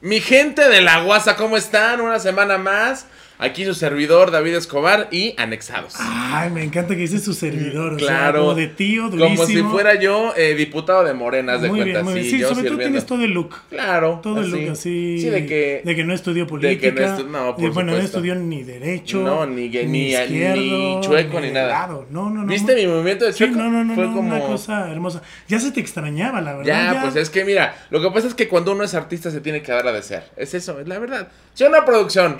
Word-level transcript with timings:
Mi 0.00 0.20
gente 0.20 0.68
de 0.68 0.80
la 0.80 1.02
guasa, 1.02 1.36
¿cómo 1.36 1.56
están? 1.56 2.00
Una 2.00 2.20
semana 2.20 2.56
más. 2.56 3.06
Aquí 3.40 3.64
su 3.64 3.72
servidor, 3.74 4.32
David 4.32 4.56
Escobar, 4.56 5.06
y 5.12 5.34
anexados. 5.36 5.94
Ay, 5.98 6.50
me 6.50 6.64
encanta 6.64 6.94
que 6.94 7.02
dice 7.02 7.20
su 7.20 7.34
servidor. 7.34 7.92
O 7.94 7.98
sea, 8.00 8.08
Claro. 8.08 8.40
como 8.40 8.54
de 8.56 8.66
tío, 8.66 9.04
durísimo. 9.08 9.36
Como 9.36 9.46
si 9.46 9.62
fuera 9.62 9.94
yo 9.94 10.34
eh, 10.36 10.56
diputado 10.56 11.04
de 11.04 11.14
Morenas, 11.14 11.62
de 11.62 11.68
muy 11.68 11.78
cuenta. 11.78 12.00
bien, 12.00 12.04
muy 12.04 12.14
bien. 12.14 12.24
sí, 12.24 12.30
Sí, 12.32 12.38
yo 12.40 12.48
sobre 12.52 12.68
todo 12.68 12.78
tienes 12.78 13.06
todo 13.06 13.22
el 13.22 13.30
look. 13.30 13.54
Claro. 13.70 14.18
Todo 14.22 14.40
el 14.40 14.50
look 14.50 14.70
así. 14.72 15.18
Sí, 15.20 15.28
de 15.30 15.46
que. 15.46 15.82
de 15.84 15.94
que 15.94 16.02
no 16.04 16.14
estudió 16.14 16.44
de 16.44 16.48
política. 16.50 16.80
que 16.94 17.00
no 17.00 17.06
estu- 17.16 17.26
no, 17.28 17.54
por 17.54 17.64
de- 17.64 17.70
bueno, 17.70 17.92
no 17.92 17.98
estudió 17.98 18.34
ni 18.34 18.64
derecho. 18.64 19.18
No, 19.20 19.46
ni 19.46 19.68
ni- 19.68 19.86
ni 19.86 21.00
chueco, 21.00 21.40
ni 21.40 21.50
nada. 21.52 21.86
No, 22.10 22.30
no, 22.30 22.30
no. 22.42 22.46
¿Viste 22.46 22.72
muy- 22.72 22.86
mi 22.86 22.88
movimiento 22.92 23.24
de 23.24 23.32
Sí, 23.32 23.38
chueco? 23.44 23.54
no, 23.56 23.70
no, 23.70 23.84
no, 23.84 23.94
Fue 23.94 24.06
no, 24.06 24.14
como. 24.14 24.28
una 24.34 24.40
cosa 24.40 24.90
hermosa. 24.90 25.22
Ya 25.48 25.60
se 25.60 25.70
te 25.70 25.78
extrañaba, 25.80 26.40
la 26.40 26.56
verdad. 26.56 26.94
Ya, 26.94 27.02
pues 27.02 27.14
es 27.14 27.30
que 27.30 27.44
mira, 27.44 27.76
lo 27.90 28.00
que 28.02 28.10
pasa 28.10 28.26
es 28.26 28.34
que 28.34 28.48
cuando 28.48 28.72
uno 28.72 28.82
es 28.82 28.94
artista 28.94 29.30
se 29.30 29.40
tiene 29.40 29.62
que 29.62 29.70
dar 29.70 29.86
a 29.86 29.92
desear. 29.92 30.24
Es 30.36 30.54
eso, 30.54 30.80
es 30.80 30.88
la 30.88 30.98
verdad. 30.98 31.28
Si 31.54 31.62
una 31.64 31.84
producción. 31.84 32.38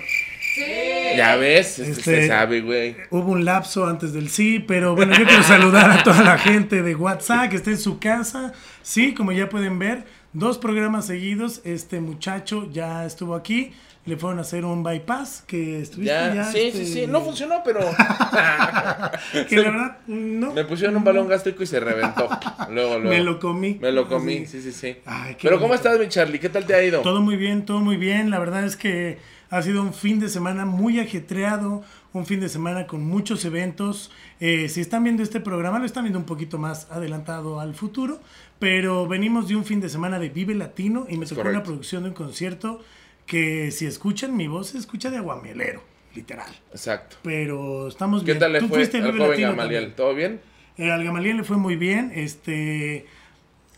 Ya 1.16 1.36
ves, 1.36 1.78
este, 1.78 1.90
Este- 1.92 2.22
se 2.22 2.28
sabe, 2.28 2.60
güey. 2.60 2.96
Hubo 3.10 3.32
un 3.32 3.44
lapso 3.44 3.86
antes 3.86 4.12
del 4.12 4.28
sí, 4.28 4.58
pero 4.60 4.94
bueno, 4.94 5.14
yo 5.16 5.24
quiero 5.26 5.42
saludar 5.42 5.90
a 5.90 6.02
toda 6.02 6.22
la 6.22 6.38
gente 6.38 6.82
de 6.82 6.94
WhatsApp 6.94 7.50
que 7.50 7.56
está 7.56 7.70
en 7.70 7.78
su 7.78 7.98
casa. 7.98 8.52
Sí, 8.82 9.14
como 9.14 9.32
ya 9.32 9.48
pueden 9.48 9.78
ver, 9.78 10.04
dos 10.32 10.58
programas 10.58 11.06
seguidos. 11.06 11.60
Este 11.64 12.00
muchacho 12.00 12.68
ya 12.70 13.04
estuvo 13.04 13.34
aquí. 13.34 13.72
Le 14.06 14.16
fueron 14.16 14.38
a 14.38 14.40
hacer 14.42 14.64
un 14.64 14.82
bypass 14.82 15.44
que 15.46 15.82
estuviste 15.82 16.14
Ya, 16.14 16.34
ya. 16.34 16.44
sí, 16.44 16.59
este, 16.60 16.86
sí, 16.86 16.92
sí. 16.95 17.06
No 17.06 17.20
funcionó, 17.20 17.56
pero. 17.62 17.80
Que 19.48 19.56
la 19.56 19.70
verdad, 19.70 19.96
no. 20.06 20.52
Me 20.54 20.64
pusieron 20.64 20.96
un 20.96 21.04
balón 21.04 21.28
gástrico 21.28 21.62
y 21.62 21.66
se 21.66 21.78
reventó. 21.80 22.28
Luego, 22.70 22.98
luego. 22.98 23.09
Me 23.09 23.20
lo 23.22 23.38
comí. 23.38 23.78
Me 23.80 23.92
lo 23.92 24.09
comí, 24.09 24.46
sí, 24.46 24.62
sí, 24.62 24.72
sí. 24.72 24.96
Ay, 25.04 25.34
qué 25.34 25.48
Pero 25.48 25.60
¿cómo 25.60 25.74
estás, 25.74 25.98
mi 25.98 26.09
Charlie? 26.09 26.38
¿Qué 26.38 26.48
tal 26.48 26.65
te 26.65 26.74
ha 26.74 26.82
ido? 26.82 27.02
Todo 27.02 27.20
muy 27.20 27.37
bien, 27.37 27.66
todo 27.66 27.80
muy 27.80 27.96
bien. 27.96 28.30
La 28.30 28.38
verdad 28.38 28.65
es 28.65 28.76
que 28.76 29.18
ha 29.51 29.63
sido 29.63 29.82
un 29.82 29.95
fin 29.95 30.21
de 30.21 30.29
semana 30.29 30.65
muy 30.65 30.99
ajetreado, 31.01 31.82
un 32.13 32.27
fin 32.27 32.41
de 32.41 32.49
semana 32.49 32.87
con 32.87 33.04
muchos 33.07 33.45
eventos. 33.45 34.10
Eh, 34.40 34.68
si 34.68 34.80
están 34.80 35.05
viendo 35.05 35.23
este 35.23 35.40
programa, 35.40 35.79
lo 35.79 35.87
están 35.87 36.05
viendo 36.05 36.18
un 36.18 36.24
poquito 36.27 36.59
más 36.59 36.90
adelantado 36.90 37.60
al 37.60 37.74
futuro, 37.74 38.21
pero 38.59 39.07
venimos 39.09 39.49
de 39.49 39.57
un 39.57 39.65
fin 39.65 39.80
de 39.80 39.88
semana 39.88 40.18
de 40.18 40.29
Vive 40.29 40.55
Latino 40.55 41.07
y 41.09 41.16
me 41.16 41.27
tocó 41.27 41.40
una 41.40 41.51
correcto. 41.51 41.71
producción 41.71 42.02
de 42.02 42.09
un 42.10 42.15
concierto 42.15 42.82
que 43.27 43.71
si 43.71 43.87
escuchan 43.87 44.37
mi 44.37 44.49
voz 44.49 44.68
se 44.68 44.79
escucha 44.79 45.10
de 45.10 45.18
aguamielero, 45.18 45.83
literal. 46.15 46.51
Exacto. 46.71 47.16
Pero 47.23 47.88
estamos 47.88 48.23
¿Qué 48.23 48.33
bien. 48.33 48.38
tal 48.38 48.52
le 48.52 48.60
Tú 48.60 48.68
fue 48.68 48.79
fuiste 48.79 48.99
al 48.99 49.05
Vive 49.05 49.18
joven 49.18 49.30
Latino 49.30 49.49
Gamaliel? 49.51 49.95
¿Todo 49.95 50.15
bien? 50.15 50.40
Eh, 50.77 50.90
al 50.90 51.05
Gamaliel 51.05 51.38
le 51.38 51.45
fue 51.45 51.57
muy 51.57 51.77
bien, 51.77 52.12
este... 52.15 53.07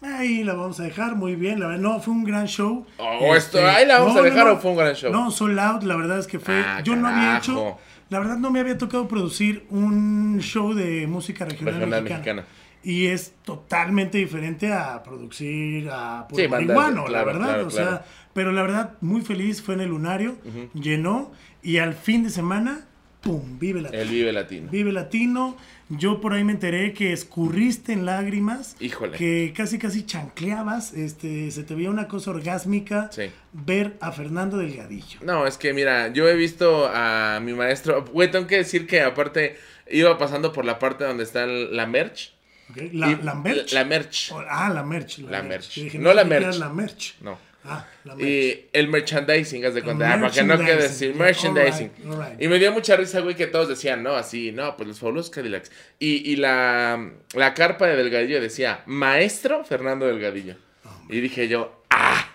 Ahí 0.02 0.44
la 0.44 0.54
vamos 0.54 0.80
a 0.80 0.84
dejar 0.84 1.14
muy 1.16 1.34
bien, 1.36 1.60
la 1.60 1.66
verdad, 1.66 1.82
no, 1.82 2.00
fue 2.00 2.14
un 2.14 2.24
gran 2.24 2.46
show. 2.46 2.86
Oh, 2.98 3.34
esto- 3.36 3.58
ahí 3.66 3.86
la 3.86 3.98
vamos 4.00 4.16
a 4.16 4.22
dejar, 4.22 4.48
¿o 4.48 4.58
fue 4.58 4.70
un 4.70 4.76
gran 4.78 4.94
show? 4.94 5.12
No, 5.12 5.30
Sold 5.30 5.58
Out, 5.58 5.82
la 5.82 5.96
verdad 5.96 6.18
es 6.18 6.26
que 6.26 6.38
fue, 6.38 6.54
Ah, 6.58 6.80
yo 6.82 6.96
no 6.96 7.08
había 7.08 7.36
hecho, 7.38 7.76
la 8.08 8.18
verdad 8.18 8.38
no 8.38 8.50
me 8.50 8.60
había 8.60 8.78
tocado 8.78 9.06
producir 9.08 9.66
un 9.68 10.38
show 10.40 10.72
de 10.72 11.06
música 11.06 11.44
regional, 11.44 11.74
Regional 11.74 12.02
mexicana. 12.02 12.42
mexicana. 12.42 12.44
Y 12.82 13.08
es 13.08 13.34
totalmente 13.44 14.16
diferente 14.16 14.72
a 14.72 15.02
producir 15.02 15.90
a 15.92 16.26
Sí, 16.34 16.46
bandas, 16.46 16.50
marihuano, 16.76 17.04
claro, 17.04 17.10
la 17.12 17.24
verdad, 17.32 17.46
claro, 17.48 17.66
o 17.66 17.70
sea, 17.70 17.86
claro. 17.88 18.02
pero 18.32 18.52
la 18.52 18.62
verdad 18.62 18.92
muy 19.02 19.20
feliz, 19.20 19.60
fue 19.60 19.74
en 19.74 19.82
el 19.82 19.90
Lunario, 19.90 20.38
llenó 20.72 21.30
y 21.62 21.76
al 21.76 21.92
fin 21.92 22.22
de 22.22 22.30
semana, 22.30 22.86
pum, 23.20 23.58
vive 23.58 23.80
la 23.82 23.88
El 23.90 24.08
Vive 24.08 24.32
Latino. 24.32 24.70
Vive 24.70 24.92
Latino. 24.92 25.56
Yo 25.88 26.20
por 26.20 26.32
ahí 26.34 26.44
me 26.44 26.52
enteré 26.52 26.92
que 26.94 27.12
escurriste 27.12 27.92
en 27.92 28.06
lágrimas. 28.06 28.76
Híjole. 28.80 29.18
Que 29.18 29.52
casi 29.56 29.78
casi 29.78 30.04
chancleabas. 30.06 30.94
Este, 30.94 31.50
se 31.50 31.64
te 31.64 31.74
veía 31.74 31.90
una 31.90 32.06
cosa 32.06 32.30
orgásmica 32.30 33.10
Sí. 33.12 33.24
ver 33.52 33.96
a 34.00 34.12
Fernando 34.12 34.56
Delgadillo. 34.58 35.18
No, 35.22 35.46
es 35.46 35.58
que 35.58 35.72
mira, 35.72 36.12
yo 36.12 36.28
he 36.28 36.36
visto 36.36 36.88
a 36.92 37.40
mi 37.42 37.52
maestro. 37.54 38.04
Güey, 38.04 38.30
tengo 38.30 38.46
que 38.46 38.58
decir 38.58 38.86
que 38.86 39.00
aparte 39.02 39.56
iba 39.90 40.16
pasando 40.16 40.52
por 40.52 40.64
la 40.64 40.78
parte 40.78 41.04
donde 41.04 41.24
está 41.24 41.44
la 41.46 41.86
merch. 41.86 42.32
La, 42.92 43.10
Y- 43.10 43.18
la 43.24 43.34
merch. 43.34 43.72
La 43.72 43.84
merch. 43.84 44.30
Oh, 44.32 44.40
ah, 44.48 44.70
la 44.72 44.84
merch. 44.84 45.18
La 45.18 45.42
merch. 45.42 45.74
Dije, 45.74 45.98
No 45.98 46.14
la 46.14 46.22
merch. 46.24 46.56
la 46.58 46.68
merch. 46.68 47.16
No. 47.20 47.36
Ah, 47.64 47.86
la 48.04 48.14
merch. 48.14 48.28
Y 48.28 48.68
el 48.72 48.88
merchandising, 48.88 49.66
haz 49.66 49.74
de 49.74 49.82
cuenta, 49.82 50.14
ah, 50.14 50.20
para 50.20 50.32
que 50.32 50.42
no 50.42 50.56
quede 50.58 50.76
merchandising, 50.76 51.12
yeah, 51.12 51.18
merchandising. 51.24 51.90
Y 52.38 52.48
me 52.48 52.58
dio 52.58 52.72
mucha 52.72 52.96
risa, 52.96 53.20
güey, 53.20 53.36
que 53.36 53.46
todos 53.46 53.68
decían, 53.68 54.02
no, 54.02 54.14
así, 54.14 54.50
no, 54.52 54.76
pues 54.76 54.88
los 54.88 54.98
fabulosos 54.98 55.30
Cadillacs. 55.30 55.70
Y, 55.98 56.30
y 56.30 56.36
la, 56.36 57.10
la 57.34 57.54
carpa 57.54 57.86
de 57.86 57.96
Delgadillo 57.96 58.40
decía, 58.40 58.82
maestro 58.86 59.64
Fernando 59.64 60.06
Delgadillo. 60.06 60.56
y 61.08 61.20
dije 61.20 61.48
yo, 61.48 61.82
ah, 61.90 62.26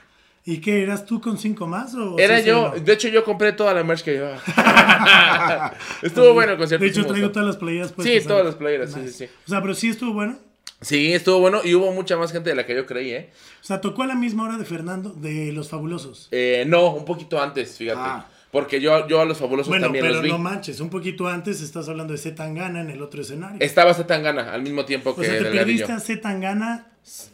¿Y 0.48 0.60
qué? 0.60 0.84
¿Eras 0.84 1.08
tú 1.08 1.20
con 1.20 1.40
cinco 1.40 1.66
más? 1.66 1.96
O 1.96 2.20
era 2.20 2.40
sí, 2.40 2.46
yo. 2.46 2.72
sí, 2.74 2.80
no? 2.80 2.86
De 2.86 2.94
hecho, 2.94 3.08
yo 3.08 3.24
compré 3.24 3.54
toda 3.54 3.74
la 3.74 3.84
merch 3.84 4.04
que 4.04 4.12
llevaba. 4.12 4.40
estuvo 6.04 6.34
bueno 6.36 6.52
el 6.52 6.58
concierto. 6.60 6.84
De 6.84 6.92
hecho, 6.92 7.02
sí 7.02 7.08
traigo 7.08 7.32
todas 7.32 7.48
las 7.48 7.58
playeras 7.58 7.88
Sí, 7.88 7.94
puestas, 7.96 8.28
todas 8.28 8.46
las 8.46 8.56
playeras, 8.56 8.94
sí, 8.94 9.00
sí, 9.08 9.12
sí. 9.12 9.30
O 9.48 9.50
sea, 9.50 9.60
pero 9.62 9.74
sí 9.74 9.90
estuvo 9.90 10.14
bueno. 10.14 10.38
Sí, 10.86 11.14
estuvo 11.14 11.40
bueno 11.40 11.62
y 11.64 11.74
hubo 11.74 11.92
mucha 11.92 12.16
más 12.16 12.32
gente 12.32 12.52
de 12.52 12.56
la 12.56 12.66
que 12.66 12.76
yo 12.76 12.86
creí, 12.86 13.10
¿eh? 13.12 13.30
O 13.62 13.64
sea, 13.66 13.82
tocó 13.82 14.04
a 14.04 14.08
la 14.08 14.14
misma 14.16 14.44
hora 14.44 14.58
de 14.58 14.66
Fernando, 14.66 15.10
de 15.10 15.52
Los 15.52 15.70
Fabulosos. 15.70 16.28
Eh, 16.32 16.64
no, 16.68 16.92
un 16.94 17.06
poquito 17.06 17.42
antes, 17.42 17.76
fíjate. 17.78 18.00
Ah. 18.02 18.28
Porque 18.52 18.80
yo, 18.80 19.06
yo 19.08 19.20
a 19.20 19.26
los 19.26 19.38
fabulosos 19.40 19.68
Bueno, 19.68 19.88
también 19.88 20.04
pero 20.06 20.14
los 20.16 20.24
vi. 20.24 20.30
no 20.30 20.38
manches, 20.38 20.80
un 20.80 20.90
poquito 20.90 21.28
antes 21.28 21.62
estás 21.62 21.90
hablando 21.90 22.14
de 22.14 22.20
Z 22.20 22.36
Tangana 22.36 22.80
en 22.82 22.90
el 22.90 23.02
otro 23.02 23.22
escenario. 23.22 23.58
Estaba 23.60 23.94
Zetangana 23.94 24.54
al 24.54 24.62
mismo 24.62 24.86
tiempo 24.86 25.10
o 25.10 25.16
que 25.16 25.26
sea, 25.26 25.38
te 25.40 25.44
Delgadillo. 25.46 25.86
perdiste 25.88 25.92
a 25.92 26.00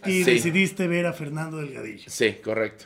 y 0.05 0.23
Sí. 0.23 0.23
decidiste 0.23 0.87
ver 0.87 1.05
a 1.05 1.13
Fernando 1.13 1.57
Delgadillo. 1.57 2.05
Sí, 2.07 2.37
correcto. 2.43 2.85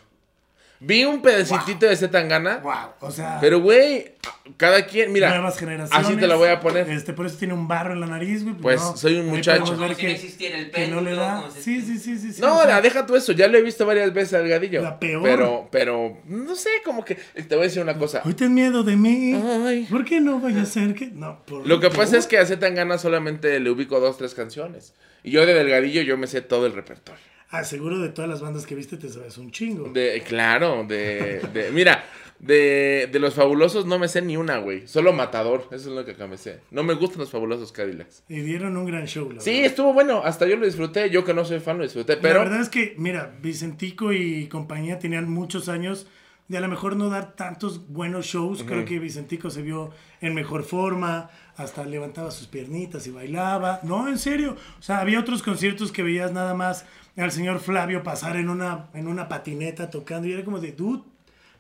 Vi 0.80 1.06
un 1.06 1.22
pedacitito 1.22 1.86
de 1.86 1.96
Zetangana, 1.96 2.58
Wow, 2.58 2.74
o 3.00 3.12
sea, 3.12 3.38
pero 3.40 3.62
güey, 3.62 4.14
cada 4.58 4.86
quien, 4.86 5.14
mira, 5.14 5.30
nuevas 5.30 5.58
generaciones. 5.58 6.06
así 6.06 6.18
te 6.18 6.28
la 6.28 6.36
voy 6.36 6.50
a 6.50 6.60
poner. 6.60 6.90
Este, 6.90 7.14
por 7.14 7.26
eso 7.26 7.38
tiene 7.38 7.54
un 7.54 7.68
barro 7.68 7.94
en 7.94 8.02
la 8.02 8.08
nariz, 8.08 8.44
güey. 8.44 8.56
Pues, 8.56 8.82
no, 8.82 8.98
soy 8.98 9.16
un 9.20 9.28
muchacho. 9.28 9.60
ver 9.60 9.62
Como 9.62 9.76
si 9.76 10.06
no 10.06 10.56
el 10.56 10.72
que 10.72 10.88
no 10.88 11.02
le 11.02 11.16
da. 11.16 11.50
Sí, 11.50 11.82
sí, 11.82 11.98
sí, 11.98 12.18
sí. 12.18 12.34
sí, 12.34 12.42
No, 12.42 12.60
o 12.60 12.64
sea, 12.64 12.82
deja 12.82 13.06
tú 13.06 13.16
eso, 13.16 13.32
ya 13.32 13.48
lo 13.48 13.58
he 13.58 13.62
visto 13.62 13.86
varias 13.86 14.14
veces 14.14 14.34
al 14.34 14.44
Delgadillo. 14.44 14.82
La 14.82 15.00
peor. 15.00 15.24
Pero, 15.24 15.68
pero, 15.72 16.18
no 16.26 16.56
sé, 16.56 16.70
como 16.84 17.06
que, 17.06 17.16
te 17.16 17.56
voy 17.56 17.60
a 17.60 17.68
decir 17.68 17.82
una 17.82 17.98
cosa. 17.98 18.22
Hoy 18.26 18.34
ten 18.34 18.54
miedo 18.54 18.84
de 18.84 18.96
mí. 18.98 19.34
Ay. 19.66 19.88
¿Por 19.90 20.04
qué 20.04 20.20
no 20.20 20.40
vaya 20.40 20.64
a 20.64 20.66
ser 20.66 20.94
que.? 20.94 21.08
No, 21.08 21.44
por 21.46 21.66
Lo 21.66 21.80
que 21.80 21.90
pasa 21.90 22.18
es 22.18 22.28
que 22.28 22.38
a 22.38 22.46
Zetangana 22.46 22.98
solamente 22.98 23.60
le 23.60 23.70
ubico 23.70 24.00
dos, 24.00 24.18
tres 24.18 24.34
canciones. 24.34 24.94
Y 25.24 25.32
yo 25.32 25.46
de 25.46 25.54
Delgadillo 25.54 26.02
yo 26.02 26.18
me 26.18 26.28
sé 26.28 26.42
todo 26.42 26.66
el 26.66 26.74
repertorio. 26.74 27.35
Ah, 27.50 27.64
seguro 27.64 28.00
de 28.00 28.10
todas 28.10 28.30
las 28.30 28.42
bandas 28.42 28.66
que 28.66 28.76
viste 28.76 28.98
te 28.98 29.10
sabes 29.10 29.38
un 29.38 29.52
chingo. 29.52 29.90
De, 29.90 30.22
claro, 30.28 30.84
de, 30.88 31.40
de 31.54 31.72
mira, 31.72 32.04
de, 32.40 33.08
de 33.12 33.20
los 33.20 33.34
fabulosos 33.34 33.86
no 33.86 33.98
me 34.00 34.08
sé 34.08 34.22
ni 34.22 34.36
una, 34.36 34.58
güey. 34.58 34.88
Solo 34.88 35.14
Matador, 35.14 35.68
eso 35.72 35.90
es 35.90 35.96
lo 35.96 36.04
que 36.04 36.12
acá 36.12 36.28
me 36.28 36.38
sé. 36.38 36.60
No 36.72 36.84
me 36.84 36.96
gustan 36.96 37.20
los 37.20 37.30
fabulosos 37.30 37.72
Cadillacs. 37.72 38.24
Y 38.28 38.40
dieron 38.42 38.76
un 38.78 38.86
gran 38.86 39.06
show, 39.06 39.32
la 39.32 39.42
Sí, 39.42 39.52
verdad. 39.52 39.66
estuvo 39.68 39.94
bueno, 39.94 40.22
hasta 40.26 40.48
yo 40.48 40.58
lo 40.58 40.66
disfruté. 40.66 41.10
Yo 41.10 41.24
que 41.24 41.34
no 41.34 41.46
soy 41.46 41.60
fan 41.60 41.78
lo 41.78 41.84
disfruté, 41.84 42.16
La 42.16 42.22
pero 42.22 42.40
verdad 42.40 42.62
es 42.62 42.70
que, 42.70 42.96
mira, 42.98 43.36
Vicentico 43.42 44.12
y 44.12 44.48
compañía 44.48 45.00
tenían 45.00 45.30
muchos 45.30 45.70
años 45.70 46.08
de 46.48 46.58
a 46.58 46.62
lo 46.62 46.68
mejor 46.68 46.96
no 46.96 47.10
dar 47.10 47.36
tantos 47.36 47.88
buenos 47.88 48.26
shows. 48.26 48.64
Creo 48.64 48.86
que 48.86 49.00
Vicentico 49.00 49.50
se 49.50 49.62
vio 49.62 49.92
en 50.22 50.34
mejor 50.36 50.64
forma, 50.64 51.30
hasta 51.58 51.86
levantaba 51.86 52.30
sus 52.32 52.48
piernitas 52.48 53.08
y 53.08 53.12
bailaba. 53.12 53.80
No, 53.84 54.08
en 54.08 54.20
serio. 54.20 54.56
O 54.78 54.82
sea, 54.82 55.00
había 55.00 55.20
otros 55.20 55.42
conciertos 55.42 55.92
que 55.92 56.04
veías 56.04 56.32
nada 56.34 56.54
más 56.54 56.86
al 57.22 57.32
señor 57.32 57.60
Flavio 57.60 58.04
pasar 58.04 58.36
en 58.38 58.50
una, 58.50 58.88
en 58.94 59.08
una 59.08 59.28
patineta 59.28 59.90
tocando 59.90 60.28
y 60.28 60.34
era 60.34 60.44
como 60.44 60.60
de, 60.60 60.72
dude, 60.74 61.04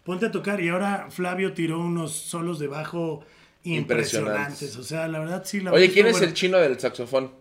ponte 0.03 0.25
a 0.25 0.31
tocar. 0.31 0.59
Y 0.61 0.69
ahora 0.69 1.07
Flavio 1.09 1.53
tiró 1.53 1.79
unos 1.79 2.11
solos 2.13 2.59
de 2.59 2.67
bajo 2.67 3.23
Impresionantes. 3.63 4.61
impresionantes. 4.61 4.77
O 4.77 4.83
sea, 4.83 5.07
la 5.07 5.19
verdad 5.19 5.43
sí. 5.45 5.59
La 5.61 5.71
Oye, 5.71 5.89
¿quién 5.91 6.07
es 6.07 6.21
el 6.21 6.33
chino 6.33 6.57
del 6.57 6.79
saxofón? 6.79 7.31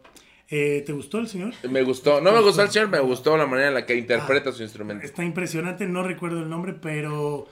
Eh, 0.48 0.82
¿Te 0.86 0.92
gustó 0.92 1.18
el 1.18 1.28
señor? 1.28 1.52
Me 1.68 1.82
gustó, 1.82 2.20
no 2.20 2.30
me 2.32 2.40
gustó 2.40 2.62
el 2.62 2.70
señor, 2.70 2.88
me 2.88 3.00
gustó 3.00 3.36
la 3.36 3.46
manera 3.46 3.68
en 3.68 3.74
la 3.74 3.86
que 3.86 3.96
interpreta 3.96 4.52
su 4.52 4.62
instrumento. 4.62 5.04
Está 5.04 5.24
impresionante, 5.24 5.86
no 5.86 6.02
recuerdo 6.02 6.40
el 6.40 6.48
nombre, 6.50 6.74
pero 6.74 7.46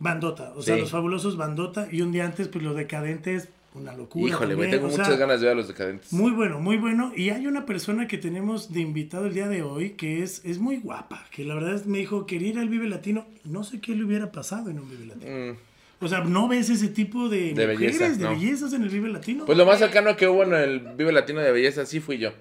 Bandota, 0.00 0.52
o 0.56 0.60
sea, 0.62 0.74
Sí. 0.74 0.80
los 0.82 0.90
fabulosos 0.90 1.36
Bandota 1.36 1.86
y 1.90 2.02
un 2.02 2.12
día 2.12 2.24
antes 2.24 2.48
pues 2.48 2.62
los 2.64 2.76
decadentes, 2.76 3.48
una 3.74 3.92
locura. 3.94 4.28
Híjole, 4.30 4.54
güey, 4.54 4.70
tengo 4.70 4.86
o 4.86 4.90
sea, 4.90 5.04
muchas 5.04 5.18
ganas 5.18 5.40
de 5.40 5.46
ver 5.46 5.52
a 5.54 5.56
los 5.56 5.68
decadentes. 5.68 6.12
Muy 6.12 6.30
bueno, 6.32 6.60
muy 6.60 6.76
bueno. 6.76 7.12
Y 7.16 7.30
hay 7.30 7.46
una 7.46 7.66
persona 7.66 8.06
que 8.06 8.18
tenemos 8.18 8.72
de 8.72 8.80
invitado 8.80 9.26
el 9.26 9.34
día 9.34 9.48
de 9.48 9.62
hoy 9.62 9.90
que 9.90 10.22
es, 10.22 10.42
es 10.44 10.58
muy 10.58 10.78
guapa, 10.78 11.26
que 11.30 11.44
la 11.44 11.54
verdad 11.54 11.74
es- 11.74 11.86
me 11.86 11.98
dijo, 11.98 12.24
quería 12.26 12.48
ir 12.50 12.58
al 12.58 12.68
Vive 12.68 12.88
Latino, 12.88 13.26
no 13.44 13.64
sé 13.64 13.80
qué 13.80 13.94
le 13.94 14.04
hubiera 14.04 14.30
pasado 14.32 14.70
en 14.70 14.78
un 14.78 14.88
Vive 14.88 15.06
Latino. 15.06 15.52
Mm, 15.54 15.56
O 16.04 16.08
sea, 16.08 16.20
no 16.22 16.48
ves 16.48 16.70
ese 16.70 16.88
tipo 16.88 17.28
de, 17.28 17.54
De 17.54 17.66
mujeres, 17.66 17.98
belleza, 17.98 18.08
de 18.18 18.24
no. 18.24 18.30
bellezas 18.30 18.72
en 18.74 18.82
el 18.82 18.88
Vive 18.90 19.08
Latino. 19.08 19.44
Pues 19.46 19.56
lo 19.58 19.64
más 19.66 19.78
cercano 19.78 20.16
que 20.16 20.28
hubo 20.28 20.42
en 20.44 20.52
el 20.54 20.80
Vive 20.96 21.12
Latino 21.12 21.40
de 21.40 21.50
Belleza 21.52 21.86
sí 21.86 22.00
fui 22.00 22.18
yo. 22.18 22.32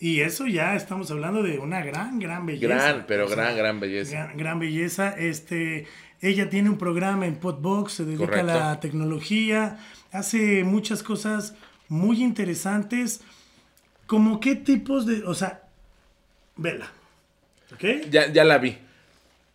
y 0.00 0.20
eso 0.20 0.46
ya 0.46 0.76
estamos 0.76 1.10
hablando 1.10 1.42
de 1.42 1.58
una 1.58 1.84
gran, 1.84 2.20
gran 2.20 2.46
belleza. 2.46 2.68
Gran, 2.74 3.04
pero 3.08 3.24
O 3.24 3.28
sea, 3.28 3.36
gran, 3.36 3.56
gran 3.56 3.80
belleza. 3.80 4.12
Gran, 4.12 4.36
gran 4.36 4.58
belleza. 4.60 5.10
Este, 5.18 5.86
ella 6.20 6.48
tiene 6.50 6.70
un 6.70 6.78
programa 6.78 7.26
en 7.26 7.34
Podbox, 7.36 7.92
se 7.94 8.04
dedica 8.04 8.26
Correcto. 8.26 8.52
a 8.52 8.54
la 8.54 8.80
tecnología, 8.80 9.78
hace 10.12 10.64
muchas 10.64 11.02
cosas 11.02 11.54
muy 11.88 12.22
interesantes. 12.22 13.20
Como 14.06 14.40
qué 14.40 14.54
tipos 14.54 15.06
de, 15.06 15.22
o 15.24 15.34
sea, 15.34 15.62
vela, 16.56 16.88
¿ok? 17.72 18.08
Ya, 18.10 18.32
ya 18.32 18.44
la 18.44 18.58
vi. 18.58 18.78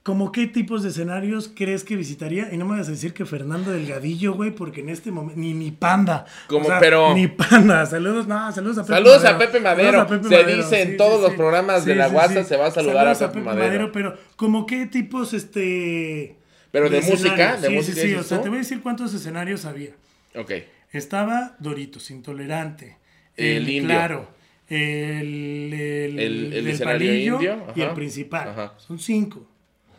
¿Cómo 0.04 0.34
qué 0.34 0.48
tipos 0.48 0.84
de 0.84 0.90
escenarios 0.90 1.50
crees 1.56 1.86
que 1.86 1.96
visitaría? 1.96 2.54
Y 2.54 2.58
no 2.58 2.66
me 2.66 2.78
vas 2.78 2.90
a 2.90 2.92
decir 2.92 3.14
que 3.14 3.26
Fernando 3.26 3.72
Delgadillo, 3.72 4.34
güey, 4.34 4.52
porque 4.52 4.82
en 4.82 4.90
este 4.90 5.12
momento. 5.12 5.40
Ni, 5.40 5.54
ni 5.54 5.72
Panda. 5.72 6.26
Como, 6.48 6.68
pero- 6.78 7.16
Ni 7.16 7.28
Panda. 7.28 7.86
Saludos, 7.86 8.28
no, 8.28 8.52
saludos 8.52 8.80
a 8.80 8.82
Pepe 8.82 8.94
Saludos 8.96 9.24
a 9.24 9.38
Pepe 9.38 9.60
Madero. 9.62 9.92
Saludos 9.92 10.06
a 10.06 10.10
Pepe 10.10 10.24
Se 10.28 10.44
Madero, 10.44 10.64
dice 10.64 10.82
en 10.82 10.98
todos 10.98 11.22
los 11.22 11.34
programas 11.36 11.86
de 11.86 11.96
la 11.96 12.10
WhatsApp 12.10 12.46
se 12.46 12.58
va 12.58 12.68
a 12.68 12.72
saludar 12.72 13.08
a 13.08 13.16
Saludos 13.16 13.34
Pepe 13.34 13.46
Madero. 13.46 13.92
Pero, 13.94 14.18
¿como 14.36 14.66
qué 14.66 14.88
tipos, 14.88 15.34
este. 15.34 16.36
Pero 16.72 16.90
de 16.90 17.00
música, 17.02 17.56
de 17.56 17.68
sí, 17.70 17.74
música, 17.74 17.96
Sí, 17.96 18.02
sí, 18.02 18.08
dices 18.08 18.26
o 18.26 18.28
sea, 18.28 18.42
te 18.42 18.50
voy 18.50 18.58
a 18.58 18.62
decir 18.62 18.82
cuántos 18.82 19.14
escenarios 19.14 19.64
había. 19.64 19.92
Ok. 20.35 20.51
Estaba 20.91 21.56
Doritos, 21.59 22.12
Intolerante. 22.12 22.97
El 23.35 23.68
indio. 23.69 23.89
Claro. 23.89 24.27
El, 24.69 25.74
el, 25.74 26.80
palillo 26.83 27.35
indio, 27.35 27.65
y 27.75 27.81
el 27.81 27.89
principal. 27.91 28.50
ajá. 28.50 28.74
Son 28.77 28.97
cinco. 29.00 29.45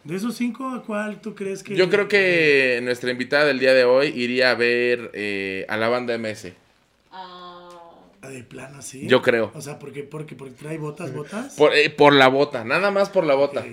De 0.04 0.16
esos 0.16 0.36
cinco, 0.36 0.68
¿a 0.70 0.82
cuál 0.82 1.20
tú 1.20 1.34
crees 1.34 1.62
que.? 1.62 1.74
Yo 1.76 1.88
creo 1.88 2.08
que 2.08 2.80
nuestra 2.82 3.10
invitada 3.10 3.44
del 3.46 3.58
día 3.58 3.72
de 3.72 3.84
hoy 3.84 4.08
iría 4.08 4.50
a 4.50 4.54
ver 4.54 5.10
eh, 5.14 5.64
a 5.68 5.76
la 5.76 5.88
banda 5.88 6.16
MS. 6.18 6.52
Ah, 7.10 7.50
Ah, 8.22 8.28
De 8.28 8.42
plano, 8.42 8.80
sí. 8.82 9.06
Yo 9.06 9.20
creo. 9.22 9.50
O 9.54 9.60
sea, 9.60 9.78
porque, 9.78 10.02
porque, 10.02 10.34
porque 10.34 10.54
trae 10.54 10.78
botas, 10.78 11.12
botas. 11.12 11.54
Por, 11.54 11.74
eh, 11.74 11.90
por 11.90 12.12
la 12.14 12.28
bota, 12.28 12.64
nada 12.64 12.90
más 12.90 13.08
por 13.10 13.24
la 13.24 13.34
bota. 13.34 13.64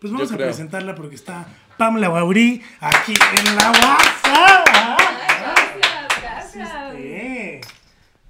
Pues 0.00 0.12
vamos 0.12 0.28
Yo 0.28 0.34
a 0.34 0.36
creo. 0.38 0.48
presentarla 0.48 0.94
porque 0.94 1.14
está 1.16 1.46
Pamela 1.76 2.08
Baurí 2.08 2.62
aquí 2.80 3.12
en 3.38 3.56
la 3.56 3.70
WhatsApp. 3.70 4.66
gracias, 4.68 6.22
gracias. 6.22 6.94
Eh. 6.96 7.60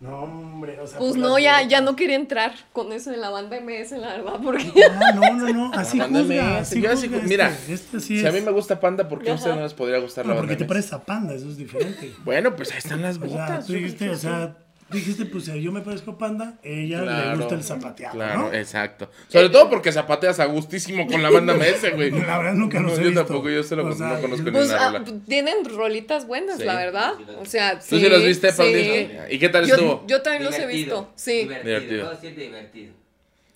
No, 0.01 0.21
hombre. 0.23 0.79
O 0.81 0.87
sea, 0.87 0.99
Pues 0.99 1.17
no, 1.17 1.39
ya, 1.39 1.55
botas. 1.57 1.69
ya 1.71 1.81
no 1.81 1.97
quería 1.97 2.15
entrar 2.17 2.53
con 2.73 2.93
eso 2.93 3.13
en 3.13 3.21
la 3.21 3.31
banda 3.31 3.59
MS, 3.61 3.93
la 3.99 4.09
verdad, 4.17 4.41
porque... 4.43 4.71
Ah, 4.89 5.13
no, 5.15 5.35
no, 5.35 5.53
no. 5.53 5.73
Así 5.75 5.99
juzga. 5.99 6.23
MS. 6.23 6.41
Así 6.61 6.81
Yo 6.83 6.93
así 6.93 7.09
ju- 7.09 7.23
mira, 7.23 7.49
este, 7.51 7.73
este 7.75 8.01
sí 8.01 8.21
Si 8.21 8.27
a 8.27 8.31
mí 8.31 8.41
me 8.41 8.53
gusta 8.53 8.79
Panda, 8.79 9.09
¿por 9.09 9.21
qué 9.23 9.31
a 9.31 9.35
usted 9.35 9.55
no 9.55 9.63
les 9.63 9.75
podría 9.75 9.99
gustar 9.99 10.25
No, 10.25 10.35
la 10.35 10.41
porque 10.41 10.53
banda 10.55 10.59
te 10.59 10.65
MS? 10.65 10.69
pareces 10.69 10.93
a 10.93 11.05
Panda, 11.05 11.35
eso 11.35 11.49
es 11.49 11.57
diferente. 11.57 12.13
Bueno, 12.25 12.55
pues 12.55 12.71
ahí 12.73 12.79
están 12.79 13.03
las 13.03 13.17
O 13.17 13.21
sea, 13.29 13.29
botas. 13.29 13.67
tú 13.67 13.73
dijiste, 13.73 14.09
o 14.11 14.17
sea, 14.17 14.57
dijiste, 14.91 15.27
pues 15.27 15.45
si 15.45 15.63
yo 15.63 15.71
me 15.73 15.81
parezco 15.83 16.17
Panda, 16.17 16.59
ella 16.63 17.03
le 17.03 17.37
gusta 17.37 17.55
el 17.55 17.63
zapateado, 17.63 18.15
Claro, 18.15 18.39
¿no? 18.41 18.53
exacto. 18.55 19.11
Sobre 19.29 19.51
todo 19.51 19.69
porque 19.69 19.93
zapateas 19.93 20.41
a 20.41 20.47
gustísimo 20.47 21.07
con 21.07 21.23
la 21.23 21.31
banda 21.31 21.55
MS, 21.55 21.91
güey. 21.95 22.11
La 22.11 22.39
verdad 22.39 22.55
nunca 22.55 22.81
los 22.81 22.93
No, 22.93 22.99
he 22.99 23.03
Yo 23.05 23.11
visto. 23.11 23.25
tampoco, 23.27 23.51
yo 23.51 23.63
solo 23.63 23.85
O 23.85 23.89
no 23.91 23.95
sea, 23.95 24.21
conozco 24.21 24.45
ni 24.47 24.51
Pues 24.53 24.69
una 24.71 24.87
ah, 24.87 24.93
rola. 24.99 25.05
tienen 25.27 25.65
rolitas 25.65 26.27
buenas, 26.27 26.59
Sí. 26.59 26.65
la 26.65 26.77
verdad. 26.77 27.13
O 27.41 27.45
sea, 27.45 27.81
sí. 27.81 27.91
¿Tú 27.91 27.99
sí 27.99 28.09
los 28.09 28.25
viste, 28.25 28.51
sí. 28.53 29.11
¿Y 29.31 29.39
qué 29.39 29.49
tal 29.49 29.67
Yo, 29.67 29.75
estuvo? 29.75 30.05
yo 30.07 30.23
también 30.23 30.45
los 30.45 30.55
he 30.55 30.61
Divertido, 30.61 30.97
visto, 31.03 31.13
sí. 31.17 31.33
Divertido. 31.43 31.65
Divertido. 31.79 32.11
Todo 32.11 32.31
divertido. 32.31 32.93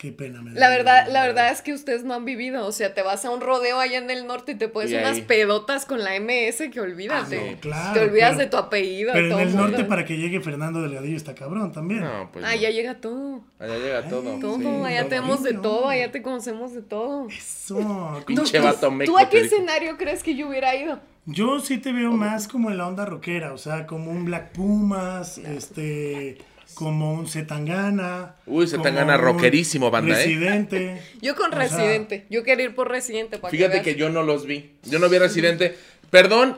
Qué 0.02 0.10
pena 0.10 0.42
me 0.42 0.50
da. 0.52 0.58
La 0.58 0.68
verdad, 0.68 1.06
la 1.12 1.22
verdad 1.24 1.52
es 1.52 1.62
que 1.62 1.72
ustedes 1.72 2.02
no 2.02 2.12
han 2.14 2.24
vivido. 2.24 2.66
O 2.66 2.72
sea, 2.72 2.92
te 2.92 3.02
vas 3.02 3.24
a 3.24 3.30
un 3.30 3.40
rodeo 3.40 3.78
allá 3.78 3.98
en 3.98 4.10
el 4.10 4.26
norte 4.26 4.50
y 4.52 4.54
te 4.56 4.66
pones 4.66 4.90
Y 4.90 4.96
ahí- 4.96 5.04
unas 5.04 5.20
pedotas 5.20 5.86
con 5.86 6.02
la 6.02 6.16
MS 6.16 6.70
que 6.72 6.80
olvídate. 6.80 7.38
Ah, 7.38 7.52
no, 7.52 7.60
claro, 7.60 7.92
te 7.94 8.00
olvidas 8.06 8.30
pero- 8.32 8.38
de 8.40 8.46
tu 8.50 8.56
apellido. 8.56 9.12
Pero 9.12 9.26
en 9.26 9.38
el 9.38 9.48
mundo. 9.50 9.68
norte 9.68 9.84
para 9.84 10.04
que 10.04 10.16
llegue 10.16 10.40
Fernando 10.40 10.82
Delgadillo 10.82 11.16
está 11.16 11.36
cabrón 11.36 11.70
también. 11.70 12.00
No, 12.00 12.28
pues. 12.32 12.44
Ah, 12.44 12.52
no. 12.56 12.60
ya 12.60 12.70
llega 12.70 12.94
todo. 12.96 13.42
Allá 13.60 13.78
llega 13.78 14.08
todo. 14.08 14.22
Todo, 14.40 14.58
sí, 14.58 14.66
allá 14.86 15.00
todo. 15.02 15.08
tenemos 15.08 15.42
de 15.44 15.52
no. 15.52 15.60
todo, 15.62 15.88
allá 15.88 16.10
te 16.10 16.20
conocemos 16.20 16.74
de 16.74 16.82
todo. 16.82 17.28
Eso. 17.28 18.22
Pinche 18.26 18.58
¿Tú- 18.60 19.04
¿Tú 19.04 19.18
a 19.18 19.28
qué 19.28 19.38
te 19.38 19.44
escenario 19.46 19.96
crees 19.96 20.24
que 20.24 20.34
yo 20.34 20.48
hubiera 20.48 20.74
ido? 20.74 20.98
Yo 21.26 21.60
sí 21.60 21.78
te 21.78 21.92
veo 21.92 22.10
más 22.10 22.48
como 22.48 22.72
en 22.72 22.78
la 22.78 22.88
onda 22.88 23.04
rockera, 23.06 23.52
o 23.52 23.58
sea, 23.58 23.86
como 23.86 24.10
un 24.10 24.24
Black 24.24 24.50
Pumas, 24.50 25.38
este, 25.38 26.38
como 26.74 27.12
un 27.14 27.28
Zetangana. 27.28 28.36
Uy, 28.46 28.66
Zetangana 28.66 29.16
rockerísimo, 29.16 29.90
banda, 29.90 30.14
¿eh? 30.14 30.24
Residente. 30.24 31.02
Yo 31.20 31.34
con 31.36 31.48
O 31.52 31.56
sea- 31.56 31.58
Residente. 31.60 32.26
yo 32.30 32.42
quería 32.42 32.66
ir 32.66 32.74
por 32.74 32.88
Residente 32.90 33.38
para 33.38 33.50
Fíjate 33.50 33.82
que 33.82 33.94
yo 33.94 34.08
no 34.10 34.22
los 34.22 34.46
vi. 34.46 34.72
Yo 34.84 34.98
no 34.98 35.08
vi 35.08 35.18
Residente. 35.18 35.76
Perdón, 36.10 36.56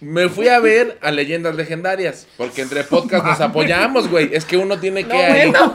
me 0.00 0.28
fui 0.28 0.48
a 0.48 0.58
ver 0.60 0.98
a 1.02 1.10
Leyendas 1.10 1.54
Legendarias. 1.56 2.26
Porque 2.36 2.62
entre 2.62 2.84
podcast 2.84 3.24
nos 3.24 3.40
apoyamos, 3.40 4.08
güey. 4.08 4.30
Es 4.32 4.44
que 4.44 4.56
uno 4.56 4.78
tiene 4.78 5.04
que 5.04 5.12
No, 5.14 5.18
ahí- 5.18 5.50
bueno. 5.50 5.74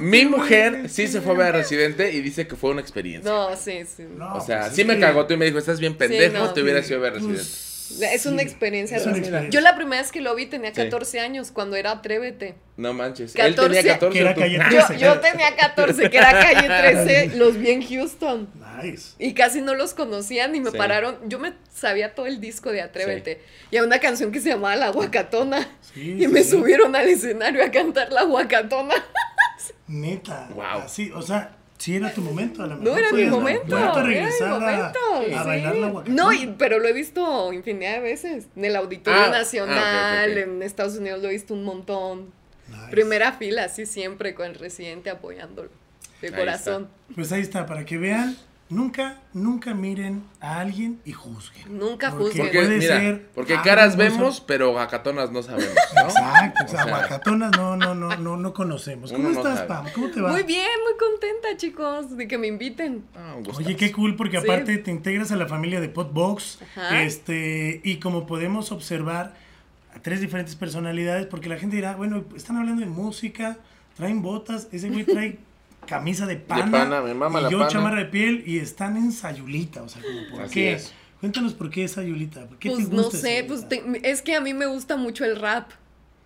Mi 0.00 0.24
mujer 0.24 0.88
sí 0.88 1.06
se 1.08 1.20
fue 1.20 1.34
a 1.34 1.38
ver 1.38 1.46
a 1.48 1.52
Residente 1.58 2.12
y 2.12 2.20
dice 2.20 2.46
que 2.46 2.56
fue 2.56 2.70
una 2.70 2.80
experiencia. 2.80 3.30
No, 3.30 3.54
sí, 3.56 3.80
sí. 3.84 4.04
No, 4.16 4.34
o 4.36 4.40
sea, 4.40 4.62
pues 4.62 4.74
sí 4.74 4.84
me 4.84 4.98
cagó 4.98 5.26
tú 5.26 5.34
y 5.34 5.36
me 5.36 5.44
dijo, 5.44 5.58
estás 5.58 5.78
bien 5.80 5.94
pendejo, 5.96 6.38
no. 6.38 6.52
te 6.52 6.62
hubieras 6.62 6.88
ido 6.88 6.98
a 6.98 7.02
ver 7.02 7.14
Residente. 7.14 7.40
pues, 7.42 7.63
Es 8.00 8.26
una 8.26 8.38
sí, 8.42 8.44
experiencia. 8.48 8.96
es 8.96 9.02
una 9.04 9.12
hermosa. 9.12 9.28
experiencia. 9.30 9.50
Yo 9.50 9.60
la 9.60 9.76
primera 9.76 10.00
vez 10.02 10.10
que 10.10 10.20
lo 10.20 10.34
vi 10.34 10.46
tenía 10.46 10.70
Sí. 10.74 10.82
14 10.82 11.20
años, 11.20 11.50
cuando 11.50 11.76
era 11.76 11.90
Atrévete. 11.92 12.54
No 12.76 12.92
manches. 12.92 13.34
14, 13.34 13.46
Él 13.48 13.54
tenía 13.74 13.92
14. 13.94 14.12
que 14.12 14.20
era 14.20 14.34
calle 14.34 14.58
Yo, 14.58 14.86
13. 14.86 14.98
yo 14.98 15.20
tenía 15.20 15.56
14, 15.56 16.10
que 16.10 16.16
era 16.18 16.32
calle 16.32 16.66
13, 16.66 17.36
los 17.36 17.56
vi 17.56 17.70
en 17.70 17.86
Houston. 17.86 18.48
Nice. 18.82 19.12
Y 19.18 19.34
casi 19.34 19.60
no 19.60 19.74
los 19.74 19.94
conocían 19.94 20.54
y 20.54 20.60
me 20.60 20.70
Sí. 20.70 20.76
pararon. 20.76 21.18
Yo 21.28 21.38
me 21.38 21.52
sabía 21.72 22.14
todo 22.14 22.26
el 22.26 22.40
disco 22.40 22.72
de 22.72 22.80
Atrévete. 22.82 23.40
Y 23.70 23.76
a 23.76 23.84
una 23.84 23.98
canción 24.00 24.32
que 24.32 24.40
se 24.40 24.48
llamaba 24.48 24.76
La 24.76 24.88
Guacatona. 24.90 25.68
Sí, 25.94 26.16
y 26.22 26.26
me 26.26 26.42
sí. 26.42 26.50
subieron 26.50 26.96
al 26.96 27.08
escenario 27.08 27.62
a 27.64 27.70
cantar 27.70 28.10
La 28.12 28.24
Guacatona. 28.24 28.94
Neta. 29.86 30.48
Wow. 30.54 30.64
Así, 30.84 31.10
o 31.12 31.22
sea, 31.22 31.56
sí 31.84 31.96
era 31.96 32.12
tu 32.12 32.20
momento. 32.22 32.62
A 32.62 32.66
lo 32.66 32.76
No 32.76 32.96
era 32.96 33.12
mi 33.12 33.24
momento. 33.26 33.76
era 33.78 33.92
mi 33.94 34.14
regresar 34.14 34.48
momento. 34.48 34.98
a, 35.14 35.24
sí. 35.42 35.46
bailar 35.46 35.76
la 35.76 35.88
guacatona. 35.88 36.22
No, 36.22 36.32
y- 36.32 36.54
pero 36.58 36.78
lo 36.78 36.88
he 36.88 36.92
visto 36.92 37.52
infinidad 37.52 37.94
de 37.96 38.00
veces. 38.00 38.46
En 38.56 38.64
el 38.64 38.76
Auditorio 38.76 39.20
Ah, 39.20 39.30
Nacional, 39.30 39.78
ah, 39.78 40.24
ok. 40.30 40.36
en 40.36 40.62
Estados 40.62 40.96
Unidos 40.96 41.20
lo 41.22 41.28
he 41.28 41.32
visto 41.32 41.52
un 41.54 41.64
montón. 41.64 42.32
Nice. 42.68 42.90
Primera 42.90 43.32
fila, 43.32 43.64
así 43.64 43.84
siempre 43.86 44.34
con 44.34 44.46
el 44.46 44.54
residente 44.54 45.10
apoyándolo. 45.10 45.68
De 46.22 46.28
Ahí 46.28 46.34
corazón. 46.34 46.88
Pues 47.14 47.30
ahí 47.32 47.42
está, 47.42 47.66
para 47.66 47.84
que 47.84 47.98
vean, 47.98 48.36
nunca, 48.74 49.20
nunca 49.32 49.72
miren 49.74 50.24
a 50.40 50.60
alguien 50.60 51.00
y 51.04 51.12
juzguen. 51.12 51.78
Nunca 51.78 52.10
Porque 52.10 52.24
juzguen. 52.26 52.46
Porque, 52.46 52.58
puede 52.58 52.78
mira, 52.78 53.00
ser 53.00 53.26
porque 53.34 53.54
caras 53.62 53.96
vemos, 53.96 54.40
pero 54.40 54.74
gacatonas 54.74 55.30
no 55.32 55.42
sabemos, 55.42 55.74
¿no? 55.94 56.02
Exacto, 56.02 56.64
o 56.64 56.68
sea, 56.68 56.84
guacatonas 56.84 57.52
no, 57.56 57.76
no, 57.76 57.94
no, 57.94 58.16
no, 58.16 58.36
no 58.36 58.52
conocemos. 58.54 59.12
¿Cómo 59.12 59.28
uno 59.28 59.38
estás, 59.38 59.56
sabe. 59.58 59.68
Pam? 59.68 59.86
¿Cómo 59.94 60.10
te 60.10 60.20
va? 60.20 60.30
Muy 60.32 60.42
bien, 60.42 60.68
muy 60.82 60.98
contenta, 60.98 61.56
chicos, 61.56 62.16
de 62.16 62.28
que 62.28 62.36
me 62.38 62.46
inviten. 62.48 63.04
Ah. 63.16 63.36
Oye, 63.56 63.76
qué 63.76 63.92
cool, 63.92 64.16
porque 64.16 64.38
Sí. 64.40 64.44
aparte 64.44 64.76
te 64.78 64.90
integras 64.90 65.30
a 65.32 65.36
la 65.36 65.46
familia 65.46 65.80
de 65.80 65.88
Podbox. 65.88 66.58
Ajá. 66.76 67.02
Este, 67.02 67.80
y 67.84 67.96
como 67.96 68.26
podemos 68.26 68.72
observar 68.72 69.34
a 69.94 70.00
tres 70.00 70.20
diferentes 70.20 70.56
personalidades, 70.56 71.26
porque 71.26 71.48
la 71.48 71.56
gente 71.56 71.76
dirá, 71.76 71.94
bueno, 71.96 72.24
están 72.36 72.56
hablando 72.56 72.80
de 72.80 72.88
música, 72.88 73.58
traen 73.96 74.22
botas, 74.22 74.68
ese 74.72 74.88
güey 74.90 75.04
trae 75.04 75.38
camisa 75.86 76.26
de 76.26 76.36
pana, 76.36 76.70
pana, 76.70 77.00
me 77.02 77.14
mama 77.14 77.40
y 77.40 77.42
la 77.44 77.50
yo 77.50 77.58
pana. 77.58 77.70
chamarra 77.70 77.98
de 77.98 78.06
piel 78.06 78.42
y 78.46 78.58
están 78.58 78.96
en 78.96 79.12
Sayulita, 79.12 79.82
o 79.82 79.88
sea, 79.88 80.02
como 80.02 80.28
por 80.30 80.42
Así 80.42 80.54
qué. 80.54 80.72
es. 80.74 80.92
Cuéntanos 81.20 81.54
por 81.54 81.70
qué 81.70 81.84
es 81.84 81.92
Sayulita, 81.92 82.46
¿por 82.46 82.58
qué 82.58 82.70
Pues 82.70 82.90
te 82.90 82.94
no 82.96 83.10
sé, 83.10 83.44
pues 83.48 83.68
te- 83.68 83.82
es 84.02 84.20
que 84.22 84.34
a 84.34 84.40
mí 84.40 84.52
me 84.52 84.66
gusta 84.66 84.96
mucho 84.96 85.24
el 85.24 85.36
rap. 85.36 85.70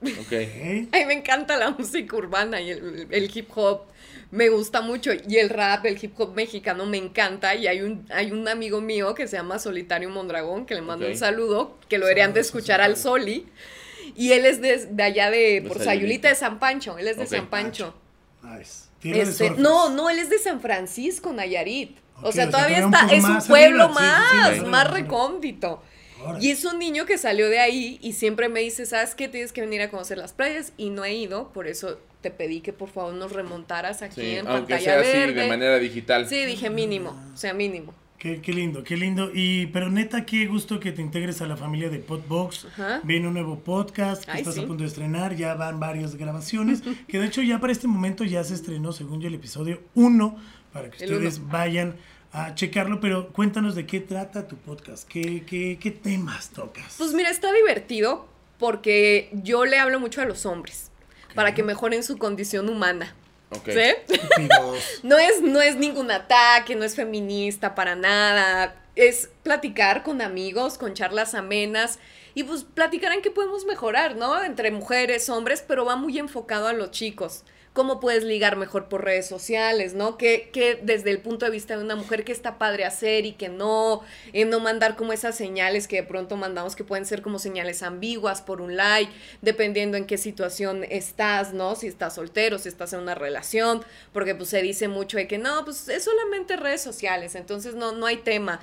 Ok. 0.03 0.33
¿Eh? 0.33 0.89
A 0.93 0.97
mí 0.99 1.05
me 1.07 1.15
encanta 1.15 1.57
la 1.57 1.71
música 1.71 2.17
urbana 2.17 2.61
y 2.61 2.71
el, 2.71 3.07
el 3.11 3.31
hip 3.37 3.49
hop. 3.57 3.83
Me 4.31 4.49
gusta 4.49 4.81
mucho. 4.81 5.11
Y 5.27 5.37
el 5.37 5.49
rap, 5.51 5.87
el 5.87 5.99
hip 6.03 6.13
hop 6.21 6.35
mexicano 6.35 6.85
me 6.87 6.99
encanta. 6.99 7.55
Y 7.55 7.67
hay 7.67 7.81
un, 7.81 8.05
hay 8.11 8.31
un 8.31 8.47
amigo 8.47 8.81
mío 8.81 9.15
que 9.15 9.27
se 9.27 9.37
llama 9.37 9.59
Solitario 9.59 10.11
Mondragón, 10.11 10.67
que 10.67 10.75
le 10.75 10.83
mando 10.83 11.07
un 11.07 11.17
saludo, 11.17 11.79
que 11.89 11.99
lo 11.99 12.07
deberían 12.07 12.33
de 12.35 12.41
escuchar 12.41 12.81
al 12.81 12.97
Soli. 12.97 13.47
Y 14.17 14.33
él 14.33 14.45
es 14.47 14.61
de, 14.61 14.87
de 14.87 15.03
allá 15.03 15.31
de, 15.31 15.63
por 15.67 15.79
Sayulita. 15.79 15.85
Sayulita 15.85 16.29
de 16.29 16.35
San 16.35 16.59
Pancho. 16.59 16.99
Él 16.99 17.09
es 17.09 17.17
de. 17.19 17.27
San 17.27 17.47
Pancho. 17.49 17.95
Nice. 18.43 18.88
Este, 19.03 19.51
no, 19.51 19.91
no, 19.91 20.11
él 20.11 20.19
es 20.19 20.31
de 20.31 20.39
San 20.39 20.61
Francisco, 20.61 21.33
Nayarit. 21.33 21.97
O 22.21 22.29
o 22.29 22.33
sea, 22.33 22.51
todavía 22.51 22.79
está, 22.79 23.07
es 23.13 23.23
un 23.23 23.39
pueblo 23.47 23.85
arriba, 23.85 23.99
sí, 23.99 24.25
sí, 24.25 24.31
sí, 24.31 24.37
más, 24.37 24.55
sí, 24.57 24.61
más 24.63 24.91
recóndito. 24.91 25.83
Y 26.41 26.51
es 26.51 26.65
un 26.65 26.81
niño 26.81 27.07
que 27.07 27.17
salió 27.17 27.49
de 27.49 27.61
ahí 27.61 27.99
y 28.03 28.13
siempre 28.15 28.49
me 28.49 28.59
dice, 28.61 28.87
¿sabes 28.87 29.15
qué? 29.15 29.29
Tienes 29.29 29.53
que 29.53 29.61
venir 29.61 29.83
a 29.83 29.89
conocer 29.91 30.19
las 30.19 30.33
playas 30.33 30.73
y 30.77 30.91
no 30.91 31.05
he 31.05 31.15
ido, 31.15 31.53
por 31.53 31.69
eso 31.69 32.01
te 32.21 32.33
pedí 32.33 32.61
que 32.61 32.73
por 32.73 32.89
favor 32.91 33.15
nos 33.15 33.31
remontaras 33.33 34.03
aquí 34.03 34.21
Sí, 34.21 34.31
en 34.37 34.49
aunque 34.49 34.75
pantalla 34.75 34.81
sea 34.81 35.01
así 35.01 35.17
verde. 35.17 35.43
de 35.43 35.49
manera 35.49 35.79
digital. 35.79 36.29
Sí, 36.29 36.45
dije 36.45 36.71
mínimo, 36.71 37.17
o 37.33 37.37
sea, 37.37 37.55
mínimo. 37.55 37.95
Qué, 38.19 38.41
qué 38.41 38.53
lindo, 38.53 38.83
qué 38.83 38.97
lindo. 38.97 39.31
Y, 39.33 39.67
pero 39.67 39.91
neta, 39.91 40.27
qué 40.27 40.47
gusto 40.47 40.81
que 40.81 40.91
te 40.91 41.01
integres 41.01 41.41
a 41.41 41.47
la 41.47 41.57
familia 41.57 41.89
de 41.89 41.99
Podbox. 42.01 42.65
Ajá. 42.67 43.01
Viene 43.05 43.29
un 43.29 43.35
nuevo 43.35 43.61
podcast 43.61 44.25
que 44.25 44.31
Ay, 44.33 44.39
estás 44.41 44.55
sí. 44.55 44.61
a 44.61 44.67
punto 44.67 44.83
de 44.83 44.89
estrenar. 44.89 45.37
Ya 45.37 45.55
van 45.55 45.79
varias 45.79 46.17
grabaciones. 46.17 46.83
que 47.09 47.19
de 47.21 47.27
hecho, 47.27 47.43
ya 47.43 47.61
para 47.61 47.73
este 47.73 47.87
momento 47.87 48.25
ya 48.25 48.43
se 48.43 48.55
estrenó, 48.55 48.93
según 48.93 49.21
yo, 49.21 49.29
el 49.29 49.35
episodio 49.35 49.81
1. 49.95 50.37
Para 50.73 50.91
que 50.91 51.05
El 51.05 51.13
ustedes 51.15 51.39
uno. 51.39 51.49
vayan 51.53 51.97
a 52.33 52.55
checarlo. 52.55 53.01
Pero 53.01 53.29
cuéntanos 53.29 53.75
de 53.77 53.87
qué 53.87 54.01
trata 54.01 54.49
tu 54.49 54.57
podcast. 54.57 55.07
¿Qué, 55.09 55.45
qué, 55.47 55.79
qué 55.81 55.91
temas 55.93 56.51
tocas? 56.51 56.97
Pues 56.99 57.13
mira, 57.15 57.31
está 57.31 57.53
divertido 57.53 58.27
porque 58.59 59.31
yo 59.33 59.65
le 59.65 59.79
hablo 59.79 60.01
mucho 60.01 60.21
a 60.21 60.25
los 60.25 60.45
hombres 60.45 60.91
para 61.35 61.55
que 61.55 61.63
mejoren 61.63 62.03
su 62.03 62.19
condición 62.19 62.69
humana. 62.69 63.15
¿Sí? 63.65 64.19
No 65.03 65.19
es, 65.19 65.41
no 65.41 65.61
es 65.61 65.77
ningún 65.77 66.11
ataque, 66.11 66.77
no 66.77 66.85
es 66.85 66.95
feminista 66.95 67.75
para 67.75 67.95
nada. 67.95 68.75
Es 68.95 69.31
platicar 69.43 70.03
con 70.03 70.21
amigos, 70.21 70.77
con 70.79 70.95
charlas 70.95 71.35
amenas. 71.35 71.99
y 72.35 72.45
pues 72.45 72.65
platicar 72.65 73.13
en 73.13 73.23
qué 73.23 73.31
podemos 73.31 73.65
mejorar, 73.65 74.17
¿no? 74.17 74.43
Entre 74.45 74.71
mujeres, 74.71 75.29
hombres, 75.29 75.65
pero 75.67 75.85
va 75.85 75.97
muy 75.97 76.19
enfocado 76.19 76.69
a 76.69 76.73
los 76.73 76.91
chicos 76.91 77.45
cómo 77.79 78.01
puedes 78.01 78.25
ligar 78.25 78.57
mejor 78.57 78.89
por 78.89 79.05
redes 79.05 79.29
sociales, 79.29 79.95
¿no? 79.95 80.19
Que, 80.19 80.51
que 80.53 80.81
desde 80.83 81.11
el 81.11 81.21
punto 81.21 81.45
de 81.45 81.53
vista 81.53 81.77
de 81.77 81.85
una 81.85 81.95
mujer 81.95 82.25
que 82.25 82.33
está 82.33 82.59
padre 82.59 82.85
hacer 82.85 83.25
y 83.25 83.35
que 83.35 83.49
no, 83.49 84.03
eh, 84.33 84.45
no 84.45 84.59
mandar 84.59 84.97
como 84.97 85.13
esas 85.13 85.37
señales 85.37 85.87
que 85.87 85.95
de 85.95 86.03
pronto 86.03 86.37
mandamos 86.37 86.75
que 86.75 86.83
pueden 86.83 87.07
ser 87.07 87.23
como 87.23 87.39
señales 87.39 87.85
ambiguas 87.85 88.43
por 88.43 88.61
un 88.63 88.75
like, 88.75 89.13
dependiendo 89.43 89.97
en 89.97 90.07
qué 90.07 90.19
situación 90.19 90.85
estás, 90.91 91.53
¿no? 91.53 91.77
Si 91.77 91.87
estás 91.87 92.17
soltero, 92.17 92.59
si 92.59 92.69
estás 92.69 92.95
en 92.95 92.99
una 92.99 93.15
relación, 93.15 93.85
porque 94.13 94.35
pues 94.35 94.49
se 94.49 94.61
dice 94.61 94.89
mucho 94.89 95.17
de 95.17 95.29
que 95.29 95.39
no, 95.39 95.65
pues 95.65 95.89
es 95.89 96.03
solamente 96.03 96.57
redes 96.57 96.83
sociales, 96.83 97.37
entonces 97.37 97.77
no, 97.77 97.93
no 97.93 98.07
hay 98.07 98.17
tema. 98.17 98.59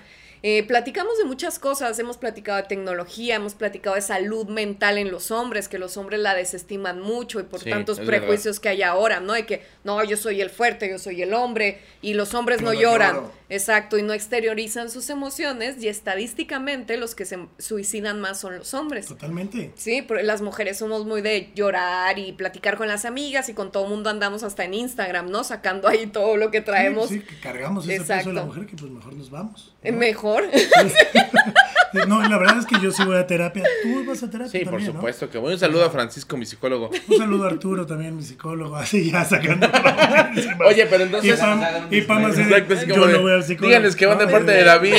Eh, 0.48 0.62
platicamos 0.62 1.18
de 1.18 1.24
muchas 1.24 1.58
cosas, 1.58 1.98
hemos 1.98 2.18
platicado 2.18 2.58
de 2.58 2.68
tecnología, 2.68 3.38
hemos 3.38 3.56
platicado 3.56 3.96
de 3.96 4.04
salud 4.04 4.46
mental 4.46 5.00
en 5.00 5.10
los 5.10 5.32
hombres, 5.32 5.68
que 5.68 5.80
los 5.80 5.98
hombres 5.98 6.20
la 6.20 6.36
desestiman 6.36 7.02
mucho 7.02 7.40
y 7.40 7.44
por 7.44 7.64
tantos 7.64 8.00
prejuicios 8.00 8.60
que 8.60 8.70
hay 8.70 8.84
ahora, 8.84 9.20
¿no? 9.20 9.34
De 9.34 9.48
que, 9.48 9.64
no, 9.84 10.04
yo 10.04 10.18
soy 10.18 10.42
el 10.42 10.52
fuerte, 10.52 10.88
yo 10.88 11.00
soy 11.00 11.24
el 11.24 11.34
hombre, 11.34 11.80
y 12.04 12.14
los 12.14 12.36
hombres 12.36 12.62
no, 12.62 12.74
lloran. 12.76 13.22
Exacto, 13.50 13.98
y 13.98 14.04
no 14.04 14.14
exteriorizan 14.14 14.92
sus 14.92 15.10
emociones, 15.10 15.82
y 15.82 15.88
estadísticamente 15.88 16.98
los 16.98 17.16
que 17.16 17.26
se 17.26 17.40
suicidan 17.58 18.22
más 18.22 18.40
son 18.40 18.60
los 18.60 18.76
hombres. 18.76 19.08
Totalmente. 19.08 19.72
Sí, 19.74 20.04
pero 20.08 20.22
las 20.22 20.44
mujeres 20.44 20.78
somos 20.78 21.08
muy 21.08 21.24
de 21.24 21.54
llorar 21.56 22.20
y 22.20 22.34
platicar 22.34 22.78
con 22.78 22.88
las 22.88 23.06
amigas, 23.06 23.50
y 23.50 23.56
con 23.56 23.72
todo 23.72 23.86
el 23.86 23.90
mundo 23.90 24.12
andamos 24.12 24.44
hasta 24.44 24.64
en 24.64 24.76
Instagram, 24.76 25.32
¿no? 25.32 25.44
Sacando 25.44 25.88
ahí 25.88 26.06
todo 26.06 26.38
lo 26.38 26.52
que 26.52 26.62
traemos. 26.62 27.10
Sí, 27.10 27.22
que 27.22 27.40
cargamos 27.40 27.90
ese 27.90 28.04
peso 28.04 28.30
de 28.30 28.36
la 28.36 28.46
mujer, 28.46 28.68
que 28.68 28.76
pues 28.76 28.92
mejor 28.92 29.16
nos 29.16 29.32
vamos. 29.32 29.75
Mejor 29.94 30.44
no, 32.08 32.22
la 32.28 32.38
verdad 32.38 32.60
es 32.60 32.66
que 32.66 32.76
yo 32.82 32.92
sí 32.92 33.04
voy 33.04 33.18
a 33.18 33.26
terapia. 33.26 33.64
¿Tú 33.84 34.06
vas 34.06 34.22
a 34.24 34.30
terapia? 34.30 34.60
Sí, 34.60 34.66
por 34.66 34.84
supuesto 34.84 35.30
que 35.30 35.38
voy. 35.38 35.54
Un 35.54 35.60
saludo 35.60 35.86
a 35.86 35.90
Francisco, 35.90 36.38
mi 36.38 36.46
psicólogo. 36.46 36.90
Un 37.08 37.18
saludo 37.18 37.46
a 37.46 37.48
Arturo 37.48 37.86
también, 37.86 38.16
mi 38.16 38.24
psicólogo. 38.24 38.76
Así 38.76 39.12
ya 39.12 39.24
sacando. 39.24 39.68
Oye, 40.68 40.86
pero 40.88 41.04
entonces. 41.04 41.40
Y 41.90 42.02
Pam, 42.02 42.26
así 42.26 42.44
yo 42.88 43.08
no 43.08 43.22
voy 43.22 43.34
al 43.34 43.44
psicólogo. 43.44 43.68
Díganles 43.68 43.96
que 43.96 44.06
van 44.06 44.18
de 44.18 44.28
parte 44.28 44.52
de 44.52 44.64
David. 44.64 44.96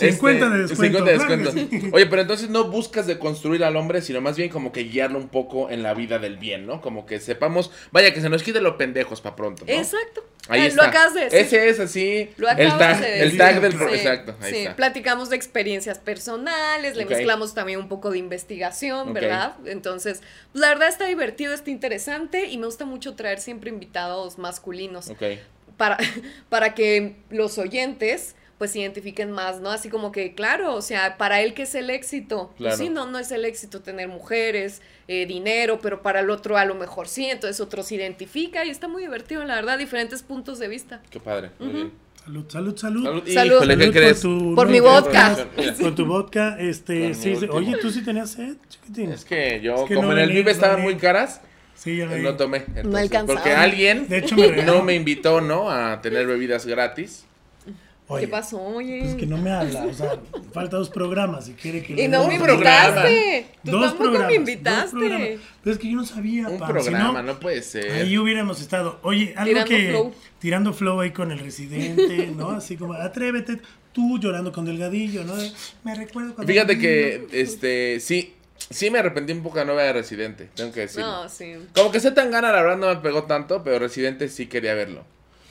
50 0.00 0.50
de 0.50 0.64
este, 0.64 0.68
descuento. 0.68 0.98
50 0.98 1.10
de 1.10 1.56
descuento. 1.56 1.96
Oye, 1.96 2.06
pero 2.06 2.22
entonces 2.22 2.50
no 2.50 2.64
buscas 2.70 3.06
de 3.06 3.18
construir 3.18 3.64
al 3.64 3.76
hombre, 3.76 4.02
sino 4.02 4.20
más 4.20 4.36
bien 4.36 4.50
como 4.50 4.72
que 4.72 4.84
guiarlo 4.84 5.18
un 5.18 5.28
poco 5.28 5.70
en 5.70 5.82
la 5.82 5.94
vida 5.94 6.18
del 6.18 6.38
bien, 6.38 6.66
¿no? 6.66 6.80
Como 6.80 7.06
que 7.06 7.20
sepamos, 7.20 7.70
vaya, 7.92 8.12
que 8.12 8.20
se 8.20 8.28
nos 8.28 8.42
quite 8.42 8.60
los 8.60 8.76
pendejos 8.76 9.20
para 9.20 9.36
pronto. 9.36 9.64
Exacto. 9.66 10.24
Ahí 10.48 10.66
está. 10.66 10.82
Lo 10.82 10.88
acabas 10.88 11.14
de 11.14 11.20
decir. 11.24 11.38
Ese 11.38 11.68
es 11.68 11.80
así. 11.80 12.30
Lo 12.36 12.48
el 12.48 12.56
tag, 12.76 13.00
de 13.00 13.10
decir. 13.10 13.22
El 13.22 13.38
tag 13.38 13.60
del. 13.60 13.72
Exacto. 13.74 14.36
Ahí 14.40 14.52
sí, 14.52 14.68
platicamos 14.74 15.30
de 15.30 15.36
experiencias 15.36 15.98
personales, 15.98 16.96
le 16.96 17.06
mezclamos 17.06 17.54
también 17.54 17.78
un 17.78 17.88
poco 17.88 18.10
de 18.10 18.18
investigación, 18.18 19.12
¿verdad? 19.12 19.54
Entonces, 19.64 20.22
pues, 20.52 20.62
la 20.62 20.68
verdad 20.68 20.88
está 20.88 21.06
divertido, 21.06 21.54
está 21.54 21.70
interesante 21.70 22.46
y 22.46 22.58
me 22.58 22.66
gusta 22.66 22.84
mucho 22.84 23.14
traer 23.14 23.40
siempre 23.40 23.70
invitados 23.70 24.38
masculinos. 24.38 25.10
Ok. 25.10 25.22
Para, 25.76 25.98
para 26.48 26.74
que 26.74 27.16
los 27.30 27.58
oyentes 27.58 28.34
pues 28.60 28.76
identifiquen 28.76 29.30
más, 29.30 29.62
¿no? 29.62 29.70
Así 29.70 29.88
como 29.88 30.12
que, 30.12 30.34
claro, 30.34 30.74
o 30.74 30.82
sea, 30.82 31.16
para 31.16 31.40
él 31.40 31.54
que 31.54 31.62
es 31.62 31.74
el 31.74 31.88
éxito. 31.88 32.52
Pues 32.58 32.76
sí, 32.76 32.90
no, 32.90 33.06
no 33.06 33.18
es 33.18 33.32
el 33.32 33.46
éxito 33.46 33.80
tener 33.80 34.08
mujeres, 34.08 34.82
eh, 35.08 35.24
dinero, 35.24 35.78
pero 35.80 36.02
para 36.02 36.20
el 36.20 36.28
otro 36.28 36.58
a 36.58 36.66
lo 36.66 36.74
mejor 36.74 37.08
sí, 37.08 37.24
entonces 37.24 37.58
otro 37.62 37.82
se 37.82 37.94
identifica 37.94 38.66
y 38.66 38.68
está 38.68 38.86
muy 38.86 39.00
divertido, 39.00 39.42
la 39.46 39.54
verdad, 39.54 39.78
diferentes 39.78 40.22
puntos 40.22 40.58
de 40.58 40.68
vista. 40.68 41.00
Qué 41.08 41.18
padre, 41.18 41.52
muy 41.58 41.70
bien. 41.70 41.92
Salud, 42.22 42.44
salud, 42.50 42.76
salud. 42.76 43.22
Salud. 43.32 43.60
¿qué 43.66 43.90
crees? 43.92 44.20
Por, 44.20 44.38
tu, 44.38 44.54
por 44.54 44.68
mi 44.68 44.80
vodka. 44.80 45.38
Con 45.80 45.94
tu 45.94 46.04
vodka, 46.04 46.58
este, 46.60 47.14
sí, 47.14 47.38
oye, 47.50 47.78
tú 47.80 47.90
sí 47.90 48.04
tenías 48.04 48.32
sed, 48.32 48.56
chiquitín. 48.68 49.10
Es 49.10 49.24
que 49.24 49.62
yo, 49.62 49.86
como 49.86 50.12
en 50.12 50.18
el 50.18 50.32
Vive 50.32 50.50
estaban 50.50 50.82
muy 50.82 50.96
caras, 50.96 51.40
Sí, 51.74 51.96
ya 51.96 52.04
no 52.04 52.36
tomé. 52.36 52.58
Entonces, 52.58 52.84
no 52.84 52.98
alcanzaba. 52.98 53.40
Porque 53.40 53.54
alguien 53.54 54.06
de 54.06 54.18
hecho, 54.18 54.36
me 54.36 54.50
no 54.64 54.82
me 54.82 54.94
invitó, 54.94 55.40
¿no? 55.40 55.70
A 55.70 56.02
tener 56.02 56.26
bebidas 56.26 56.66
gratis. 56.66 57.24
¿Qué 58.18 58.28
pasó, 58.28 58.60
oye? 58.60 59.00
Pues 59.02 59.14
que 59.14 59.26
no 59.26 59.38
me 59.38 59.50
habla, 59.50 59.84
o 59.84 59.94
sea, 59.94 60.18
falta 60.52 60.76
dos 60.76 60.90
programas 60.90 61.48
y 61.48 61.52
quiere 61.52 61.82
que... 61.82 62.02
Y 62.02 62.08
no 62.08 62.26
me 62.26 62.34
invitaste, 62.36 63.46
tú 63.64 63.70
dos 63.72 63.96
tampoco 63.96 64.26
me 64.26 64.34
invitaste. 64.34 65.38
Pero 65.62 65.74
es 65.74 65.78
que 65.78 65.90
yo 65.90 65.96
no 65.96 66.04
sabía, 66.04 66.48
Un 66.48 66.58
programa, 66.58 67.22
no, 67.22 67.38
puede 67.38 67.62
ser. 67.62 67.90
Ahí 67.92 68.18
hubiéramos 68.18 68.60
estado, 68.60 68.98
oye, 69.02 69.34
algo 69.36 69.50
tirando 69.50 69.68
que... 69.68 69.90
Flow. 69.90 70.14
Tirando 70.38 70.72
flow 70.72 71.00
ahí 71.00 71.10
con 71.10 71.30
el 71.30 71.38
residente, 71.38 72.32
¿no? 72.36 72.50
Así 72.50 72.76
como, 72.76 72.94
atrévete, 72.94 73.60
tú 73.92 74.18
llorando 74.18 74.52
con 74.52 74.64
Delgadillo, 74.64 75.22
¿no? 75.24 75.34
Me 75.84 75.94
recuerdo 75.94 76.34
cuando... 76.34 76.52
Fíjate 76.52 76.78
que, 76.78 77.26
este, 77.32 78.00
sí... 78.00 78.34
Sí 78.68 78.90
me 78.90 78.98
arrepentí 78.98 79.32
un 79.32 79.42
poco 79.42 79.58
de 79.58 79.64
no 79.64 79.74
ver 79.74 79.88
a 79.88 79.92
Residente, 79.94 80.50
tengo 80.54 80.70
que 80.70 80.80
decir. 80.80 81.00
No, 81.00 81.28
sí. 81.30 81.54
Como 81.74 81.90
que 81.90 81.98
se 81.98 82.10
tan 82.10 82.30
gana, 82.30 82.52
la 82.52 82.62
verdad 82.62 82.76
no 82.76 82.88
me 82.88 82.96
pegó 82.96 83.24
tanto, 83.24 83.64
pero 83.64 83.78
Residente 83.78 84.28
sí 84.28 84.46
quería 84.46 84.74
verlo. 84.74 85.02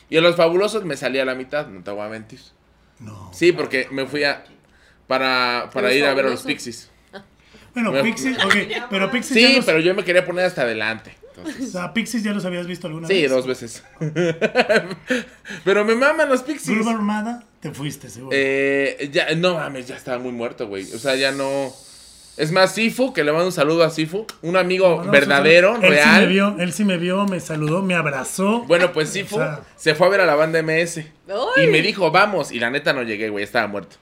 Y 0.10 0.18
en 0.18 0.24
los 0.24 0.36
fabulosos 0.36 0.86
me 0.86 0.98
salí 0.98 1.20
a 1.20 1.26
la 1.26 1.36
mitad, 1.36 1.68
no 1.68 1.84
te 1.84 1.92
voy 1.92 2.06
a 2.06 2.10
mentir. 2.10 2.40
No. 3.00 3.32
Sí, 3.34 3.52
porque 3.52 3.88
me 3.92 4.06
fui 4.06 4.24
a. 4.24 4.44
Para, 5.08 5.70
para 5.74 5.94
ir 5.94 6.06
a 6.06 6.14
ver 6.14 6.28
a 6.28 6.30
los 6.30 6.44
Pixies. 6.44 6.92
Bueno, 7.74 7.92
Pixies, 8.02 8.38
ok, 8.44 8.56
pero 8.90 9.12
Pixies. 9.12 9.48
Sí, 9.48 9.62
pero 9.66 9.80
yo 9.80 9.96
me 9.96 10.04
quería 10.04 10.26
poner 10.26 10.46
hasta 10.46 10.64
adelante. 10.64 11.16
O 11.38 11.66
sea, 11.66 11.94
Pixies 11.94 12.24
ya 12.24 12.34
los 12.34 12.44
habías 12.46 12.68
visto 12.68 12.88
alguna 12.88 13.08
vez. 13.08 13.18
Sí, 13.18 13.28
dos 13.28 13.48
veces. 13.48 13.84
pero 15.64 15.86
me 15.86 15.96
maman 15.96 16.28
los 16.30 16.44
Pixies. 16.44 16.76
Grupo 16.76 16.90
Armada, 16.90 17.44
te 17.60 17.72
fuiste, 17.72 18.10
seguro. 18.10 18.36
Eh, 18.38 19.10
ya, 19.12 19.34
no 19.36 19.56
mames, 19.56 19.88
ya 19.88 19.96
estaba 19.96 20.20
muy 20.20 20.32
muerto, 20.32 20.68
güey. 20.68 20.84
O 20.94 21.00
sea, 21.00 21.16
ya 21.16 21.32
no. 21.32 21.74
Es 22.40 22.54
más, 22.54 22.74
Sifu, 22.74 23.12
que 23.12 23.26
le 23.26 23.34
mando 23.34 23.48
un 23.48 23.52
saludo 23.52 23.84
a 23.84 23.90
Sifu, 23.90 24.26
un 24.44 24.56
amigo 24.56 25.04
verdadero, 25.12 25.76
él 25.76 25.82
real. 25.82 26.16
Sí 26.16 26.22
me 26.22 26.28
vio, 26.28 26.56
él 26.58 26.72
sí 26.72 26.86
me 26.86 26.98
vio, 26.98 27.26
me 27.26 27.42
saludó, 27.42 27.82
me 27.82 27.96
abrazó. 27.96 28.64
Bueno, 28.64 28.94
pues 28.94 29.10
Sifu 29.10 29.38
se 29.76 29.94
fue 29.94 30.08
a 30.08 30.10
ver 30.10 30.22
a 30.22 30.26
la 30.26 30.36
banda 30.36 30.64
MS. 30.64 31.00
Y 31.58 31.68
me 31.68 31.82
dijo, 31.82 32.12
vamos, 32.12 32.54
y 32.54 32.60
la 32.60 32.70
neta 32.70 32.94
no 32.94 33.04
llegué, 33.04 33.28
güey, 33.28 33.44
estaba 33.44 33.68
muerto. 33.68 33.98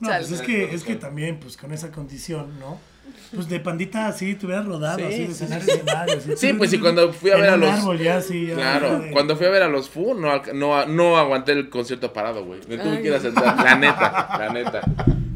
No, 0.00 0.08
pues 0.08 0.32
es 0.32 0.42
que, 0.42 0.74
es 0.74 0.82
que 0.82 0.96
también, 0.96 1.38
pues 1.38 1.56
con 1.56 1.72
esa 1.72 1.92
condición, 1.92 2.58
¿no? 2.58 2.80
Pues 3.32 3.48
de 3.48 3.60
pandita 3.60 4.08
así, 4.08 4.34
te 4.34 4.46
hubieras 4.46 4.66
rodado, 4.66 5.06
así, 5.06 5.26
de 5.26 5.30
escenario, 5.30 5.72
escenario. 5.72 6.36
Sí, 6.36 6.52
pues 6.54 6.72
y 6.72 6.78
cuando 6.78 7.12
fui 7.12 7.30
a 7.30 7.36
ver 7.36 7.50
a 7.50 7.56
los. 7.56 7.70
Árbol 7.70 7.98
ya, 8.00 8.20
sí, 8.20 8.50
claro, 8.52 9.04
cuando 9.12 9.36
fui 9.36 9.46
a 9.46 9.50
ver 9.50 9.62
a 9.62 9.68
los 9.68 9.88
Fu, 9.88 10.14
no, 10.14 10.42
no, 10.54 10.86
no 10.86 11.16
aguanté 11.16 11.52
el 11.52 11.70
concierto 11.70 12.12
parado, 12.12 12.44
güey. 12.44 12.58
Me 12.68 12.78
tuve 12.78 13.00
que 13.00 13.06
ir 13.06 13.14
a 13.14 13.20
sentar, 13.20 13.56
la 13.62 13.76
neta, 13.76 14.28
la 14.36 14.52
neta. 14.52 14.82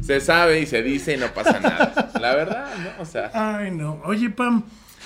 Se 0.05 0.19
sabe 0.19 0.59
y 0.59 0.65
se 0.65 0.83
dice 0.83 1.15
y 1.15 1.17
no 1.17 1.33
pasa 1.33 1.59
nada. 1.59 2.11
La 2.19 2.35
verdad, 2.35 2.71
¿no? 2.77 3.01
O 3.01 3.05
sea. 3.05 3.31
Ay, 3.33 3.71
no. 3.71 4.01
Oye, 4.05 4.29
Pam, 4.29 4.63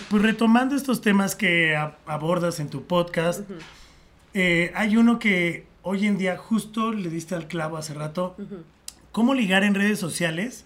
pues 0.09 0.23
retomando 0.23 0.75
estos 0.75 1.01
temas 1.01 1.35
que 1.35 1.75
abordas 2.05 2.59
en 2.59 2.69
tu 2.69 2.85
podcast, 2.85 3.41
eh, 4.33 4.71
hay 4.75 4.97
uno 4.97 5.19
que 5.19 5.65
hoy 5.83 6.05
en 6.05 6.17
día 6.17 6.37
justo 6.37 6.91
le 6.91 7.09
diste 7.09 7.35
al 7.35 7.47
clavo 7.47 7.77
hace 7.77 7.93
rato. 7.93 8.35
¿Cómo 9.11 9.33
ligar 9.33 9.63
en 9.63 9.75
redes 9.75 9.99
sociales? 9.99 10.65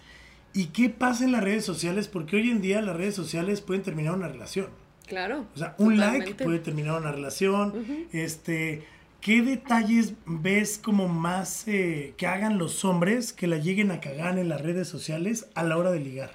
¿Y 0.52 0.66
qué 0.66 0.88
pasa 0.88 1.24
en 1.24 1.32
las 1.32 1.42
redes 1.42 1.64
sociales? 1.64 2.08
Porque 2.08 2.36
hoy 2.36 2.50
en 2.50 2.60
día 2.60 2.80
las 2.82 2.96
redes 2.96 3.14
sociales 3.14 3.60
pueden 3.60 3.82
terminar 3.82 4.14
una 4.14 4.28
relación. 4.28 4.68
Claro. 5.06 5.46
O 5.54 5.58
sea, 5.58 5.74
un 5.78 5.98
like 5.98 6.34
puede 6.34 6.58
terminar 6.58 7.00
una 7.00 7.12
relación. 7.12 8.08
Este, 8.12 8.86
¿qué 9.24 9.40
detalles 9.40 10.12
ves 10.26 10.78
como 10.78 11.08
más 11.08 11.66
eh, 11.66 12.12
que 12.18 12.26
hagan 12.26 12.58
los 12.58 12.84
hombres 12.84 13.32
que 13.32 13.46
la 13.46 13.56
lleguen 13.56 13.90
a 13.90 13.98
cagar 13.98 14.38
en 14.38 14.50
las 14.50 14.60
redes 14.60 14.86
sociales 14.86 15.46
a 15.54 15.64
la 15.64 15.78
hora 15.78 15.90
de 15.90 16.00
ligar? 16.00 16.32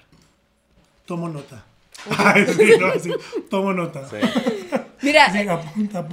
Tomo 1.05 1.29
nota. 1.29 1.65
sí, 2.99 3.11
tomo 3.47 3.73
nota. 3.73 4.09
Mira, 5.03 5.31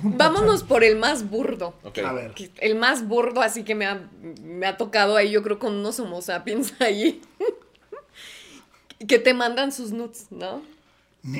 vámonos 0.04 0.64
por 0.64 0.84
el 0.84 0.96
más 0.96 1.30
burdo. 1.30 1.74
A 2.04 2.12
ver. 2.12 2.34
El 2.58 2.76
más 2.76 3.08
burdo, 3.08 3.40
así 3.40 3.62
que 3.62 3.74
me 3.74 3.86
ha, 3.86 4.10
me 4.42 4.66
ha 4.66 4.76
tocado 4.76 5.16
ahí, 5.16 5.30
yo 5.30 5.42
creo, 5.42 5.58
con 5.58 5.74
unos 5.74 5.98
homo 5.98 6.20
sapiens 6.20 6.78
ahí 6.82 7.22
que 9.08 9.18
te 9.18 9.32
mandan 9.32 9.72
sus 9.72 9.92
nudes, 9.92 10.26
¿no? 10.28 10.60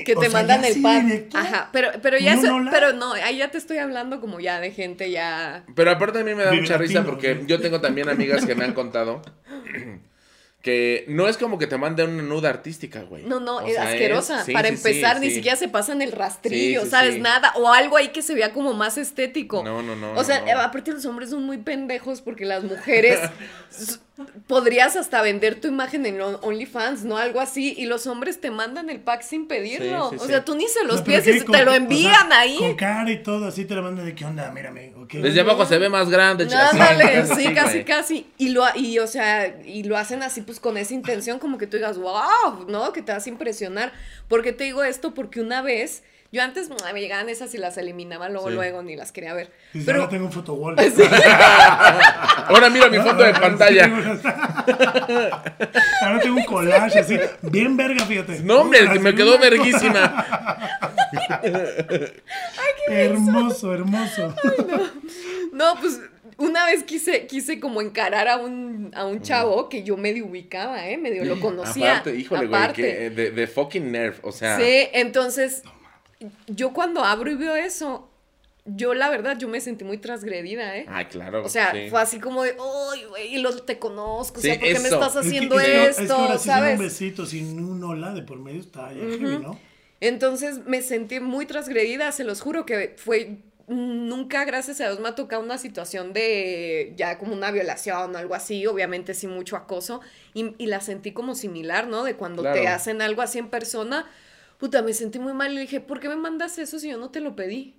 Que 0.05 0.17
te 0.17 0.29
mandan 0.29 0.65
el 0.65 0.81
pack. 0.83 1.35
Ajá, 1.35 1.71
pero, 1.73 1.91
pero 2.03 2.19
ya 2.19 2.37
no, 2.37 2.71
pero 2.71 2.93
no, 2.93 3.13
ahí 3.13 3.39
ya 3.39 3.51
te 3.51 3.59
estoy 3.59 3.79
hablando 3.79 4.21
como 4.21 4.41
ya 4.41 4.61
de 4.61 4.71
gente 4.73 5.11
ya. 5.11 5.65
Pero 5.75 5.91
aparte 5.91 6.21
a 6.21 6.25
mí 6.25 6.35
me 6.35 6.45
da 6.45 6.53
mucha 6.53 6.79
risa 6.79 7.05
porque 7.05 7.43
yo 7.47 7.61
tengo 7.61 7.81
también 7.81 8.09
amigas 8.09 8.45
que 8.45 8.55
me 8.55 8.65
han 8.65 8.73
contado 8.73 9.23
que 10.67 11.05
no 11.07 11.29
es 11.29 11.37
como 11.37 11.59
que 11.59 11.69
te 11.69 11.79
manden 11.79 12.11
una 12.11 12.25
nuda 12.25 12.49
artística, 12.49 13.03
güey. 13.03 13.23
No, 13.23 13.39
no, 13.39 13.61
es 13.61 13.79
asquerosa. 13.79 14.45
Para 14.53 14.67
empezar, 14.67 15.21
ni 15.21 15.31
siquiera 15.31 15.57
se 15.57 15.69
pasan 15.69 16.03
el 16.03 16.11
rastrillo, 16.11 16.85
¿sabes? 16.87 17.21
Nada. 17.21 17.53
O 17.55 17.73
algo 17.73 17.97
ahí 17.97 18.09
que 18.09 18.21
se 18.21 18.35
vea 18.35 18.53
como 18.53 18.75
más 18.75 18.99
estético. 18.99 19.63
No, 19.63 19.81
no, 19.81 19.95
no. 19.95 20.15
O 20.15 20.25
sea, 20.25 20.45
aparte 20.65 20.91
los 20.91 21.05
hombres 21.07 21.31
son 21.31 21.45
muy 21.45 21.59
pendejos 21.59 22.21
porque 22.21 22.45
las 22.45 22.65
mujeres 22.65 23.21
podrías 24.47 24.97
hasta 24.97 25.21
vender 25.23 25.61
tu 25.61 25.69
imagen 25.69 26.07
en 26.07 26.21
On- 26.21 26.39
OnlyFans, 26.43 27.05
¿no? 27.05 27.17
Algo 27.19 27.41
así, 27.41 27.75
y 27.77 27.87
los 27.87 28.07
hombres 28.07 28.41
te 28.41 28.51
mandan 28.51 28.89
el 28.91 29.01
pack 29.01 29.23
sin 29.23 29.47
pedirlo. 29.47 30.11
Sí, 30.11 30.17
sí, 30.17 30.23
o 30.23 30.25
sí. 30.25 30.27
sea, 30.29 30.45
tú 30.45 30.55
ni 30.55 30.67
se 30.69 30.85
los 30.85 30.99
No, 30.99 31.05
pides 31.05 31.27
y 31.27 31.41
te 31.41 31.47
lo 31.65 31.71
o 31.71 31.75
sea, 31.75 31.77
envían 31.77 32.33
ahí. 32.33 32.57
Con 32.59 32.75
cara 32.77 33.11
y 33.11 33.23
todo, 33.23 33.47
así 33.47 33.65
te 33.65 33.75
lo 33.75 33.83
mandan 33.83 34.07
de 34.07 34.15
qué 34.15 34.25
onda, 34.25 34.51
mírame. 34.53 34.93
Desde 35.13 35.41
abajo 35.41 35.67
se 35.67 35.79
ve 35.79 35.89
más 35.89 36.09
grande. 36.09 36.45
Ándale, 36.55 37.27
sí, 37.27 37.53
casi, 37.55 37.85
casi. 37.85 38.27
Y 38.39 38.49
lo, 38.51 38.65
y, 38.75 38.99
o 38.99 39.07
sea, 39.07 39.47
y 39.65 39.83
lo 39.85 39.97
hacen 39.97 40.23
así, 40.23 40.41
pues, 40.41 40.61
con 40.61 40.77
esa 40.77 40.95
intención, 40.95 41.39
como 41.39 41.59
que 41.59 41.67
tú 41.67 41.77
digas, 41.77 41.99
wow, 41.99 42.67
¿no? 42.69 42.93
Que 42.93 43.03
te 43.03 43.13
vas 43.13 43.27
a 43.27 43.29
impresionar. 43.29 43.93
¿Por 44.29 44.43
qué 44.43 44.53
te 44.53 44.65
digo 44.65 44.83
esto? 44.83 45.15
Porque 45.15 45.41
una 45.41 45.63
vez, 45.63 46.03
yo 46.33 46.43
antes 46.43 46.69
me 46.71 47.01
llegaban 47.01 47.29
esas 47.29 47.55
y 47.55 47.59
las 47.59 47.77
eliminaba 47.79 48.29
luego, 48.29 48.49
Sí. 48.49 48.55
luego, 48.55 48.83
ni 48.83 48.97
las 48.97 49.13
quería 49.13 49.33
ver. 49.35 49.51
Pero, 49.73 50.01
ahora 50.01 50.09
tengo 50.11 50.27
un 50.27 50.33
fotowall. 50.33 50.77
Ahora 52.49 52.71
mira 52.71 52.89
mi 52.89 52.99
foto 52.99 53.23
de 53.23 53.33
pantalla. 53.33 53.85
Ahora 56.03 56.21
tengo 56.21 56.37
un 56.37 56.45
collage 56.45 56.99
así, 57.01 57.19
bien 57.43 57.77
verga, 57.77 58.05
fíjate. 58.05 58.41
No, 58.41 58.61
hombre, 58.63 58.81
Así, 58.89 58.99
me 58.99 59.15
quedó 59.15 59.39
verguísima. 59.39 60.25
Hermoso, 62.89 63.75
hermoso. 63.75 64.35
no, 65.53 65.75
pues, 65.81 66.01
una 66.39 66.67
vez 66.67 66.85
quise, 66.85 67.27
quise 67.27 67.59
como 67.61 67.81
encarar 67.81 68.29
a 68.29 68.37
un, 68.37 68.91
a 68.95 69.05
un 69.07 69.23
chavo 69.23 69.69
que 69.69 69.83
yo 69.83 69.97
medio 69.97 70.27
ubicaba, 70.27 70.87
¿eh? 70.89 70.97
Medio 70.99 71.25
lo 71.25 71.41
conocía. 71.41 71.93
Aparte, 71.99 72.15
híjole, 72.17 72.47
güey, 72.47 72.73
que 72.73 73.11
de, 73.11 73.31
de 73.31 73.47
fucking 73.47 73.91
nerf, 73.91 74.19
o 74.23 74.33
sea. 74.33 74.57
Sí, 74.59 74.89
entonces, 74.93 75.63
yo 76.47 76.73
cuando 76.73 77.05
abro 77.05 77.31
y 77.31 77.35
veo 77.35 77.55
eso, 77.57 78.11
yo 78.67 78.95
la 78.95 79.09
verdad, 79.09 79.39
yo 79.39 79.49
me 79.49 79.61
sentí 79.61 79.85
muy 79.85 79.99
transgredida, 79.99 80.77
¿eh? 80.77 80.87
Ay, 80.89 81.07
claro. 81.07 81.45
O 81.45 81.49
sea, 81.49 81.73
sí. 81.73 81.89
fue 81.89 82.01
así 82.01 82.19
como 82.19 82.43
de, 82.43 82.57
¡ay, 82.93 83.05
güey! 83.05 83.35
Y 83.37 83.39
lo 83.39 83.55
te 83.57 83.79
conozco, 83.79 84.41
o 84.41 84.43
sea, 84.43 84.59
¿por 84.59 84.69
qué 84.69 84.79
me 84.81 84.89
estás 84.89 85.17
haciendo 85.17 85.59
es 85.61 85.67
que, 85.67 85.87
esto? 85.87 86.03
Es 86.03 86.09
que 86.09 86.13
ahora 86.13 86.39
sí 86.39 86.45
sin 86.45 86.53
un 86.53 86.59
¿Sabes? 86.59 86.79
besito, 86.79 87.27
sin 87.27 87.63
un 87.63 87.85
hola 87.85 88.13
de 88.13 88.23
por 88.23 88.39
medio 88.39 88.61
está 88.61 88.93
ya 88.93 89.01
heavy, 89.01 89.39
¿no? 89.39 89.59
Entonces 90.01 90.67
me 90.67 90.83
sentí 90.83 91.21
muy 91.21 91.47
transgredida, 91.47 92.11
se 92.13 92.25
los 92.25 92.41
juro 92.41 92.67
que 92.67 92.95
fue. 92.97 93.39
Nunca, 93.69 94.45
gracias 94.45 94.81
a 94.81 94.85
Dios, 94.85 95.01
me 95.01 95.09
ha 95.09 95.17
tocado 95.17 95.43
una 95.43 95.59
situación 95.59 96.13
de 96.13 96.93
ya 96.97 97.19
como 97.19 97.33
una 97.33 97.51
violación 97.51 98.15
o 98.15 98.19
algo 98.19 98.37
así, 98.37 98.65
obviamente 98.65 99.13
sí 99.13 99.27
mucho 99.27 99.57
acoso, 99.57 100.01
y, 100.35 100.55
y 100.59 100.67
la 100.67 100.81
sentí 100.81 101.11
como 101.11 101.35
similar, 101.35 101.89
¿no? 101.89 102.05
De 102.05 102.15
cuando 102.15 102.45
te 102.45 102.69
hacen 102.69 103.03
algo 103.03 103.23
así 103.23 103.41
en 103.41 103.49
persona, 103.49 104.09
puta, 104.59 104.83
me 104.83 104.93
sentí 104.93 105.19
muy 105.19 105.33
mal 105.35 105.53
y 105.53 105.55
le 105.57 105.61
dije, 105.63 105.81
¿por 105.81 106.01
qué 106.01 106.09
me 106.09 106.17
mandas 106.17 106.59
eso 106.59 106.79
si 106.79 106.89
yo 106.91 106.99
no 106.99 107.11
te 107.11 107.21
lo 107.21 107.37
pedí? 107.37 107.75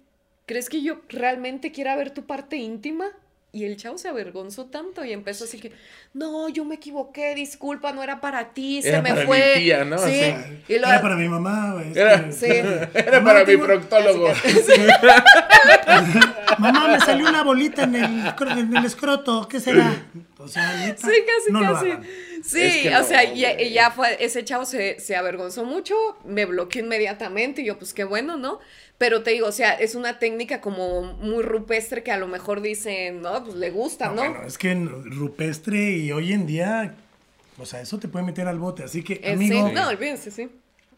¿Crees 0.45 0.69
que 0.69 0.81
yo 0.81 1.01
realmente 1.09 1.71
quiera 1.71 1.95
ver 1.95 2.11
tu 2.11 2.25
parte 2.25 2.55
íntima? 2.57 3.05
Y 3.53 3.63
el 3.63 3.77
chavo 3.77 3.97
se 3.97 4.07
avergonzó 4.09 4.65
tanto 4.65 5.03
y 5.05 5.13
empezó 5.13 5.45
así 5.45 5.57
que, 5.59 5.71
no, 6.13 6.47
yo 6.49 6.63
me 6.65 6.75
equivoqué, 6.75 7.33
disculpa, 7.33 7.91
no 7.93 8.03
era 8.03 8.19
para 8.21 8.53
ti, 8.53 8.81
se 8.81 8.89
Era 8.89 9.01
me 9.01 9.09
para 9.09 9.21
mi 9.21 9.25
fue. 9.27 9.53
tía, 9.57 9.83
¿no? 9.85 9.97
Sí. 9.97 10.21
Y 10.67 10.77
lo- 10.77 10.87
Era 10.87 11.01
para 11.01 11.15
mi 11.15 11.27
mamá, 11.27 11.73
güey. 11.73 11.97
Era- 11.97 12.25
que- 12.25 12.31
Sí. 12.33 12.45
Era 12.93 13.23
para 13.23 13.45
mi 13.45 13.57
proctólogo. 13.57 14.27
Mamá, 16.59 16.87
me 16.89 16.99
salió 16.99 17.27
una 17.29 17.43
bolita 17.43 17.83
en 17.83 17.95
el, 17.95 18.23
escro- 18.25 18.57
en 18.57 18.75
el 18.75 18.85
escroto, 18.85 19.47
¿qué 19.47 19.59
será? 19.59 19.93
O 20.39 20.47
sea, 20.47 20.71
neta, 20.77 21.07
Sí, 21.07 21.13
casi, 21.25 21.51
no 21.51 21.61
lo 21.61 21.73
casi. 21.73 21.89
hagan. 21.91 22.05
Sí, 22.43 22.61
Es 22.61 22.75
que 22.83 22.89
o 22.89 22.99
no, 22.99 23.03
sea, 23.03 23.23
y, 23.23 23.41
güey. 23.41 23.67
y 23.67 23.73
ya 23.73 23.91
fue, 23.91 24.17
ese 24.23 24.43
chavo 24.45 24.65
se, 24.65 24.99
se 24.99 25.15
avergonzó 25.15 25.65
mucho, 25.65 25.95
me 26.25 26.45
bloqueó 26.45 26.83
inmediatamente 26.83 27.61
y 27.61 27.65
yo, 27.65 27.77
pues 27.77 27.93
qué 27.93 28.03
bueno, 28.03 28.37
¿no? 28.37 28.59
Pero 28.97 29.21
te 29.23 29.31
digo, 29.31 29.47
o 29.47 29.51
sea, 29.51 29.73
es 29.73 29.93
una 29.95 30.17
técnica 30.19 30.59
como 30.61 31.03
muy 31.03 31.43
rupestre 31.43 32.01
que 32.03 32.11
a 32.11 32.17
lo 32.17 32.27
mejor 32.27 32.61
dicen, 32.61 33.21
no, 33.21 33.43
pues 33.43 33.55
le 33.55 33.69
gusta, 33.69 34.07
No, 34.07 34.15
¿no? 34.15 34.21
Bueno, 34.31 34.47
es 34.47 34.57
que 34.57 34.71
en 34.71 34.89
rupestre 35.11 35.91
y 35.97 36.11
hoy 36.11 36.33
en 36.33 36.47
día, 36.47 36.95
o 37.59 37.65
sea, 37.65 37.81
eso 37.81 37.99
te 37.99 38.07
puede 38.07 38.25
meter 38.25 38.47
al 38.47 38.57
bote. 38.59 38.83
Así 38.83 39.03
que, 39.03 39.19
Eh, 39.23 39.33
amigo, 39.33 39.67
sí, 39.67 39.73
no, 39.73 39.87
olvídense, 39.89 40.31
sí. 40.31 40.49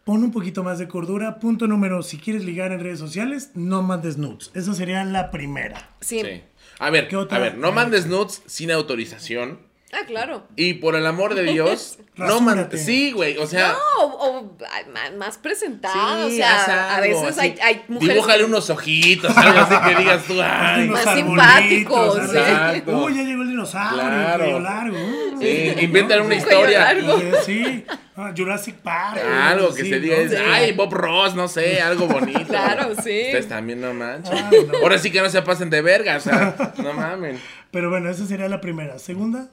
pon 0.05 0.23
un 0.23 0.31
poquito 0.31 0.63
más 0.63 0.79
de 0.79 0.87
cordura. 0.87 1.39
Punto 1.39 1.67
número, 1.67 2.01
si 2.01 2.17
quieres 2.17 2.45
ligar 2.45 2.71
en 2.71 2.79
redes 2.79 2.99
sociales, 2.99 3.51
no 3.55 3.81
mandes 3.81 4.17
nudes. 4.17 4.49
Esa 4.55 4.73
sería 4.73 5.03
la 5.03 5.29
primera. 5.29 5.89
Sí. 5.99 6.21
Sí. 6.21 6.41
A 6.79 6.89
ver, 6.91 7.09
¿Qué 7.09 7.17
otra? 7.17 7.37
a 7.37 7.41
ver, 7.41 7.57
no 7.57 7.73
mandes 7.73 8.05
nudes 8.07 8.41
sin 8.45 8.71
autorización. 8.71 9.59
Ah, 9.91 10.05
claro. 10.05 10.45
Y 10.55 10.75
por 10.75 10.95
el 10.95 11.05
amor 11.07 11.33
de 11.33 11.43
Dios, 11.43 11.97
no. 12.15 12.39
Sí, 12.77 13.11
güey, 13.11 13.37
o 13.37 13.47
sea. 13.47 13.69
No, 13.97 14.03
o, 14.05 14.57
ay, 14.69 14.83
más 15.17 15.37
presentado, 15.39 16.29
sí, 16.29 16.35
o 16.35 16.37
sea, 16.37 16.95
a 16.95 16.99
veces 17.01 17.23
así. 17.29 17.39
hay, 17.39 17.55
hay 17.61 17.81
mujeres... 17.87 18.13
Dibújale 18.15 18.43
unos 18.45 18.69
ojitos, 18.69 19.35
algo 19.35 19.59
así 19.59 19.75
que 19.89 19.95
digas 19.99 20.23
tú, 20.25 20.33
ay. 20.41 20.83
Unos 20.89 21.05
Más 21.05 21.15
simpáticos, 21.15 22.15
sí. 22.29 22.37
Exacto. 22.37 22.97
Uy, 23.03 23.15
ya 23.15 23.23
llegó 23.23 23.41
el 23.41 23.49
dinosaurio, 23.49 23.99
Claro. 24.03 24.43
cuello 24.43 24.59
largo. 24.59 24.97
uh, 24.97 25.39
Sí, 25.41 25.71
¿no? 25.75 25.81
invéntale 25.81 26.21
una 26.21 26.35
historia. 26.35 26.79
largo. 26.79 27.17
Sí, 27.45 27.63
Sí, 27.63 27.85
ah, 28.15 28.31
Jurassic 28.37 28.75
Park. 28.75 29.19
Algo 29.25 29.73
que 29.73 29.83
sí, 29.83 29.89
se 29.89 29.99
diga, 29.99 30.17
¿no? 30.17 30.21
es, 30.23 30.31
Sí. 30.31 30.37
ay, 30.37 30.71
Bob 30.73 30.93
Ross, 30.93 31.33
no 31.33 31.47
sé, 31.47 31.81
algo 31.81 32.05
bonito. 32.07 32.43
Claro, 32.45 32.89
sí. 32.95 33.21
Ustedes 33.25 33.47
también 33.47 33.81
no 33.81 33.91
manchen. 33.93 34.37
Ah, 34.37 34.51
no. 34.71 34.77
Ahora 34.83 34.99
sí 34.99 35.09
que 35.09 35.19
no 35.21 35.29
se 35.29 35.41
pasen 35.41 35.69
de 35.71 35.81
verga, 35.81 36.17
o 36.17 36.19
sea, 36.19 36.55
no 36.77 36.93
mamen. 36.93 37.39
Pero 37.71 37.89
bueno, 37.89 38.09
esa 38.11 38.25
sería 38.27 38.47
la 38.49 38.61
primera. 38.61 38.99
Segunda, 38.99 39.49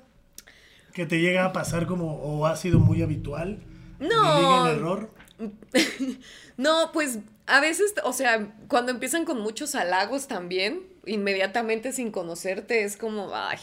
que 0.96 1.04
te 1.06 1.20
llega 1.20 1.44
a 1.44 1.52
pasar 1.52 1.86
como, 1.86 2.14
o 2.16 2.46
ha 2.46 2.56
sido 2.56 2.80
muy 2.80 3.02
habitual. 3.02 3.58
No. 4.00 4.66
el 4.66 4.76
error. 4.78 5.10
No, 6.56 6.90
pues 6.94 7.18
a 7.46 7.60
veces, 7.60 7.92
o 8.02 8.14
sea, 8.14 8.48
cuando 8.68 8.90
empiezan 8.90 9.26
con 9.26 9.38
muchos 9.42 9.74
halagos 9.74 10.26
también, 10.26 10.80
inmediatamente 11.04 11.92
sin 11.92 12.10
conocerte, 12.10 12.82
es 12.82 12.96
como, 12.96 13.30
ay, 13.34 13.58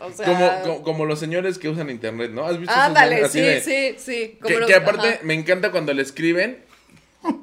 o 0.00 0.12
sea... 0.12 0.24
Como, 0.26 0.62
como, 0.62 0.82
como 0.84 1.04
los 1.06 1.18
señores 1.18 1.58
que 1.58 1.68
usan 1.68 1.90
internet, 1.90 2.30
¿no? 2.32 2.44
¿Has 2.46 2.58
visto 2.60 2.72
así 2.72 3.28
sí, 3.32 3.40
de- 3.40 3.60
sí, 3.60 3.94
sí. 3.98 4.38
como 4.40 4.48
Que, 4.54 4.60
los- 4.60 4.68
que 4.68 4.76
aparte 4.76 5.08
ajá. 5.14 5.18
me 5.24 5.34
encanta 5.34 5.72
cuando 5.72 5.92
le 5.92 6.02
escriben 6.02 6.58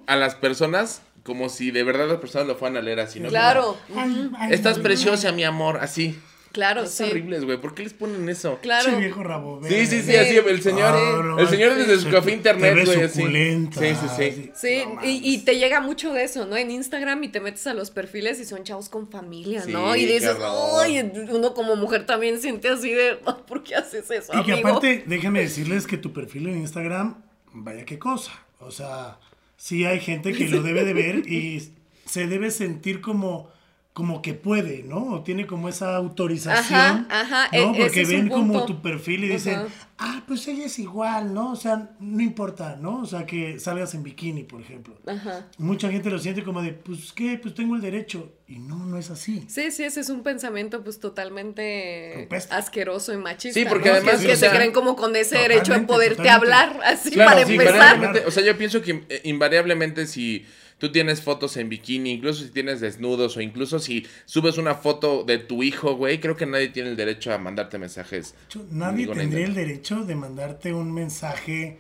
a 0.08 0.16
las 0.16 0.36
personas 0.36 1.02
como 1.24 1.50
si 1.50 1.72
de 1.72 1.84
verdad 1.84 2.08
las 2.08 2.20
personas 2.20 2.48
lo 2.48 2.56
fueran 2.56 2.78
a 2.78 2.82
leer 2.82 3.02
así, 3.02 3.20
¿no? 3.20 3.28
Claro, 3.28 3.76
Ay, 3.98 4.32
ay, 4.38 4.54
Estás 4.54 4.78
ay, 4.78 4.84
preciosa, 4.84 5.34
mi 5.34 5.44
amor, 5.44 5.80
así. 5.82 6.18
Claro, 6.56 6.88
sí. 6.88 7.04
horribles, 7.04 7.44
güey. 7.44 7.60
¿Por 7.60 7.76
qué 7.76 7.84
les 7.84 7.92
ponen 7.94 8.30
eso? 8.30 8.58
Claro. 8.62 8.90
Che 8.90 8.96
viejo 8.96 9.22
rabo 9.24 9.60
Sí, 9.68 9.86
sí, 9.86 10.02
sí, 10.02 10.08
verde. 10.14 10.40
así 10.40 10.50
el 10.50 10.62
señor. 10.62 10.94
Ah, 10.96 11.22
no, 11.24 11.38
el 11.38 11.48
señor 11.50 11.74
sí, 11.74 11.80
desde 11.80 11.96
su 11.98 12.04
sí, 12.06 12.10
café 12.12 12.30
te 12.32 12.36
internet, 12.38 12.86
güey, 12.86 13.02
así. 13.02 13.22
Sí, 13.22 13.70
sí, 13.78 14.08
sí. 14.18 14.52
Sí, 14.56 14.84
No 14.88 15.00
y, 15.04 15.38
te 15.40 15.58
llega 15.58 15.82
mucho 15.82 16.14
de 16.14 16.24
eso, 16.24 16.46
¿no? 16.46 16.56
En 16.56 16.72
Instagram 16.72 17.22
y 17.26 17.28
te 17.28 17.42
metes 17.42 17.68
a 17.68 17.74
los 17.74 17.92
perfiles 17.92 18.40
y 18.40 18.46
son 18.46 18.64
chavos 18.64 18.88
con 18.88 19.10
familia, 19.10 19.66
¿no? 19.68 19.94
Sí, 19.94 20.00
Y 20.02 20.06
dices, 20.06 20.38
ay, 20.80 21.12
uno 21.30 21.54
como 21.54 21.76
mujer 21.76 22.06
también 22.06 22.40
siente 22.40 22.70
así 22.70 22.92
de, 22.92 23.20
"Ah, 23.26 23.38
¿por 23.46 23.62
qué 23.64 23.76
haces 23.76 24.10
eso, 24.10 24.32
Y 24.40 24.44
que 24.44 24.54
aparte, 24.54 25.04
déjame 25.06 25.42
decirles 25.42 25.86
que 25.86 25.98
tu 25.98 26.14
perfil 26.14 26.48
en 26.48 26.58
Instagram, 26.60 27.22
vaya 27.52 27.84
qué 27.86 28.00
cosa. 28.00 28.32
O 28.60 28.72
sea, 28.72 29.20
sí 29.58 29.86
hay 29.86 30.00
gente 30.00 30.32
que 30.32 30.48
lo 30.48 30.62
debe 30.62 30.86
de 30.86 30.94
ver 30.94 31.30
y 31.30 31.74
se 32.06 32.28
debe 32.28 32.52
sentir 32.52 33.02
como, 33.02 33.50
como 33.96 34.22
que 34.22 34.34
puede, 34.34 34.84
¿no? 34.84 34.98
O 35.06 35.24
tiene 35.24 35.48
como 35.48 35.70
esa 35.70 35.96
autorización. 35.96 36.78
Ajá, 36.78 37.06
ajá, 37.10 37.48
¿no? 37.54 37.74
e- 37.74 37.80
Porque 37.80 38.02
ese 38.02 38.02
es 38.02 38.10
un 38.10 38.16
ven 38.28 38.28
como 38.30 38.66
tu 38.66 38.82
perfil 38.82 39.24
y 39.24 39.30
dicen, 39.30 39.56
Ajá. 39.56 39.68
ah, 40.00 40.24
pues 40.28 40.46
ella 40.50 40.66
es 40.66 40.78
igual, 40.80 41.34
¿no? 41.34 41.54
O 41.54 41.56
sea, 41.56 41.92
no 42.02 42.22
importa, 42.22 42.76
¿no? 42.76 43.00
O 43.04 43.06
sea, 43.06 43.26
que 43.26 43.58
salgas 43.58 43.94
en 43.94 44.04
bikini, 44.04 44.44
por 44.44 44.60
ejemplo. 44.60 45.00
Ajá. 45.08 45.48
Mucha 45.60 45.90
gente 45.90 46.10
lo 46.10 46.20
siente 46.20 46.44
como 46.44 46.62
de, 46.62 46.74
pues 46.74 47.14
qué, 47.14 47.38
pues 47.42 47.54
tengo 47.56 47.74
el 47.78 47.82
derecho. 47.82 48.34
Y 48.50 48.60
no, 48.60 48.86
no 48.86 48.98
es 48.98 49.10
así. 49.12 49.46
Sí, 49.48 49.72
sí, 49.72 49.84
ese 49.86 50.02
es 50.02 50.10
un 50.10 50.24
pensamiento 50.24 50.84
pues 50.84 51.00
totalmente 51.00 52.16
Rupestre. 52.24 52.58
asqueroso 52.58 53.14
y 53.14 53.18
machista. 53.18 53.58
Sí, 53.60 53.66
porque 53.66 53.88
¿no? 53.90 53.96
además, 53.96 54.20
Que, 54.20 54.28
que 54.28 54.34
o 54.34 54.36
sea, 54.36 54.50
se 54.52 54.56
creen 54.58 54.74
como 54.74 54.98
con 54.98 55.16
ese 55.16 55.38
derecho 55.38 55.72
de 55.74 55.80
totalmente, 55.80 55.94
poderte 55.94 56.16
totalmente. 56.18 56.54
hablar, 56.54 56.80
así 56.84 57.12
Claro, 57.12 57.32
para 57.32 57.46
sí, 57.46 57.54
empezar. 57.54 58.24
o 58.28 58.32
sea, 58.32 58.44
yo 58.44 58.58
pienso 58.58 58.82
que 58.82 59.06
eh, 59.08 59.22
invariablemente 59.24 60.06
si 60.06 60.46
tú 60.78 60.92
tienes 60.92 61.22
fotos 61.22 61.58
en 61.58 61.70
bikini, 61.70 62.12
incluso 62.12 62.44
si 62.44 62.50
tienes 62.50 62.82
desnudos 62.82 63.38
o 63.38 63.42
incluso 63.42 63.80
si 63.80 64.06
subes 64.26 64.58
una 64.58 64.76
foto 64.76 65.24
de 65.24 65.38
tu 65.38 65.64
hijo, 65.64 65.96
güey, 65.96 66.20
creo 66.20 66.36
que 66.36 66.46
nadie 66.46 66.70
tiene 66.70 66.90
el 66.90 66.96
derecho 66.96 67.34
a 67.34 67.38
mandarte 67.38 67.78
mensajes. 67.78 68.36
Nadie 68.72 69.08
tendría 69.08 69.46
el 69.46 69.56
derecho 69.56 70.04
de 70.04 70.16
mandarte 70.16 70.74
un 70.74 70.94
mensaje 70.94 71.80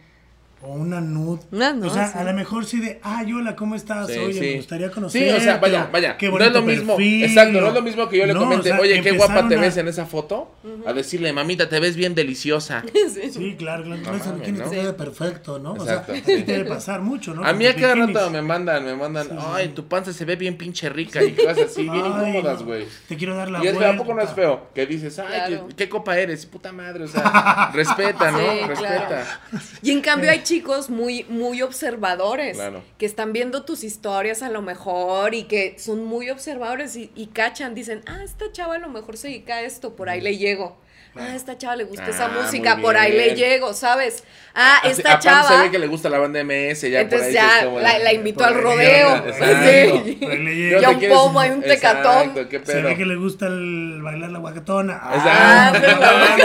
o 0.65 0.73
una 0.73 1.01
nude. 1.01 1.41
No, 1.51 1.73
no, 1.73 1.88
o 1.88 1.89
sea, 1.89 2.08
sí. 2.12 2.17
a 2.17 2.23
lo 2.23 2.34
mejor 2.34 2.65
sí 2.65 2.80
de, 2.80 2.99
ay, 3.04 3.32
hola, 3.34 3.56
¿cómo 3.56 3.75
estás? 3.75 4.08
Sí, 4.08 4.17
Oye, 4.19 4.34
sí. 4.34 4.39
me 4.41 4.56
gustaría 4.58 4.91
conocer. 4.91 5.21
Sí, 5.21 5.30
o 5.30 5.39
sea, 5.39 5.58
vaya, 5.58 5.89
vaya. 5.91 6.17
Qué 6.17 6.30
no 6.30 6.39
es 6.39 6.51
lo 6.51 6.62
mismo. 6.62 6.95
perfil, 6.95 7.23
exacto, 7.23 7.62
no 7.62 7.67
es 7.67 7.73
lo 7.73 7.82
mismo 7.82 8.10
que 8.10 8.17
yo 8.17 8.25
le 8.25 8.34
No, 8.34 8.39
comente, 8.41 8.71
o 8.71 8.73
sea, 8.75 8.82
oye, 8.82 9.01
qué 9.01 9.12
guapa 9.12 9.47
te 9.47 9.56
a- 9.56 9.60
ves 9.60 9.78
en 9.78 9.88
esa 9.88 10.06
foto. 10.06 10.51
A 10.86 10.93
decirle, 10.93 11.32
mamita, 11.34 11.69
te 11.69 11.80
ves 11.80 11.95
bien 11.95 12.15
deliciosa. 12.15 12.84
Sí. 13.15 13.32
Sí, 13.32 13.56
claro, 13.58 13.84
claro. 13.84 14.01
No 14.01 14.12
No, 14.12 14.17
ese 14.17 14.30
mames, 14.30 14.51
¿no? 14.54 14.69
te 14.69 14.93
perfecto, 14.93 15.60
¿no? 15.60 15.75
Exacto, 15.75 16.12
o 16.12 16.15
sea, 16.15 16.25
sí. 16.25 16.43
debe 16.47 16.65
pasar 16.65 17.01
mucho, 17.01 17.34
¿no? 17.34 17.45
A 17.45 17.54
mí 17.54 17.65
a 17.65 17.75
cada 17.75 17.95
rato 17.95 18.30
me 18.30 18.41
mandan, 18.41 18.84
me 18.84 18.95
mandan, 18.95 19.23
Sí, 19.28 19.30
sí. 19.32 19.38
ay, 19.54 19.69
tu 19.69 19.88
panza 19.88 20.12
se 20.12 20.25
ve 20.25 20.36
bien 20.36 20.58
pinche 20.58 20.89
rica 20.89 21.23
y 21.23 21.32
cosas 21.34 21.60
así, 21.60 21.84
bien 21.84 22.06
incómodas, 22.06 22.60
no, 22.60 22.65
güey. 22.65 22.86
Te 23.08 23.15
quiero 23.15 23.36
dar 23.36 23.49
la 23.51 23.60
Y 23.63 23.67
es 23.67 23.71
que 23.73 23.78
vuelta. 23.78 23.93
¿a 23.93 23.97
poco 23.97 24.13
no 24.13 24.21
es 24.21 24.32
feo? 24.32 24.67
Que 24.73 24.86
dices, 24.86 25.17
ay. 25.19 25.62
¿qué, 25.78 25.88
copa 25.88 26.17
eres? 26.17 26.45
Puta 26.45 26.71
madre, 26.71 27.06
o 27.06 27.08
sea, 27.08 27.69
respeta, 27.73 28.32
¿no? 28.32 28.67
Respeta. 28.67 29.39
Y 29.82 29.91
en 29.91 30.01
cambio 30.01 30.30
hay 30.32 30.39
chicos 30.56 30.89
muy, 30.89 31.26
muy 31.26 31.62
observadores 31.62 32.56
Claro. 32.56 32.82
que 32.98 33.06
están 33.06 33.34
viendo 33.34 33.63
tus 33.65 33.84
historias 33.84 34.41
a 34.41 34.50
lo 34.50 34.62
mejor 34.62 35.34
y 35.34 35.44
que 35.44 35.76
son 35.78 36.06
muy 36.06 36.30
observadores 36.30 36.96
y, 36.96 37.12
y 37.15 37.28
cachan, 37.28 37.76
dicen, 37.76 38.02
ah, 38.08 38.22
esta 38.24 38.52
chava 38.52 38.76
a 38.76 38.80
lo 38.80 38.88
mejor 38.89 39.18
se 39.18 39.28
dedica 39.28 39.56
a 39.56 39.62
esto, 39.63 39.96
por 39.96 40.08
ahí 40.10 40.22
le 40.22 40.38
llego. 40.38 40.78
Ah, 41.17 41.34
esta 41.36 41.58
chava 41.58 41.75
le 41.78 41.86
gusta 41.86 42.04
Ah, 42.08 42.10
esa 42.10 42.28
muy 42.28 42.41
música, 42.43 42.78
por 42.78 42.97
ahí 42.97 43.12
le 43.13 43.36
llego, 43.36 43.73
¿sabes? 43.73 44.23
Ah, 44.54 44.80
esta 44.86 45.10
a 45.10 45.13
Pam 45.13 45.21
chava. 45.21 45.47
se 45.49 45.63
ve 45.63 45.71
que 45.71 45.80
le 45.80 45.88
gusta 45.88 46.10
la 46.10 46.17
banda 46.19 46.39
MS, 46.43 46.89
ya 46.89 47.01
Entonces 47.01 47.34
por 47.36 47.38
ahí 47.43 47.49
ya 47.60 47.65
como 47.65 47.80
la, 47.80 47.93
de- 47.97 48.04
la 48.04 48.13
invitó 48.13 48.43
al 48.45 48.56
rodeo. 48.56 49.15
Sí. 49.34 50.17
Por 50.21 50.32
ahí 50.32 50.38
le 50.43 50.51
¿Qué 50.51 50.56
llega. 50.56 50.82
Ya 50.82 50.89
un 50.91 50.99
pomo, 51.10 51.39
hay 51.39 51.51
un 51.51 51.62
tecatón. 51.62 52.34
Se 52.65 52.82
ve 52.82 52.95
que 52.97 53.06
le 53.06 53.15
gusta 53.15 53.47
el 53.47 54.01
bailar 54.01 54.30
la 54.32 54.39
guacatona. 54.39 54.99
Ah, 55.01 55.73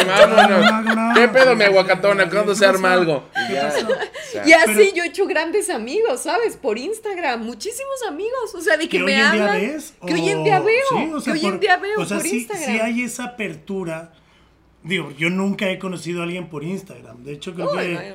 vámonos. 0.07 0.71
vámonos. 0.71 1.19
¿Qué 1.19 1.29
pedo, 1.29 1.57
mi 1.57 1.65
aguacatona? 1.65 2.29
¿Cuándo 2.29 2.55
se 2.55 2.61
¿Qué 2.61 2.67
arma 2.67 2.93
algo? 2.93 3.29
Y 4.45 4.53
así 4.53 4.93
yo 4.95 5.05
he 5.05 5.09
hecho 5.09 5.27
grandes 5.27 5.71
amigos, 5.71 6.21
¿sabes? 6.23 6.57
Por 6.57 6.79
Instagram, 6.79 7.43
muchísimos 7.45 8.03
amigos. 8.09 8.55
O 8.55 8.61
sea, 8.61 8.77
de 8.77 8.89
que, 8.89 8.99
me 8.99 9.05
hoy 9.07 9.13
en 9.13 9.33
día 9.33 9.45
hablan. 9.45 9.61
ves. 9.61 9.95
Que 10.07 10.15
hoy 10.15 10.29
en 10.29 10.45
día 10.45 10.61
veo. 10.61 11.23
Que 11.25 11.31
hoy 11.33 11.47
en 11.47 11.61
día 11.61 11.77
veo 11.77 11.95
por 11.97 12.27
Instagram. 12.27 12.65
sí 12.67 12.81
hay 12.81 13.03
esa 13.03 13.25
apertura. 13.25 14.13
Digo, 14.83 15.11
yo 15.19 15.29
nunca 15.31 15.69
he 15.71 15.79
conocido 15.79 16.21
a 16.21 16.25
alguien 16.25 16.49
por 16.49 16.65
Instagram. 16.65 17.23
De 17.23 17.33
hecho, 17.35 17.55
creo 17.55 17.71
que, 17.73 17.79
ay, 17.79 18.15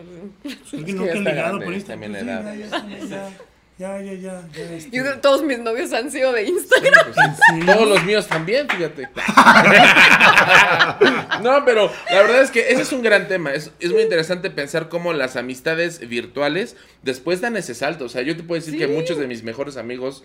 creo 0.72 0.86
que 0.86 0.94
nunca 0.94 1.12
he 1.12 1.20
ligado 1.20 1.36
grande, 1.60 1.66
por 1.66 1.74
Instagram. 1.76 2.12
también 2.14 2.26
Pues 2.70 3.10
la 3.12 3.22
sí, 3.30 3.36
ya, 3.78 4.00
ya, 4.00 4.14
ya, 4.14 4.14
ya, 4.14 4.16
ya, 4.16 4.50
ya, 4.56 4.74
este, 4.76 4.96
Yo- 4.98 5.20
todos 5.20 5.44
mis 5.44 5.60
novios 5.60 5.92
han 5.94 6.10
sido 6.10 6.32
de 6.32 6.44
Instagram. 6.46 7.14
sí. 7.14 7.66
Todos 7.66 7.88
los 7.90 8.04
míos 8.06 8.26
también, 8.28 8.68
fíjate. 8.70 9.10
No, 11.44 11.64
pero 11.66 11.92
la 12.10 12.22
verdad 12.22 12.42
es 12.42 12.52
que 12.52 12.72
ese 12.72 12.82
es 12.82 12.92
un 12.94 13.02
gran 13.04 13.28
tema. 13.28 13.54
Es, 13.54 13.72
es 13.80 13.92
muy 13.92 14.02
interesante 14.02 14.50
pensar 14.50 14.90
cómo 14.90 15.14
las 15.14 15.36
amistades 15.36 16.00
virtuales 16.08 16.76
después 17.04 17.42
dan 17.42 17.58
ese 17.58 17.76
salto. 17.76 18.06
O 18.06 18.10
sea, 18.10 18.22
yo 18.22 18.36
te 18.36 18.44
puedo 18.44 18.60
decir 18.62 18.80
que 18.80 18.88
muchos 18.88 19.18
de 19.18 19.28
mis 19.28 19.44
mejores 19.44 19.78
amigos 19.78 20.24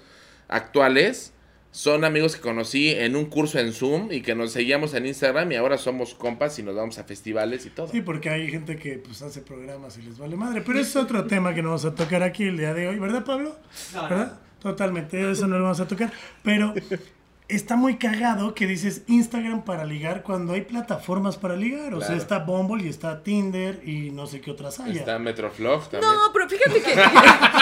actuales 0.48 1.32
son 1.72 2.04
amigos 2.04 2.34
que 2.34 2.42
conocí 2.42 2.90
en 2.90 3.14
un 3.14 3.26
curso 3.26 3.58
en 3.58 3.72
Zoom 3.72 4.10
y 4.10 4.22
que 4.22 4.34
nos 4.34 4.52
seguíamos 4.52 4.92
en 4.94 5.06
Instagram 5.06 5.52
y 5.52 5.56
ahora 5.56 5.78
somos 5.78 6.14
compas 6.14 6.58
y 6.58 6.62
nos 6.62 6.74
vamos 6.74 6.98
a 6.98 7.04
festivales 7.04 7.64
y 7.66 7.70
todo. 7.70 7.88
Sí, 7.88 8.00
porque 8.02 8.28
hay 8.30 8.50
gente 8.50 8.76
que 8.76 8.98
pues 8.98 9.22
hace 9.22 9.40
programas 9.40 9.96
y 9.98 10.02
les 10.02 10.18
vale 10.18 10.36
madre. 10.36 10.62
Pero 10.66 10.80
es 10.80 10.96
otro 10.96 11.26
tema 11.26 11.54
que 11.54 11.62
no 11.62 11.68
vamos 11.68 11.84
a 11.84 11.94
tocar 11.94 12.22
aquí 12.22 12.44
el 12.44 12.56
día 12.56 12.74
de 12.74 12.88
hoy, 12.88 12.98
¿verdad, 12.98 13.24
Pablo? 13.24 13.56
¿Verdad? 13.94 14.40
Totalmente, 14.58 15.30
eso 15.30 15.46
no 15.46 15.56
lo 15.58 15.64
vamos 15.64 15.80
a 15.80 15.86
tocar. 15.86 16.12
Pero 16.42 16.74
está 17.50 17.76
muy 17.76 17.96
cagado 17.96 18.54
que 18.54 18.66
dices 18.66 19.02
Instagram 19.06 19.64
para 19.64 19.84
ligar 19.84 20.22
cuando 20.22 20.52
hay 20.54 20.62
plataformas 20.62 21.36
para 21.36 21.56
ligar. 21.56 21.94
O 21.94 22.00
sea, 22.00 22.16
está 22.16 22.38
Bumble 22.40 22.84
y 22.84 22.88
está 22.88 23.22
Tinder 23.22 23.80
y 23.86 24.10
no 24.10 24.26
sé 24.26 24.40
qué 24.40 24.50
otras 24.50 24.80
haya. 24.80 25.00
Está 25.00 25.18
Metroflog 25.18 25.88
también. 25.88 26.12
No, 26.12 26.32
pero 26.32 26.48
fíjate 26.48 26.80
que 26.82 26.90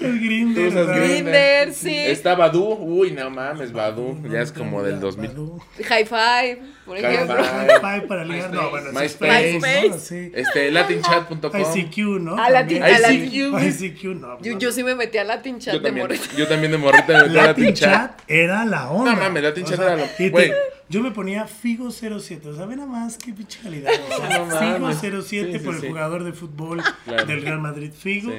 Usa 0.00 0.18
Grindr, 0.20 0.60
¿no? 0.72 0.86
¿verdad? 0.86 0.96
Grindr, 0.96 1.72
sí. 1.74 1.94
Está 1.96 2.34
Badu. 2.34 2.74
Uy, 2.74 3.10
no 3.12 3.30
mames, 3.30 3.72
Badu. 3.72 4.16
Ya 4.30 4.40
es 4.40 4.52
como 4.52 4.82
del 4.82 5.00
2000. 5.00 5.28
Badoo. 5.28 5.58
High 5.88 6.04
Five, 6.06 6.62
por 6.84 6.98
High 7.00 7.14
ejemplo. 7.14 7.36
Five. 7.44 7.66
Hi-Fi 7.74 8.06
para 8.06 8.24
ligar. 8.24 8.52
No, 8.52 8.70
bueno, 8.70 8.88
es 8.88 8.94
MySpace. 9.20 9.88
¿no? 9.88 9.98
Sí. 9.98 10.32
Este, 10.34 10.70
latinchat.com. 10.70 11.60
ICQ, 11.60 11.98
¿no? 12.20 12.36
Ah, 12.38 12.50
Latin- 12.50 12.82
ah, 12.82 12.98
Latin- 12.98 13.58
ICQ, 13.58 14.04
no. 14.20 14.40
Yo, 14.42 14.58
yo 14.58 14.72
sí 14.72 14.82
me 14.82 14.94
metí 14.94 15.18
a 15.18 15.24
Latin 15.24 15.58
Chat 15.58 15.74
Yo 15.74 15.80
de 15.80 15.86
también, 15.86 16.06
morrito. 16.06 16.24
yo 16.36 16.46
también 16.48 16.72
de 16.72 16.78
morrita 16.78 17.06
me 17.08 17.14
metí 17.24 17.38
a 17.38 17.42
Latin 17.46 17.64
Latin 17.64 17.74
Chat. 17.74 17.90
Chat 18.18 18.22
era 18.30 18.64
la 18.64 18.85
onda. 18.90 19.12
No 19.14 19.20
mames, 19.20 19.42
Latin 19.42 19.64
Chat 19.64 19.80
era 19.80 19.96
lo- 19.96 20.04
y 20.04 20.08
te- 20.16 20.30
güey. 20.30 20.52
Yo 20.88 21.02
me 21.02 21.10
ponía 21.10 21.46
Figo 21.46 21.90
07, 21.90 22.48
o 22.48 22.54
sea, 22.54 22.64
ve 22.66 22.76
nada 22.76 22.88
más 22.88 23.18
qué 23.18 23.32
pinche 23.32 23.58
calidad. 23.62 23.90
O 23.92 24.16
sea, 24.16 24.78
No. 24.78 24.90
Figo 24.90 24.92
07 25.22 25.52
Sí, 25.52 25.58
sí, 25.58 25.64
por 25.64 25.74
el 25.74 25.80
sí. 25.80 25.88
jugador 25.88 26.22
de 26.24 26.32
fútbol 26.32 26.82
Claro. 27.04 27.26
del 27.26 27.42
Real 27.42 27.58
Madrid 27.60 27.90
Figo. 27.92 28.30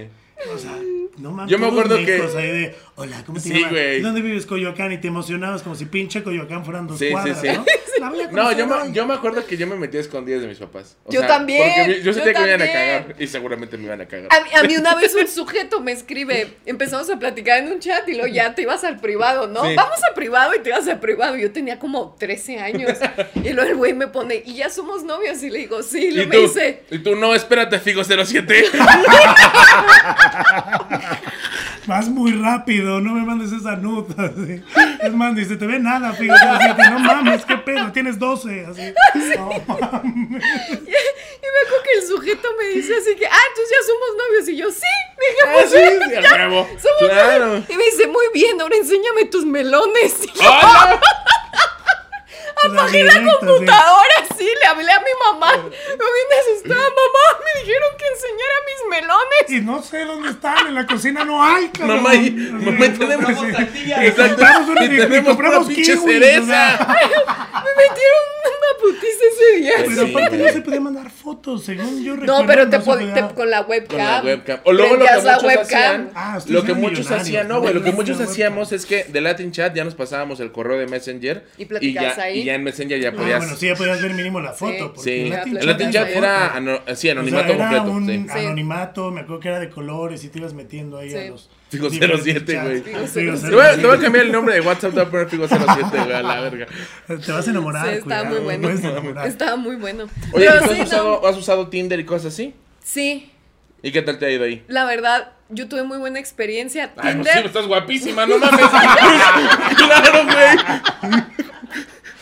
Sí. 0.43 0.50
O 0.54 0.58
sea, 0.58 0.71
no 1.17 1.32
mames. 1.32 1.52
Yo 1.52 1.58
me 1.58 1.65
acuerdo 1.67 1.97
que- 1.97 2.21
ahí 2.38 2.47
de, 2.52 2.76
hola, 2.95 3.23
¿cómo 3.26 3.39
te 3.41 3.50
Sí, 3.50 3.54
llamas? 3.56 3.71
güey. 3.71 4.02
¿Dónde 4.02 4.21
vives, 4.21 4.45
Coyoacán? 4.45 4.91
Y 4.91 5.00
te 5.00 5.08
emocionabas 5.08 5.63
como 5.63 5.76
si 5.76 5.86
pinche 5.86 6.21
Coyoacán 6.23 6.63
fueran 6.63 6.86
dos 6.88 7.00
Sí, 7.00 7.06
sí, 7.08 7.12
cuadras, 7.12 7.41
sí. 7.41 7.47
¿no? 7.47 7.65
La 8.00 8.10
voy 8.12 8.21
a 8.21 8.26
No, 8.26 8.30
conocer 8.32 8.58
yo 8.60 8.67
me, 8.67 8.91
yo 8.93 9.08
me 9.08 9.13
acuerdo 9.15 9.43
que 9.47 9.58
yo 9.58 9.65
me 9.65 9.76
metí 9.76 9.97
a 9.97 10.02
escondidas 10.02 10.41
de 10.43 10.47
mis 10.47 10.60
papás. 10.60 10.95
O 11.06 11.12
Yo 11.12 11.26
también, 11.26 11.67
Porque 11.88 12.04
yo 12.04 12.13
sentía 12.13 12.34
que 12.34 12.39
me 12.41 12.47
iban 12.50 12.62
a 12.62 12.65
cagar. 12.71 13.15
Y 13.17 13.26
seguramente 13.26 13.76
me 13.78 13.86
iban 13.86 14.02
a 14.02 14.06
cagar. 14.06 14.30
A 14.32 14.43
mí, 14.43 14.50
a 14.56 14.62
mí 14.63 14.78
una 14.78 14.93
vez 14.93 15.15
un 15.15 15.28
sujeto 15.28 15.82
me 15.82 15.91
escribe, 15.93 16.54
empezamos 16.67 17.10
a 17.10 17.17
platicar 17.17 17.63
en 17.63 17.71
un 17.71 17.80
chat 17.80 18.08
y 18.08 18.12
luego 18.13 18.28
ya 18.28 18.54
te 18.54 18.62
ibas 18.62 18.84
al 18.84 19.00
privado, 19.00 19.47
¿no? 19.47 19.63
Sí. 19.65 19.73
Vamos 19.76 19.97
al 20.08 20.13
privado 20.13 20.54
y 20.54 20.60
te 20.60 20.69
ibas 20.69 20.88
al 20.88 21.00
privado. 21.00 21.36
Yo 21.38 21.52
tenía 21.52 21.80
como 21.80 22.15
13 22.19 22.60
años 22.60 22.91
y 23.43 23.54
luego 23.54 23.71
el 23.71 23.76
güey 23.78 23.93
me 23.95 24.06
pone, 24.06 24.43
¿y 24.45 24.54
ya 24.54 24.69
somos 24.69 25.02
novios? 25.04 25.41
Y 25.41 25.50
le 25.50 25.58
digo, 25.58 25.82
sí, 25.82 25.97
y 26.00 26.06
¿Y 26.10 26.12
luego 26.12 26.30
me 26.30 26.36
tú? 26.36 26.41
dice, 26.43 26.84
¿Y 26.91 27.00
tú? 27.00 27.15
No, 27.15 27.34
espérate, 27.34 27.80
Figo 27.80 28.04
07. 28.04 28.65
Vas 31.88 32.10
muy 32.10 32.34
rápido, 32.34 33.00
no 33.00 33.13
me 33.13 33.22
mandes 33.22 33.54
esa 33.54 33.78
nota. 33.78 34.24
así. 34.24 34.62
Es 35.02 35.13
más, 35.13 35.34
dice, 35.36 35.56
te 35.56 35.66
ve 35.66 35.80
nada, 35.80 36.12
Figo 36.13 36.36
07. 36.36 36.90
No 36.90 37.00
mames, 37.00 37.46
qué 37.46 37.56
pedo, 37.58 37.92
tienes 37.94 38.20
12. 38.20 38.66
Así. 38.66 38.82
No 39.38 39.46
mames. 39.48 40.44
y 40.44 41.48
me 41.48 41.60
acuerdo 41.63 41.84
que 41.84 42.00
el 42.00 42.08
sujeto 42.08 42.50
me 42.60 42.66
dice 42.76 42.94
así 42.94 43.16
que, 43.16 43.26
ah, 43.26 43.40
entonces 43.50 43.78
ya 43.78 43.86
somos 43.88 44.10
novios. 44.18 44.50
Y 44.50 44.58
yo, 44.58 44.70
sí, 44.70 44.94
dije, 45.18 45.44
Ah, 45.48 45.63
sí, 45.66 46.10
sí, 46.10 46.16
a 46.16 46.48
huevo. 46.48 46.68
somos 46.82 47.13
Claro. 47.13 47.46
novios. 47.48 47.70
Y 47.70 47.78
me 47.78 47.84
dice, 47.86 48.08
muy 48.08 48.26
bien, 48.34 48.60
ahora 48.60 48.76
enséñame 48.76 49.26
tus 49.26 49.46
melones. 49.46 50.16
Y 50.24 50.28
yo, 50.28 50.50
¡Hola! 50.50 51.00
Apagué 52.66 53.04
la 53.04 53.13
computadora, 53.32 54.27
le 54.62 54.67
hablé 54.67 54.91
a 54.91 54.99
mi 54.99 55.12
mamá. 55.25 55.51
Me 55.57 55.69
vine 55.69 56.36
asustada, 56.41 56.81
mamá, 56.89 57.43
me 57.43 57.62
dijeron 57.62 57.89
que 57.97 58.05
enseñara 58.07 58.55
mis 58.65 58.89
melones. 58.89 59.49
Y 59.49 59.62
no 59.62 59.81
sé 59.83 60.05
dónde 60.05 60.29
están, 60.31 60.67
en 60.67 60.75
la 60.75 60.86
cocina 60.86 61.23
no 61.23 61.43
hay, 61.43 61.69
cabrón. 61.69 61.97
Mamá, 62.03 62.15
y- 62.15 62.31
mamá, 62.31 62.86
y 62.86 62.89
tenemos-. 62.89 63.43
Exacto. 63.43 64.36
compramos 64.36 64.69
una- 64.69 64.83
Y 64.86 64.88
y 64.88 64.97
tenemos 64.97 65.25
compramos 65.36 65.67
pinche 65.67 65.93
kiwis, 65.93 65.99
o 65.99 66.07
cereza. 66.07 66.45
sea. 66.45 67.63
Me 67.63 67.71
metieron 67.83 68.23
una 68.69 68.80
putiza 68.82 69.23
ese 69.32 69.58
día. 69.62 69.71
Pero 69.86 70.06
sí, 70.06 70.12
aparte 70.12 70.38
no 70.38 70.49
se 70.49 70.62
podía 70.62 70.80
mandar 70.82 71.10
fotos, 71.10 71.63
según 71.63 72.03
yo 72.03 72.13
recuerdo. 72.15 72.41
No, 72.41 72.47
pero 72.47 72.69
te, 72.69 72.77
no 72.80 72.84
podía- 72.84 73.27
te- 73.27 73.34
con 73.36 73.49
la 73.49 73.62
webcam. 73.62 73.88
Con 73.89 73.97
la 73.97 74.21
webcam. 74.23 74.60
O 74.65 74.73
luego 74.73 74.95
lo 74.95 75.06
que 75.06 75.12
muchos 75.13 75.43
webcam. 75.43 75.62
hacían. 75.62 76.10
Ah, 76.15 76.39
lo 76.47 76.63
que 76.63 76.73
muchos 76.73 77.12
hacían, 77.12 77.47
no, 77.47 77.62
güey. 77.62 77.73
Lo 77.73 77.84
que 77.84 77.91
muchos 77.91 78.19
hacíamos 78.19 78.71
es 78.71 78.86
que 78.86 79.03
de 79.06 79.21
Latin 79.21 79.51
Chat 79.51 79.75
ya 79.75 79.84
nos 79.84 79.95
pasábamos 79.95 80.39
el 80.39 80.51
correo 80.51 80.77
de 80.77 80.88
Messenger. 80.88 81.45
Y 81.58 81.65
platicabas 81.65 82.17
ya, 82.17 82.23
ahí. 82.23 82.39
Y 82.39 82.43
ya 82.45 82.56
en 82.56 82.63
Messenger 82.63 82.99
ya 82.99 83.10
Ah, 83.10 83.13
podías. 83.13 83.38
bueno, 83.39 83.56
sí, 83.56 83.67
ya 83.67 83.75
podías 83.75 84.01
ver 84.01 84.13
mínimo 84.13 84.39
la 84.39 84.53
foto. 84.53 84.93
Sí. 84.97 85.03
Sí, 85.03 85.12
en 85.21 85.30
Latin 85.32 85.53
el 85.53 85.60
Chat 85.60 85.67
Latin 85.67 85.91
Chat 85.91 86.10
era 86.10 86.53
ano- 86.56 86.80
sí, 86.95 87.10
O 87.10 87.12
anonimato 87.12 87.47
sea, 87.47 87.56
era 87.56 87.77
completo. 87.84 87.91
un 87.97 88.08
sí. 88.08 88.25
Sí. 88.34 88.39
anonimato, 88.45 89.12
me 89.12 89.21
acuerdo 89.21 89.39
que 89.39 89.47
era 89.49 89.60
de 89.60 89.69
colores 89.69 90.23
y 90.23 90.30
te 90.30 90.39
ibas 90.39 90.53
metiendo 90.53 90.97
ahí 90.97 91.10
Sí. 91.10 91.17
a 91.17 91.30
los... 91.30 91.49
Figo 91.69 91.89
diferentes 91.89 92.23
07, 92.23 92.53
chats. 92.53 92.63
güey. 92.65 92.82
Figo 92.82 93.08
Figo 93.08 93.32
07. 93.38 93.49
Te 93.49 93.56
voy, 93.56 93.65
a, 93.65 93.75
te 93.75 93.88
voy 93.88 93.97
a 93.97 93.99
cambiar 93.99 94.25
el 94.25 94.32
nombre 94.32 94.53
de 94.56 94.62
WhatsApp, 94.62 94.91
te 94.93 94.99
voy 94.99 95.06
a 95.08 95.12
poner 95.12 95.30
Figo 95.30 95.47
07, 95.47 95.63
güey, 95.91 96.13
a 96.13 96.21
la 96.23 96.41
verga. 96.41 96.67
Te 97.08 97.32
vas 97.32 97.47
a 97.47 97.49
enamorar, 97.51 97.88
Sí, 97.89 97.95
estaba 97.99 98.23
muy 98.23 98.39
bueno. 98.39 98.69
Estaba 99.25 99.56
muy 99.58 99.75
bueno. 99.75 100.03
Oye, 100.34 100.45
Pero 100.47 100.56
¿y 100.56 100.60
tú 100.60 100.65
sí, 100.65 100.71
has, 100.73 100.77
no. 100.80 100.84
usado, 100.86 101.27
has 101.27 101.38
usado 101.38 101.67
Tinder 101.67 101.99
y 101.99 102.06
cosas 102.06 102.34
así? 102.34 102.53
Sí, 102.84 103.32
¿Y 103.84 103.91
qué 103.91 104.01
tal 104.01 104.17
te 104.17 104.25
ha 104.25 104.32
ido 104.32 104.43
ahí? 104.43 104.63
la 104.67 104.86
verdad, 104.86 105.32
yo 105.49 105.67
tuve 105.69 105.84
muy 105.84 105.97
buena 105.99 106.19
experiencia. 106.19 106.86
Ay, 106.97 107.15
pues 107.15 107.15
Tinder. 107.15 107.34
sí, 107.34 107.45
estás 107.45 107.67
guapísima, 107.67 108.25
no 108.25 108.38
mames. 108.39 108.65
claro, 109.77 110.23
güey. 110.25 111.23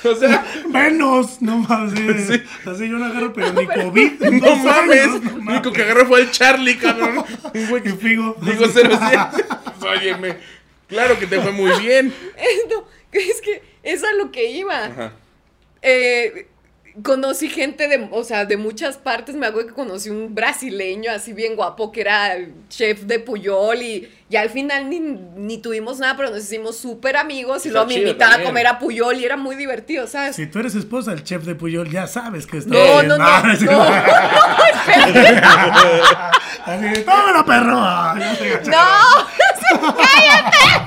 O 0.05 0.15
sea, 0.15 0.45
Menos, 0.69 1.41
no 1.41 1.57
mames. 1.59 2.27
sí. 2.27 2.41
Así 2.69 2.87
yo 2.89 2.97
no 2.97 3.05
agarro, 3.05 3.33
pero 3.33 3.53
ni 3.53 3.65
COVID. 3.65 4.11
no 4.41 4.55
mames. 4.63 5.01
años, 5.07 5.23
no 5.23 5.29
El 5.31 5.47
único 5.47 5.71
que 5.73 5.81
agarró 5.83 6.05
fue 6.07 6.21
el 6.21 6.31
Charlie, 6.31 6.77
cabrón. 6.77 7.23
Un 7.53 7.69
güey 7.69 7.81
que 7.83 7.93
Figo. 7.93 8.35
digo 8.41 8.65
07. 8.67 8.95
Óyeme. 9.81 10.37
Claro 10.87 11.17
que 11.17 11.25
te 11.25 11.41
fue 11.41 11.51
muy 11.51 11.71
bien. 11.79 12.13
No, 12.69 12.85
es 13.11 13.41
que 13.41 13.63
es 13.81 14.03
a 14.03 14.11
lo 14.13 14.31
que 14.31 14.51
iba. 14.51 14.85
Ajá. 14.85 15.13
Eh, 15.81 16.47
conocí 17.03 17.49
gente 17.49 17.87
de, 17.87 18.07
o 18.11 18.23
sea, 18.23 18.45
de 18.45 18.57
muchas 18.57 18.97
partes. 18.97 19.35
Me 19.35 19.45
acuerdo 19.47 19.69
que 19.69 19.75
conocí 19.75 20.09
un 20.09 20.33
brasileño 20.35 21.11
así 21.11 21.33
bien 21.33 21.55
guapo 21.55 21.91
que 21.91 22.01
era 22.01 22.35
chef 22.69 23.01
de 23.03 23.19
Puyol 23.19 23.81
y, 23.81 24.09
y 24.29 24.35
al 24.37 24.49
final 24.49 24.89
ni, 24.89 24.99
ni 24.99 25.57
tuvimos 25.59 25.99
nada, 25.99 26.15
pero 26.17 26.29
nos 26.29 26.39
hicimos 26.43 26.77
súper 26.77 27.17
amigos 27.17 27.65
y 27.65 27.69
luego 27.69 27.87
me 27.87 27.95
invitaba 27.95 28.31
también. 28.31 28.47
a 28.47 28.49
comer 28.49 28.67
a 28.67 28.79
Puyol 28.79 29.17
y 29.17 29.25
era 29.25 29.37
muy 29.37 29.55
divertido, 29.55 30.07
¿sabes? 30.07 30.35
Si 30.35 30.47
tú 30.47 30.59
eres 30.59 30.75
esposa 30.75 31.11
del 31.11 31.23
chef 31.23 31.43
de 31.43 31.55
Puyol, 31.55 31.89
ya 31.91 32.07
sabes 32.07 32.45
que 32.47 32.57
está 32.59 32.73
No, 32.73 32.83
bien. 32.83 33.07
no, 33.09 33.17
no, 33.17 33.43
no, 33.43 33.45
Así, 36.65 37.03
tómalo, 37.03 37.45
perro. 37.45 37.75
no, 37.75 38.15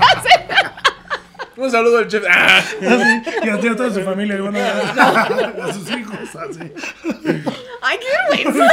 Un 1.59 1.71
saludo 1.71 1.99
al 1.99 2.07
chef. 2.07 2.23
Ah. 2.31 2.59
Así, 2.59 3.23
y 3.45 3.49
así 3.49 3.69
a 3.69 3.77
toda 3.77 3.93
su 3.93 4.01
familia, 4.03 4.37
y 4.37 4.41
bueno, 4.41 4.59
a 4.61 5.73
sus 5.73 5.91
hijos, 5.91 6.17
así. 6.37 6.73
ay, 7.83 7.99
qué 7.99 8.37
vergüenza. 8.45 8.69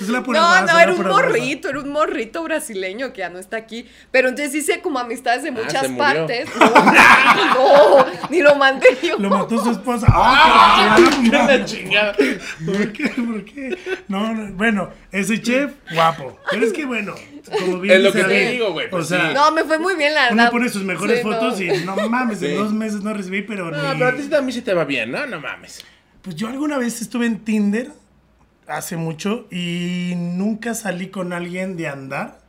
Es 0.00 0.08
la 0.08 0.22
pura 0.22 0.40
No, 0.40 0.48
raza, 0.48 0.72
no, 0.72 0.78
era 0.80 0.90
un 0.92 0.96
pura 0.96 1.08
raza. 1.10 1.22
morrito, 1.22 1.68
era 1.68 1.80
un 1.80 1.88
morrito 1.90 2.42
brasileño 2.42 3.12
que 3.12 3.18
ya 3.20 3.28
no 3.30 3.38
está 3.38 3.56
aquí. 3.56 3.86
Pero 4.10 4.28
entonces 4.28 4.54
hice 4.54 4.80
como 4.80 4.98
amistades 4.98 5.42
de 5.42 5.50
muchas 5.50 5.82
se 5.82 5.88
murió. 5.88 5.98
partes. 6.26 6.48
No, 6.56 7.98
no, 7.98 8.06
ni 8.30 8.40
lo 8.42 8.54
mandé 8.56 8.86
yo. 9.02 9.16
Lo 9.18 9.30
mató 9.30 9.62
su 9.62 9.70
esposa. 9.70 10.06
¡Ah! 10.10 10.96
qué 11.22 11.30
la 11.30 11.46
La 11.58 11.64
chingada. 11.64 12.12
¿Por 12.14 12.92
qué? 12.92 13.08
¿Por 13.08 13.44
qué? 13.44 13.78
No, 14.08 14.32
no, 14.34 14.52
bueno, 14.54 14.90
ese 15.12 15.40
chef, 15.40 15.72
guapo. 15.92 16.38
Pero 16.50 16.64
es 16.66 16.72
que 16.72 16.84
bueno, 16.84 17.14
como 17.60 17.80
bien 17.80 17.96
Es 17.96 18.02
lo 18.02 18.12
que 18.12 18.24
te 18.24 18.50
digo, 18.50 18.72
güey, 18.72 18.86
O 18.86 18.90
pues 18.90 19.08
sea, 19.08 19.28
sí. 19.28 19.34
No, 19.34 19.50
me 19.52 19.64
fue 19.64 19.78
muy 19.78 19.94
bien, 19.96 20.14
la 20.14 20.22
verdad. 20.30 20.38
uno 20.44 20.50
pone 20.50 20.68
sus 20.68 20.82
mejores 20.84 21.20
Sí, 21.20 21.24
no. 21.26 21.32
fotos 21.32 21.60
y 21.60 21.68
no 21.84 21.96
mames, 22.08 22.38
Sí. 22.38 22.46
en 22.46 22.56
dos 22.56 22.72
meses 22.72 23.02
no 23.02 23.12
recibí, 23.14 23.42
pero 23.42 23.70
No, 23.70 23.92
ni- 23.92 23.98
pero 23.98 24.10
a 24.10 24.16
ti 24.16 24.22
también 24.24 24.54
sí 24.54 24.62
te 24.62 24.74
va 24.74 24.84
bien, 24.84 25.10
¿no? 25.10 25.26
No 25.26 25.40
mames. 25.40 25.84
Pues 26.22 26.36
yo 26.36 26.48
alguna 26.48 26.78
vez 26.78 27.00
estuve 27.02 27.26
en 27.26 27.38
Tinder 27.44 27.90
hace 28.66 28.96
mucho 28.96 29.46
y 29.50 30.12
nunca 30.16 30.74
salí 30.74 31.08
con 31.08 31.32
alguien 31.32 31.76
de 31.76 31.88
andar, 31.88 32.40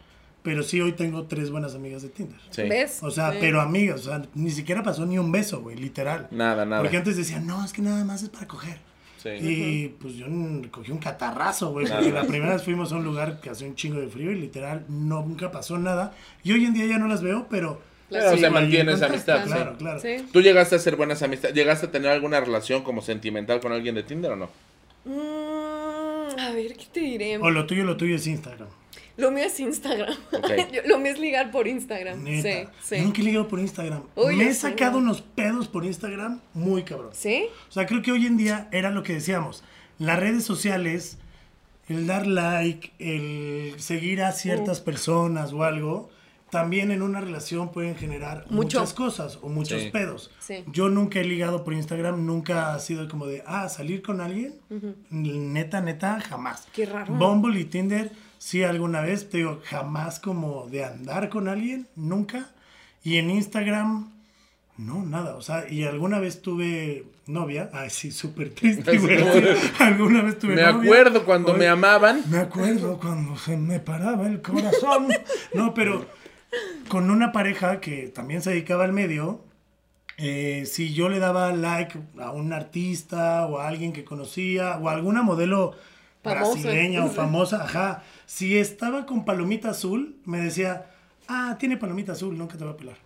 pero 0.44 0.64
sí 0.64 0.80
hoy 0.82 0.92
tengo 0.94 1.24
tres 1.24 1.50
buenas 1.52 1.76
amigas 1.76 2.02
de 2.04 2.10
Tinder. 2.10 2.40
Sí. 2.52 2.64
¿Ves? 2.64 3.00
O 3.02 3.12
sea, 3.12 3.32
Sí. 3.32 3.38
pero 3.42 3.62
amigas, 3.62 4.02
o 4.02 4.04
sea, 4.10 4.22
ni 4.36 4.52
siquiera 4.52 4.84
pasó 4.84 5.06
ni 5.06 5.18
un 5.18 5.32
beso, 5.32 5.62
güey, 5.62 5.76
literal. 5.76 6.28
Nada, 6.32 6.66
nada. 6.66 6.82
Porque 6.82 6.98
antes 6.98 7.18
decían, 7.18 7.46
no, 7.48 7.64
es 7.66 7.74
que 7.74 7.82
nada 7.82 8.04
más 8.06 8.22
es 8.24 8.30
para 8.30 8.48
coger. 8.48 8.78
Sí. 9.22 9.30
Y 9.42 9.88
pues 10.00 10.14
yo 10.14 10.28
cogí 10.70 10.92
un 10.92 11.00
catarrazo, 11.00 11.72
güey, 11.72 11.88
porque 11.88 12.12
la 12.12 12.26
primera 12.26 12.54
vez 12.54 12.64
fuimos 12.64 12.92
a 12.92 12.96
un 12.98 13.04
lugar 13.04 13.40
que 13.42 13.50
hacía 13.50 13.68
un 13.68 13.74
chingo 13.76 14.00
de 14.00 14.08
frío 14.08 14.32
y 14.32 14.36
literal 14.36 14.86
no, 14.88 15.24
nunca 15.24 15.52
pasó 15.52 15.80
nada. 15.80 16.14
Y 16.44 16.52
hoy 16.52 16.64
en 16.66 16.74
día 16.76 16.86
ya 16.86 17.00
no 17.00 17.08
las 17.08 17.24
veo, 17.24 17.48
pero... 17.50 17.82
Pero 18.08 18.30
Sí, 18.34 18.38
se 18.38 18.46
ahí 18.46 18.52
mantiene 18.54 18.92
en 18.92 18.98
esa 18.98 19.08
contacto, 19.08 19.32
amistad. 19.32 19.46
sí. 19.48 19.52
Claro, 19.64 19.78
claro. 19.80 20.00
Sí. 20.00 20.28
¿Tú 20.32 20.42
llegaste 20.42 20.76
a 20.76 20.78
hacer 20.78 20.96
buenas 20.96 21.24
amistades? 21.24 21.56
¿Llegaste 21.56 21.88
a 21.88 21.92
tener 21.92 22.12
alguna 22.12 22.40
relación 22.40 22.84
como 22.84 23.02
sentimental 23.02 23.60
con 23.62 23.72
alguien 23.72 23.96
de 23.96 24.04
Tinder 24.04 24.34
o 24.34 24.36
no? 24.36 24.50
Mm, 25.06 25.65
a 26.40 26.52
ver, 26.52 26.76
¿qué 26.76 26.86
te 26.92 27.00
diré? 27.00 27.38
O 27.38 27.50
lo 27.50 27.66
tuyo, 27.66 27.84
lo 27.84 27.98
tuyo 27.98 28.16
es 28.16 28.28
Instagram. 28.28 28.68
Lo 29.18 29.32
mío 29.32 29.46
es 29.46 29.60
Instagram. 29.60 30.14
Yo- 30.74 30.82
lo 30.86 30.98
mío 31.00 31.12
es 31.14 31.20
ligar 31.20 31.50
por 31.52 31.68
Instagram. 31.68 32.22
Neta. 32.24 32.50
Sí, 32.50 32.68
sí. 32.84 32.98
Yo 32.98 33.04
nunca 33.04 33.22
he 33.22 33.24
ligado 33.24 33.48
por 33.48 33.60
Instagram. 33.60 34.04
Uy, 34.16 34.36
Me 34.36 34.48
he 34.50 34.54
sacado 34.54 34.94
no. 34.94 35.06
unos 35.06 35.22
pedos 35.22 35.68
por 35.70 35.86
Instagram 35.86 36.42
muy 36.54 36.84
cabrón. 36.84 37.12
¿Sí? 37.14 37.46
O 37.70 37.72
sea, 37.72 37.86
creo 37.86 38.02
que 38.02 38.12
hoy 38.12 38.26
en 38.26 38.36
día 38.36 38.68
era 38.72 38.92
lo 38.92 39.04
que 39.04 39.14
decíamos. 39.14 39.64
Las 40.00 40.20
redes 40.20 40.44
sociales, 40.44 41.18
el 41.88 42.08
dar 42.08 42.28
like, 42.28 42.92
el 43.00 43.80
seguir 43.80 44.22
a 44.22 44.34
ciertas 44.34 44.82
personas 44.82 45.54
o 45.54 45.64
algo, 45.64 46.10
también 46.50 46.92
en 46.92 47.02
una 47.02 47.20
relación 47.22 47.72
pueden 47.72 47.96
generar 47.96 48.46
Mucho. 48.50 48.54
muchas 48.80 48.94
cosas 48.94 49.40
o 49.42 49.50
muchos 49.50 49.82
Sí. 49.82 49.90
pedos. 49.90 50.32
Sí. 50.40 50.64
Yo 50.72 50.90
nunca 50.90 51.20
he 51.20 51.24
ligado 51.26 51.64
por 51.64 51.74
Instagram, 51.74 52.26
nunca 52.26 52.74
ha 52.74 52.80
sido 52.80 53.08
como 53.10 53.26
de, 53.28 53.44
ah, 53.46 53.68
salir 53.70 54.02
con 54.02 54.22
alguien. 54.22 54.56
Neta, 55.10 55.82
neta, 55.82 56.20
jamás. 56.22 56.68
Qué 56.74 56.86
raro. 56.86 57.14
Bumble 57.14 57.60
y 57.60 57.66
Tinder, 57.66 58.12
sí, 58.38 58.64
alguna 58.64 59.02
vez, 59.02 59.30
te 59.30 59.38
digo, 59.38 59.60
jamás 59.66 60.20
como 60.20 60.68
de 60.68 60.86
andar 60.86 61.30
con 61.30 61.48
alguien, 61.48 61.88
nunca. 61.96 62.50
Y 63.04 63.18
en 63.18 63.30
Instagram, 63.30 64.12
no, 64.78 65.04
nada. 65.04 65.36
O 65.36 65.42
sea, 65.42 65.70
y 65.70 65.84
alguna 65.84 66.20
vez 66.20 66.42
tuve 66.42 67.06
novia. 67.28 67.70
Ay, 67.74 67.90
sí, 67.90 68.12
súper 68.12 68.50
triste, 68.54 68.98
güey. 68.98 69.18
alguna 69.80 70.22
vez 70.22 70.40
tuve 70.40 70.56
Me 70.56 70.62
novia. 70.64 70.82
acuerdo 70.82 71.26
cuando 71.26 71.54
me 71.54 71.68
amaban. 71.68 72.24
Me 72.30 72.38
acuerdo 72.40 72.98
cuando 73.00 73.36
se 73.38 73.58
me 73.58 73.80
paraba 73.80 74.28
el 74.28 74.42
corazón. 74.42 75.08
No, 75.54 75.74
pero 75.74 76.06
con 76.88 77.10
una 77.10 77.32
pareja 77.32 77.80
que 77.82 78.08
también 78.08 78.42
se 78.42 78.52
dedicaba 78.52 78.84
al 78.86 78.94
medio, 78.94 79.44
eh, 80.18 80.64
si 80.66 80.94
yo 80.94 81.10
le 81.10 81.20
daba 81.20 81.52
like 81.54 82.00
a 82.20 82.32
un 82.32 82.54
artista 82.54 83.46
o 83.48 83.60
a 83.60 83.68
alguien 83.68 83.92
que 83.92 84.06
conocía 84.06 84.78
o 84.78 84.90
a 84.90 84.94
alguna 84.94 85.24
modelo 85.24 85.76
Famosa. 86.24 86.52
brasileña 86.54 87.04
o 87.06 87.10
famosa, 87.12 87.64
ajá, 87.64 88.04
si 88.26 88.58
estaba 88.58 89.06
con 89.06 89.26
palomita 89.26 89.72
azul, 89.72 90.16
me 90.26 90.40
decía, 90.40 90.86
ah, 91.28 91.58
tiene 91.60 91.78
palomita 91.78 92.14
azul, 92.14 92.38
nunca 92.38 92.58
te 92.58 92.66
va 92.66 92.72
a 92.72 92.78
pelar. 92.78 92.98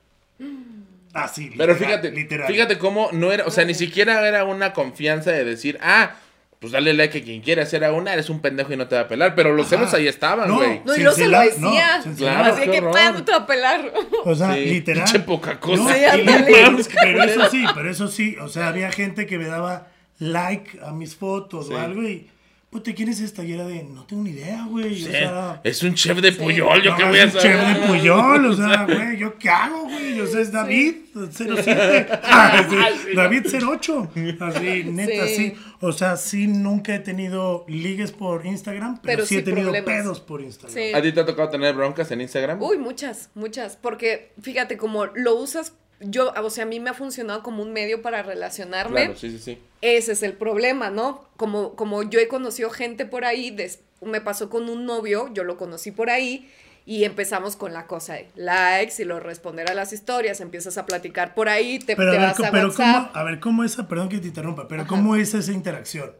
Así, 1.13 1.49
Pero 1.57 1.73
literal, 1.73 1.77
fíjate, 1.77 2.12
literal. 2.12 2.47
fíjate 2.47 2.77
cómo 2.77 3.09
no 3.12 3.31
era, 3.31 3.45
o 3.45 3.51
sea, 3.51 3.65
ni 3.65 3.73
siquiera 3.73 4.25
era 4.27 4.43
una 4.45 4.73
confianza 4.73 5.31
de 5.31 5.43
decir, 5.43 5.79
ah, 5.81 6.12
pues 6.60 6.74
dale 6.74 6.93
like 6.93 7.17
a 7.19 7.24
quien 7.24 7.41
quiera 7.41 7.63
hacer 7.63 7.86
a 7.86 7.93
una, 7.93 8.12
eres 8.13 8.30
un 8.30 8.41
pendejo 8.41 8.74
y 8.74 8.78
no 8.78 8.88
te 8.88 8.95
va 8.95 9.02
a 9.04 9.08
pelar. 9.08 9.34
Pero 9.34 9.54
los 9.54 9.67
celos 9.69 9.93
ahí 9.93 10.08
estaban, 10.08 10.48
No. 10.50 10.56
güey. 10.58 10.82
No, 10.86 10.91
y 10.93 10.95
Sin 10.98 11.06
no 11.06 11.12
se 11.13 11.28
lo 11.28 11.38
no, 11.38 11.43
decía. 11.43 12.02
sin 12.04 12.17
celar. 12.17 12.50
Así 12.52 12.69
que, 12.69 12.78
horror. 12.80 12.91
"Pa, 12.91 13.12
no 13.12 13.24
te 13.24 13.32
va 13.32 13.38
a 13.38 13.48
pelar. 13.48 13.93
O 14.26 14.36
sea, 14.36 14.54
Sí, 14.56 14.65
literal. 14.65 15.04
pinche 15.06 15.19
poca 15.22 15.60
cosa. 15.60 15.84
No, 15.84 15.89
Sí, 15.89 15.95
y 15.95 16.26
pero, 16.26 16.78
pero 17.02 17.24
eso 17.24 17.50
sí, 17.50 17.63
pero 17.74 17.89
eso 17.89 18.08
sí. 18.10 18.36
O 18.41 18.50
sea, 18.50 18.67
había 18.67 18.91
gente 18.91 19.26
que 19.26 19.38
me 19.38 19.45
daba 19.48 19.88
like 20.19 20.80
a 20.86 20.91
mis 20.91 21.15
fotos 21.15 21.67
Sí. 21.67 21.74
o 21.74 21.78
algo 21.78 22.04
y, 22.04 22.28
puta, 22.69 22.93
¿quién 22.93 23.08
es 23.08 23.22
esta? 23.22 23.41
Y 23.45 23.54
era 23.54 23.65
de, 23.65 23.84
no 23.84 24.04
tengo 24.06 24.24
ni 24.24 24.32
idea, 24.32 24.65
güey. 24.69 24.93
Sí, 24.95 25.08
O 25.08 25.12
sea, 25.12 25.62
es 25.63 25.82
un 25.82 25.93
chef 25.95 26.19
de 26.19 26.34
Puyol, 26.34 26.84
yo 26.84 26.91
no, 26.91 26.98
qué 26.98 27.04
es 27.04 27.10
voy 27.10 27.19
a 27.22 27.24
un 27.26 27.32
saber. 27.32 27.41
chef 27.58 27.67
de 27.80 27.88
Puyol, 27.88 28.45
o 28.45 28.54
sea, 28.54 28.84
güey, 28.89 29.17
¿yo 29.17 29.38
qué 29.39 29.50
hago, 29.50 29.84
güey? 29.86 30.19
O 30.19 30.28
sea, 30.28 30.41
es 30.41 30.52
David 30.52 30.95
07. 31.32 32.08
Ah, 32.24 32.62
sí, 32.69 33.15
David 33.15 33.45
08. 33.48 34.12
Así, 34.41 34.84
neta, 34.86 35.26
Sí. 35.28 35.36
sí. 35.36 35.56
O 35.81 35.91
sea, 35.93 36.17
sí, 36.17 36.47
nunca 36.47 36.93
he 36.95 36.99
tenido 36.99 37.63
ligues 37.67 38.11
por 38.11 38.45
Instagram, 38.45 38.99
pero, 39.01 39.17
Pero 39.17 39.25
sí 39.25 39.37
he 39.37 39.41
tenido 39.41 39.71
problemas. 39.71 39.85
pedos 40.03 40.19
por 40.19 40.41
Instagram. 40.41 40.73
Sí. 40.73 40.93
¿A 40.93 41.01
ti 41.01 41.11
te 41.13 41.19
ha 41.21 41.25
tocado 41.25 41.49
tener 41.49 41.73
broncas 41.75 42.11
en 42.11 42.21
Instagram? 42.21 42.61
Uy, 42.61 42.77
muchas, 42.77 43.29
muchas. 43.33 43.77
Porque 43.77 44.31
fíjate, 44.41 44.75
como 44.77 45.05
lo 45.05 45.35
usas, 45.35 45.73
yo, 46.01 46.33
o 46.33 46.49
sea, 46.49 46.63
a 46.63 46.67
mí 46.67 46.79
me 46.79 46.89
ha 46.89 46.93
funcionado 46.93 47.43
como 47.43 47.63
un 47.63 47.71
medio 47.71 48.01
para 48.01 48.23
relacionarme. 48.23 49.05
Claro, 49.05 49.15
sí, 49.17 49.31
sí, 49.31 49.39
sí. 49.39 49.57
Ese 49.81 50.11
es 50.11 50.23
el 50.23 50.33
problema, 50.33 50.89
¿no? 50.89 51.23
Como, 51.37 51.75
como 51.75 52.03
yo 52.03 52.19
he 52.19 52.27
conocido 52.27 52.69
gente 52.69 53.05
por 53.05 53.23
ahí, 53.23 53.49
des- 53.51 53.79
me 54.01 54.19
pasó 54.21 54.49
con 54.49 54.69
un 54.69 54.85
novio, 54.85 55.29
yo 55.33 55.43
lo 55.43 55.55
conocí 55.57 55.91
por 55.91 56.09
ahí 56.09 56.49
y 56.91 57.04
empezamos 57.04 57.56
con 57.56 57.71
la 57.71 57.86
cosa 57.86 58.15
de 58.15 58.30
likes 58.36 58.95
y 58.99 59.06
lo 59.06 59.19
responder 59.19 59.69
a 59.69 59.75
las 59.75 59.93
historias, 59.93 60.41
empiezas 60.41 60.75
a 60.80 60.88
platicar 60.88 61.36
por 61.36 61.47
ahí, 61.47 61.78
te, 61.78 61.95
Pero, 61.95 62.10
te 62.10 62.17
a 62.17 62.19
ver, 62.21 62.30
vas 62.32 62.39
a 62.39 62.49
pero 62.49 62.67
WhatsApp. 62.69 62.95
¿cómo, 63.10 63.10
a 63.13 63.23
ver, 63.23 63.39
¿cómo 63.39 63.63
esa, 63.63 63.88
perdón 63.88 64.10
que 64.10 64.17
te 64.17 64.28
interrumpa, 64.30 64.67
pero 64.67 64.82
Ajá. 64.82 64.89
cómo 64.89 65.15
es 65.15 65.36
esa 65.36 65.52
interacción? 65.52 66.12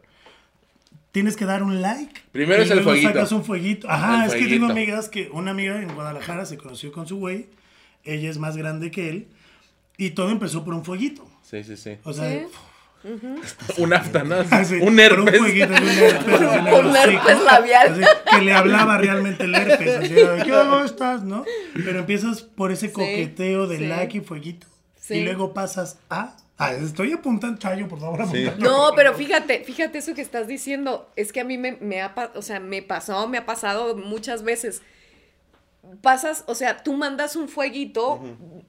¿Tienes 1.10 1.36
que 1.36 1.44
dar 1.44 1.64
un 1.64 1.82
like? 1.82 2.20
Primero 2.30 2.62
y 2.62 2.66
es 2.66 2.70
el 2.70 2.76
luego 2.76 2.90
fueguito. 2.92 3.08
sacas 3.12 3.32
un 3.32 3.44
fueguito. 3.44 3.90
Ajá, 3.90 4.18
El 4.20 4.26
es 4.28 4.32
que 4.34 4.38
fueguito. 4.42 4.60
tengo 4.60 4.70
amigas 4.72 5.08
que, 5.08 5.28
una 5.32 5.50
amiga 5.50 5.82
en 5.82 5.92
Guadalajara 5.92 6.46
se 6.46 6.56
conoció 6.56 6.92
con 6.92 7.08
su 7.08 7.16
güey, 7.16 7.48
ella 8.04 8.30
es 8.30 8.38
más 8.38 8.56
grande 8.56 8.92
que 8.92 9.08
él, 9.10 9.26
y 9.96 10.10
todo 10.10 10.30
empezó 10.30 10.64
por 10.64 10.74
un 10.74 10.84
fueguito. 10.84 11.28
Sí, 11.42 11.64
sí, 11.64 11.76
sí. 11.76 11.96
O 12.04 12.12
sea, 12.12 12.30
Sí. 12.30 12.46
Un 13.78 13.92
afta, 13.94 14.22
¿no? 14.24 14.36
así, 14.50 14.74
un 14.76 14.98
herpes. 15.00 15.40
un 15.40 15.46
herpes, 15.46 17.38
Un 17.38 17.44
labial. 17.44 17.92
así, 18.04 18.36
que 18.36 18.42
le 18.44 18.52
hablaba 18.52 18.98
realmente 18.98 19.44
el 19.44 19.54
herpes, 19.54 19.96
así, 19.96 20.18
era 20.18 20.32
de, 20.34 20.50
¿cómo 20.50 20.80
estás? 20.84 21.22
¿No? 21.22 21.44
Pero 21.74 22.00
empiezas 22.00 22.42
por 22.42 22.72
ese 22.72 22.92
coqueteo 22.92 23.66
de 23.66 23.78
sí. 23.78 23.86
like 23.86 24.18
y 24.18 24.20
fueguito, 24.20 24.66
Sí. 24.98 25.14
y 25.14 25.24
luego 25.24 25.52
pasas 25.54 25.98
a... 26.10 26.36
Ah, 26.58 26.74
estoy 26.74 27.12
apuntando, 27.12 27.58
Chayo, 27.58 27.88
por 27.88 28.00
favor, 28.00 28.28
Sí. 28.30 28.46
No, 28.58 28.92
pero 28.94 29.14
fíjate, 29.14 29.64
fíjate 29.64 29.96
eso 29.96 30.14
que 30.14 30.20
estás 30.20 30.46
diciendo. 30.46 31.10
Es 31.16 31.32
que 31.32 31.40
a 31.40 31.44
mí 31.44 31.56
me, 31.56 31.78
me 31.80 32.02
ha, 32.02 32.12
o 32.34 32.42
sea, 32.42 32.60
me 32.60 32.82
pasó, 32.82 33.26
me 33.28 33.38
ha 33.38 33.46
pasado 33.46 33.96
muchas 33.96 34.42
veces. 34.42 34.82
Pasas, 36.02 36.44
o 36.46 36.54
sea, 36.54 36.82
tú 36.82 36.92
mandas 36.94 37.36
un 37.36 37.48
fueguito 37.48 38.20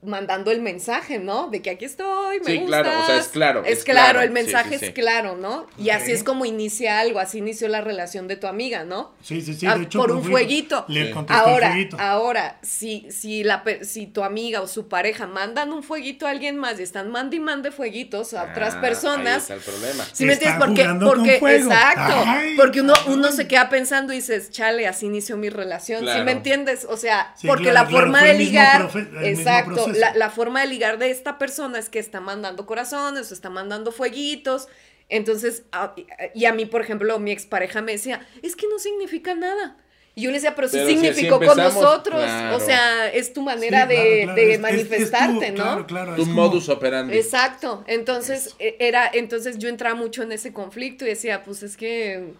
mandando 0.02 0.50
el 0.50 0.60
mensaje, 0.60 1.18
¿no? 1.18 1.48
De 1.48 1.62
que 1.62 1.70
aquí 1.70 1.84
estoy, 1.84 2.40
me 2.40 2.46
Sí, 2.46 2.58
gustas. 2.58 2.82
claro, 2.82 3.00
o 3.00 3.06
sea, 3.06 3.16
es 3.18 3.28
claro, 3.28 3.64
Es, 3.64 3.78
es 3.78 3.84
claro, 3.84 4.00
claro, 4.04 4.20
el 4.22 4.28
sí, 4.28 4.34
mensaje 4.34 4.68
sí, 4.70 4.74
es 4.76 4.80
sí. 4.86 4.92
claro, 4.92 5.36
¿no? 5.36 5.66
Y 5.78 5.90
así 5.90 6.10
es 6.12 6.24
como 6.24 6.44
inicia 6.44 6.98
algo, 7.00 7.18
así 7.20 7.38
inició 7.38 7.68
la 7.68 7.80
relación 7.80 8.26
de 8.28 8.36
tu 8.36 8.46
amiga, 8.46 8.84
¿no? 8.84 9.12
Sí, 9.22 9.40
sí, 9.40 9.54
sí. 9.54 9.66
Ah, 9.66 9.76
de 9.78 9.84
hecho, 9.84 9.98
por 10.00 10.10
un 10.10 10.24
fueguito. 10.24 10.84
Le 10.88 11.06
Sí. 11.08 11.12
contestó 11.12 11.44
el 11.44 11.50
Ahora, 11.52 11.68
fueguito. 11.70 11.96
ahora, 12.00 12.58
si, 12.62 13.06
si, 13.10 13.44
la, 13.44 13.62
si 13.82 14.06
tu 14.06 14.24
amiga 14.24 14.60
o 14.62 14.66
su 14.66 14.88
pareja 14.88 15.26
mandan 15.26 15.72
un 15.72 15.82
fueguito 15.82 16.26
a 16.26 16.30
alguien 16.30 16.56
más 16.58 16.80
y 16.80 16.82
están 16.82 17.10
mande 17.10 17.36
y 17.36 17.40
mande 17.40 17.70
fueguitos 17.70 18.34
a 18.34 18.44
otras 18.50 18.74
Ah, 18.74 18.80
personas, 18.80 19.28
Ahí 19.34 19.38
está 19.38 19.54
el 19.54 19.60
problema. 19.60 20.04
¿Sí 20.12 20.24
me 20.24 20.32
entiendes? 20.34 20.58
Porque, 20.64 20.88
porque 21.04 21.38
fuego. 21.38 21.70
exacto. 21.70 22.14
Ay, 22.26 22.56
porque 22.56 22.80
uno, 22.80 22.94
uno 23.06 23.30
se 23.30 23.46
queda 23.46 23.68
pensando 23.68 24.12
y 24.12 24.16
dices, 24.16 24.50
chale, 24.50 24.86
así 24.88 25.06
inició 25.06 25.36
mi 25.36 25.48
relación. 25.50 26.00
¿Sí 26.00 26.04
Claro. 26.06 26.24
me 26.24 26.32
entiendes? 26.32 26.86
O 26.88 26.96
sea, 26.96 27.11
Sí, 27.36 27.46
porque 27.46 27.70
claro, 27.70 27.90
la 27.90 27.90
forma 27.98 28.22
de 28.24 28.34
ligar. 28.34 28.88
exacto. 29.22 29.88
La, 29.94 30.14
la 30.14 30.30
forma 30.30 30.60
de 30.60 30.66
ligar 30.68 30.98
de 30.98 31.10
esta 31.10 31.38
persona 31.38 31.78
es 31.78 31.88
que 31.88 31.98
está 31.98 32.20
mandando 32.20 32.66
corazones 32.66 33.30
o 33.30 33.34
está 33.34 33.50
mandando 33.50 33.92
fueguitos. 33.92 34.68
Entonces, 35.08 35.64
a- 35.72 35.94
y 36.34 36.44
a 36.46 36.52
mí, 36.52 36.64
por 36.66 36.80
ejemplo, 36.80 37.18
mi 37.18 37.32
expareja 37.32 37.82
me 37.82 37.92
decía, 37.92 38.26
es 38.42 38.56
que 38.56 38.66
no 38.68 38.78
significa 38.78 39.34
nada. 39.34 39.76
Y 40.14 40.22
yo 40.22 40.30
le 40.30 40.34
decía, 40.36 40.54
pero 40.54 40.68
sí 40.68 40.76
Pero 40.76 40.88
si 40.88 40.92
así 40.94 41.00
significó 41.06 41.38
con 41.40 41.56
nosotros. 41.56 42.22
claro. 42.22 42.56
O 42.56 42.60
sea, 42.60 43.08
es 43.08 43.32
tu 43.32 43.40
manera 43.40 43.86
de, 43.86 44.22
claro, 44.24 44.34
de 44.34 44.42
es- 44.42 44.48
es- 44.48 44.54
es 44.54 44.56
tu- 44.56 44.62
manifestarte, 44.62 45.50
¿no? 45.50 45.54
Claro, 45.56 45.86
claro. 45.86 46.14
Tu 46.16 46.22
es 46.22 46.28
como- 46.28 46.42
modus 46.42 46.68
operandi. 46.68 47.16
Exacto. 47.16 47.82
Entonces, 47.86 48.54
e- 48.58 48.76
era, 48.78 49.10
entonces 49.12 49.56
yo 49.58 49.68
entraba 49.70 49.94
mucho 49.94 50.22
en 50.22 50.32
ese 50.32 50.52
conflicto 50.52 51.04
y 51.06 51.08
decía, 51.08 51.42
pues 51.42 51.62
es 51.62 51.76
que. 51.78 52.34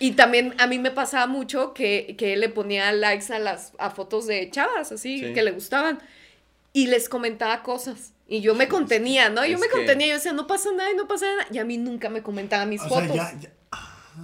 Y 0.00 0.12
también 0.12 0.54
a 0.58 0.66
mí 0.66 0.78
me 0.78 0.90
pasaba 0.90 1.26
mucho 1.26 1.72
que, 1.74 2.14
que 2.18 2.32
él 2.34 2.40
le 2.40 2.48
ponía 2.48 2.90
likes 2.92 3.32
a 3.32 3.38
las 3.38 3.72
a 3.78 3.90
fotos 3.90 4.26
de 4.26 4.50
chavas, 4.50 4.90
así, 4.92 5.20
Sí. 5.20 5.32
que 5.32 5.42
le 5.42 5.52
gustaban. 5.52 6.00
Y 6.72 6.88
les 6.88 7.08
comentaba 7.08 7.62
cosas. 7.62 8.12
Y 8.26 8.40
yo 8.40 8.54
me 8.54 8.66
contenía, 8.68 9.28
¿no? 9.28 9.44
Yo 9.46 9.54
es 9.54 9.60
me 9.60 9.66
que- 9.68 9.72
contenía, 9.72 10.08
yo 10.08 10.14
decía, 10.14 10.32
no 10.32 10.46
pasa 10.46 10.70
nada 10.76 10.90
y 10.90 10.96
no 10.96 11.06
pasa 11.06 11.26
nada. 11.26 11.46
Y 11.52 11.58
a 11.58 11.64
mí 11.64 11.78
nunca 11.78 12.08
me 12.10 12.22
comentaba 12.22 12.66
mis 12.66 12.80
O 12.82 12.88
sea, 12.88 13.00
fotos. 13.00 13.14
ya, 13.16 13.32
ya. 13.40 13.50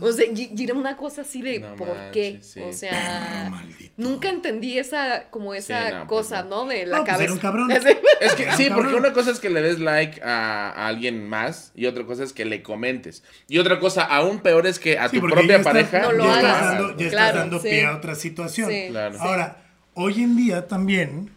O 0.01 0.13
sea, 0.13 0.25
y, 0.27 0.53
y 0.57 0.65
era 0.65 0.75
una 0.75 0.97
cosa 0.97 1.23
así 1.23 1.43
de, 1.43 1.59
No 1.59 1.75
¿por 1.77 1.89
manches, 1.89 2.13
qué? 2.13 2.39
sí. 2.43 2.61
O 2.61 2.73
sea, 2.73 3.49
Ah, 3.53 3.63
nunca 3.97 4.29
entendí 4.31 4.79
esa, 4.79 5.29
como 5.31 5.53
esa 5.55 5.91
no, 5.91 6.07
pues 6.07 6.27
cosa, 6.27 6.43
no. 6.45 6.65
¿no? 6.65 6.67
De 6.67 6.87
la 6.87 6.99
No, 6.99 7.05
pues 7.05 7.11
cabeza. 7.13 7.25
era 7.25 7.33
un 7.33 7.39
cabrón. 7.39 7.73
Así. 7.73 7.89
Es 8.21 8.35
que 8.35 8.53
sí, 8.53 8.69
porque 8.73 8.95
una 8.95 9.13
cosa 9.13 9.31
es 9.33 9.41
que 9.41 9.51
le 9.51 9.63
des 9.63 9.81
like 9.81 10.23
a, 10.23 10.71
a 10.71 10.87
alguien 10.87 11.29
más 11.29 11.73
y 11.75 11.87
otra 11.87 12.05
cosa 12.07 12.23
es 12.23 12.33
que 12.33 12.45
le 12.45 12.63
comentes. 12.63 13.25
Y 13.49 13.59
otra 13.59 13.81
cosa 13.81 14.05
aún 14.05 14.41
peor 14.41 14.67
es 14.67 14.79
que 14.79 14.99
a 14.99 15.09
Sí, 15.09 15.19
tu 15.19 15.27
propia 15.27 15.47
ya 15.47 15.57
estás- 15.57 15.73
pareja 15.73 16.01
No 16.03 16.13
lo 16.13 16.25
ya 16.25 16.37
estás 16.37 16.45
hagas. 16.45 16.63
hagas, 16.63 16.73
dando, 16.79 16.89
ya 16.97 17.05
estás 17.07 17.11
Claro, 17.13 17.39
dando 17.39 17.59
sí. 17.61 17.69
pie 17.69 17.87
a 17.87 17.97
otra 17.97 18.15
situación. 18.15 18.71
Sí, 18.71 18.87
Claro. 18.91 19.15
sí. 19.15 19.21
Ahora, 19.23 19.57
hoy 19.95 20.23
en 20.23 20.37
día 20.37 20.69
también, 20.69 21.31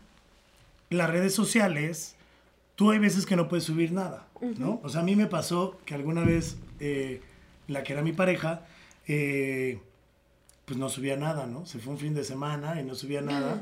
las 0.89 1.09
redes 1.09 1.33
sociales, 1.33 2.15
tú 2.75 2.91
hay 2.91 2.99
veces 2.99 3.25
que 3.25 3.35
no 3.35 3.47
puedes 3.47 3.63
subir 3.63 3.91
nada, 3.91 4.27
¿no? 4.59 4.79
O 4.83 4.89
sea, 4.89 5.01
a 5.01 5.03
mí 5.03 5.15
me 5.15 5.25
pasó 5.25 5.79
que 5.85 5.95
alguna 5.95 6.23
vez 6.23 6.57
eh, 6.79 7.21
la 7.67 7.83
que 7.83 7.93
era 7.93 8.01
mi 8.01 8.13
pareja, 8.13 8.65
eh, 9.07 9.79
pues 10.65 10.77
no 10.79 10.89
subía 10.89 11.17
nada, 11.17 11.45
¿no? 11.45 11.65
Se 11.65 11.79
fue 11.79 11.93
un 11.93 11.99
fin 11.99 12.13
de 12.13 12.23
semana 12.23 12.79
y 12.79 12.83
no 12.83 12.95
subía 12.95 13.21
nada. 13.21 13.61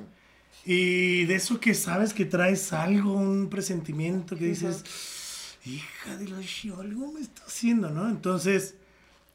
Y 0.65 1.25
de 1.25 1.35
eso 1.35 1.59
que 1.59 1.73
sabes 1.73 2.13
que 2.13 2.25
traes 2.25 2.73
algo, 2.73 3.13
un 3.13 3.49
presentimiento 3.49 4.35
que 4.37 4.45
dices, 4.45 5.57
hija 5.65 6.17
de 6.17 6.27
la 6.27 6.39
shi- 6.39 6.77
algo 6.77 7.11
me 7.11 7.21
está 7.21 7.43
haciendo, 7.47 7.89
¿no? 7.89 8.07
Entonces, 8.09 8.75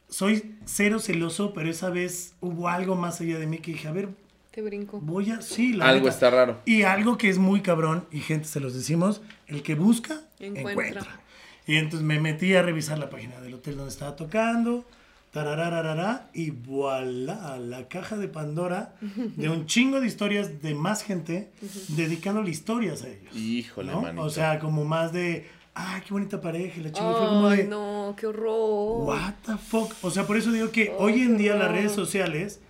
soy 0.09 0.55
cero 0.65 1.01
celoso, 1.01 1.53
pero 1.53 1.69
esa 1.71 1.91
vez 1.91 2.35
hubo 2.41 2.69
algo 2.69 2.95
más 2.95 3.21
allá 3.21 3.39
de 3.39 3.47
mí 3.47 3.59
que 3.59 3.73
dije, 3.73 3.89
a 3.89 3.93
ver, 3.93 4.09
Te 4.53 4.63
brinco. 4.63 5.01
voy 5.01 5.31
a... 5.33 5.41
Sí, 5.43 5.73
la 5.73 5.87
Algo 5.89 6.05
neta. 6.05 6.15
está 6.15 6.31
raro. 6.31 6.61
Y 6.65 6.83
algo 6.83 7.19
que 7.19 7.29
es 7.29 7.39
muy 7.39 7.61
cabrón, 7.61 8.07
y 8.13 8.21
gente 8.21 8.47
se 8.47 8.61
los 8.61 8.75
decimos, 8.75 9.21
el 9.49 9.63
que 9.65 9.75
busca, 9.75 10.21
Encuentra. 10.39 10.71
encuentra. 10.73 11.21
Y 11.67 11.77
entonces 11.77 12.07
me 12.07 12.21
metí 12.21 12.55
a 12.55 12.63
revisar 12.63 12.99
la 12.99 13.11
página 13.11 13.41
del 13.41 13.55
hotel 13.55 13.77
donde 13.77 13.91
estaba 13.91 14.15
tocando, 14.15 14.85
tararararara, 15.33 16.31
y 16.33 16.51
voilà, 16.51 17.59
la 17.59 17.89
caja 17.89 18.17
de 18.17 18.29
Pandora 18.29 18.95
de 19.01 19.49
un 19.49 19.67
chingo 19.67 20.01
de 20.01 20.07
historias 20.07 20.63
de 20.63 20.75
más 20.75 21.03
gente 21.03 21.51
dedicándole 21.89 22.51
historias 22.51 23.03
a 23.03 23.09
ellos. 23.09 23.35
Híjole, 23.35 23.93
¿no? 23.93 24.03
manito. 24.03 24.23
O 24.23 24.31
sea, 24.31 24.59
como 24.61 24.85
más 24.85 25.13
de, 25.13 25.49
ay, 25.75 26.03
qué 26.07 26.13
bonita 26.15 26.41
pareja, 26.41 26.81
la 26.81 26.93
chingada 26.93 27.17
fue 27.17 27.27
como 27.27 27.49
Ay, 27.49 27.59
de, 27.59 27.65
no, 27.65 28.15
qué 28.17 28.27
horror. 28.29 29.09
What 29.09 29.35
the 29.45 29.57
fuck? 29.57 29.93
O 30.03 30.11
sea, 30.11 30.27
por 30.27 30.37
eso 30.37 30.53
digo 30.53 30.71
que 30.71 30.95
Oh, 30.97 31.05
hoy 31.05 31.23
en 31.23 31.37
día 31.37 31.57
las 31.57 31.71
redes 31.71 31.93
sociales, 31.93 32.61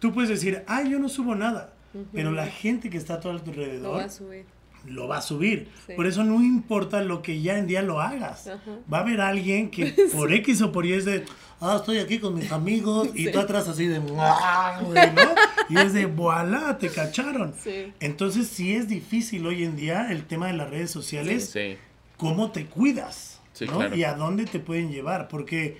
tú 0.00 0.12
puedes 0.12 0.28
decir, 0.28 0.64
ay, 0.66 0.90
yo 0.90 0.98
no 0.98 1.08
subo 1.08 1.34
nada. 1.34 1.74
Pero 2.12 2.32
la 2.32 2.46
gente 2.46 2.88
que 2.88 2.96
está 2.96 3.14
a 3.14 3.20
tu 3.20 3.28
Lo 3.28 3.34
alrededor 3.34 3.92
voy 3.92 4.02
a 4.02 4.08
subir. 4.08 4.46
Lo 4.86 5.08
va 5.08 5.18
a 5.18 5.22
subir. 5.22 5.68
Sí. 5.86 5.92
Por 5.94 6.06
eso 6.06 6.24
no 6.24 6.42
importa 6.42 7.02
lo 7.02 7.22
que 7.22 7.40
ya 7.40 7.58
en 7.58 7.66
día 7.66 7.82
lo 7.82 8.00
hagas. 8.00 8.48
Ajá. 8.48 8.60
Va 8.92 8.98
a 8.98 9.00
haber 9.02 9.20
alguien 9.20 9.70
que 9.70 9.86
por 10.12 10.32
X 10.32 10.60
o 10.62 10.72
por 10.72 10.86
Y 10.86 10.92
es 10.94 11.04
de, 11.04 11.24
ah, 11.60 11.76
estoy 11.78 11.98
aquí 11.98 12.18
con 12.18 12.34
mis 12.34 12.50
amigos 12.52 13.08
y 13.14 13.30
tú 13.30 13.38
atrás 13.38 13.68
así 13.68 13.86
de, 13.86 14.00
"Mua", 14.00 14.80
güey, 14.82 15.12
¿no? 15.14 15.22
Y 15.68 15.78
es 15.78 15.92
de, 15.92 16.06
voilà, 16.06 16.78
te 16.78 16.88
cacharon. 16.88 17.54
Sí. 17.62 17.92
Entonces 18.00 18.48
sí 18.48 18.74
es 18.74 18.88
difícil 18.88 19.46
hoy 19.46 19.64
en 19.64 19.76
día 19.76 20.10
el 20.10 20.24
tema 20.26 20.48
de 20.48 20.54
las 20.54 20.68
redes 20.70 20.90
sociales 20.90 21.50
Sí. 21.50 21.76
cómo 22.16 22.50
te 22.50 22.66
cuidas 22.66 23.40
Sí, 23.52 23.66
¿no? 23.66 23.76
claro. 23.78 23.94
y 23.96 24.04
a 24.04 24.14
dónde 24.14 24.44
te 24.46 24.58
pueden 24.58 24.90
llevar. 24.90 25.28
Porque, 25.28 25.76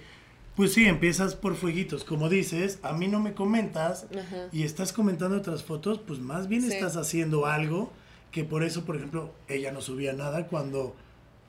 pues 0.56 0.72
sí, 0.74 0.84
empiezas 0.86 1.34
por 1.34 1.56
fueguitos. 1.56 2.04
Como 2.04 2.28
dices, 2.28 2.78
a 2.82 2.92
mí 2.92 3.08
no 3.08 3.18
me 3.20 3.32
comentas 3.34 4.06
Ajá. 4.12 4.48
y 4.52 4.62
estás 4.62 4.92
comentando 4.92 5.36
otras 5.38 5.64
fotos, 5.64 5.98
pues 6.06 6.20
más 6.20 6.46
bien 6.48 6.62
Sí. 6.62 6.68
estás 6.72 6.96
haciendo 6.96 7.46
algo 7.46 7.92
que 8.32 8.44
por 8.44 8.64
eso, 8.64 8.84
por 8.84 8.96
ejemplo, 8.96 9.30
ella 9.46 9.70
no 9.70 9.80
subía 9.80 10.14
nada 10.14 10.46
cuando 10.48 10.96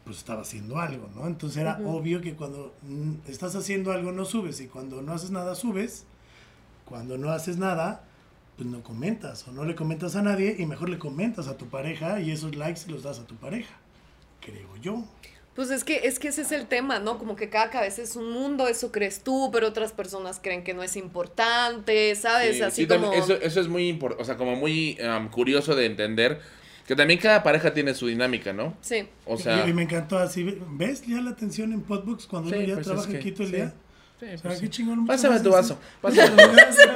pues 0.03 0.17
estaba 0.17 0.41
haciendo 0.41 0.79
algo, 0.79 1.09
¿no? 1.15 1.27
Entonces 1.27 1.61
era 1.61 1.79
obvio 1.85 2.19
que 2.19 2.35
cuando 2.35 2.73
estás 3.25 3.55
haciendo 3.55 3.93
algo 3.93 4.11
no 4.11 4.25
subes 4.25 4.59
y 4.59 4.67
cuando 4.67 5.01
no 5.01 5.13
haces 5.13 5.31
nada 5.31 5.55
subes. 5.55 6.05
Cuando 6.83 7.17
no 7.17 7.31
haces 7.31 7.57
nada, 7.57 8.03
pues 8.57 8.67
no 8.67 8.83
comentas 8.83 9.47
o 9.47 9.53
no 9.53 9.63
le 9.63 9.75
comentas 9.75 10.17
a 10.17 10.21
nadie 10.21 10.57
y 10.59 10.65
mejor 10.65 10.89
le 10.89 10.99
comentas 10.99 11.47
a 11.47 11.57
tu 11.57 11.67
pareja 11.67 12.19
y 12.19 12.31
esos 12.31 12.55
likes 12.55 12.81
los 12.87 13.03
das 13.03 13.19
a 13.19 13.25
tu 13.25 13.35
pareja, 13.35 13.73
creo 14.41 14.75
yo. 14.81 15.05
Pues 15.55 15.69
es 15.69 15.83
que, 15.83 16.01
es 16.03 16.19
que 16.19 16.29
ese 16.29 16.41
es 16.41 16.51
el 16.51 16.67
tema, 16.67 16.99
¿no? 16.99 17.17
Como 17.17 17.35
que 17.37 17.47
cada 17.47 17.69
cabeza 17.69 18.01
es 18.01 18.15
un 18.17 18.31
mundo, 18.31 18.67
eso 18.67 18.91
crees 18.91 19.23
tú, 19.23 19.49
pero 19.53 19.67
otras 19.67 19.93
personas 19.93 20.39
creen 20.43 20.63
que 20.63 20.73
no 20.73 20.83
es 20.83 20.97
importante, 20.97 22.13
¿sabes? 22.15 22.57
Sí, 22.57 22.61
Así 22.63 22.81
sí, 22.81 22.87
como... 22.87 23.03
también 23.03 23.23
eso, 23.23 23.33
eso 23.35 23.61
es 23.61 23.67
muy 23.67 23.87
importante, 23.87 24.21
o 24.21 24.25
sea, 24.25 24.35
como 24.35 24.55
muy 24.55 24.97
um, 24.99 25.29
curioso 25.29 25.75
de 25.75 25.85
entender 25.85 26.41
que 26.87 26.95
también 26.95 27.19
cada 27.19 27.43
pareja 27.43 27.73
tiene 27.73 27.93
su 27.93 28.07
dinámica, 28.07 28.53
¿no? 28.53 28.75
Sí. 28.81 29.07
O 29.25 29.37
sea, 29.37 29.65
y, 29.65 29.69
y 29.69 29.73
me 29.73 29.83
encantó 29.83 30.17
así, 30.17 30.57
¿ves 30.71 31.05
ya 31.05 31.21
la 31.21 31.31
atención 31.31 31.71
en 31.73 31.81
Podbooks 31.81 32.25
cuando 32.27 32.49
Sí, 32.49 32.55
uno 32.57 32.65
ya 32.67 32.73
pues 32.75 32.85
trabaja 32.87 33.09
aquí 33.15 33.31
todo 33.31 33.43
el 33.43 33.49
sí. 33.49 33.55
día? 33.55 33.73
sí, 34.19 34.25
O 34.25 34.37
sea, 34.37 34.41
pues 34.49 34.59
qué 34.61 34.69
chingón. 34.69 35.05
Pásame 35.05 35.39
tu 35.39 35.49
gracias. 35.51 35.77
vaso, 35.77 35.81
pásame. 36.01 36.31
Muchas 36.31 36.55
gracias. 36.55 36.89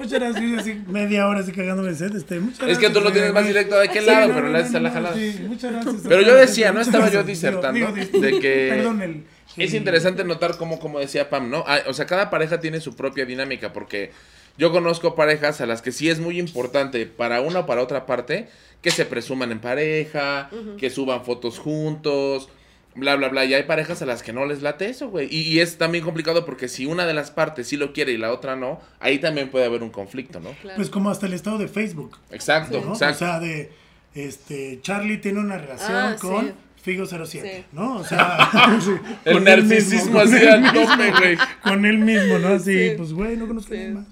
Gracias, 0.00 0.58
así 0.58 0.82
media 0.88 1.26
hora 1.28 1.40
así 1.40 1.52
cagándome 1.52 1.90
de 1.90 1.94
sed. 1.94 2.14
Este, 2.16 2.40
muchas 2.40 2.68
Es 2.68 2.78
que 2.78 2.88
tú 2.88 2.94
lo 2.94 3.00
gracias, 3.02 3.12
tienes 3.14 3.32
más 3.32 3.46
directo 3.46 3.76
de 3.76 3.84
aquel 3.88 4.04
Sí, 4.04 4.10
lado, 4.10 4.28
no, 4.28 4.34
pero 4.34 4.46
no, 4.46 4.52
le 4.52 4.58
haces 4.58 4.72
no, 4.72 4.78
a 4.78 4.80
la 4.82 4.90
jalada. 4.90 5.14
sí, 5.16 5.36
muchas 5.46 5.72
gracias. 5.72 6.02
Pero 6.08 6.20
yo 6.22 6.34
decía, 6.34 6.72
no 6.72 6.80
estaba 6.80 7.06
yo 7.06 7.12
gracias. 7.22 7.26
Disertando 7.26 7.92
digo, 7.92 8.20
de 8.20 8.38
que 8.40 8.66
Perdón, 8.70 9.02
el... 9.02 9.24
Es 9.56 9.72
interesante 9.72 10.24
notar 10.24 10.56
cómo, 10.56 10.80
como 10.80 10.98
decía 10.98 11.30
Pam, 11.30 11.48
¿no? 11.48 11.62
Ah, 11.68 11.78
O 11.86 11.92
sea, 11.94 12.06
cada 12.06 12.28
pareja 12.28 12.58
tiene 12.58 12.80
su 12.80 12.96
propia 12.96 13.24
dinámica, 13.24 13.72
porque 13.72 14.10
yo 14.58 14.72
conozco 14.72 15.14
parejas 15.14 15.60
a 15.60 15.66
las 15.66 15.82
que 15.82 15.92
sí 15.92 16.08
es 16.08 16.20
muy 16.20 16.38
importante 16.38 17.06
para 17.06 17.40
una 17.40 17.60
o 17.60 17.66
para 17.66 17.82
otra 17.82 18.06
parte 18.06 18.48
que 18.82 18.90
se 18.90 19.04
presuman 19.06 19.50
en 19.52 19.60
pareja, 19.60 20.50
que 20.78 20.90
suban 20.90 21.24
fotos 21.24 21.58
juntos, 21.58 22.48
bla, 22.94 23.16
bla, 23.16 23.28
bla. 23.30 23.44
Y 23.46 23.54
hay 23.54 23.62
parejas 23.64 24.02
a 24.02 24.06
las 24.06 24.22
que 24.22 24.32
no 24.32 24.44
les 24.46 24.62
late 24.62 24.88
eso, 24.88 25.08
güey. 25.08 25.26
Y, 25.30 25.40
y 25.42 25.60
es 25.60 25.78
también 25.78 26.04
complicado 26.04 26.44
porque 26.44 26.68
si 26.68 26.84
una 26.86 27.06
de 27.06 27.14
las 27.14 27.30
partes 27.30 27.66
sí 27.68 27.76
lo 27.76 27.92
quiere 27.92 28.12
y 28.12 28.18
la 28.18 28.30
otra 28.32 28.56
no, 28.56 28.80
ahí 29.00 29.18
también 29.18 29.50
puede 29.50 29.64
haber 29.64 29.82
un 29.82 29.90
conflicto, 29.90 30.38
¿no? 30.40 30.50
Claro. 30.60 30.76
Pues 30.76 30.90
como 30.90 31.10
hasta 31.10 31.26
el 31.26 31.32
estado 31.32 31.58
de 31.58 31.68
Facebook, 31.68 32.18
Exacto, 32.30 32.80
¿no? 32.82 32.90
O 32.90 32.92
exacto. 32.92 33.18
sea, 33.20 33.40
de, 33.40 33.72
este, 34.14 34.78
Charlie 34.82 35.16
tiene 35.18 35.40
una 35.40 35.58
relación 35.58 35.92
Ah, 35.96 36.16
con 36.20 36.46
sí. 36.46 36.52
Figo 36.82 37.06
07, 37.06 37.26
Sí. 37.60 37.64
¿no? 37.72 37.96
O 37.96 38.04
sea, 38.04 38.50
sí, 38.80 38.90
El 39.24 39.32
con 39.34 39.48
él 39.48 39.60
narcisismo 39.68 40.20
así 40.20 40.36
al 40.46 40.72
tope, 40.74 41.10
güey. 41.18 41.36
Con 41.62 41.84
él 41.86 41.98
mismo, 41.98 42.38
¿no? 42.38 42.48
Así, 42.48 42.90
Sí. 42.90 42.94
pues, 42.98 43.12
güey, 43.14 43.36
no 43.38 43.48
conozco 43.48 43.72
a 43.72 43.76
nadie 43.78 43.90
más. 43.90 44.04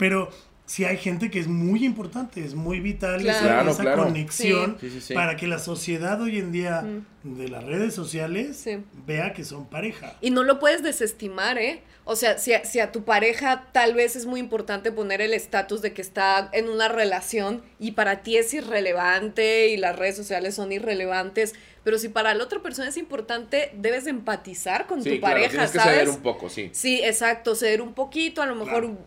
Pero 0.00 0.30
sí 0.66 0.84
hay 0.84 0.96
gente 0.96 1.30
que 1.30 1.38
es 1.40 1.46
muy 1.46 1.84
importante, 1.84 2.44
es 2.44 2.54
muy 2.54 2.80
vital 2.80 3.20
esa- 3.20 3.40
Claro. 3.40 3.70
esa, 3.70 3.82
Claro, 3.82 3.96
claro. 3.96 4.02
conexión 4.04 4.76
Sí. 4.80 4.88
Sí, 4.88 5.00
sí, 5.00 5.06
sí. 5.08 5.14
para 5.14 5.36
que 5.36 5.46
la 5.46 5.58
sociedad 5.58 6.20
hoy 6.20 6.38
en 6.38 6.50
día 6.52 6.84
de 7.22 7.48
las 7.48 7.62
redes 7.64 7.92
sociales 7.94 8.56
Sí. 8.56 8.78
vea 9.06 9.32
que 9.32 9.44
son 9.44 9.66
pareja. 9.66 10.16
Y 10.20 10.30
no 10.30 10.42
lo 10.42 10.58
puedes 10.58 10.82
desestimar, 10.82 11.58
¿eh? 11.58 11.82
O 12.12 12.16
sea, 12.16 12.38
si 12.38 12.52
a, 12.52 12.64
si 12.64 12.80
a 12.80 12.90
tu 12.90 13.04
pareja 13.04 13.68
tal 13.70 13.94
vez 13.94 14.16
es 14.16 14.26
muy 14.26 14.40
importante 14.40 14.90
poner 14.90 15.20
el 15.20 15.32
estatus 15.32 15.80
de 15.80 15.92
que 15.92 16.02
está 16.02 16.48
en 16.52 16.68
una 16.68 16.88
relación 16.88 17.62
y 17.78 17.92
para 17.92 18.24
ti 18.24 18.36
es 18.36 18.52
irrelevante 18.52 19.68
y 19.68 19.76
las 19.76 19.94
redes 19.94 20.16
sociales 20.16 20.56
son 20.56 20.72
irrelevantes, 20.72 21.54
pero 21.84 21.98
si 21.98 22.08
para 22.08 22.34
la 22.34 22.42
otra 22.42 22.60
persona 22.62 22.88
es 22.88 22.96
importante, 22.96 23.70
debes 23.74 24.06
de 24.06 24.10
empatizar 24.10 24.88
con 24.88 25.04
Sí, 25.04 25.10
tu 25.10 25.20
claro, 25.20 25.34
pareja, 25.36 25.50
tienes 25.52 25.70
que 25.70 25.78
¿sabes? 25.78 25.94
ceder 25.94 26.08
un 26.08 26.20
poco, 26.20 26.48
sí. 26.50 26.70
Sí, 26.72 27.00
exacto, 27.00 27.54
ceder 27.54 27.80
un 27.80 27.94
poquito, 27.94 28.42
a 28.42 28.46
lo 28.46 28.56
mejor 28.56 28.86
uh, 28.86 28.98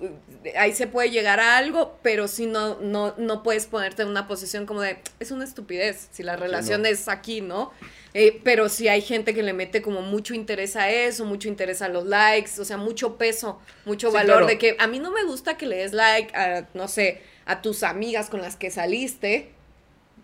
ahí 0.58 0.72
se 0.74 0.88
puede 0.88 1.12
llegar 1.12 1.42
a 1.42 1.58
algo, 1.58 2.00
pero 2.04 2.30
si 2.30 2.46
no, 2.46 2.80
no, 2.80 3.16
no 3.18 3.44
puedes 3.44 3.66
ponerte 3.66 4.04
en 4.04 4.08
una 4.08 4.30
posición 4.30 4.66
como 4.66 4.80
de, 4.80 4.98
es 5.20 5.30
una 5.32 5.44
estupidez, 5.44 6.08
si 6.13 6.24
la 6.24 6.38
relación 6.38 6.84
no. 6.84 6.88
es 6.88 7.10
aquí, 7.10 7.42
¿no? 7.42 7.74
Eh, 8.15 8.39
pero 8.43 8.69
si 8.69 8.88
hay 8.88 9.02
gente 9.02 9.34
que 9.34 9.41
le 9.41 9.54
mete 9.54 9.82
como 9.82 10.02
mucho 10.04 10.34
interés 10.36 10.76
a 10.76 10.89
eso, 10.91 11.26
mucho 11.26 11.47
interés 11.47 11.82
a 11.82 11.89
los 11.89 12.06
likes, 12.06 12.52
o 12.60 12.65
sea, 12.65 12.78
mucho 12.78 13.17
peso, 13.17 13.60
mucho 13.86 14.10
Sí, 14.10 14.13
valor 14.13 14.38
claro. 14.38 14.45
de 14.47 14.58
que 14.60 14.76
a 14.80 14.86
mí 14.88 14.99
no 14.99 15.12
me 15.12 15.23
gusta 15.23 15.58
que 15.58 15.65
le 15.65 15.78
des 15.78 15.93
like 15.93 16.36
a, 16.36 16.67
no 16.76 16.88
sé, 16.88 17.21
a 17.45 17.62
tus 17.63 17.82
amigas 17.82 18.30
con 18.30 18.41
las 18.41 18.56
que 18.56 18.69
saliste, 18.69 19.49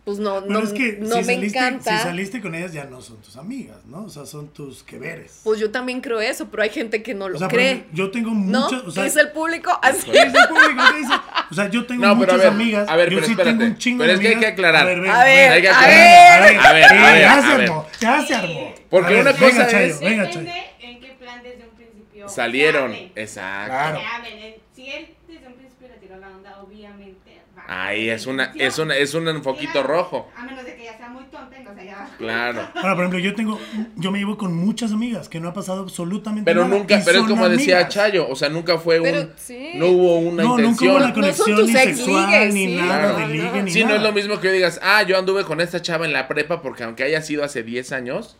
pues 0.06 0.18
no, 0.20 0.40
Bueno, 0.42 0.60
no, 0.62 0.66
es 0.68 0.74
que 0.74 0.94
no 1.00 1.16
si, 1.18 1.22
me 1.24 1.34
saliste, 1.36 1.58
encanta. 1.60 1.98
si 1.98 2.04
saliste 2.04 2.42
con 2.42 2.56
ellas 2.56 2.74
ya 2.74 2.86
no 2.86 3.02
son 3.02 3.18
tus 3.22 3.36
amigas, 3.38 3.84
¿no? 3.86 4.06
O 4.06 4.10
sea, 4.10 4.26
son 4.26 4.48
tus 4.50 4.82
que 4.84 4.98
veres. 5.00 5.42
Pues 5.44 5.60
yo 5.60 5.72
también 5.72 6.02
creo 6.02 6.20
eso, 6.22 6.48
pero 6.50 6.64
hay 6.64 6.70
gente 6.70 7.02
que 7.04 7.14
no 7.16 7.28
lo 7.28 7.36
o 7.36 7.40
sea, 7.40 7.48
por 7.48 7.58
cree. 7.58 7.72
ejemplo, 7.72 7.96
yo 7.98 8.12
tengo 8.12 8.30
¿No? 8.32 8.36
muchas... 8.70 8.84
O 8.84 8.92
sea, 8.92 9.04
¿Qué 9.04 9.10
dice 9.10 9.22
el 9.22 9.32
público? 9.32 9.72
Así. 9.82 10.06
¿Qué 10.10 10.26
dice 10.26 10.38
el 10.38 10.48
público? 10.48 10.84
¿Qué 10.94 10.98
dice? 11.00 11.14
O 11.52 11.54
sea, 11.54 11.70
yo 11.70 11.86
tengo 11.86 12.06
No, 12.06 12.20
pero 12.20 12.32
a 12.34 12.36
muchas 12.36 12.38
ver, 12.38 12.62
amigas. 12.62 12.90
a 12.90 12.96
ver, 12.96 13.10
yo 13.10 13.16
pero 13.18 13.26
sí 13.26 13.32
espérate. 13.32 13.58
tengo 13.58 13.72
un 13.72 13.78
chingo 13.78 14.00
Pero 14.04 14.10
de 14.10 14.14
es 14.16 14.20
que 14.22 14.28
hay 14.28 14.40
que 14.40 14.48
aclarar. 14.48 14.86
ven, 14.86 15.10
A 15.10 15.24
ver, 15.24 15.36
ven, 15.44 15.52
hay 15.54 15.62
que 15.62 15.70
a 15.70 15.72
aclarar. 15.80 15.96
ver. 15.96 16.58
A 16.60 16.74
ver, 16.74 16.84
a 16.84 17.12
ver, 17.14 17.22
ya 17.22 17.34
a 17.34 17.42
se 17.42 17.48
ver. 17.58 17.70
armó, 17.70 17.88
ya 18.00 18.22
se 18.26 18.36
armó. 18.36 18.74
Porque 18.90 19.08
A 19.08 19.10
ver, 19.12 19.22
una 19.22 19.34
cosa 19.34 19.46
venga, 19.48 19.64
es- 19.66 19.72
Chayo, 19.72 20.00
venga, 20.10 20.24
Depende 20.26 20.52
Chayo. 20.52 20.64
en 20.92 21.00
qué 21.00 21.08
plan 21.20 21.44
desde 21.44 21.64
un 21.64 21.76
principio. 21.76 22.30
Salieron. 22.30 22.96
Exacto. 23.16 23.72
Claro. 23.72 24.00
Eh, 24.28 24.60
Si 24.76 24.90
él 24.90 25.08
desde 25.28 25.48
un 25.48 25.54
principio 25.54 25.88
le 25.90 25.96
tiró 25.96 26.18
la 26.18 26.28
onda, 26.28 26.58
obviamente. 26.62 27.29
Ahí 27.72 28.10
es 28.10 28.26
una, 28.26 28.52
es 28.58 28.80
una, 28.80 28.96
es 28.98 29.14
un 29.14 29.44
foquito 29.44 29.74
Claro, 29.74 29.88
rojo. 29.88 30.32
A 30.36 30.44
menos 30.44 30.66
de 30.66 30.76
que 30.76 30.86
ya 30.86 30.98
sea 30.98 31.10
muy 31.10 31.24
tonta, 31.26 31.56
entonces 31.56 31.86
ya. 31.86 32.10
Claro. 32.18 32.62
Ahora, 32.76 32.96
por 32.96 33.04
ejemplo, 33.06 33.20
yo 33.20 33.36
tengo, 33.36 33.60
yo 33.96 34.10
me 34.12 34.18
llevo 34.18 34.40
con 34.40 34.56
muchas 34.56 34.92
amigas 34.92 35.30
que 35.30 35.40
no 35.40 35.50
ha 35.50 35.54
pasado 35.54 35.84
absolutamente 35.84 36.50
Pero 36.50 36.64
nada. 36.66 36.76
nunca, 36.80 36.98
y 36.98 37.04
pero 37.06 37.20
es 37.20 37.28
como 37.28 37.48
decía. 37.48 37.88
Chayo, 37.88 38.28
o 38.28 38.36
sea, 38.36 38.50
nunca 38.50 38.80
fue 38.80 39.00
Pero, 39.00 39.22
un, 39.22 39.34
sí. 39.36 39.74
no 39.76 39.86
hubo 39.86 40.18
una 40.18 40.42
No, 40.42 40.50
nunca 40.58 40.62
intención. 40.64 40.92
hubo 40.94 41.00
la 41.00 41.08
No 41.10 41.14
son 41.14 41.22
conexión 41.22 41.56
tus 41.58 41.68
ni 41.68 41.78
ex 41.78 41.98
sexual, 42.00 42.26
ligues, 42.32 42.54
ni 42.56 42.66
sí, 42.66 42.76
nada 42.76 43.00
claro. 43.14 43.18
de 43.20 43.28
ligue, 43.28 43.62
ni 43.64 43.72
Sí, 43.72 43.84
no 43.84 43.96
es 43.96 44.02
lo 44.02 44.12
mismo 44.14 44.40
que 44.40 44.52
digas, 44.52 44.80
ah, 44.82 45.04
yo 45.04 45.20
anduve 45.20 45.44
con 45.44 45.62
esta 45.62 45.80
chava 45.80 46.08
en 46.08 46.14
la 46.14 46.28
prepa 46.28 46.64
porque 46.64 46.84
aunque 46.86 47.04
haya 47.04 47.22
sido 47.22 47.44
hace 47.44 47.62
10 47.62 47.92
años, 47.92 48.36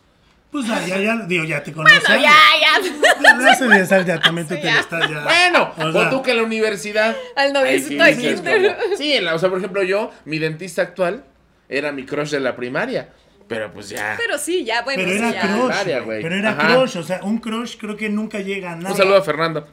Pues 0.50 0.66
ya, 0.66 0.84
ya, 0.84 0.98
ya, 0.98 1.16
digo, 1.28 1.44
ya 1.44 1.62
te 1.62 1.72
conoces. 1.72 2.02
Bueno, 2.08 2.22
ya, 2.22 2.32
ya. 2.60 3.38
Ya 3.40 3.50
hace 3.50 3.68
10 3.68 3.92
años, 3.92 4.06
ya 4.06 4.20
también 4.20 4.48
tú 4.48 4.54
Sí, 4.54 4.60
te 4.60 4.66
ya. 4.66 4.74
le 4.74 4.80
estás 4.80 5.08
ya. 5.08 5.20
bueno, 5.22 5.72
O 5.78 5.92
sea- 5.92 6.10
tú 6.10 6.22
que 6.22 6.34
la 6.34 6.42
universidad. 6.42 7.14
Al 7.36 7.52
noviecito 7.52 8.02
ahí 8.02 8.14
de 8.16 8.34
kinder. 8.34 8.76
sí, 8.98 9.12
en 9.12 9.24
la- 9.26 9.34
o 9.34 9.38
sea, 9.38 9.48
por 9.48 9.58
ejemplo, 9.58 9.82
yo, 9.84 10.10
mi 10.24 10.38
dentista 10.40 10.82
actual 10.82 11.24
era 11.68 11.92
mi 11.92 12.04
crush 12.04 12.30
de 12.30 12.40
la 12.40 12.56
primaria, 12.56 13.10
pero 13.46 13.70
pues 13.72 13.90
ya. 13.90 14.16
Pero 14.18 14.38
sí, 14.38 14.64
ya, 14.64 14.82
bueno, 14.82 15.02
Pero 15.04 15.12
sí, 15.12 15.18
era 15.18 15.30
ya. 15.30 15.40
crush. 15.42 15.66
Primaria. 15.84 16.02
Pero 16.22 16.34
era 16.34 16.50
Ajá. 16.50 16.66
crush, 16.74 16.96
o 16.96 17.02
sea, 17.04 17.20
un 17.22 17.38
crush 17.38 17.76
creo 17.78 17.96
que 17.96 18.08
nunca 18.08 18.40
llega 18.40 18.72
a 18.72 18.76
nada. 18.76 18.90
Un 18.90 18.96
saludo 18.96 19.16
a 19.18 19.22
Fernando. 19.22 19.68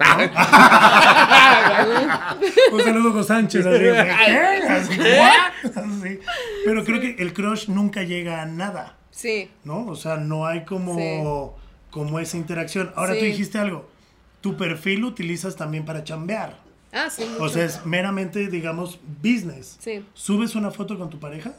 Un 2.72 2.82
saludo 2.84 3.24
Sánchez. 3.24 3.66
Así, 3.66 3.80
¿qué? 3.80 4.00
Así, 4.70 5.00
¿what? 5.00 5.78
Así. 5.84 6.20
Pero 6.66 6.84
creo 6.84 7.00
que 7.02 7.16
el 7.20 7.34
crush 7.34 7.68
nunca 7.70 8.04
llega 8.04 8.42
a 8.42 8.46
nada, 8.46 8.97
Sí. 9.18 9.50
¿no? 9.64 9.88
O 9.88 9.96
sea, 9.96 10.18
no 10.18 10.46
hay 10.46 10.64
como 10.64 11.56
como 11.90 12.20
esa 12.20 12.38
interacción. 12.38 12.92
Ahora 12.96 13.14
tú 13.16 13.22
Sí. 13.22 13.26
dijiste 13.28 13.58
algo, 13.58 13.90
tu 14.42 14.56
perfil 14.56 15.00
lo 15.02 15.08
utilizas 15.08 15.56
también 15.56 15.84
para 15.86 16.04
chambear. 16.04 16.60
Ah, 16.94 17.10
sí. 17.10 17.24
O 17.40 17.50
sea, 17.50 17.66
es 17.66 17.84
meramente, 17.86 18.48
digamos, 18.48 19.00
business. 19.24 19.78
Sí. 19.80 20.06
¿Subes 20.14 20.54
una 20.56 20.70
foto 20.70 20.98
con 21.00 21.10
tu 21.10 21.20
pareja? 21.20 21.54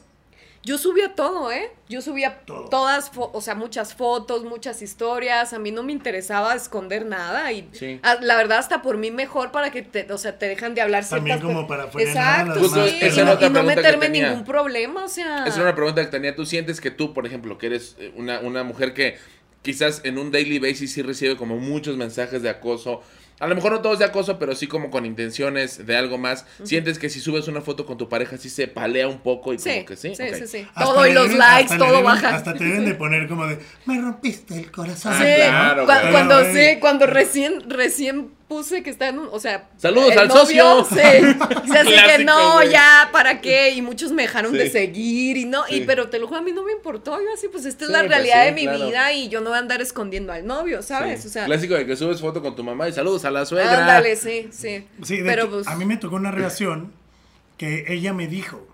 Yo 0.65 0.77
subía 0.77 1.15
todo, 1.15 1.51
¿eh? 1.53 1.71
Yo 1.89 2.03
subía 2.03 2.41
Todo. 2.45 2.69
todas, 2.69 3.11
o 3.17 3.41
sea, 3.41 3.55
muchas 3.55 3.95
fotos, 3.95 4.45
muchas 4.45 4.83
historias. 4.83 5.53
A 5.53 5.59
mí 5.59 5.71
no 5.71 5.83
me 5.83 5.93
interesaba 5.93 6.55
esconder 6.55 7.07
nada 7.07 7.51
y 7.53 7.69
Sí. 7.73 8.01
la 8.21 8.37
verdad 8.37 8.59
hasta 8.59 8.83
por 8.83 8.97
mí 8.99 9.11
mejor 9.11 9.51
para 9.53 9.71
que 9.71 9.83
te, 9.83 10.13
o 10.13 10.19
sea, 10.19 10.39
te 10.39 10.47
dejan 10.47 10.75
de 10.75 10.81
hablar 10.83 11.09
También 11.09 11.41
como 11.41 11.67
para 11.67 11.85
Exacto, 11.85 12.59
Justo 12.61 12.87
sí, 12.87 12.99
y, 13.01 13.07
y 13.07 13.51
no 13.51 13.63
meterme 13.63 14.07
en 14.07 14.13
ningún 14.13 14.45
problema, 14.45 15.05
o 15.05 15.09
sea. 15.09 15.45
Esa 15.47 15.55
era 15.57 15.63
una 15.65 15.75
pregunta 15.75 16.03
que 16.05 16.09
tenía. 16.11 16.35
¿Tú 16.35 16.45
sientes 16.45 16.81
que 16.81 16.91
tú, 16.91 17.15
por 17.15 17.25
ejemplo, 17.27 17.57
que 17.57 17.67
eres 17.67 17.97
eh, 17.99 18.13
una, 18.17 18.41
una 18.41 18.63
mujer 18.65 18.93
que 18.95 19.17
quizás 19.63 20.03
en 20.05 20.19
un 20.19 20.31
daily 20.31 20.59
basis 20.59 20.93
sí 20.93 21.03
recibe 21.03 21.37
como 21.37 21.57
muchos 21.57 21.97
mensajes 21.97 22.43
de 22.43 22.51
acoso? 22.51 23.03
A 23.41 23.47
lo 23.47 23.55
mejor 23.55 23.73
no 23.73 23.81
todos 23.81 23.99
de 23.99 24.05
acoso, 24.05 24.39
pero 24.39 24.55
sí 24.55 24.67
como 24.67 24.91
con 24.91 25.07
intenciones 25.07 25.87
de 25.87 25.97
algo 25.97 26.19
más. 26.19 26.45
¿Sientes 26.65 26.99
que 26.99 27.09
si 27.09 27.21
subes 27.21 27.47
una 27.49 27.61
foto 27.61 27.87
con 27.87 27.97
tu 27.99 28.09
pareja 28.09 28.37
sí 28.37 28.51
se 28.51 28.67
palea 28.69 29.07
un 29.09 29.21
poco 29.21 29.53
y 29.55 29.59
Sí, 29.59 29.71
como 29.71 29.85
que 29.87 29.97
sí? 29.97 30.15
sí, 30.15 30.25
sí, 30.35 30.47
sí. 30.47 30.67
Hasta 30.75 30.85
Todo 30.85 31.07
y 31.07 31.13
los 31.13 31.29
deben- 31.29 31.39
likes, 31.39 31.77
todo 31.79 31.89
deben- 31.99 32.05
baja. 32.05 32.35
Hasta 32.37 32.55
te 32.55 32.65
deben 32.65 32.85
de 32.85 32.95
poner 32.95 33.29
como 33.29 33.47
de, 33.47 33.59
me 33.87 34.01
rompiste 34.01 34.59
el 34.59 34.71
corazón. 34.71 35.15
Sí, 35.15 35.25
claro, 35.37 35.87
cua- 35.87 36.01
güey. 36.01 36.13
cuando 36.13 36.45
sí, 36.53 36.79
cuando 36.81 37.07
recién, 37.07 37.69
recién 37.71 38.31
puse 38.49 38.83
que 38.83 38.89
está 38.91 39.09
en 39.09 39.19
un, 39.19 39.29
o 39.31 39.39
sea, 39.39 39.69
Saludos 39.77 40.13
el 40.13 40.19
al 40.21 40.29
novio, 40.29 40.85
socio. 40.85 40.97
Así 41.79 41.95
que 42.07 42.25
no, 42.25 42.63
ya, 42.65 43.11
¿para 43.13 43.41
qué? 43.43 43.71
Y 43.71 43.83
muchos 43.83 44.11
me 44.11 44.23
dejaron 44.23 44.53
Sí. 44.53 44.59
de 44.59 44.71
seguir 44.71 45.37
y 45.37 45.45
no, 45.45 45.65
y 45.69 45.83
pero 45.83 46.09
te 46.09 46.19
lo 46.19 46.27
juro, 46.27 46.41
a 46.41 46.43
mí 46.43 46.53
no 46.53 46.65
me 46.65 46.73
importó, 46.73 47.13
yo 47.21 47.27
así, 47.35 47.49
pues 47.49 47.65
esta 47.67 47.85
es 47.85 47.89
Sí, 47.89 47.93
la 47.93 48.01
pues 48.01 48.11
realidad 48.11 48.41
sí, 48.41 48.47
de 48.47 48.53
mi 48.53 48.63
claro. 48.63 48.87
vida 48.87 49.13
y 49.13 49.29
yo 49.29 49.41
no 49.41 49.51
voy 49.51 49.57
a 49.57 49.61
andar 49.61 49.83
escondiendo 49.83 50.33
al 50.33 50.47
novio, 50.47 50.83
¿sabes? 50.83 51.21
Sí. 51.23 51.29
O 51.29 51.31
sea, 51.31 51.45
Clásico 51.45 51.75
de 51.75 51.85
que 51.87 51.95
subes 51.97 52.21
foto 52.21 52.41
con 52.41 52.57
tu 52.57 52.65
mamá 52.65 52.89
y 52.89 52.93
saludos 52.93 53.25
a 53.27 53.31
la 53.31 53.45
suegra. 53.45 53.81
ándale, 53.81 54.17
sí, 54.17 54.49
sí. 54.51 54.87
Sí, 55.03 55.19
de 55.19 55.25
pero 55.25 55.43
hecho, 55.43 55.51
pues, 55.53 55.69
a 55.69 55.77
mí 55.77 55.85
me 55.85 55.97
tocó 55.99 56.17
una 56.17 56.31
relación 56.31 56.93
que 57.59 57.85
ella 57.89 58.15
me 58.15 58.29
dijo, 58.29 58.67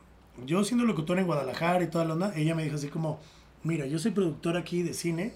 yo 0.46 0.62
siendo 0.62 0.84
locutor 0.84 1.18
en 1.18 1.26
Guadalajara 1.26 1.82
y 1.82 1.88
toda 1.88 2.04
la 2.04 2.12
onda, 2.14 2.32
ella 2.36 2.54
me 2.54 2.62
dijo 2.62 2.76
así 2.76 2.88
como, 2.88 3.20
mira, 3.64 3.86
yo 3.86 3.98
soy 3.98 4.12
productor 4.12 4.56
aquí 4.56 4.82
de 4.82 4.94
cine 4.94 5.34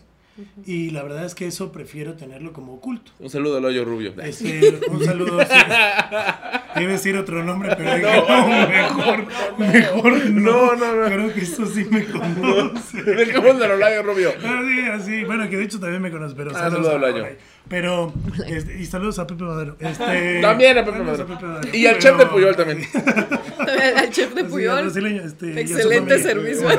y 0.67 0.91
la 0.91 1.03
verdad 1.03 1.25
es 1.25 1.35
que 1.35 1.47
eso 1.47 1.73
prefiero 1.73 2.15
tenerlo 2.15 2.53
como 2.53 2.75
oculto. 2.75 3.13
Un 3.19 3.31
saludo 3.31 3.59
al 3.59 3.65
hoyo 3.65 3.85
rubio. 3.85 4.13
Este, 4.23 4.79
un 4.89 5.05
saludo. 5.05 5.41
sí. 5.43 5.47
A 5.51 6.81
decir 6.81 7.17
otro 7.17 7.43
nombre, 7.43 7.75
pero 7.77 7.99
no, 7.99 8.69
mejor, 8.69 9.27
mejor 9.59 10.31
No, 10.31 10.75
no. 10.75 10.77
no, 10.77 10.97
no. 11.03 11.07
Creo 11.07 11.35
que 11.35 11.41
eso 11.41 11.67
sí 11.67 11.85
me 11.91 12.05
conoce. 12.05 13.03
Dejemos 13.03 13.59
de 13.59 13.67
hoyo 13.67 14.03
rubio. 14.03 14.31
Así, 14.39 14.81
así. 14.93 15.25
Bueno, 15.25 15.49
que 15.49 15.57
de 15.57 15.65
hecho 15.65 15.81
también 15.81 16.03
me 16.03 16.11
conoce, 16.11 16.35
pero 16.37 16.51
Ah, 16.51 16.61
saludos 16.61 16.87
saludo 16.87 17.07
a 17.07 17.09
al. 17.09 17.15
Olay. 17.23 17.37
Pero, 17.69 18.13
este, 18.47 18.79
y 18.79 18.87
saludos 18.87 19.19
a 19.19 19.27
Pepe 19.27 19.45
Madero. 19.45 19.77
Este, 19.79 20.41
También 20.41 20.79
a 20.79 20.85
Pepe 20.85 20.99
saludos 20.99 21.29
Madero. 21.43 21.77
Y 21.77 21.87
al 21.87 21.99
chef 21.99 22.17
de 22.17 22.27
Puyol 22.27 22.57
también. 22.57 22.87
al 23.97 24.11
chef 24.11 24.35
de 24.35 24.41
al 24.43 24.47
Puyol, 24.47 24.83
brasileño, 24.83 25.23
este, 25.23 25.53
a 25.55 25.61
excelente 25.61 26.19
servicio. 26.19 26.71
Eh, 26.71 26.77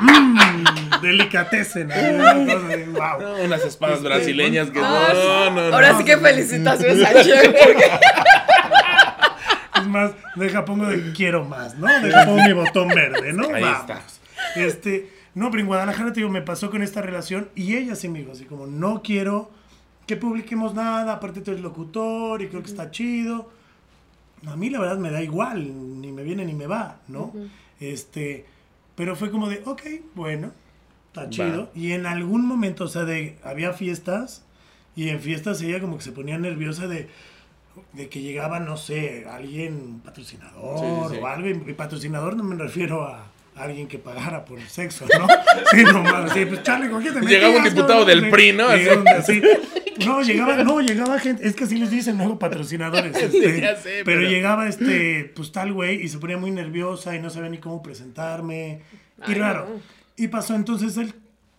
mm, 0.00 0.64
delicatessen. 1.02 1.88
¿no? 1.88 2.92
Wow. 2.92 3.44
Unas 3.44 3.64
espadas 3.64 3.96
Este, 3.98 4.08
brasileñas 4.08 4.70
que 4.70 4.80
Ah, 4.82 5.10
no, 5.12 5.50
no, 5.50 5.68
no. 5.70 5.74
Ahora 5.74 5.98
sí 5.98 6.04
que 6.04 6.16
felicitaciones 6.16 7.04
al 7.04 7.14
chef, 7.24 7.54
Es 9.80 9.86
más, 9.86 10.12
deja 10.36 10.64
pongo 10.64 10.86
de 10.86 11.12
quiero 11.12 11.44
más, 11.44 11.76
¿no? 11.76 11.86
Deja 12.00 12.24
pongo 12.24 12.42
mi 12.44 12.52
botón 12.52 12.88
verde, 12.88 13.32
¿no? 13.32 13.48
Ahí 13.54 13.62
Vamos. 13.62 13.80
está. 13.80 14.02
Este, 14.56 15.10
no, 15.34 15.50
pero 15.50 15.62
en 15.62 15.66
Guadalajara, 15.66 16.12
te 16.12 16.20
digo, 16.20 16.30
me 16.30 16.42
pasó 16.42 16.70
con 16.70 16.82
esta 16.82 17.00
relación 17.02 17.48
y 17.54 17.76
ella 17.76 17.96
sí 17.96 18.08
me 18.08 18.20
dijo 18.20 18.32
así 18.32 18.44
como, 18.44 18.66
no 18.66 19.02
quiero 19.02 19.50
que 20.06 20.16
publiquemos 20.16 20.74
nada, 20.74 21.12
aparte 21.14 21.40
tú 21.40 21.52
eres 21.52 21.62
locutor 21.62 22.42
y 22.42 22.48
creo 22.48 22.62
que 22.62 22.70
está 22.70 22.90
chido. 22.90 23.50
A 24.46 24.56
mí 24.56 24.68
la 24.70 24.80
verdad 24.80 24.98
me 24.98 25.10
da 25.10 25.22
igual, 25.22 26.00
ni 26.00 26.10
me 26.12 26.22
viene 26.22 26.44
ni 26.44 26.52
me 26.54 26.66
va, 26.66 26.96
¿no? 27.08 27.32
Este, 27.80 28.44
pero 28.94 29.16
fue 29.16 29.30
como 29.30 29.48
de, 29.48 29.62
ok, 29.64 29.82
bueno, 30.14 30.52
está 31.12 31.28
chido. 31.30 31.70
Y 31.74 31.92
en 31.92 32.06
algún 32.06 32.46
momento, 32.46 32.84
o 32.84 32.88
sea, 32.88 33.04
de, 33.04 33.36
había 33.44 33.72
fiestas 33.72 34.44
y 34.96 35.08
en 35.10 35.20
fiestas 35.20 35.60
ella 35.62 35.80
como 35.80 35.98
que 35.98 36.04
se 36.04 36.12
ponía 36.12 36.38
nerviosa 36.38 36.86
de, 36.86 37.08
de 37.92 38.08
que 38.08 38.20
llegaba, 38.22 38.60
no 38.60 38.76
sé, 38.76 39.26
alguien 39.30 40.00
patrocinador 40.04 40.78
Sí, 40.78 40.84
sí, 41.08 41.14
sí. 41.16 41.20
o 41.22 41.26
algo. 41.26 41.48
Y 41.48 41.72
patrocinador 41.74 42.36
no 42.36 42.44
me 42.44 42.56
refiero 42.56 43.02
a 43.06 43.26
alguien 43.56 43.86
que 43.88 43.98
pagara 43.98 44.44
por 44.46 44.58
el 44.58 44.68
sexo, 44.68 45.06
¿no? 45.18 45.26
Sí, 45.70 45.84
no 45.84 46.02
mames, 46.02 46.32
sí, 46.32 46.46
pues 46.46 46.62
Charlie, 46.62 46.88
¿con 46.90 47.02
te 47.02 47.20
Llegaba 47.20 47.56
un 47.58 47.64
diputado 47.64 48.04
del 48.06 48.24
Sí, 48.24 48.30
PRI, 48.30 48.52
¿no? 48.52 48.66
Así. 48.68 49.42
No, 50.06 50.22
llegaba, 50.22 50.56
no, 50.64 50.80
llegaba 50.80 51.18
gente, 51.20 51.46
es 51.46 51.54
que 51.54 51.64
así 51.64 51.76
les 51.76 51.90
dicen 51.90 52.16
luego 52.16 52.38
patrocinadores. 52.38 53.14
este, 53.22 53.60
ya 53.60 53.76
sé, 53.76 54.02
pero, 54.06 54.20
pero- 54.20 54.22
llegaba 54.22 54.66
este, 54.68 55.30
pues 55.36 55.52
tal 55.52 55.74
güey, 55.74 56.02
y 56.02 56.08
se 56.08 56.16
ponía 56.18 56.38
muy 56.38 56.50
nerviosa 56.50 57.14
y 57.14 57.20
no 57.20 57.28
sabía 57.28 57.50
ni 57.50 57.58
cómo 57.58 57.82
presentarme. 57.82 58.80
Y 59.28 59.34
raro. 59.34 59.66
no. 59.68 60.01
Y 60.16 60.28
pasó 60.28 60.54
entonces 60.54 60.96
el, 60.96 61.14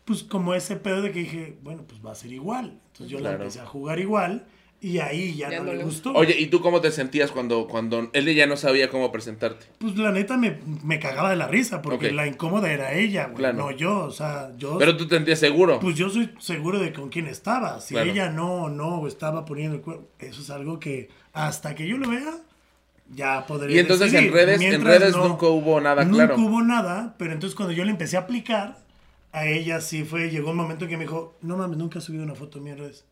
pues 0.05 0.23
como 0.23 0.53
ese 0.53 0.75
pedo 0.75 1.01
de 1.01 1.11
que 1.11 1.19
dije, 1.19 1.57
bueno, 1.63 1.83
pues 1.87 2.05
va 2.05 2.11
a 2.11 2.15
ser 2.15 2.31
igual. 2.31 2.79
Entonces 2.87 3.07
yo 3.09 3.19
la 3.19 3.29
Claro. 3.29 3.43
empecé 3.43 3.59
a 3.61 3.65
jugar 3.65 3.99
igual 3.99 4.45
y 4.79 4.97
ahí 4.99 5.33
ya, 5.35 5.49
Ya 5.49 5.59
no, 5.59 5.65
no 5.67 5.73
le 5.73 5.83
gustó. 5.85 6.11
Oye, 6.13 6.37
¿y 6.37 6.47
tú 6.47 6.59
cómo 6.59 6.81
te 6.81 6.91
sentías 6.91 7.31
cuando, 7.31 7.67
cuando 7.69 8.09
él 8.11 8.35
ya 8.35 8.45
no 8.47 8.57
sabía 8.57 8.89
cómo 8.89 9.11
presentarte? 9.13 9.65
Pues 9.77 9.95
la 9.97 10.11
neta 10.11 10.35
me, 10.37 10.59
me 10.83 10.99
cagaba 10.99 11.29
de 11.29 11.37
la 11.37 11.47
risa 11.47 11.81
porque 11.81 12.07
Ok. 12.07 12.13
la 12.13 12.27
incómoda 12.27 12.69
era 12.71 12.93
ella, 12.93 13.25
güey, 13.27 13.37
Claro. 13.37 13.57
no 13.57 13.71
yo. 13.71 13.99
O 14.05 14.11
sea, 14.11 14.51
yo... 14.57 14.77
Pero 14.77 14.97
tú 14.97 15.07
te 15.07 15.15
sentías 15.15 15.39
seguro. 15.39 15.79
Pues 15.79 15.95
yo 15.95 16.09
soy 16.09 16.31
seguro 16.39 16.79
de 16.79 16.91
con 16.91 17.09
quién 17.09 17.27
estaba. 17.27 17.79
Si 17.79 17.93
Claro. 17.93 18.11
ella 18.11 18.29
no, 18.29 18.67
no 18.69 19.07
estaba 19.07 19.45
poniendo 19.45 19.77
el 19.77 19.81
cuerpo, 19.81 20.09
eso 20.19 20.41
es 20.41 20.49
algo 20.49 20.79
que 20.79 21.09
hasta 21.31 21.73
que 21.75 21.87
yo 21.87 21.97
lo 21.97 22.09
vea, 22.09 22.33
ya 23.15 23.45
podré 23.45 23.73
Y 23.73 23.79
entonces 23.79 24.07
en 24.13 24.13
decidir. 24.25 24.33
redes, 24.33 24.61
en 24.61 24.83
redes 24.83 25.15
nunca 25.15 25.47
hubo 25.47 25.79
nada 25.81 26.03
nunca 26.05 26.27
claro. 26.27 26.41
hubo 26.41 26.61
nada, 26.61 27.15
pero 27.17 27.33
entonces 27.33 27.55
cuando 27.55 27.73
yo 27.73 27.83
le 27.85 27.91
empecé 27.91 28.17
a 28.17 28.21
aplicar, 28.21 28.77
a 29.31 29.45
ella 29.47 29.81
sí 29.81 30.03
fue, 30.03 30.29
llegó 30.29 30.51
un 30.51 30.57
momento 30.57 30.87
que 30.87 30.97
me 30.97 31.03
dijo, 31.03 31.35
no 31.41 31.57
mames, 31.57 31.77
nunca 31.77 31.99
he 31.99 32.01
subido 32.01 32.23
una 32.23 32.35
foto 32.35 32.59
mía 32.59 32.73
en 32.73 32.79
redes. 32.79 33.05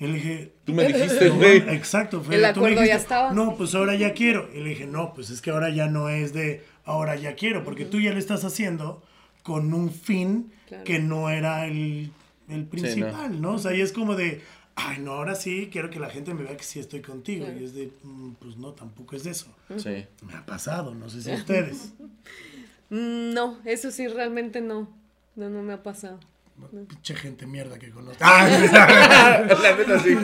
Y 0.00 0.06
le 0.06 0.12
dije, 0.14 0.52
Tú 0.64 0.72
me 0.74 0.84
dijiste, 0.86 1.28
no, 1.28 1.34
güey. 1.36 1.56
exacto, 1.74 2.22
fue, 2.22 2.36
El 2.36 2.40
tú 2.54 2.60
me 2.60 2.68
acuerdo 2.68 2.84
ya 2.84 2.94
estaba. 2.96 3.32
No, 3.32 3.56
pues 3.56 3.74
ahora 3.74 3.96
ya 3.96 4.12
quiero. 4.14 4.48
Y 4.54 4.60
le 4.60 4.70
dije, 4.70 4.86
no, 4.86 5.12
pues 5.12 5.28
es 5.30 5.40
que 5.42 5.50
ahora 5.50 5.70
ya 5.70 5.88
no 5.88 6.08
es 6.08 6.32
de 6.32 6.64
ahora 6.84 7.16
ya 7.16 7.34
quiero, 7.34 7.64
porque 7.64 7.84
tú 7.84 8.00
ya 8.00 8.12
lo 8.12 8.18
estás 8.18 8.44
haciendo 8.44 9.02
con 9.42 9.74
un 9.74 9.90
fin 9.92 10.52
Claro. 10.68 10.84
que 10.84 10.98
no 10.98 11.30
era 11.30 11.66
el, 11.66 12.12
el 12.48 12.64
principal, 12.66 13.40
¿no? 13.40 13.52
O 13.54 13.58
sea, 13.58 13.74
y 13.74 13.80
es 13.80 13.90
como 13.92 14.14
de, 14.14 14.42
ay, 14.80 14.98
no, 15.00 15.12
ahora 15.12 15.34
sí 15.34 15.68
quiero 15.72 15.90
que 15.90 15.98
la 16.00 16.08
gente 16.10 16.32
me 16.34 16.42
vea 16.44 16.56
que 16.56 16.64
sí 16.64 16.78
estoy 16.80 17.00
contigo. 17.02 17.44
Claro. 17.46 17.60
Y 17.60 17.64
es 17.64 17.74
de, 17.74 17.90
"Mm, 18.02 18.32
pues 18.40 18.56
no, 18.56 18.72
tampoco 18.72 19.16
es 19.16 19.24
de 19.24 19.30
eso. 19.32 19.46
Sí. 19.76 20.06
Me 20.22 20.34
ha 20.34 20.46
pasado, 20.46 20.94
no 20.94 21.08
sé 21.08 21.22
si 21.22 21.30
a 21.30 21.34
ustedes. 21.44 21.92
Mm, 22.90 23.34
No, 23.34 23.58
eso 23.64 23.90
sí, 23.90 24.08
realmente 24.08 24.60
no. 24.60 24.88
No, 25.36 25.48
no 25.50 25.62
me 25.62 25.72
ha 25.74 25.82
pasado. 25.82 26.18
Pinche 26.88 27.14
gente 27.14 27.46
mierda 27.46 27.78
que 27.78 27.90
conozco. 27.90 28.18
la 28.24 29.76
neta 29.76 29.98
sí. 30.00 30.14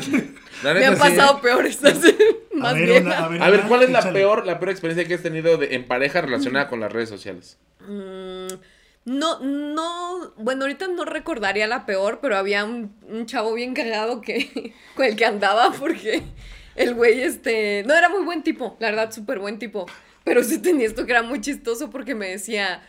La 0.64 0.74
Me 0.74 0.80
neta 0.80 0.88
han 0.88 0.96
sí. 0.96 1.00
pasado 1.00 1.40
peores, 1.40 1.78
así, 1.84 2.16
a 2.55 2.57
más 2.59 2.74
ver, 2.74 2.84
viejas. 2.86 3.02
una- 3.05 3.18
a 3.24 3.28
ver, 3.28 3.42
A 3.42 3.50
ver, 3.50 3.61
una, 3.61 3.68
¿cuál 3.68 3.82
es 3.84 3.90
la 3.90 4.12
peor, 4.12 4.44
la 4.46 4.59
peor 4.59 4.70
experiencia 4.70 5.07
que 5.07 5.14
has 5.14 5.22
tenido 5.22 5.57
de- 5.59 5.74
en 5.76 5.84
pareja 5.86 6.20
relacionada 6.22 6.68
con 6.68 6.80
las 6.80 6.92
redes 6.92 7.09
sociales? 7.09 7.59
Mm, 7.86 8.48
No, 9.05 9.38
no, 9.40 10.32
bueno, 10.38 10.62
ahorita 10.62 10.88
no 10.88 11.05
recordaría 11.05 11.66
la 11.66 11.84
peor, 11.84 12.20
pero 12.22 12.36
había 12.38 12.64
un, 12.64 13.26
chavo 13.26 13.52
bien 13.52 13.74
cagado 13.74 14.22
que, 14.22 14.72
con 14.96 15.05
el 15.05 15.16
que 15.16 15.26
andaba 15.26 15.72
porque 15.72 16.22
el 16.74 16.94
güey, 16.94 17.20
este, 17.20 17.84
no 17.86 17.94
era 17.94 18.09
muy 18.09 18.24
buen 18.24 18.42
tipo, 18.42 18.76
la 18.80 18.90
verdad, 18.90 19.12
súper 19.12 19.38
buen 19.40 19.59
tipo, 19.59 19.86
pero 20.24 20.42
sí 20.42 20.59
tenía 20.59 20.86
esto 20.86 21.05
que 21.05 21.12
era 21.12 21.22
muy 21.22 21.40
chistoso 21.42 21.90
porque 21.90 22.14
me 22.14 22.28
decía, 22.28 22.82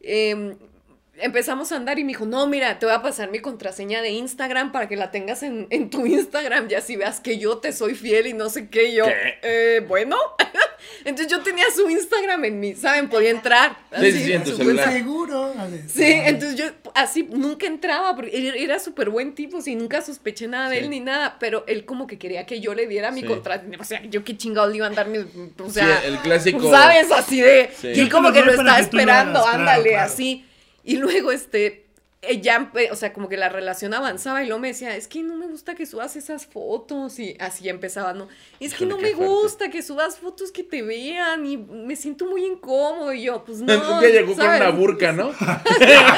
em, 0.00 0.56
empezamos 1.18 1.70
a 1.72 1.76
andar 1.76 1.98
y 1.98 2.04
me 2.04 2.08
dijo, 2.08 2.24
no, 2.24 2.46
mira, 2.46 2.78
te 2.78 2.86
voy 2.86 2.94
a 2.94 3.02
pasar 3.02 3.30
mi 3.30 3.40
contraseña 3.40 4.00
de 4.02 4.10
Instagram 4.10 4.72
para 4.72 4.88
que 4.88 4.96
la 4.96 5.10
tengas 5.10 5.42
en, 5.42 5.66
en 5.70 5.90
tu 5.90 6.06
Instagram, 6.06 6.68
ya 6.68 6.80
si 6.80 6.96
veas 6.96 7.20
que 7.20 7.38
yo 7.38 7.58
te 7.58 7.72
soy 7.72 7.94
fiel 7.94 8.26
y 8.26 8.32
no 8.32 8.48
sé 8.48 8.68
qué, 8.68 8.88
y 8.90 8.94
yo, 8.96 9.04
¿Qué? 9.04 9.38
"Eh, 9.42 9.80
bueno, 9.86 10.16
entonces 11.04 11.30
yo 11.30 11.42
tenía 11.42 11.64
su 11.74 11.88
Instagram 11.90 12.44
en 12.46 12.60
mí, 12.60 12.74
¿saben? 12.74 13.08
Podía 13.08 13.30
entrar. 13.30 13.76
Sí, 14.00 14.12
sí, 14.12 14.24
sí, 14.24 14.32
en 14.32 14.44
tu 14.44 14.50
súper 14.52 14.66
celular. 14.66 14.92
Seguro. 14.92 15.54
Sí, 15.88 16.04
entonces 16.04 16.58
yo 16.58 16.64
así 16.94 17.24
nunca 17.30 17.66
entraba, 17.66 18.14
porque 18.16 18.52
era- 18.62 18.78
súper 18.78 19.10
buen 19.10 19.34
tipo, 19.34 19.58
y 19.66 19.74
nunca 19.74 20.00
sospeché 20.00 20.48
nada 20.48 20.70
de 20.70 20.78
Sí. 20.78 20.84
él 20.84 20.90
ni 20.90 21.00
nada, 21.00 21.36
pero 21.38 21.64
él 21.66 21.84
como 21.84 22.06
que 22.06 22.18
quería 22.18 22.46
que 22.46 22.60
yo 22.60 22.74
le 22.74 22.86
diera 22.86 23.10
mi 23.10 23.20
Sí. 23.20 23.26
contrato, 23.26 23.66
o 23.78 23.84
sea, 23.84 24.02
yo 24.04 24.24
qué 24.24 24.36
chingados 24.38 24.70
le 24.70 24.78
iba 24.78 24.86
a 24.86 24.90
dar 24.90 25.06
mi, 25.08 25.18
o 25.18 25.70
sea, 25.70 26.00
Sí, 26.00 26.06
el 26.06 26.18
clásico- 26.20 26.70
¿sabes? 26.70 27.12
Así 27.12 27.40
de, 27.42 27.70
Sí. 27.78 27.88
y 27.94 28.08
como 28.08 28.32
que 28.32 28.42
lo 28.42 28.52
estaba 28.52 28.78
esperando, 28.80 29.42
claro, 29.42 29.58
ándale, 29.58 29.90
claro. 29.90 30.04
así, 30.06 30.46
y 30.84 30.96
luego 30.96 31.32
este, 31.32 31.86
eh, 32.22 32.40
ya, 32.42 32.58
empe- 32.60 32.90
o 32.90 32.96
sea, 32.96 33.12
como 33.14 33.28
que 33.30 33.36
la 33.38 33.48
relación 33.48 33.94
avanzaba 33.94 34.42
y 34.42 34.46
luego 34.46 34.60
me 34.60 34.68
decía, 34.68 34.94
es 34.94 35.08
que 35.08 35.22
no 35.22 35.36
me 35.36 35.46
gusta 35.46 35.74
que 35.74 35.86
subas 35.86 36.16
esas 36.16 36.44
fotos 36.46 37.18
y 37.18 37.34
así 37.40 37.64
ya 37.64 37.70
empezaba, 37.70 38.12
¿no? 38.12 38.28
Es 38.60 38.74
que 38.74 38.84
no 38.84 38.98
me 38.98 39.12
fuerte. 39.14 39.24
gusta 39.34 39.70
que 39.70 39.82
subas 39.82 40.18
fotos 40.18 40.52
que 40.52 40.62
te 40.62 40.82
vean 40.82 41.46
y 41.46 41.56
me 41.56 41.96
siento 41.96 42.26
muy 42.26 42.44
incómodo 42.44 43.12
y 43.14 43.22
yo, 43.22 43.42
pues 43.44 43.58
no. 43.62 44.00
día 44.00 44.10
llegó 44.10 44.34
¿sabes? 44.34 44.60
con 44.60 44.68
una 44.68 44.76
burca, 44.76 45.12
¿no? 45.12 45.30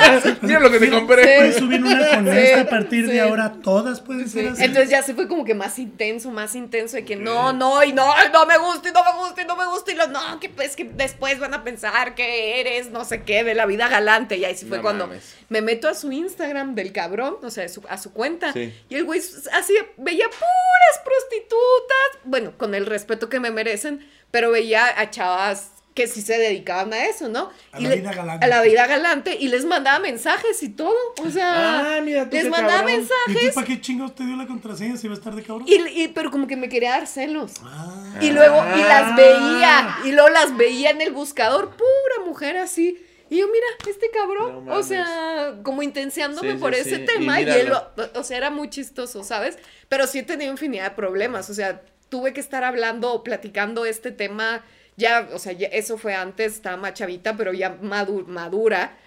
Mira 0.42 0.60
lo 0.60 0.70
que 0.70 0.78
te 0.78 0.90
compré. 0.90 1.36
Puedes 1.36 1.56
subir 1.56 1.82
una 1.82 2.08
con 2.16 2.24
Sí, 2.24 2.38
esta 2.38 2.60
a 2.62 2.68
partir 2.68 3.06
sí. 3.06 3.12
de 3.12 3.20
ahora, 3.20 3.52
todas 3.62 4.00
pueden 4.00 4.24
Sí, 4.28 4.40
ser 4.40 4.48
así. 4.48 4.64
Entonces 4.64 4.90
ya 4.90 5.02
se 5.02 5.14
fue 5.14 5.28
como 5.28 5.44
que 5.44 5.54
más 5.54 5.78
intenso, 5.78 6.30
más 6.30 6.54
intenso 6.54 6.96
de 6.96 7.04
que 7.04 7.16
no, 7.16 7.52
no, 7.52 7.82
y 7.84 7.92
no, 7.92 8.06
no 8.32 8.46
me 8.46 8.58
gusta, 8.58 8.88
y 8.88 8.92
no 8.92 9.04
me 9.04 9.18
gusta, 9.20 9.42
y 9.42 9.44
no 9.46 9.56
me 9.56 9.66
gusta, 9.66 9.92
y 9.92 9.94
lo, 9.94 10.06
no, 10.08 10.40
que 10.40 10.48
pues 10.48 10.74
que 10.76 10.84
después 10.84 11.38
van 11.38 11.54
a 11.54 11.62
pensar 11.64 12.14
que 12.14 12.60
eres 12.60 12.90
no 12.90 13.04
sé 13.04 13.22
qué 13.22 13.44
de 13.44 13.54
la 13.54 13.66
vida 13.66 13.88
galante. 13.88 14.36
Y 14.36 14.44
ahí 14.44 14.56
sí 14.56 14.66
fue 14.66 14.78
No 14.78 14.82
cuando 14.82 15.06
mames. 15.06 15.34
me 15.48 15.62
meto 15.62 15.88
a 15.88 15.91
su 15.94 16.12
Instagram 16.12 16.74
del 16.74 16.92
cabrón, 16.92 17.36
o 17.42 17.50
sea, 17.50 17.68
su- 17.68 17.82
a 17.88 17.98
su 17.98 18.12
cuenta, 18.12 18.52
Sí. 18.52 18.72
y 18.88 18.94
el 18.94 19.04
güey 19.04 19.20
así 19.20 19.74
veía 19.96 20.26
puras 20.28 20.98
prostitutas, 21.04 22.20
bueno, 22.24 22.52
con 22.56 22.74
el 22.74 22.86
respeto 22.86 23.28
que 23.28 23.40
me 23.40 23.50
merecen, 23.50 24.06
pero 24.30 24.50
veía 24.50 24.98
a 25.00 25.10
chavas 25.10 25.70
que 25.94 26.06
sí 26.06 26.22
se 26.22 26.38
dedicaban 26.38 26.90
a 26.94 27.04
eso, 27.04 27.28
¿no? 27.28 27.50
A 27.70 27.78
Y 27.78 27.82
la 27.82 27.90
le- 27.90 27.96
vida 27.96 28.14
galante. 28.14 28.46
A 28.46 28.48
la 28.48 28.62
vida 28.62 28.86
galante, 28.86 29.36
y 29.38 29.48
les 29.48 29.66
mandaba 29.66 29.98
mensajes 29.98 30.62
y 30.62 30.70
todo, 30.70 30.96
o 31.22 31.28
sea, 31.30 31.96
Ah, 31.96 32.00
mira 32.00 32.30
tú 32.30 32.36
les 32.36 32.48
mandaba 32.48 32.78
cabrón. 32.78 32.94
¿Y 32.94 32.96
mensajes. 32.96 33.48
tú 33.50 33.54
para 33.54 33.66
qué 33.66 33.80
chingos 33.82 34.14
te 34.14 34.24
dio 34.24 34.34
la 34.36 34.46
contraseña 34.46 34.96
si 34.96 35.06
va 35.06 35.12
a 35.14 35.18
estar 35.18 35.34
de 35.34 35.42
cabrón? 35.42 35.66
Y, 35.68 35.74
y- 36.04 36.08
pero 36.08 36.30
como 36.30 36.46
que 36.46 36.56
me 36.56 36.70
quería 36.70 36.92
dar 36.92 37.06
celos. 37.06 37.52
Ah. 37.62 38.14
Y 38.22 38.30
luego, 38.30 38.56
y 38.74 38.80
las 38.80 39.12
Ah. 39.12 39.16
veía, 39.18 39.96
y 40.06 40.12
luego 40.12 40.30
las 40.30 40.56
veía 40.56 40.90
en 40.90 41.02
el 41.02 41.12
buscador, 41.12 41.76
pura 41.76 42.24
mujer 42.26 42.56
así. 42.56 42.98
Y 43.32 43.38
yo, 43.38 43.46
mira, 43.46 43.66
este 43.88 44.10
cabrón, 44.10 44.66
No 44.66 44.74
o 44.74 44.82
sea, 44.82 45.54
como 45.62 45.82
intenseándome 45.82 46.52
Sí, 46.52 46.58
por 46.58 46.74
sí, 46.74 46.80
ese 46.80 46.96
y 46.96 47.06
tema, 47.06 47.40
y, 47.40 47.44
él, 47.44 47.64
míralo. 47.64 47.90
lo- 47.96 48.20
o 48.20 48.24
sea, 48.24 48.36
era 48.36 48.50
muy 48.50 48.68
chistoso, 48.68 49.24
¿sabes? 49.24 49.56
Pero 49.88 50.06
sí 50.06 50.18
he 50.18 50.22
tenido 50.22 50.50
infinidad 50.52 50.90
de 50.90 50.96
problemas, 50.96 51.48
o 51.48 51.54
sea, 51.54 51.80
tuve 52.10 52.34
que 52.34 52.40
estar 52.40 52.62
hablando 52.62 53.10
o 53.10 53.24
platicando 53.24 53.86
este 53.86 54.10
tema, 54.12 54.62
ya, 54.98 55.30
o 55.32 55.38
sea, 55.38 55.52
ya- 55.52 55.68
eso 55.68 55.96
fue 55.96 56.14
antes, 56.14 56.52
estaba 56.56 56.76
más 56.76 56.92
chavita, 56.92 57.34
pero 57.34 57.54
ya 57.54 57.74
madu- 57.80 58.26
madura, 58.26 58.98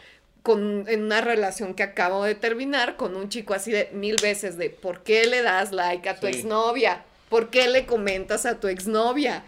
con, 0.42 0.86
en 0.88 1.04
una 1.04 1.22
relación 1.22 1.76
que 1.76 1.84
acabo 1.84 2.24
de 2.24 2.34
terminar 2.34 2.96
con 2.98 3.16
un 3.16 3.30
chico 3.30 3.54
así 3.54 3.72
de 3.72 3.90
mil 3.94 4.16
veces 4.22 4.58
de 4.58 4.72
¿por 4.72 5.04
qué 5.04 5.28
le 5.28 5.44
das 5.44 5.72
like 5.72 6.10
a 6.10 6.20
tu 6.20 6.26
exnovia? 6.26 7.04
¿Por 7.30 7.52
qué 7.52 7.68
le 7.68 7.86
comentas 7.86 8.48
a 8.48 8.60
tu 8.60 8.68
exnovia? 8.70 9.44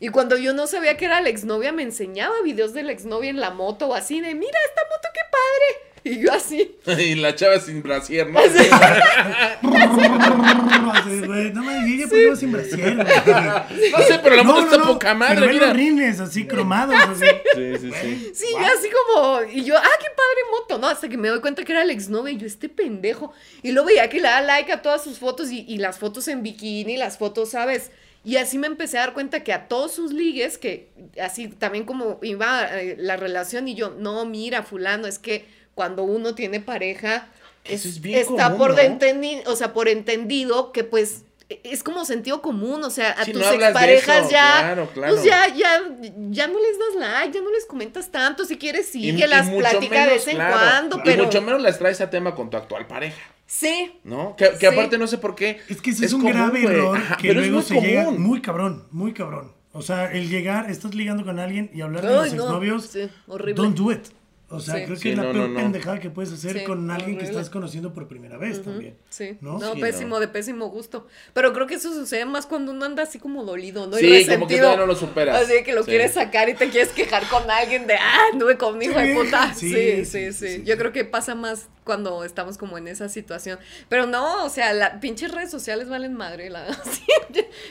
Y 0.00 0.08
cuando 0.08 0.36
yo 0.38 0.54
no 0.54 0.66
sabía 0.66 0.96
que 0.96 1.04
era 1.04 1.20
la 1.20 1.28
exnovia, 1.28 1.72
me 1.72 1.82
enseñaba 1.82 2.34
videos 2.42 2.72
de 2.72 2.82
la 2.82 2.92
exnovia 2.92 3.28
en 3.30 3.38
la 3.38 3.50
moto 3.50 3.88
o 3.88 3.94
así 3.94 4.20
de 4.20 4.34
mira 4.34 4.58
esta 4.66 4.80
moto 4.90 5.08
qué 5.12 5.20
padre. 5.30 5.90
Y 6.02 6.22
yo 6.24 6.32
así. 6.32 6.78
Y 6.98 7.14
la 7.16 7.34
chava 7.34 7.60
sin 7.60 7.82
brasier, 7.82 8.30
¿no? 8.30 8.38
Así, 8.40 8.58
güey, 11.26 11.52
No 11.52 11.86
y 11.86 11.94
ella 11.94 12.06
pues 12.08 12.22
iba 12.22 12.36
sin 12.36 12.52
brasier, 12.52 12.96
güey. 12.96 13.06
No 13.90 13.98
sé, 13.98 14.18
pero 14.22 14.36
la 14.36 14.42
moto 14.42 14.60
está 14.60 14.82
poca 14.82 15.14
madre, 15.14 15.36
Pero 15.40 15.52
mira. 15.52 15.66
los 15.66 15.76
rines 15.76 16.20
así 16.20 16.46
cromados. 16.46 16.94
Así. 17.10 17.26
Sí, 17.54 17.72
sí, 17.78 17.90
sí. 18.00 18.30
Sí, 18.34 18.46
yo 18.52 18.58
así 18.58 18.88
como, 18.90 19.42
y 19.50 19.64
yo, 19.64 19.76
ah, 19.76 19.82
qué 20.00 20.06
padre 20.06 20.50
moto, 20.50 20.78
¿no? 20.78 20.88
Hasta 20.88 21.08
que 21.08 21.16
me 21.16 21.28
doy 21.28 21.40
cuenta 21.40 21.64
que 21.64 21.72
era 21.72 21.84
la 21.84 21.92
exnovia 21.92 22.32
y 22.32 22.38
yo, 22.38 22.46
este 22.46 22.68
pendejo. 22.68 23.32
Y 23.62 23.72
luego 23.72 23.88
veía 23.88 24.08
que 24.08 24.16
le 24.16 24.28
da 24.28 24.40
like 24.40 24.72
a 24.72 24.82
todas 24.82 25.04
sus 25.04 25.18
fotos 25.18 25.50
y, 25.50 25.64
y 25.68 25.78
las 25.78 25.98
fotos 25.98 26.28
en 26.28 26.42
bikini, 26.42 26.96
las 26.96 27.18
fotos, 27.18 27.50
¿sabes? 27.50 27.90
Y 28.24 28.36
así 28.36 28.58
me 28.58 28.66
empecé 28.66 28.98
a 28.98 29.00
dar 29.02 29.14
cuenta 29.14 29.42
que 29.42 29.52
a 29.52 29.66
todos 29.68 29.92
sus 29.92 30.12
ligues, 30.12 30.58
que 30.58 30.88
así 31.22 31.48
también 31.48 31.84
como 31.84 32.18
iba 32.22 32.64
eh, 32.80 32.96
la 32.98 33.16
relación 33.16 33.66
y 33.66 33.74
yo, 33.74 33.90
no, 33.98 34.24
mira, 34.26 34.62
fulano, 34.62 35.06
es 35.06 35.18
que 35.18 35.46
cuando 35.74 36.02
uno 36.02 36.34
tiene 36.34 36.60
pareja, 36.60 37.28
Eso 37.64 37.88
es- 37.88 37.96
es 37.96 38.00
bien 38.02 38.18
está 38.18 38.44
común, 38.44 38.58
por 38.58 38.70
¿no? 38.72 38.78
entendi- 38.82 39.42
o 39.46 39.56
sea, 39.56 39.72
por 39.72 39.88
entendido 39.88 40.70
que 40.72 40.84
pues 40.84 41.22
e- 41.48 41.60
es 41.64 41.82
como 41.82 42.04
sentido 42.04 42.42
común, 42.42 42.84
o 42.84 42.90
sea, 42.90 43.12
a 43.12 43.24
Sí, 43.24 43.32
tus 43.32 43.40
no 43.42 43.50
exparejas 43.52 44.18
eso, 44.26 44.30
ya, 44.30 44.58
claro, 44.60 44.88
claro. 44.92 45.14
pues 45.14 45.24
ya, 45.24 45.48
ya, 45.54 45.82
ya 46.30 46.46
no 46.46 46.58
les 46.60 46.78
das 46.78 46.94
like, 46.96 47.32
ya 47.38 47.42
no 47.42 47.50
les 47.50 47.64
comentas 47.64 48.10
tanto, 48.10 48.44
si 48.44 48.58
quieres 48.58 48.94
Y- 48.94 49.08
y 49.08 49.10
síguelas, 49.12 49.46
mucho 49.46 49.58
platica 49.70 50.04
de 50.06 50.12
vez 50.12 50.28
en 50.28 50.36
claro, 50.36 50.56
cuando, 50.58 50.96
Y 50.98 51.00
pero 51.04 51.24
mucho 51.24 51.40
menos 51.40 51.62
las 51.62 51.78
traes 51.78 52.00
a 52.02 52.10
tema 52.10 52.34
con 52.34 52.50
tu 52.50 52.56
actual 52.58 52.86
pareja, 52.86 53.20
sí, 53.50 53.92
¿no? 54.04 54.36
Que, 54.36 54.50
que 54.50 54.56
Sí. 54.58 54.66
aparte 54.66 54.96
no 54.98 55.06
sé 55.08 55.18
por 55.18 55.34
qué. 55.34 55.58
Es 55.68 55.82
que 55.82 55.90
ese 55.90 56.06
es, 56.06 56.12
un 56.12 56.20
común, 56.22 56.36
grave 56.36 56.62
error 56.62 56.96
Ajá, 56.96 57.16
que 57.16 57.28
pero 57.28 57.40
es 57.40 57.48
luego 57.48 57.66
muy 57.68 57.80
se 57.80 57.86
llega 57.86 58.10
muy 58.12 58.40
cabrón, 58.40 58.84
muy 58.92 59.12
cabrón. 59.12 59.52
O 59.72 59.82
sea, 59.82 60.10
el 60.12 60.28
llegar, 60.28 60.70
estás 60.70 60.94
ligando 60.94 61.24
con 61.24 61.38
alguien 61.38 61.70
y 61.74 61.80
hablar 61.80 62.02
de 62.04 62.08
los 62.14 62.34
no, 62.34 62.42
exnovios, 62.44 62.86
sí, 62.86 63.08
horrible. 63.26 63.54
don't 63.62 63.76
do 63.76 63.92
it. 63.92 64.02
O 64.52 64.58
sea, 64.58 64.74
Sí. 64.78 64.82
creo 64.82 64.96
que 64.96 65.02
Sí, 65.02 65.10
es 65.10 65.16
la 65.16 65.22
no, 65.22 65.32
peor 65.32 65.48
no, 65.48 65.54
no. 65.54 65.60
pendejada 65.60 66.00
que 66.00 66.10
puedes 66.10 66.32
hacer 66.32 66.58
Sí, 66.58 66.64
con 66.64 66.90
alguien 66.90 67.16
que 67.16 67.24
estás 67.24 67.48
conociendo 67.50 67.92
por 67.94 68.08
primera 68.08 68.36
vez 68.36 68.64
también. 68.64 68.96
Sí, 69.08 69.38
¿No? 69.40 69.58
no, 69.60 69.74
Sí, 69.74 69.80
pésimo, 69.80 70.16
no. 70.16 70.20
de 70.20 70.26
pésimo 70.26 70.66
gusto. 70.70 71.06
Pero 71.34 71.52
creo 71.52 71.68
que 71.68 71.74
eso 71.76 71.94
sucede 71.94 72.24
más 72.24 72.46
cuando 72.46 72.72
uno 72.72 72.84
anda 72.84 73.04
así 73.04 73.20
como 73.20 73.44
dolido, 73.44 73.86
¿no? 73.86 73.96
Y 73.96 74.24
Sí, 74.24 74.26
como 74.28 74.48
que 74.48 74.56
todavía 74.56 74.78
no 74.80 74.86
lo 74.86 74.96
superas. 74.96 75.40
Así 75.42 75.62
que 75.62 75.72
lo 75.72 75.84
Sí. 75.84 75.90
quieres 75.90 76.14
sacar 76.14 76.48
y 76.48 76.54
te 76.54 76.68
quieres 76.68 76.88
quejar 76.88 77.28
con 77.28 77.48
alguien 77.48 77.86
de, 77.86 77.94
ah, 77.94 78.18
anduve 78.32 78.56
con 78.58 78.76
mi 78.76 78.86
hijo 78.86 78.98
de 78.98 79.14
puta. 79.14 79.54
sí, 79.54 80.04
Sí 80.04 80.32
sí 80.32 80.64
Yo 80.64 80.76
creo 80.76 80.90
que 80.90 81.04
pasa 81.04 81.36
más 81.36 81.68
cuando 81.90 82.22
estamos 82.22 82.56
como 82.56 82.78
en 82.78 82.86
esa 82.86 83.08
situación. 83.08 83.58
Pero 83.88 84.06
no, 84.06 84.44
o 84.44 84.48
sea, 84.48 84.72
las 84.72 85.00
pinches 85.00 85.32
redes 85.32 85.50
sociales 85.50 85.88
valen 85.88 86.14
madre. 86.14 86.48
La... 86.48 86.72
sí, 86.84 87.02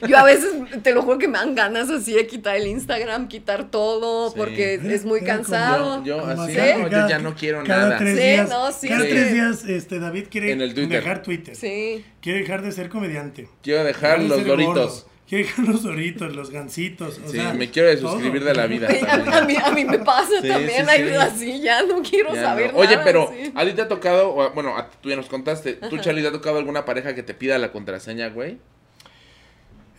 yo 0.05 0.17
a 0.17 0.23
veces, 0.23 0.51
te 0.83 0.93
lo 0.93 1.03
juro 1.03 1.17
que 1.17 1.29
me 1.29 1.37
dan 1.37 1.55
ganas 1.55 1.89
así 1.89 2.11
de 2.13 2.27
quitar 2.27 2.57
el 2.57 2.67
Instagram, 2.67 3.29
quitar 3.29 3.71
todo, 3.71 4.29
Sí. 4.31 4.35
porque 4.37 4.73
es, 4.73 5.05
muy 5.05 5.21
cansado. 5.21 6.03
Yo, 6.03 6.19
así, 6.25 6.57
no, 6.57 6.89
yo 6.89 7.07
ya 7.07 7.19
no 7.19 7.33
quiero 7.33 7.63
cada 7.63 7.83
nada. 7.83 7.97
Tres 7.97 8.17
Sí, 8.17 8.23
días, 8.25 8.49
no, 8.49 8.71
sí, 8.73 8.89
cada 8.89 9.03
sí. 9.03 9.09
tres 9.09 9.31
días 9.33 9.63
este, 9.63 9.99
David 9.99 10.25
quiere 10.29 10.51
En 10.51 10.59
el 10.61 10.73
Twitter. 10.73 11.01
dejar 11.01 11.21
Twitter. 11.23 11.55
Sí. 11.55 12.03
Quiere 12.19 12.39
dejar 12.39 12.61
de 12.61 12.73
ser 12.73 12.89
comediante. 12.89 13.47
Quiero 13.63 13.85
dejar 13.85 14.21
los 14.21 14.45
doritos. 14.45 14.75
gordo, 15.05 15.08
Dejar 15.37 15.67
los 15.67 15.83
doritos, 15.83 16.35
los 16.35 16.49
gansitos. 16.49 17.19
O 17.23 17.29
Sí, 17.29 17.37
sea, 17.37 17.53
me 17.53 17.69
quiero 17.69 17.87
desuscribir 17.89 18.39
todo. 18.41 18.49
de 18.49 18.55
la 18.55 18.65
vida. 18.67 18.87
A, 19.33 19.41
mí, 19.45 19.55
a 19.63 19.71
mí 19.71 19.85
me 19.85 19.99
pasa 19.99 20.41
Sí, 20.41 20.47
también, 20.47 20.85
sí, 20.85 20.91
hay 20.91 21.07
sí. 21.09 21.15
así, 21.15 21.61
ya 21.61 21.83
no 21.83 22.01
quiero 22.01 22.33
Ya 22.33 22.41
saber 22.43 22.73
no. 22.73 22.79
Oye, 22.79 22.91
nada, 22.93 23.03
pero 23.03 23.31
sí. 23.31 23.51
¿a 23.55 23.63
ti 23.65 23.73
te 23.73 23.81
ha 23.83 23.87
tocado, 23.87 24.51
bueno, 24.53 24.75
a- 24.77 24.89
tú 24.89 25.09
ya 25.09 25.15
nos 25.15 25.27
contaste, 25.27 25.73
¿tú, 25.73 25.97
Charlie, 25.99 26.21
te 26.23 26.29
ha 26.29 26.31
tocado 26.31 26.57
alguna 26.57 26.83
pareja 26.85 27.13
que 27.13 27.21
te 27.23 27.33
pida 27.33 27.57
la 27.59 27.71
contraseña, 27.71 28.29
güey? 28.29 28.57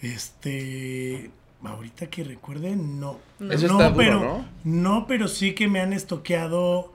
Este. 0.03 1.31
Ahorita 1.63 2.07
que 2.09 2.25
recuerde, 2.25 2.75
no. 2.75 3.19
Eso 3.39 3.67
está 3.67 3.91
duro, 3.91 3.95
pero, 3.97 4.21
¿no? 4.21 4.49
No, 4.65 5.07
pero 5.07 5.29
sí 5.29 5.55
que 5.55 5.69
me 5.69 5.81
han 5.81 5.93
estoqueado. 5.93 6.93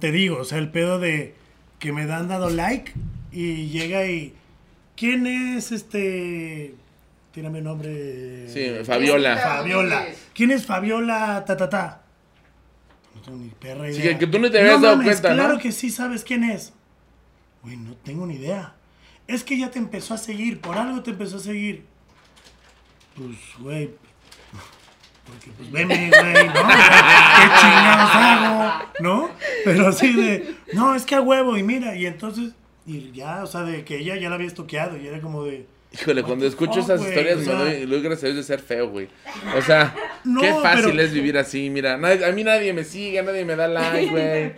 Te 0.00 0.10
digo, 0.10 0.38
o 0.38 0.44
sea, 0.44 0.58
el 0.58 0.70
pedo 0.70 0.98
de 0.98 1.34
que 1.78 1.92
me 1.92 2.06
dan 2.06 2.28
dado 2.28 2.50
like 2.50 2.92
y 3.32 3.68
llega 3.68 4.06
y. 4.06 4.34
¿Quién 4.96 5.26
es 5.26 5.70
este.? 5.72 6.74
Tírame 7.32 7.60
nombre. 7.60 8.48
Sí, 8.48 8.84
Fabiola. 8.84 9.36
Fabiola. 9.36 10.06
¿Quién 10.34 10.50
es 10.50 10.66
Fabiola 10.66 11.44
ta 11.46 11.56
ta 11.56 11.68
ta? 11.70 12.02
No 13.14 13.20
tengo 13.22 13.38
ni 13.38 13.48
perra 13.50 13.88
idea. 13.88 13.96
Sí, 14.02 14.08
que- 14.08 14.18
que 14.18 14.26
tú 14.26 14.38
ni 14.38 14.50
te 14.50 14.58
habías 14.60 14.80
dado 14.80 14.96
mames, 14.96 15.20
cuenta, 15.20 15.30
¿no? 15.36 15.44
Claro 15.44 15.58
que 15.58 15.70
sí 15.72 15.90
sabes 15.90 16.24
quién 16.24 16.42
es. 16.44 16.72
Güey, 17.62 17.76
no 17.76 17.94
tengo 17.96 18.26
ni 18.26 18.34
idea. 18.34 18.74
Es 19.28 19.44
que 19.44 19.56
ya 19.58 19.70
te 19.70 19.78
empezó 19.78 20.14
a 20.14 20.18
seguir, 20.18 20.60
por 20.60 20.76
algo 20.76 21.02
te 21.02 21.10
empezó 21.12 21.36
a 21.36 21.40
seguir. 21.40 21.84
Pues, 23.14 23.36
güey. 23.60 23.90
Porque 25.26 25.50
pues 25.56 25.70
veme, 25.70 26.08
güey, 26.10 26.46
¿no? 26.48 26.52
¿Qué 26.54 27.46
chingados 27.60 28.10
hago? 28.14 28.84
¿No? 29.00 29.30
Pero 29.64 29.86
así 29.88 30.12
de, 30.14 30.56
no, 30.72 30.96
es 30.96 31.04
que 31.04 31.14
a 31.14 31.20
huevo, 31.20 31.56
y 31.56 31.62
mira, 31.62 31.94
y 31.94 32.06
entonces, 32.06 32.54
y 32.86 33.12
ya, 33.12 33.44
o 33.44 33.46
sea, 33.46 33.60
de 33.62 33.84
que 33.84 33.98
ella 33.98 34.16
ya 34.16 34.28
la 34.28 34.34
había 34.34 34.48
estoqueado, 34.48 34.96
y 34.96 35.06
era 35.06 35.20
como 35.20 35.44
de. 35.44 35.66
Híjole, 35.92 36.22
cuando 36.22 36.46
escucho 36.46 36.74
fuck, 36.74 36.82
esas 36.84 37.00
historias 37.00 37.36
O 37.38 37.40
me 37.40 37.46
doy, 37.74 37.86
doy 37.86 38.00
gracias 38.02 38.22
a 38.22 38.26
Dios 38.26 38.36
de 38.36 38.42
ser 38.44 38.60
feo, 38.60 38.88
güey. 38.90 39.08
O 39.58 39.62
sea, 39.62 39.92
No, 40.24 40.40
qué 40.40 40.52
fácil 40.62 40.90
pero- 40.92 41.02
es 41.02 41.12
vivir 41.12 41.36
así, 41.36 41.68
mira. 41.68 41.96
nadie- 41.96 42.24
a 42.24 42.30
mí 42.32 42.44
nadie 42.44 42.72
me 42.72 42.84
sigue, 42.84 43.20
nadie 43.24 43.44
me 43.44 43.56
da 43.56 43.66
like, 43.66 44.08
güey. 44.10 44.52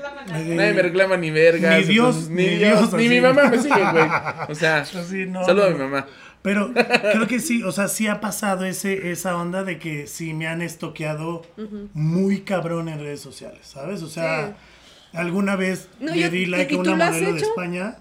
Nadie 0.55 0.75
me 0.75 0.83
reclama 0.83 1.17
ni 1.17 1.31
vergas. 1.31 1.79
Ni 1.79 1.85
Dios, 1.85 2.07
entonces, 2.17 2.31
ni 2.31 2.43
ni 2.45 2.49
Dios, 2.57 2.79
Dios, 2.81 2.93
ni 2.93 3.07
así. 3.07 3.09
mi 3.15 3.21
mamá 3.23 3.45
me 3.49 3.59
sigue, 3.59 3.91
güey. 3.93 4.09
O 4.51 4.55
sea, 4.55 4.79
Así, 4.95 5.25
no, 5.27 5.45
saludo 5.45 5.67
a 5.67 5.71
mi 5.71 5.79
mamá. 5.79 6.07
Pero 6.43 6.73
creo 7.13 7.27
que 7.29 7.39
sí, 7.41 7.63
o 7.63 7.73
sea, 7.73 7.89
sí 7.89 8.09
ha 8.09 8.21
pasado 8.21 8.65
ese, 8.67 9.11
esa 9.13 9.37
onda 9.37 9.63
de 9.65 9.79
que 9.79 10.07
sí 10.09 10.35
me 10.35 10.49
han 10.49 10.61
estoqueado 10.61 11.47
muy 11.95 12.41
cabrón 12.43 12.89
en 12.89 12.99
redes 12.99 13.21
sociales, 13.21 13.61
¿sabes? 13.63 14.03
O 14.03 14.09
sea, 14.09 14.55
alguna 15.15 15.57
vez 15.57 15.89
No, 16.01 16.13
le 16.13 16.21
yo- 16.23 16.31
di 16.31 16.39
¿y- 16.43 16.47
like 16.47 16.75
a 16.75 16.77
tú 16.77 16.81
una 16.81 16.97
lo 16.97 17.05
has 17.05 17.11
modelo 17.13 17.33
de 17.33 17.39
hecho? 17.39 17.49
España. 17.49 17.97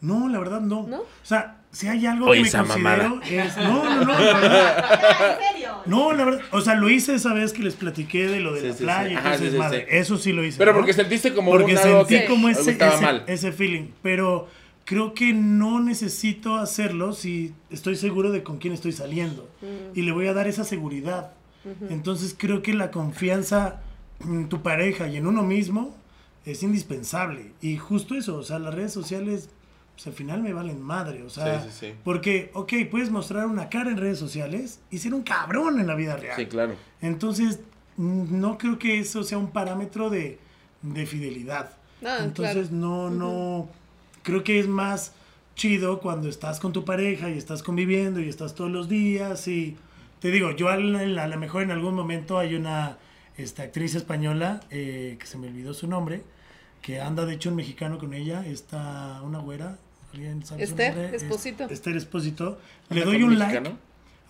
No, 0.00 0.28
la 0.28 0.38
verdad 0.38 0.60
no. 0.60 0.86
¿No? 0.86 1.00
O 1.00 1.06
sea, 1.22 1.56
si 1.74 1.88
hay 1.88 2.06
algo 2.06 2.26
Oye, 2.26 2.38
que 2.38 2.42
me 2.42 2.48
esa 2.48 2.58
considero 2.64 2.82
mamada. 3.16 3.20
es... 3.28 3.56
No, 3.58 3.84
no, 3.84 4.04
no. 4.04 4.12
la 4.18 4.40
verdad. 4.40 4.98
Ya, 5.10 5.36
en 5.36 5.52
serio. 5.52 5.70
No, 5.86 6.12
la 6.12 6.24
verdad, 6.24 6.40
o 6.52 6.60
sea, 6.62 6.74
lo 6.76 6.88
hice 6.88 7.14
esa 7.14 7.34
vez 7.34 7.52
que 7.52 7.62
les 7.62 7.74
platiqué 7.74 8.26
de 8.28 8.40
lo 8.40 8.54
de 8.54 8.60
Sí, 8.60 8.66
la 8.66 8.72
sí, 8.72 8.78
sí. 8.78 8.84
playa 8.84 9.12
y 9.12 9.14
Ajá, 9.16 9.22
cosas 9.32 9.40
sí, 9.40 9.50
sí, 9.50 9.58
madre. 9.58 9.80
sí. 9.90 9.96
Eso 9.96 10.16
sí 10.16 10.32
lo 10.32 10.44
hice. 10.44 10.56
Pero 10.58 10.72
¿no? 10.72 10.78
porque 10.78 10.92
sentiste 10.94 11.34
como 11.34 11.50
Porque 11.50 11.72
un 11.72 11.74
lado 11.74 12.06
sentí 12.06 12.20
que 12.24 12.26
como 12.26 12.48
ese, 12.48 12.70
ese, 12.72 13.00
mal. 13.02 13.24
ese 13.26 13.52
feeling. 13.52 13.88
Pero 14.02 14.48
creo 14.84 15.14
que 15.14 15.32
no 15.32 15.80
necesito 15.80 16.56
hacerlo 16.56 17.12
si 17.12 17.52
estoy 17.70 17.96
seguro 17.96 18.30
de 18.30 18.42
con 18.42 18.58
quién 18.58 18.72
estoy 18.72 18.92
saliendo. 18.92 19.48
Y 19.94 20.02
le 20.02 20.12
voy 20.12 20.26
a 20.28 20.32
dar 20.32 20.46
esa 20.46 20.64
seguridad. 20.64 21.32
Entonces 21.90 22.34
creo 22.38 22.62
que 22.62 22.72
la 22.74 22.90
confianza 22.90 23.80
en 24.20 24.48
tu 24.48 24.62
pareja 24.62 25.08
y 25.08 25.16
en 25.16 25.26
uno 25.26 25.42
mismo 25.42 25.96
es 26.46 26.62
indispensable. 26.62 27.52
Y 27.62 27.78
justo 27.78 28.14
eso, 28.14 28.36
o 28.36 28.42
sea, 28.42 28.58
las 28.58 28.74
redes 28.74 28.92
sociales, 28.92 29.48
pues 29.94 30.06
al 30.08 30.12
final 30.12 30.42
me 30.42 30.52
valen 30.52 30.82
madre, 30.82 31.22
o 31.22 31.30
sea, 31.30 31.60
Sí, 31.62 31.68
sí, 31.70 31.76
sí. 31.80 31.94
porque, 32.02 32.50
ok, 32.54 32.72
puedes 32.90 33.10
mostrar 33.10 33.46
una 33.46 33.68
cara 33.68 33.90
en 33.90 33.96
redes 33.96 34.18
sociales 34.18 34.80
y 34.90 34.98
ser 34.98 35.14
un 35.14 35.22
cabrón 35.22 35.78
en 35.80 35.86
la 35.86 35.94
vida 35.94 36.16
real. 36.16 36.36
Sí, 36.36 36.46
claro. 36.46 36.74
Entonces, 37.00 37.60
no 37.96 38.58
creo 38.58 38.78
que 38.78 38.98
eso 38.98 39.22
sea 39.22 39.38
un 39.38 39.50
parámetro 39.52 40.10
de, 40.10 40.38
de 40.82 41.06
fidelidad. 41.06 41.70
Ah, 42.04 42.18
Entonces, 42.22 42.70
no, 42.70 43.08
no, 43.10 43.68
creo 44.22 44.42
que 44.42 44.58
es 44.58 44.68
más 44.68 45.12
chido 45.54 46.00
cuando 46.00 46.28
estás 46.28 46.58
con 46.58 46.72
tu 46.72 46.84
pareja 46.84 47.30
y 47.30 47.38
estás 47.38 47.62
conviviendo 47.62 48.20
y 48.20 48.28
estás 48.28 48.54
todos 48.54 48.70
los 48.70 48.88
días 48.88 49.46
y 49.46 49.76
te 50.18 50.30
digo, 50.30 50.50
yo 50.50 50.68
a 50.68 50.76
lo 50.76 51.38
mejor 51.38 51.62
en 51.62 51.70
algún 51.70 51.94
momento 51.94 52.38
hay 52.38 52.54
una 52.56 52.98
esta, 53.36 53.62
actriz 53.62 53.94
española, 53.94 54.60
eh, 54.70 55.16
que 55.18 55.26
se 55.26 55.38
me 55.38 55.48
olvidó 55.48 55.74
su 55.74 55.86
nombre, 55.86 56.22
que 56.82 57.00
anda 57.00 57.24
de 57.24 57.34
hecho 57.34 57.50
un 57.50 57.56
mexicano 57.56 57.98
con 57.98 58.14
ella, 58.14 58.44
está 58.46 59.20
una 59.22 59.38
güera, 59.38 59.78
¿alguien 60.14 60.44
sabe 60.44 60.66
su 60.66 60.70
Esther? 60.72 60.98
Es- 61.14 61.22
Esposito. 61.22 61.64
Esther 61.68 61.96
Esposito. 61.96 62.58
Le 62.90 63.00
¿Anda 63.02 63.06
doy 63.12 63.20
con 63.20 63.30
un 63.32 63.38
like. 63.38 63.52
mexicano? 63.60 63.78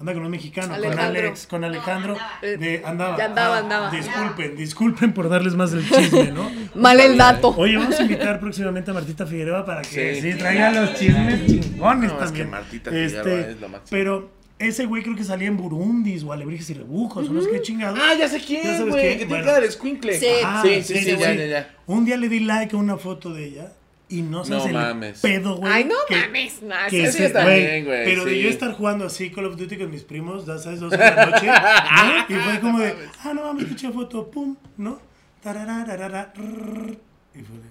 Anda 0.01 0.13
con 0.13 0.25
un 0.25 0.31
mexicano, 0.33 0.67
con 0.69 0.77
Alejandro. 0.85 1.21
Alex, 1.23 1.47
con 1.47 1.65
Alejandro. 1.65 2.17
Eh, 2.43 2.57
de- 2.59 2.83
andaba. 2.85 3.17
ya 3.17 3.25
andaba, 3.27 3.57
Ah, 3.57 3.61
andaba. 3.61 3.91
Disculpen, 3.93 4.57
disculpen 4.57 5.13
por 5.15 5.29
darles 5.29 5.55
más 5.55 5.73
el 5.73 5.89
chisme, 5.89 6.33
¿no? 6.33 6.51
Mal 6.75 6.99
el 6.99 7.17
dato. 7.17 7.55
Oye, 7.57 7.77
vamos 7.77 7.99
a 7.99 8.03
invitar 8.03 8.41
próximamente 8.41 8.91
a 8.91 8.95
Martita 8.95 9.25
Figueroa 9.25 9.65
para 9.65 9.83
que 9.83 10.17
Sí. 10.17 10.33
sí, 10.33 10.37
traiga 10.39 10.73
los 10.73 10.95
chismes 10.95 11.47
chingones 11.47 12.11
No, 12.11 12.19
es 12.19 12.25
también. 12.25 12.47
que 12.47 12.51
Martita 12.51 12.91
Figueroa 12.91 13.41
es 13.41 13.61
lo 13.61 13.69
máximo. 13.69 13.89
Pero 13.91 14.31
ese 14.59 14.85
güey 14.87 15.05
creo 15.05 15.15
que 15.15 15.23
salía 15.25 15.47
en 15.47 15.57
Burundis 15.57 16.25
o 16.25 16.33
Alebrijes 16.33 16.69
y 16.71 16.75
Rebujos, 16.75 17.29
o 17.29 17.33
no 17.33 17.41
sé 17.41 17.51
qué 17.53 17.63
chingados. 17.63 17.99
Ah, 18.03 18.15
ya 18.19 18.29
sé 18.29 18.41
¿Ya 18.41 18.47
quién, 18.47 18.63
sabes 18.65 18.81
güey. 18.89 19.01
quién? 19.01 19.13
Que 19.13 19.17
tiene 19.19 19.29
Bueno. 19.31 19.45
cara 19.47 19.61
de 19.61 19.67
escuincle. 19.69 20.19
Sí. 20.19 20.27
Ah, 20.45 20.61
sí, 20.65 20.83
sí, 20.83 20.95
sí, 20.95 21.11
ese 21.11 21.19
ya, 21.19 21.35
ya, 21.35 21.47
ya. 21.47 21.75
Un 21.87 22.05
día 22.05 22.17
le 22.17 22.29
di 22.29 22.41
like 22.41 22.75
a 22.75 22.79
una 22.81 22.97
foto 22.99 23.33
de 23.33 23.45
ella 23.45 23.73
y 24.09 24.23
no 24.23 24.45
sabes 24.45 24.65
No 24.65 24.69
el 24.69 24.75
mames. 24.75 25.21
pedo, 25.21 25.57
güey. 25.57 25.73
Ay, 25.73 25.85
no 25.85 25.95
que- 26.09 26.17
mames. 26.17 26.63
Nah, 26.63 26.87
que 26.89 27.11
sí, 27.11 27.23
está- 27.23 27.45
bien, 27.47 27.85
güey, 27.85 28.05
Pero 28.05 28.25
de 28.25 28.41
yo 28.43 28.49
estar 28.49 28.73
jugando 28.73 29.07
así 29.07 29.31
Call 29.31 29.47
of 29.47 29.57
Duty 29.57 29.77
con 29.79 29.91
mis 29.91 30.03
primos, 30.03 30.47
ya 30.47 30.59
sabes, 30.59 30.81
dos 30.81 30.91
de 30.91 30.99
la 30.99 31.27
noche, 31.27 31.47
¿no? 31.47 31.53
Y 32.29 32.35
fue 32.41 32.61
como 32.61 32.79
de, 32.81 32.95
ah, 33.25 33.33
no 33.35 33.43
mames, 33.45 33.75
chida 33.77 33.93
foto, 33.93 34.31
pum, 34.31 34.57
¿no? 34.77 35.01
Tararararara, 35.43 36.33
y 36.37 37.43
fue 37.43 37.57
de, 37.59 37.69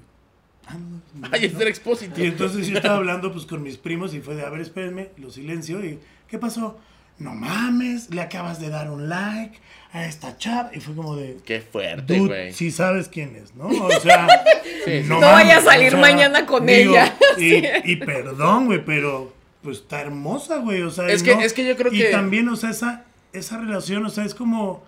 ah, 0.67 0.73
no, 0.75 1.01
no, 1.21 1.29
Ay, 1.31 1.45
es 1.45 1.53
no. 1.53 1.59
del 1.59 1.67
expósito. 1.69 2.21
Y 2.21 2.25
entonces 2.27 2.67
yo 2.67 2.77
estaba 2.77 2.97
hablando 2.97 3.31
pues 3.31 3.45
con 3.45 3.63
mis 3.63 3.77
primos 3.77 4.13
y 4.13 4.21
fue 4.21 4.35
de, 4.35 4.43
a 4.43 4.49
ver, 4.49 4.61
espérenme, 4.61 5.09
lo 5.17 5.29
silencio 5.31 5.83
y, 5.83 5.99
¿qué 6.27 6.37
pasó? 6.37 6.77
No 7.19 7.33
mames, 7.35 8.09
le 8.09 8.21
acabas 8.21 8.59
de 8.59 8.69
dar 8.69 8.89
un 8.91 9.07
like 9.09 9.59
a 9.93 10.05
esta 10.05 10.37
chava 10.37 10.71
y 10.73 10.79
fue 10.79 10.95
como 10.95 11.15
de, 11.15 11.37
Qué 11.45 11.61
fuerte, 11.61 12.19
güey. 12.19 12.51
si 12.53 12.71
sabes 12.71 13.07
quién 13.07 13.35
es, 13.35 13.53
¿no? 13.55 13.67
O 13.67 13.91
sea, 13.99 14.27
Sí, 14.85 15.03
sí. 15.03 15.07
No 15.07 15.19
vaya 15.19 15.57
a 15.57 15.61
salir 15.61 15.95
mañana 15.97 16.45
con 16.45 16.67
ella. 16.67 17.13
Y, 17.37 17.63
y 17.91 17.95
perdón, 17.97 18.65
güey, 18.67 18.83
pero 18.83 19.33
pues 19.61 19.77
está 19.77 20.01
hermosa, 20.01 20.57
güey, 20.57 20.81
o 20.81 20.91
sea, 20.91 21.07
Es 21.07 21.21
y 21.21 21.25
que- 21.25 21.35
no- 21.35 21.41
es 21.41 21.53
que 21.53 21.65
yo 21.65 21.75
creo 21.77 21.93
y 21.93 21.99
que- 21.99 22.05
también, 22.05 22.49
o 22.49 22.55
sea, 22.55 22.69
esa, 22.71 23.05
esa 23.31 23.57
relación, 23.57 24.05
o 24.05 24.09
sea, 24.09 24.25
es 24.25 24.33
como, 24.35 24.83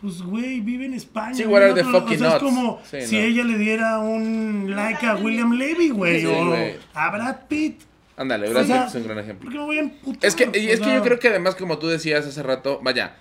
pues, 0.00 0.20
güey, 0.22 0.60
vive 0.60 0.86
en 0.86 0.94
España. 0.94 1.34
Sí, 1.34 1.44
what 1.44 1.62
are 1.62 1.68
no- 1.70 1.74
the 1.76 1.82
no- 1.84 1.88
o 1.90 2.00
fucking 2.00 2.18
sea, 2.18 2.36
es 2.36 2.42
como 2.42 2.80
Sí, 2.90 3.02
si 3.06 3.16
no. 3.16 3.22
ella 3.22 3.44
le 3.44 3.58
diera 3.58 3.98
un 3.98 4.72
like 4.74 5.06
a 5.06 5.14
William 5.16 5.52
Levy, 5.52 5.90
güey, 5.90 6.20
Sí, 6.22 6.26
o 6.26 6.46
güey. 6.48 6.76
a 6.94 7.10
Brad 7.10 7.36
Pitt. 7.48 7.82
Ándale, 8.20 8.48
O 8.48 8.50
Brad 8.50 8.66
sea, 8.66 8.84
Pitt 8.84 8.88
es 8.88 8.94
un 8.96 9.04
gran 9.08 9.18
ejemplo. 9.18 9.44
¿Por 9.46 9.52
qué 9.52 9.58
me 9.58 9.64
voy 9.64 9.76
a 9.78 9.80
emputar? 9.80 10.28
Es 10.28 10.34
que, 10.36 10.50
y 10.60 10.68
es 10.68 10.78
que 10.80 10.92
yo 10.94 11.02
creo 11.02 11.18
que 11.18 11.28
además, 11.28 11.54
como 11.54 11.78
tú 11.78 11.88
decías 11.88 12.26
hace 12.26 12.42
rato, 12.42 12.78
vaya, 12.82 13.16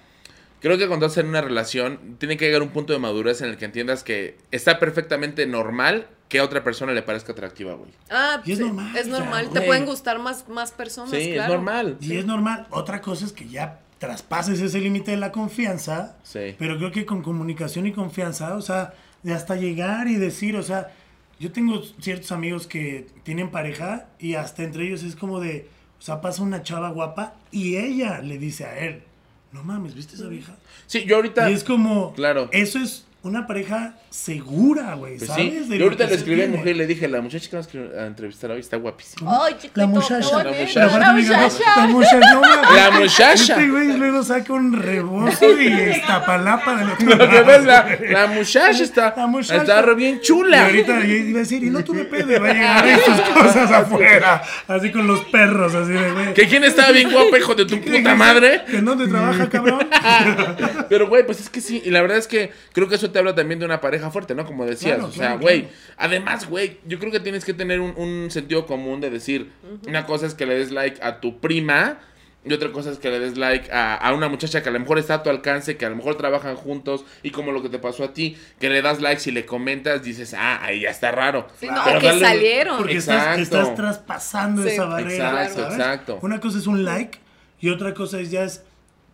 creo 0.59 0.77
que 0.77 0.87
cuando 0.87 1.05
estás 1.05 1.23
en 1.23 1.29
una 1.29 1.39
relación, 1.41 2.17
tiene 2.19 2.35
que 2.35 2.45
llegar 2.45 2.61
un 2.61 2.69
punto 2.69 2.91
de 2.91 2.99
madurez 2.99 3.41
en 3.41 3.47
el 3.49 3.55
que 3.57 3.63
entiendas 3.63 4.03
que 4.03 4.37
está 4.51 4.77
perfectamente 4.77 5.47
normal 5.47 6.07
que 6.27 6.39
a 6.39 6.43
otra 6.43 6.63
persona 6.65 6.91
le 6.91 7.01
parezca 7.01 7.31
atractiva, 7.31 7.75
güey. 7.75 7.91
Ah, 8.11 8.41
Y 8.45 8.51
es 8.51 8.57
sí, 8.57 8.63
normal, 8.65 8.95
Es 8.97 9.07
o 9.07 9.09
sea, 9.09 9.19
normal. 9.19 9.49
Te 9.51 9.61
pueden 9.61 9.85
gustar 9.85 10.19
más, 10.19 10.47
más 10.49 10.71
personas, 10.73 11.11
Sí, 11.11 11.31
claro. 11.31 11.53
es 11.53 11.57
normal. 11.59 11.97
Y 12.01 12.17
es 12.17 12.25
normal. 12.25 12.67
Otra 12.71 12.99
cosa 13.01 13.25
es 13.25 13.31
que 13.31 13.47
ya 13.47 13.79
traspases 13.99 14.59
ese 14.59 14.79
límite 14.79 15.11
de 15.11 15.17
la 15.17 15.31
confianza. 15.31 16.17
Sí. 16.23 16.55
Pero 16.59 16.77
creo 16.77 16.91
que 16.91 17.05
con 17.05 17.23
comunicación 17.23 17.87
y 17.87 17.93
confianza, 17.93 18.55
o 18.57 18.61
sea, 18.61 18.93
de 19.23 19.33
hasta 19.33 19.55
llegar 19.55 20.07
y 20.07 20.15
decir, 20.15 20.55
o 20.57 20.61
sea, 20.63 20.91
yo 21.39 21.51
tengo 21.51 21.81
ciertos 21.99 22.31
amigos 22.31 22.67
que 22.67 23.07
tienen 23.23 23.49
pareja 23.51 24.07
y 24.19 24.35
hasta 24.35 24.63
entre 24.63 24.85
ellos 24.87 25.03
es 25.03 25.15
como 25.15 25.39
de, 25.39 25.67
o 25.97 26.01
sea, 26.01 26.21
pasa 26.21 26.43
una 26.43 26.63
chava 26.63 26.89
guapa 26.89 27.35
y 27.51 27.77
ella 27.77 28.19
le 28.21 28.37
dice 28.37 28.65
a 28.65 28.77
él, 28.79 29.03
no 29.51 29.63
mames, 29.63 29.95
¿viste 29.95 30.15
esa 30.15 30.27
vieja? 30.27 30.55
Sí, 30.85 31.05
yo 31.05 31.15
ahorita... 31.15 31.49
Y 31.49 31.53
es 31.53 31.63
como, 31.63 32.13
Claro. 32.13 32.49
eso 32.51 32.79
es 32.79 33.05
una 33.21 33.45
pareja 33.45 33.95
segura, 34.09 34.95
güey, 34.95 35.17
Pues 35.17 35.27
¿sabes? 35.29 35.63
sí, 35.65 35.69
De 35.69 35.77
yo 35.77 35.83
ahorita 35.85 36.05
le 36.05 36.15
escribí 36.15 36.41
a 36.41 36.47
mi 36.47 36.55
mujer 36.57 36.75
y 36.75 36.79
le 36.79 36.87
dije, 36.87 37.07
la 37.09 37.19
muchacha 37.21 37.49
que 37.49 37.55
vamos 37.57 37.93
a 37.97 38.05
entrevistar 38.05 38.49
hoy 38.51 38.61
está 38.61 38.77
guapísima. 38.77 39.39
Ay, 39.45 39.55
chiquito, 39.55 39.73
La 39.81 39.87
muchacha. 39.87 40.43
La 40.43 40.51
muchacha. 40.51 40.85
La 40.85 41.07
no, 41.07 41.13
muchacha. 41.13 41.63
la 41.75 41.87
muchacha, 41.87 42.19
no. 42.33 42.41
La 42.75 42.91
muchacha. 42.91 43.33
Este 43.55 43.67
güey 43.69 43.97
luego 43.97 44.23
saca 44.23 44.53
un 44.53 44.71
rebozo 44.73 45.59
y 45.61 45.67
estapalapa 45.67 46.75
del 46.77 46.89
otro 46.91 47.15
Lo 47.17 47.29
que 47.29 47.41
ves, 47.41 47.65
la, 47.65 47.97
la 48.09 48.27
muchacha 48.27 48.83
está, 48.83 49.13
La 49.17 49.27
muchacha. 49.27 49.61
está 49.63 49.81
re 49.81 49.95
bien 49.95 50.15
Y 50.15 50.21
chula. 50.21 50.65
ahorita 50.65 51.05
iba 51.05 51.39
a 51.39 51.41
decir, 51.41 51.61
y 51.63 51.69
no 51.69 51.83
tuve 51.83 52.05
pedo, 52.05 52.33
y 52.35 52.39
va 52.39 52.49
a 52.49 52.53
llegar 52.53 52.87
y 52.87 52.95
sus 53.01 53.21
cosas 53.33 53.69
afuera. 53.71 54.41
Así 54.67 54.91
con 54.91 55.05
los 55.07 55.19
perros, 55.25 55.75
así 55.75 55.91
de, 55.91 56.11
güey. 56.13 56.33
¿Que 56.33 56.47
quién 56.47 56.63
estaba 56.63 56.91
bien 56.91 57.11
guapa, 57.11 57.37
hijo 57.37 57.53
de 57.53 57.65
tu 57.65 57.81
puta 57.81 58.15
madre? 58.15 58.63
¿Que 58.69 58.77
en 58.77 58.85
dónde 58.85 59.07
trabaja, 59.09 59.49
cabrón? 59.49 59.87
Pero, 60.89 61.07
güey, 61.09 61.25
pues 61.25 61.41
es 61.41 61.49
que 61.49 61.59
sí. 61.61 61.81
Y 61.85 61.89
la 61.89 62.01
verdad 62.01 62.17
es 62.17 62.27
que 62.27 62.51
creo 62.73 62.87
que 62.87 62.95
eso 62.95 63.08
te 63.11 63.19
habla 63.19 63.35
también 63.35 63.59
de 63.59 63.65
una 63.65 63.81
pareja 63.81 64.11
fuerte, 64.11 64.35
¿no? 64.35 64.45
Como 64.45 64.65
decías. 64.65 64.95
Claro, 64.95 65.09
o 65.09 65.11
sea, 65.11 65.35
güey. 65.35 65.61
claro. 65.61 65.75
Además, 65.97 66.47
güey, 66.49 66.79
yo 66.85 66.99
creo 66.99 67.11
que 67.11 67.19
tienes 67.19 67.45
que 67.45 67.53
tener 67.53 67.79
un, 67.79 67.93
un 67.97 68.31
sentido 68.31 68.65
común 68.65 69.01
de 69.01 69.09
decir: 69.09 69.51
una 69.87 70.05
cosa 70.05 70.25
es 70.25 70.33
que 70.33 70.45
le 70.45 70.55
des 70.55 70.71
like 70.71 70.99
a 71.01 71.19
tu 71.19 71.39
prima. 71.39 71.99
Y 72.45 72.53
otra 72.53 72.71
cosa 72.71 72.89
es 72.89 72.99
que 72.99 73.09
le 73.09 73.19
des 73.19 73.37
like 73.37 73.69
a, 73.69 73.95
a 73.95 74.13
una 74.13 74.29
muchacha 74.29 74.63
que 74.63 74.69
a 74.69 74.71
lo 74.71 74.79
mejor 74.79 74.97
está 74.97 75.15
a 75.15 75.23
tu 75.23 75.29
alcance, 75.29 75.75
que 75.75 75.85
a 75.85 75.89
lo 75.89 75.97
mejor 75.97 76.15
trabajan 76.15 76.55
juntos, 76.55 77.03
y 77.21 77.31
como 77.31 77.51
lo 77.51 77.61
que 77.61 77.67
te 77.67 77.79
pasó 77.79 78.05
a 78.05 78.13
ti, 78.13 78.37
que 78.61 78.69
le 78.69 78.81
das 78.81 79.01
like, 79.01 79.19
si 79.19 79.31
le 79.31 79.45
comentas, 79.45 80.03
dices, 80.03 80.33
ah, 80.33 80.57
ahí 80.63 80.79
ya 80.81 80.89
está 80.89 81.11
raro. 81.11 81.47
Sí, 81.59 81.67
no, 81.67 81.81
Pero 81.83 81.97
o 81.97 82.01
que 82.01 82.17
salieron. 82.17 82.77
Porque 82.77 82.95
estás, 82.95 83.75
traspasando 83.75 84.63
Sí, 84.63 84.69
esa 84.69 84.85
barrera. 84.85 85.43
exacto, 85.43 85.61
¿sabes? 85.63 85.77
exacto. 85.79 86.19
Una 86.21 86.39
cosa 86.39 86.59
es 86.59 86.67
un 86.67 86.85
like 86.85 87.19
y 87.59 87.69
otra 87.71 87.93
cosa 87.93 88.21
es 88.21 88.31
ya 88.31 88.43
es 88.45 88.63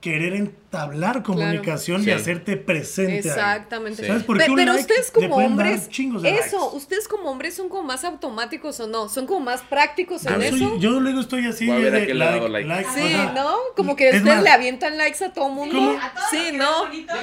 querer 0.05 0.35
entablar 0.35 1.23
comunicación 1.23 2.07
y 2.07 2.11
hacerte 2.11 2.57
presente. 2.57 3.11
ahí. 3.13 3.17
Exactamente. 3.17 4.03
Sí. 4.03 4.07
¿Sabes? 4.07 4.21
Porque 4.23 4.43
Pe- 4.43 4.49
un 4.51 4.55
pero 4.55 4.71
like 4.73 4.81
ustedes 4.83 5.09
como 5.09 5.35
hombres, 5.37 5.89
chingos 5.89 6.21
de 6.21 6.29
eso, 6.35 6.59
likes. 6.59 6.77
ustedes 6.77 7.07
como 7.07 7.31
hombres 7.31 7.55
son 7.55 7.69
como 7.69 7.81
más 7.81 8.03
automáticos 8.03 8.79
o 8.81 8.87
no, 8.87 9.09
son 9.09 9.25
como 9.25 9.39
más 9.39 9.63
prácticos 9.63 10.23
en 10.27 10.33
Yo, 10.33 10.39
soy- 10.41 10.47
eso. 10.63 10.77
yo 10.79 10.99
luego 10.99 11.21
estoy 11.21 11.47
así 11.47 11.65
Voy 11.65 11.77
a 11.77 11.79
ver 11.89 12.07
de 12.07 12.13
le 12.13 12.23
ha 12.23 12.31
dado 12.31 12.47
like. 12.49 12.69
Sí, 12.93 13.01
o 13.03 13.07
sea, 13.07 13.31
¿no? 13.33 13.55
Como 13.75 13.95
que 13.95 14.09
es 14.09 14.15
ustedes 14.17 14.35
más, 14.35 14.43
le 14.43 14.49
avientan 14.51 14.95
likes 14.95 15.25
a 15.25 15.33
todo 15.33 15.49
mundo. 15.49 15.97
Sí, 16.29 16.49
¿no? 16.53 16.69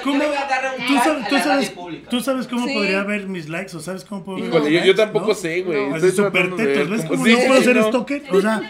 ¿Cómo? 0.03 0.19
¿Tú 0.25 0.29
like 0.29 1.05
sabes, 1.05 1.25
a 1.25 1.29
tú 1.29 1.39
sabes- 1.39 1.73
tú 2.11 2.21
sabes 2.21 2.47
cómo 2.49 2.67
Sí. 2.67 2.75
podría 2.75 3.05
ver 3.05 3.29
mis 3.29 3.49
likes 3.49 3.77
o 3.77 3.81
sabes 3.81 4.05
cómo 4.05 4.25
puedo 4.25 4.39
ver 4.41 4.61
mis 4.63 4.81
yo, 4.81 4.85
yo 4.87 4.95
tampoco 4.97 5.29
¿no? 5.29 5.35
sé, 5.35 5.63
güey. 5.63 5.95
Estoy 5.95 6.11
súper 6.11 6.57
tetos, 6.57 6.91
¿ves 6.91 7.05
cómo- 7.05 7.25
no 7.25 7.39
puedo 7.47 7.63
ser 7.63 7.77
no. 7.77 7.89
stalker? 7.89 8.23
O 8.33 8.41
sea. 8.41 8.61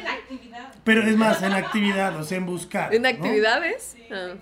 Pero 0.85 1.03
es 1.03 1.17
más, 1.17 1.43
en 1.43 1.53
actividad, 1.53 2.17
o 2.17 2.25
sea, 2.25 2.39
en 2.39 2.47
buscar. 2.47 2.95
¿En 2.95 3.03
¿no? 3.03 3.09
actividades? 3.09 3.97
Ah. 4.11 4.35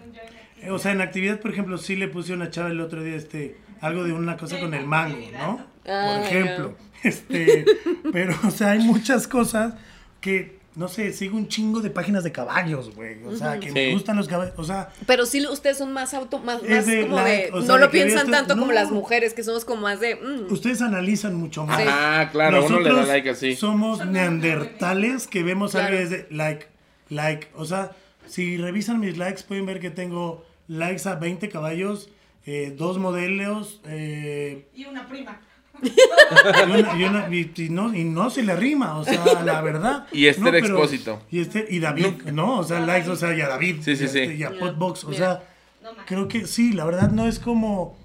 O 0.70 0.78
sea, 0.78 0.92
en 0.92 1.00
actividad, 1.00 1.40
por 1.40 1.50
ejemplo, 1.50 1.78
sí 1.78 1.96
le 1.96 2.08
puse 2.08 2.32
a 2.32 2.36
una 2.36 2.50
chava 2.50 2.70
el 2.70 2.80
otro 2.80 3.02
día 3.02 3.16
este 3.16 3.56
algo 3.80 4.04
de 4.04 4.12
una 4.12 4.36
cosa 4.36 4.60
con 4.60 4.74
el 4.74 4.86
mango, 4.86 5.18
¿no? 5.32 5.66
Ah, 5.86 6.18
por 6.18 6.26
ejemplo. 6.26 6.76
Este, 7.02 7.64
pero, 8.12 8.38
o 8.46 8.50
sea, 8.50 8.72
hay 8.72 8.80
muchas 8.80 9.26
cosas 9.26 9.72
que, 10.20 10.59
no 10.76 10.86
sé, 10.88 11.12
sigo 11.12 11.36
un 11.36 11.48
chingo 11.48 11.80
de 11.80 11.90
páginas 11.90 12.22
de 12.22 12.30
caballos, 12.32 12.94
güey. 12.94 13.22
O 13.24 13.34
sea, 13.36 13.58
que 13.58 13.72
me 13.72 13.92
gustan 13.92 14.16
los 14.16 14.28
caballos. 14.28 14.54
O 14.56 14.64
sea, 14.64 14.90
Pero 15.06 15.26
sí, 15.26 15.44
ustedes 15.46 15.78
son 15.78 15.92
más 15.92 16.14
auto, 16.14 16.38
más, 16.38 16.62
más 16.62 16.86
de 16.86 17.02
como 17.02 17.20
de, 17.20 17.50
o 17.52 17.58
sea, 17.58 17.68
no 17.68 17.74
de 17.74 17.80
lo 17.80 17.90
piensan 17.90 18.30
tanto 18.30 18.56
como 18.56 18.70
las 18.72 18.90
mujeres, 18.90 19.34
que 19.34 19.42
somos 19.42 19.64
como 19.64 19.82
más 19.82 19.98
de, 20.00 20.14
mm, 20.16 20.52
ustedes 20.52 20.80
analizan 20.80 21.34
mucho 21.34 21.66
más. 21.66 21.80
Ajá, 21.80 22.30
claro, 22.30 22.64
uno 22.64 22.78
le 22.78 22.84
da 22.84 22.90
Nosotros 22.90 23.08
like 23.08 23.30
así. 23.30 23.56
Somos 23.56 24.04
neandertales 24.06 25.26
que 25.26 25.42
vemos 25.42 25.72
Claro. 25.72 25.88
algo 25.88 25.98
desde 26.00 26.26
like, 26.30 26.66
like. 27.08 27.48
O 27.54 27.64
sea, 27.64 27.92
si 28.26 28.56
revisan 28.56 29.00
mis 29.00 29.16
likes, 29.18 29.42
pueden 29.42 29.66
ver 29.66 29.80
que 29.80 29.90
tengo 29.90 30.44
likes 30.68 31.08
a 31.08 31.16
20 31.16 31.48
caballos, 31.48 32.10
eh, 32.46 32.72
dos 32.76 32.98
modelos, 32.98 33.80
eh, 33.86 34.68
Y 34.74 34.84
una 34.86 35.08
prima. 35.08 35.40
Y, 35.82 36.70
una- 36.70 36.96
y 36.98 37.04
una- 37.04 37.28
y- 37.34 37.52
y 37.56 37.68
no, 37.70 37.94
y 37.94 38.04
no 38.04 38.30
se 38.30 38.42
le 38.42 38.54
rima, 38.56 38.96
o 38.98 39.04
sea, 39.04 39.42
la 39.42 39.60
verdad. 39.60 40.06
Y 40.12 40.26
Esther 40.26 40.44
No, 40.44 40.50
pero- 40.52 40.66
Expósito. 40.66 41.22
Y, 41.30 41.40
Esther, 41.40 41.66
y 41.70 41.78
David, 41.80 42.22
¿no? 42.32 42.58
O 42.58 42.64
sea, 42.64 42.80
likes, 42.80 43.08
o 43.10 43.16
sea, 43.16 43.34
y 43.36 43.40
a 43.40 43.48
David. 43.48 43.76
Sí, 43.82 43.96
sí, 43.96 44.02
y 44.02 44.04
a 44.04 44.06
este- 44.06 44.26
sí. 44.28 44.32
Y 44.34 44.42
a 44.44 44.52
Ya, 44.52 44.58
Potbox, 44.58 45.04
o 45.04 45.12
sea, 45.12 45.42
No 45.82 45.90
creo 46.06 46.28
que 46.28 46.46
sí, 46.46 46.72
la 46.72 46.84
verdad 46.84 47.10
no 47.10 47.26
es 47.26 47.38
como. 47.38 47.96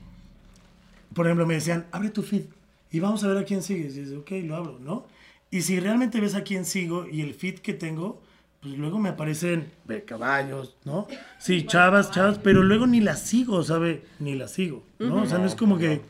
Por 1.14 1.26
ejemplo, 1.28 1.46
me 1.46 1.56
decían, 1.56 1.86
abre 1.92 2.10
tu 2.10 2.24
feed 2.24 2.44
y 2.92 3.00
vamos 3.00 3.24
a 3.24 3.28
ver 3.28 3.38
a 3.38 3.44
quién 3.44 3.62
sigues. 3.62 3.96
Y 3.96 4.02
dices, 4.02 4.18
ok, 4.18 4.32
lo 4.44 4.56
abro, 4.56 4.80
¿no? 4.82 5.06
Y 5.52 5.62
si 5.62 5.80
realmente 5.80 6.20
ves 6.20 6.36
a 6.36 6.44
quién 6.44 6.66
sigo 6.66 7.06
y 7.10 7.22
el 7.22 7.34
feed 7.34 7.60
que 7.60 7.74
tengo, 7.74 8.22
pues 8.62 8.78
luego 8.78 8.98
me 9.00 9.10
aparecen 9.10 9.72
ve, 9.86 10.04
caballos, 10.04 10.76
¿no? 10.86 11.08
Sí, 11.40 11.66
chavas, 11.66 12.12
chavas, 12.12 12.40
pero 12.40 12.64
luego 12.64 12.88
ni 12.88 13.00
las 13.00 13.22
sigo, 13.22 13.64
¿sabe? 13.64 14.04
Ni 14.20 14.36
las 14.36 14.52
sigo, 14.52 14.84
¿no? 15.00 15.22
O 15.22 15.26
sea, 15.26 15.38
no 15.38 15.46
es 15.46 15.56
como 15.56 15.78
que. 15.78 16.02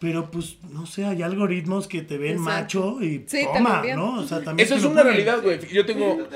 Pero 0.00 0.30
pues, 0.30 0.56
no 0.70 0.86
sé, 0.86 1.04
hay 1.04 1.20
algoritmos 1.22 1.86
que 1.86 2.00
te 2.00 2.16
ven 2.16 2.38
Exacto. 2.38 2.92
macho 2.96 3.04
y 3.04 3.22
Sí, 3.26 3.46
toma. 3.52 3.82
¿no? 3.94 4.20
O 4.20 4.26
sea, 4.26 4.42
también 4.42 4.66
Eso 4.66 4.76
es 4.76 4.82
una 4.84 5.02
ponen. 5.02 5.06
realidad, 5.08 5.42
güey. 5.42 5.58
Yo 5.72 5.84
tengo. 5.84 6.26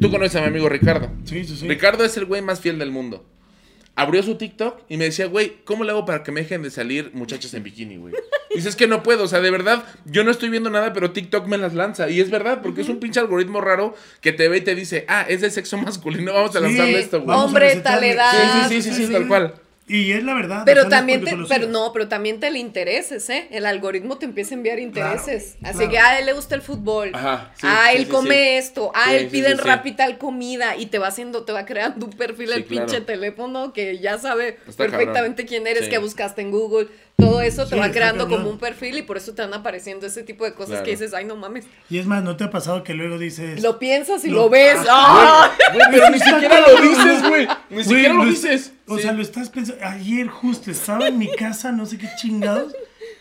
Tú 0.00 0.10
conoces 0.10 0.34
a 0.36 0.40
mi 0.40 0.48
amigo 0.48 0.68
Ricardo. 0.68 1.10
Sí, 1.24 1.44
sí, 1.44 1.56
sí. 1.56 1.68
Ricardo 1.68 2.04
es 2.04 2.16
el 2.16 2.24
güey 2.24 2.42
más 2.42 2.60
fiel 2.60 2.78
del 2.78 2.90
mundo. 2.90 3.24
Abrió 3.96 4.24
su 4.24 4.34
TikTok 4.34 4.80
y 4.88 4.96
me 4.96 5.04
decía, 5.04 5.26
güey, 5.26 5.58
¿cómo 5.64 5.84
le 5.84 5.92
hago 5.92 6.04
para 6.04 6.24
que 6.24 6.32
me 6.32 6.40
dejen 6.42 6.62
de 6.62 6.70
salir 6.72 7.12
muchachas 7.14 7.54
en 7.54 7.62
bikini, 7.62 7.96
güey? 7.98 8.12
Dices 8.50 8.70
es 8.70 8.76
que 8.76 8.88
no 8.88 9.04
puedo, 9.04 9.22
o 9.22 9.28
sea, 9.28 9.40
de 9.40 9.52
verdad, 9.52 9.84
yo 10.04 10.24
no 10.24 10.32
estoy 10.32 10.48
viendo 10.48 10.68
nada, 10.68 10.92
pero 10.92 11.12
TikTok 11.12 11.46
me 11.46 11.56
las 11.58 11.74
lanza. 11.74 12.10
Y 12.10 12.20
es 12.20 12.28
verdad, 12.30 12.60
porque 12.62 12.80
es 12.80 12.88
un 12.88 12.98
pinche 12.98 13.20
algoritmo 13.20 13.60
raro 13.60 13.94
que 14.20 14.32
te 14.32 14.48
ve 14.48 14.58
y 14.58 14.60
te 14.62 14.74
dice, 14.74 15.04
ah, 15.06 15.24
es 15.28 15.40
de 15.42 15.50
sexo 15.52 15.78
masculino, 15.78 16.32
vamos 16.32 16.50
a 16.56 16.58
Sí, 16.58 16.64
lanzarle 16.64 16.98
esto, 16.98 17.22
güey. 17.22 17.38
Hombre, 17.38 17.76
tal 17.76 18.02
edad. 18.02 18.68
Sí, 18.68 18.74
sí, 18.74 18.82
sí, 18.82 18.94
sí, 18.96 19.06
sí, 19.06 19.12
tal 19.12 19.28
cual. 19.28 19.54
Y 19.86 20.12
es 20.12 20.24
la 20.24 20.32
verdad. 20.32 20.62
o 20.62 20.64
Pero 20.64 20.80
sea, 20.82 20.90
también 20.90 21.22
te, 21.24 21.36
pero 21.46 21.66
no, 21.66 21.92
pero 21.92 22.08
también 22.08 22.40
te 22.40 22.50
le 22.50 22.58
intereses, 22.58 23.28
¿eh? 23.28 23.48
El 23.50 23.66
algoritmo 23.66 24.16
te 24.16 24.24
empieza 24.24 24.54
a 24.54 24.56
enviar 24.56 24.78
intereses. 24.78 25.56
Claro, 25.60 25.68
Así 25.76 25.78
claro. 25.88 25.90
que 25.90 25.98
a 25.98 26.18
él 26.20 26.26
le 26.26 26.32
gusta 26.32 26.54
el 26.54 26.62
fútbol. 26.62 27.10
Ajá, 27.14 27.52
sí, 27.54 27.66
ah, 27.68 27.88
sí, 27.90 27.96
él 27.98 28.04
sí, 28.06 28.10
come 28.10 28.34
sí. 28.34 28.40
esto. 28.66 28.92
Ah, 28.94 29.04
Sí, 29.10 29.14
él 29.16 29.26
pide 29.28 29.46
sí, 29.48 29.52
en 29.52 29.58
sí. 29.58 29.64
Rappi 29.64 29.92
tal 29.92 30.16
comida 30.16 30.74
y 30.76 30.86
te 30.86 30.98
va 30.98 31.08
haciendo, 31.08 31.44
te 31.44 31.52
va 31.52 31.66
creando 31.66 32.06
un 32.06 32.12
perfil 32.12 32.48
Sí, 32.48 32.54
el 32.54 32.64
pinche 32.64 32.86
claro. 32.86 33.04
teléfono 33.04 33.72
que 33.74 33.98
ya 33.98 34.16
sabe 34.18 34.58
Está 34.66 34.84
perfectamente 34.84 35.42
cabrón. 35.42 35.46
quién 35.48 35.66
eres, 35.66 35.84
Sí. 35.84 35.90
que 35.90 35.98
buscaste 35.98 36.40
en 36.40 36.50
Google. 36.50 36.88
Todo 37.16 37.40
eso 37.42 37.64
te 37.66 37.76
Sí, 37.76 37.80
va 37.80 37.90
creando 37.92 38.28
como 38.28 38.50
un 38.50 38.58
perfil 38.58 38.98
y 38.98 39.02
por 39.02 39.16
eso 39.16 39.34
te 39.34 39.42
van 39.42 39.54
apareciendo 39.54 40.04
ese 40.06 40.24
tipo 40.24 40.44
de 40.44 40.52
cosas 40.52 40.70
Claro. 40.70 40.84
que 40.84 40.90
dices, 40.90 41.14
ay, 41.14 41.24
no 41.24 41.36
mames. 41.36 41.64
Y 41.88 41.98
es 41.98 42.06
más, 42.06 42.24
¿no 42.24 42.36
te 42.36 42.44
ha 42.44 42.50
pasado 42.50 42.82
que 42.82 42.92
luego 42.94 43.18
dices. 43.18 43.62
Lo 43.62 43.78
piensas 43.78 44.24
y 44.24 44.30
Lo- 44.30 44.42
lo, 44.44 44.50
ves. 44.50 44.78
Ah, 44.90 45.48
¡Ah! 45.48 45.56
Güey, 45.72 45.86
pero 45.92 46.10
ni 46.10 46.18
siquiera 46.18 46.60
lo 46.60 46.80
dices, 46.82 47.28
güey. 47.28 47.46
Ni 47.70 47.74
Güey, 47.76 47.84
siquiera 47.84 48.14
lo 48.14 48.24
lo- 48.24 48.30
dices. 48.30 48.72
O 48.88 48.96
Sí. 48.96 49.02
sea, 49.02 49.12
lo 49.12 49.22
estás 49.22 49.48
pensando. 49.48 49.84
Ayer 49.84 50.26
justo 50.28 50.70
estaba 50.70 51.06
en 51.08 51.16
mi 51.18 51.30
casa, 51.36 51.70
no 51.72 51.86
sé 51.86 51.98
qué 51.98 52.08
chingados. 52.20 52.74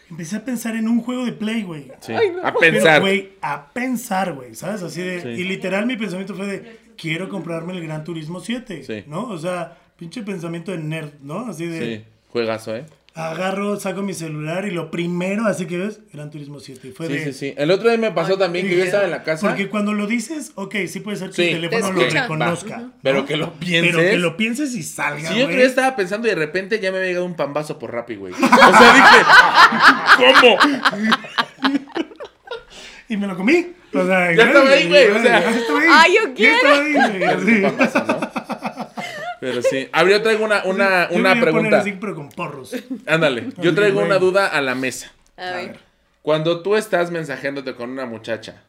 Empecé 0.10 0.36
a 0.38 0.44
pensar 0.46 0.76
en 0.76 0.88
un 0.88 1.02
juego 1.02 1.26
de 1.26 1.32
play, 1.32 1.64
güey. 1.64 1.92
Sí, 2.02 2.14
Ay, 2.14 2.32
no. 2.32 2.40
a 2.46 2.54
Pero, 2.60 2.74
pensar. 2.74 3.00
güey, 3.02 3.34
a 3.42 3.68
pensar, 3.74 4.34
güey, 4.34 4.54
¿sabes? 4.56 4.82
Así 4.84 5.02
de. 5.02 5.22
Sí. 5.22 5.28
Y 5.30 5.44
literal 5.44 5.86
mi 5.86 5.98
pensamiento 5.98 6.36
fue 6.36 6.46
de. 6.48 6.78
Quiero 6.98 7.30
comprarme 7.30 7.74
el 7.74 7.84
Gran 7.84 8.04
Turismo 8.04 8.40
7. 8.40 8.84
Sí. 8.84 9.04
¿No? 9.08 9.28
O 9.30 9.38
sea, 9.38 9.78
pinche 9.98 10.22
pensamiento 10.24 10.72
de 10.72 10.78
nerd, 10.80 11.12
¿no? 11.22 11.48
Así 11.48 11.66
de. 11.68 11.80
Sí, 11.98 12.06
juegazo, 12.30 12.76
¿eh? 12.76 12.86
Agarro, 13.16 13.80
saco 13.80 14.02
mi 14.02 14.16
celular 14.16 14.66
y 14.66 14.72
lo 14.72 14.90
primero, 14.90 15.46
así 15.46 15.68
que 15.68 15.78
ves, 15.78 16.00
Gran 16.12 16.32
Turismo 16.32 16.60
7. 16.60 16.88
Y 16.88 16.92
fue 16.94 17.06
Sí, 17.06 17.14
de. 17.14 17.24
sí, 17.26 17.34
sí. 17.34 17.54
El 17.58 17.70
otro 17.70 17.88
día 17.90 18.00
me 18.00 18.12
pasó 18.12 18.34
Ay, 18.34 18.40
también 18.40 18.68
que 18.68 18.76
yo 18.76 18.84
estaba 18.84 19.04
en 19.04 19.12
la 19.12 19.22
casa. 19.22 19.48
Porque 19.48 19.70
cuando 19.70 19.94
lo 19.94 20.08
dices, 20.08 20.52
ok, 20.56 20.76
sí 20.88 21.00
puede 21.00 21.18
ser 21.18 21.28
que 21.30 21.36
Sí, 21.36 21.44
el 21.50 21.70
teléfono 21.70 21.90
te 22.00 22.06
lo 22.12 22.22
reconozca. 22.22 22.90
Pero 23.04 23.26
que 23.28 23.38
lo 23.38 23.54
pienses. 23.54 23.96
Pero 23.96 24.10
que 24.10 24.18
lo 24.18 24.36
pienses 24.36 24.74
y 24.74 24.82
salga. 24.82 25.30
Sí, 25.30 25.36
yo 25.36 25.44
otro 25.44 25.46
güey. 25.46 25.58
día 25.58 25.66
estaba 25.68 25.96
pensando 25.96 26.28
y 26.28 26.32
de 26.32 26.36
repente 26.38 26.80
ya 26.80 26.92
me 26.92 26.98
había 26.98 27.10
llegado 27.10 27.26
un 27.28 27.36
pambazo 27.36 27.78
por 27.78 27.92
Rappi, 27.94 28.16
güey. 28.16 28.34
O 28.34 28.38
sea, 28.38 28.48
dije, 30.18 30.36
¿cómo? 30.42 30.58
Y 33.10 33.18
me 33.18 33.28
lo 33.28 33.36
comí. 33.38 33.74
O 33.94 34.06
sea, 34.08 34.34
Ya 34.34 34.46
estaba 34.46 34.70
ahí, 34.72 34.88
güey, 34.88 35.08
o 35.12 35.22
sea. 35.22 35.40
ya 35.40 35.50
estaba 35.52 35.80
ahí. 35.82 35.88
Ay, 35.92 36.16
yo 36.16 36.28
Ya 36.30 36.34
quiero. 36.34 36.56
estaba 36.56 36.84
ahí, 36.84 36.94
güey, 36.94 37.24
así. 37.26 37.52
Un 37.52 37.62
pambazo, 37.62 38.06
¿no? 38.08 38.20
Pero 39.44 39.62
sí. 39.62 39.88
A 39.92 40.04
ver, 40.04 40.14
yo 40.14 40.22
traigo 40.22 40.46
una, 40.46 40.64
una, 40.64 41.10
Yo 41.10 41.16
una 41.18 41.40
pregunta. 41.40 41.80
así, 41.80 41.94
pero 42.00 42.16
con 42.16 42.30
porros. 42.30 42.76
Ándale. 43.06 43.50
Yo 43.58 43.74
traigo 43.76 44.02
una 44.02 44.18
duda 44.18 44.48
a 44.48 44.62
la 44.62 44.74
mesa. 44.76 45.12
A 45.38 45.52
ver. 45.52 45.80
Cuando 46.22 46.62
tú 46.62 46.76
estás 46.76 47.12
mensajeándote 47.12 47.76
con 47.76 47.90
una 47.90 48.06
muchacha. 48.06 48.64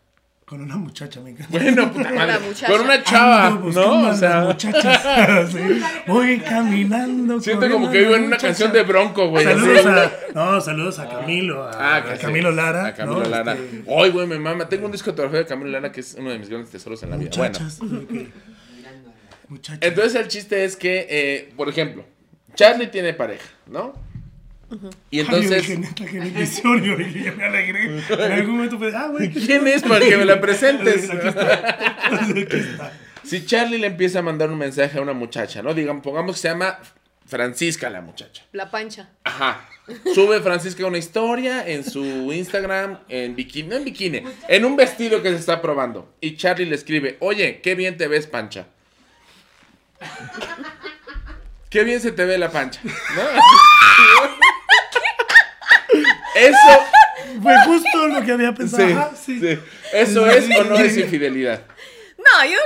Con 0.45 0.61
una 0.61 0.77
muchacha, 0.77 1.21
me 1.23 1.31
encanta. 1.31 1.51
Bueno, 1.59 1.91
puta 1.93 2.11
Una 2.11 2.27
madre, 2.27 2.39
muchacha. 2.47 2.67
Con 2.73 2.81
una 2.83 3.03
chava, 3.03 3.47
Ando 3.47 3.61
buscando 3.63 3.89
¿no? 3.91 3.95
a 3.95 4.01
O 4.01 4.07
las 4.09 4.19
sea, 4.19 4.41
muchachas. 4.41 5.51
Sí. 5.53 5.83
Voy 6.07 6.39
caminando. 6.41 7.41
siento 7.41 7.71
como 7.71 7.91
que 7.91 7.99
vivo 8.01 8.15
en 8.17 8.25
una 8.25 8.29
muchacha. 8.37 8.47
canción 8.49 8.73
de 8.73 8.83
Bronco, 8.83 9.29
güey. 9.29 9.45
Saludos 9.45 9.87
a, 9.87 10.13
no, 10.35 10.61
saludos 10.61 10.99
a 10.99 11.09
Camilo, 11.09 11.63
a, 11.65 11.71
Ah, 11.71 11.97
a 11.97 12.05
que 12.05 12.17
sí. 12.17 12.23
Camilo 12.23 12.51
Lara. 12.51 12.87
A 12.89 12.95
Camilo 12.95 13.21
¿no? 13.23 13.29
Lara. 13.31 13.55
Este, 13.55 13.85
Hoy, 13.87 14.11
güey, 14.11 14.27
me 14.27 14.39
mama. 14.39 14.69
Tengo 14.69 14.85
un 14.85 14.93
disco 14.93 15.13
de 15.13 15.29
de 15.29 15.47
Camilo 15.47 15.71
Lara 15.71 15.91
que 15.91 16.01
es 16.01 16.15
uno 16.19 16.29
de 16.31 16.39
mis 16.39 16.51
grandes 16.51 16.71
tesoros 16.71 17.03
en 17.05 17.11
la 17.11 17.17
vida. 17.17 17.31
Bueno. 17.39 17.59
Entonces 19.81 20.15
el 20.15 20.29
chiste 20.29 20.65
es 20.65 20.77
que, 20.77 21.07
eh, 21.09 21.53
por 21.57 21.69
ejemplo, 21.69 22.05
Charlie 22.55 22.87
tiene 22.89 23.15
pareja, 23.15 23.49
¿no? 23.67 23.93
Y 25.11 25.21
Ay, 25.21 25.27
yo 25.27 25.37
entonces, 25.37 25.63
dije, 25.63 25.79
neta, 25.79 26.05
qué 26.05 26.19
bendición, 26.19 26.83
yo 26.83 26.97
dije, 26.97 27.25
ya 27.25 27.33
me 27.33 27.45
alegré. 27.45 27.99
En 28.09 28.33
algún 28.33 28.57
momento 28.57 28.79
fue, 28.79 28.95
ah, 28.95 29.09
güey. 29.09 29.31
¿quién 29.31 29.67
es 29.69 29.83
para 29.83 30.05
que 30.05 30.17
me 30.17 30.25
la 30.25 30.41
presentes? 30.41 31.11
Aquí 31.11 31.29
está. 31.29 31.77
Aquí 32.21 32.47
está. 32.57 32.93
Si 33.23 33.47
Charlie 33.47 33.79
le 33.79 33.87
empieza 33.87 34.19
a 34.19 34.23
mandar 34.23 34.51
un 34.51 34.59
mensaje 34.59 34.99
a 34.99 35.03
una 35.03 35.13
muchacha, 35.13 35.63
¿no? 35.63 35.75
Digamos, 35.75 36.03
pongamos 36.03 36.37
que 36.37 36.43
se 36.43 36.49
llama 36.49 36.79
Francisca 37.27 37.89
la 37.89 38.01
muchacha. 38.01 38.45
La 38.53 38.71
pancha. 38.71 39.09
Ajá. 39.25 39.69
Sube 40.15 40.41
Francisca 40.41 40.87
una 40.87 40.99
historia 40.99 41.67
en 41.67 41.85
su 41.85 42.33
Instagram 42.33 43.01
en 43.09 43.37
bikini, 43.37 43.69
no 43.69 43.77
en 43.77 43.85
bikini, 43.85 44.23
en 44.49 44.65
un 44.65 44.77
vestido 44.77 45.23
que 45.23 45.31
se 45.31 45.37
está 45.37 45.61
probando. 45.61 46.15
Y 46.21 46.37
Charlie 46.37 46.67
le 46.67 46.75
escribe, 46.75 47.17
oye, 47.21 47.61
qué 47.63 47.75
bien 47.75 47.97
te 47.97 48.09
ves, 48.09 48.27
pancha. 48.27 48.67
Qué 51.71 51.83
bien 51.85 52.01
se 52.01 52.13
te 52.13 52.25
ve 52.25 52.39
la 52.39 52.51
pancha. 52.51 52.81
¿no? 52.85 53.23
Eso, 56.35 56.83
Fue 57.43 57.55
justo 57.67 58.09
lo 58.09 58.25
que 58.25 58.33
había 58.33 58.53
pensado. 58.55 58.87
sí, 58.87 58.93
Ajá, 58.93 59.11
sí. 59.17 59.41
sí. 59.41 59.59
¿Eso 59.93 60.27
es 60.29 60.45
o 60.59 60.65
no 60.65 60.77
es 60.77 60.97
infidelidad? 60.97 61.63
No, 62.39 62.45
yo, 62.51 62.59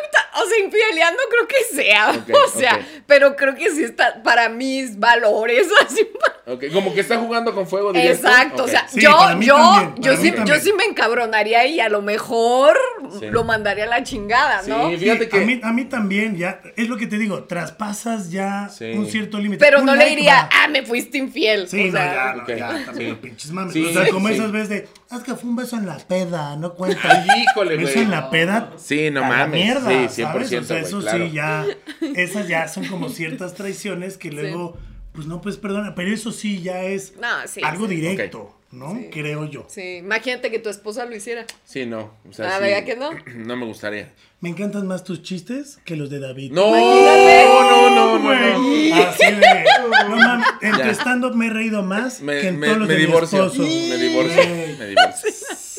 o 0.42 0.46
sea, 0.48 0.58
infidelidad 0.64 1.10
no 1.12 1.18
creo 1.30 1.48
que 1.48 1.76
sea. 1.76 2.24
O 2.48 2.58
sea, 2.58 2.80
pero 3.06 3.36
creo 3.36 3.54
que 3.54 3.70
sí 3.70 3.84
está 3.84 4.22
para 4.22 4.48
mis 4.48 4.98
valores, 4.98 5.66
así. 5.86 6.08
Ok, 6.46 6.64
Como 6.72 6.94
que 6.94 7.00
está 7.00 7.18
jugando 7.18 7.54
con 7.54 7.66
fuego 7.66 7.92
directo. 7.92 8.26
Exacto, 8.26 8.64
o 8.64 8.68
sea, 8.68 8.88
Sí, 8.88 9.00
yo, 9.02 9.10
yo, 9.10 9.16
también, 9.18 9.94
yo, 9.98 10.16
sí, 10.16 10.32
yo 10.46 10.54
sí 10.56 10.72
me 10.72 10.84
encabronaría 10.84 11.66
y 11.66 11.80
a 11.80 11.88
lo 11.88 12.00
mejor 12.02 12.76
Sí. 13.18 13.26
lo 13.26 13.44
mandaría 13.44 13.84
a 13.84 13.86
la 13.86 14.02
chingada, 14.02 14.62
¿no? 14.66 14.88
Sí, 14.90 14.96
fíjate 14.98 15.24
Sí, 15.24 15.30
que... 15.30 15.36
a, 15.36 15.40
mí, 15.40 15.60
a 15.62 15.72
mí 15.72 15.84
también, 15.84 16.36
ya, 16.36 16.60
es 16.76 16.88
lo 16.88 16.96
que 16.96 17.06
te 17.06 17.18
digo, 17.18 17.44
traspasas 17.44 18.30
ya 18.30 18.68
Sí. 18.70 18.92
un 18.92 19.06
cierto 19.06 19.38
límite. 19.38 19.62
Pero 19.64 19.80
Un 19.80 19.86
no 19.86 19.94
le 19.94 20.06
diría, 20.08 20.34
va. 20.42 20.48
ah, 20.64 20.68
me 20.68 20.82
fuiste 20.84 21.18
infiel. 21.18 21.68
Sí, 21.68 21.88
o 21.88 21.92
sea, 21.92 22.34
no, 22.36 22.46
ya, 22.46 22.54
no, 22.54 22.78
ya, 22.78 22.84
también 22.86 23.16
pinches 23.18 23.50
mames. 23.50 23.72
Sí, 23.74 23.84
o 23.84 23.92
sea, 23.92 24.08
como 24.10 24.28
sí. 24.28 24.34
esas 24.34 24.52
veces 24.52 24.68
de, 24.70 24.88
es 25.10 25.22
que 25.22 25.34
fue 25.34 25.48
un 25.50 25.56
beso 25.56 25.76
en 25.76 25.86
la 25.86 25.96
peda, 25.98 26.56
no 26.56 26.74
cuenta. 26.74 27.24
Híjole, 27.52 27.76
güey. 27.76 27.88
Eso 27.88 28.00
en 28.00 28.10
la 28.10 28.30
peda. 28.30 28.72
Sí, 28.76 29.10
no 29.10 29.24
a 29.24 29.28
la 29.28 29.36
mames. 29.46 29.64
mierda, 29.64 30.08
Sí, 30.08 30.22
100%, 30.22 30.24
¿sabes? 30.24 30.52
O 30.52 30.64
sea, 30.64 30.78
eso 30.80 31.00
claro. 31.00 31.24
sí, 31.26 31.32
ya. 31.32 31.66
Esas 32.14 32.48
ya 32.48 32.68
son 32.68 32.86
como 32.86 33.08
ciertas 33.08 33.54
traiciones 33.54 34.18
que 34.18 34.30
luego, 34.30 34.76
pues 35.12 35.26
no, 35.26 35.40
pues 35.40 35.56
perdona. 35.56 35.94
Pero 35.94 36.12
eso 36.12 36.30
sí 36.32 36.60
ya 36.62 36.82
es 36.82 37.14
No, 37.20 37.28
sí, 37.46 37.60
algo 37.64 37.88
sí. 37.88 37.94
directo, 37.96 38.57
¿no? 38.70 38.94
Sí. 38.96 39.08
Creo 39.10 39.44
yo. 39.46 39.64
Sí, 39.68 39.96
imagínate 39.96 40.50
que 40.50 40.58
tu 40.58 40.68
esposa 40.68 41.04
lo 41.06 41.16
hiciera. 41.16 41.46
Sí, 41.64 41.86
no. 41.86 42.12
O 42.28 42.32
sea, 42.32 42.48
Ah, 42.48 42.58
sí, 42.58 42.64
¿verdad 42.64 42.84
que 42.84 42.96
no? 42.96 43.10
No 43.46 43.56
me 43.56 43.64
gustaría. 43.66 44.12
Me 44.40 44.50
encantan 44.50 44.86
más 44.86 45.02
tus 45.04 45.22
chistes 45.22 45.78
que 45.84 45.96
los 45.96 46.10
de 46.10 46.20
David. 46.20 46.52
No, 46.52 46.68
Imagínate. 46.68 47.44
no, 47.44 47.90
no, 47.90 48.18
no, 48.18 48.22
Güey, 48.24 48.90
no. 48.90 48.96
Así 49.02 49.24
de. 49.24 49.64
No 50.08 50.16
mames, 50.16 50.46
en 50.62 50.72
tu 50.72 50.88
stand-up 50.94 51.34
me 51.34 51.46
he 51.46 51.50
reído 51.50 51.82
más 51.82 52.20
Me, 52.20 52.40
que 52.40 52.48
en 52.48 52.58
me, 52.58 52.66
todos 52.68 52.78
los 52.80 52.88
me 52.88 52.94
de 52.94 53.00
mi 53.00 53.06
divorcio. 53.06 53.44
esposo. 53.46 53.62
Me 53.62 53.96
divorcio. 53.96 54.42
Me 54.78 54.86
divorcio. 54.86 55.30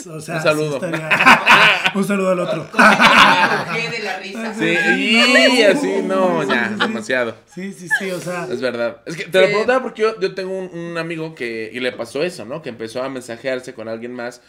O 0.08 0.20
sea, 0.22 0.36
Un 0.38 0.42
saludo. 0.44 0.80
sí 0.80 0.86
estaría- 0.86 1.44
Un 1.96 2.04
saludo 2.08 2.30
al 2.32 2.40
otro. 2.40 2.70
Cogé 2.72 3.90
de 3.90 4.00
la 4.04 4.20
risa. 4.20 4.54
Sí, 4.54 4.78
y 5.58 5.62
así, 5.64 6.02
no, 6.04 6.44
ya, 6.48 6.70
demasiado. 6.70 7.36
Sí, 7.46 7.74
sí, 7.74 7.88
sí, 8.00 8.12
o 8.12 8.20
sea. 8.20 8.48
Es 8.52 8.62
verdad. 8.62 9.02
Es 9.06 9.16
que 9.16 9.24
te 9.26 9.40
lo 9.42 9.48
preguntaba 9.48 9.82
porque 9.82 10.02
yo, 10.04 10.20
yo 10.20 10.34
tengo 10.36 10.58
un, 10.58 10.68
un 10.78 10.98
amigo 10.98 11.34
que 11.36 11.70
y 11.74 11.80
le 11.80 11.92
pasó 11.92 12.24
eso, 12.24 12.46
¿no? 12.46 12.62
Que 12.62 12.70
empezó 12.70 13.02
a 13.04 13.10
mensajearse 13.10 13.74
con 13.74 13.88
alguien 13.88 14.14
más 14.14 14.42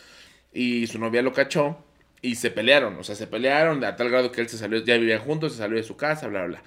y 0.52 0.86
su 0.86 0.98
novia 0.98 1.22
lo 1.22 1.32
cachó 1.32 1.78
y 2.22 2.34
se 2.34 2.50
pelearon. 2.50 2.96
O 2.98 3.04
sea, 3.04 3.14
se 3.14 3.26
pelearon 3.26 3.82
a 3.84 3.96
tal 3.96 4.10
grado 4.10 4.30
que 4.32 4.40
él 4.42 4.48
se 4.48 4.58
salió, 4.58 4.84
ya 4.84 4.96
vivían 4.96 5.20
juntos, 5.20 5.52
se 5.52 5.58
salió 5.58 5.76
de 5.76 5.82
su 5.84 5.96
casa, 5.96 6.26
bla, 6.28 6.40
bla, 6.40 6.48
bla. 6.60 6.62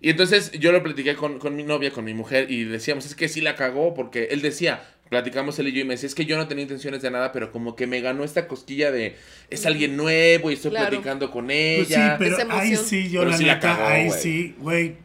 Y 0.00 0.10
entonces 0.10 0.52
yo 0.52 0.70
lo 0.70 0.80
platiqué 0.82 1.16
con, 1.16 1.40
con 1.40 1.56
mi 1.56 1.64
novia, 1.64 1.90
con 1.90 2.04
mi 2.04 2.14
mujer, 2.14 2.50
y 2.52 2.62
decíamos, 2.64 3.04
es 3.04 3.16
que 3.16 3.28
sí 3.28 3.40
la 3.40 3.56
cagó, 3.56 3.94
porque 3.94 4.28
él 4.30 4.42
decía, 4.42 4.80
platicamos 5.08 5.58
él 5.58 5.68
y 5.68 5.72
yo, 5.72 5.80
y 5.80 5.84
me 5.84 5.94
decía, 5.94 6.06
es 6.06 6.14
que 6.14 6.24
yo 6.26 6.36
no 6.36 6.48
tenía 6.48 6.62
intenciones 6.62 7.02
de 7.02 7.10
nada, 7.10 7.32
pero 7.32 7.50
como 7.52 7.74
que 7.76 7.86
me 7.86 8.00
ganó 8.00 8.24
esta 8.24 8.46
cosquilla 8.46 8.90
de, 8.90 9.16
es 9.50 9.64
alguien 9.66 9.96
nuevo 9.96 10.50
y 10.50 10.54
estoy 10.54 10.70
Claro. 10.70 10.88
platicando 10.90 11.30
con 11.30 11.46
Pues 11.46 11.88
sí, 11.88 11.94
ella. 11.94 12.16
pero 12.18 12.36
Esa 12.38 12.46
ahí 12.60 12.76
sí, 12.76 13.08
yo 13.10 13.20
Pero 13.20 13.30
la 13.32 13.36
sí 13.36 13.44
la 13.44 13.54
neta, 13.54 13.76
cagó, 13.76 13.88
ahí 13.88 14.10
sí, 14.10 14.54
güey. 14.58 14.96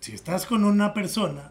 Si 0.00 0.12
estás 0.14 0.46
con 0.46 0.64
una 0.64 0.94
persona, 0.94 1.50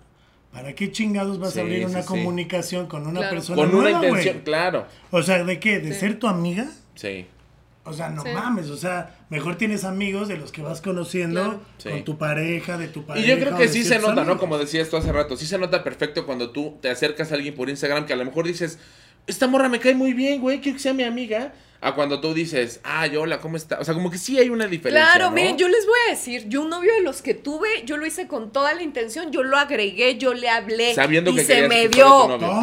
¿para 0.54 0.74
qué 0.74 0.92
chingados 0.92 1.38
vas 1.40 1.54
Sí, 1.54 1.60
a 1.60 1.64
abrir 1.64 1.86
una 1.86 1.96
sí, 1.98 2.02
sí. 2.04 2.08
comunicación 2.08 2.88
con 2.88 3.06
una 3.08 3.20
Claro. 3.20 3.36
persona 3.36 3.56
con 3.58 3.76
una 3.76 3.90
nueva, 3.92 4.08
intención, 4.08 4.34
güey? 4.36 4.44
claro. 4.46 4.86
O 5.12 5.22
sea, 5.22 5.44
¿de 5.44 5.60
qué? 5.60 5.80
¿De 5.80 5.94
Sí. 5.94 6.00
ser 6.00 6.18
tu 6.20 6.28
amiga? 6.28 6.68
Sí. 6.96 7.26
O 7.88 7.94
sea, 7.94 8.10
no 8.10 8.22
Sí. 8.24 8.30
mames, 8.34 8.70
o 8.70 8.78
sea, 8.78 9.16
mejor 9.30 9.56
tienes 9.56 9.84
amigos 9.86 10.28
de 10.28 10.38
los 10.38 10.52
que 10.52 10.62
vas 10.62 10.82
conociendo 10.82 11.42
Claro. 11.44 11.62
Sí. 11.78 11.90
con 11.90 12.04
tu 12.04 12.18
pareja, 12.18 12.78
de 12.78 12.88
tu 12.90 13.06
pareja. 13.06 13.26
Y 13.26 13.30
yo 13.30 13.40
creo 13.40 13.58
que 13.58 13.68
sí 13.70 13.84
se 13.84 14.00
nota, 14.00 14.24
¿no? 14.26 14.38
Como 14.38 14.58
decías 14.58 14.90
tú 14.90 14.98
hace 14.98 15.12
rato, 15.12 15.38
sí 15.38 15.46
se 15.46 15.58
nota 15.58 15.84
perfecto 15.84 16.26
cuando 16.26 16.52
tú 16.52 16.78
te 16.82 16.90
acercas 16.90 17.32
a 17.32 17.36
alguien 17.36 17.56
por 17.56 17.70
Instagram 17.70 18.06
que 18.06 18.14
a 18.14 18.18
lo 18.18 18.26
mejor 18.26 18.46
dices, 18.46 18.78
esta 19.26 19.48
morra 19.48 19.70
me 19.70 19.80
cae 19.80 19.96
muy 19.96 20.14
bien, 20.14 20.42
güey, 20.42 20.60
quiero 20.62 20.76
que 20.78 20.84
sea 20.84 20.94
mi 20.94 21.04
amiga. 21.04 21.54
A 21.80 21.94
cuando 21.94 22.20
tú 22.20 22.34
dices, 22.34 22.80
ay, 22.84 23.16
hola, 23.18 23.38
¿cómo 23.40 23.56
está? 23.56 23.78
O 23.80 23.84
sea, 23.86 23.94
como 23.94 24.10
que 24.10 24.18
sí 24.18 24.40
hay 24.40 24.50
una 24.50 24.66
diferencia. 24.66 25.12
Claro, 25.12 25.26
¿no? 25.30 25.36
miren, 25.36 25.58
yo 25.58 25.68
les 25.68 25.86
voy 25.86 25.96
a 26.08 26.10
decir, 26.10 26.46
yo 26.48 26.62
un 26.64 26.72
novio 26.72 26.92
de 26.96 27.02
los 27.02 27.22
que 27.22 27.36
tuve, 27.36 27.68
yo 27.86 27.98
lo 27.98 28.06
hice 28.08 28.28
con 28.28 28.52
toda 28.52 28.74
la 28.74 28.82
intención, 28.82 29.32
yo 29.32 29.44
lo 29.44 29.58
agregué, 29.58 30.18
yo 30.18 30.34
le 30.34 30.50
hablé 30.50 30.96
Sabiendo 30.96 31.30
y 31.32 31.36
que 31.36 31.44
se 31.44 31.68
me 31.68 31.84
novio, 31.86 32.38
claro. 32.40 32.62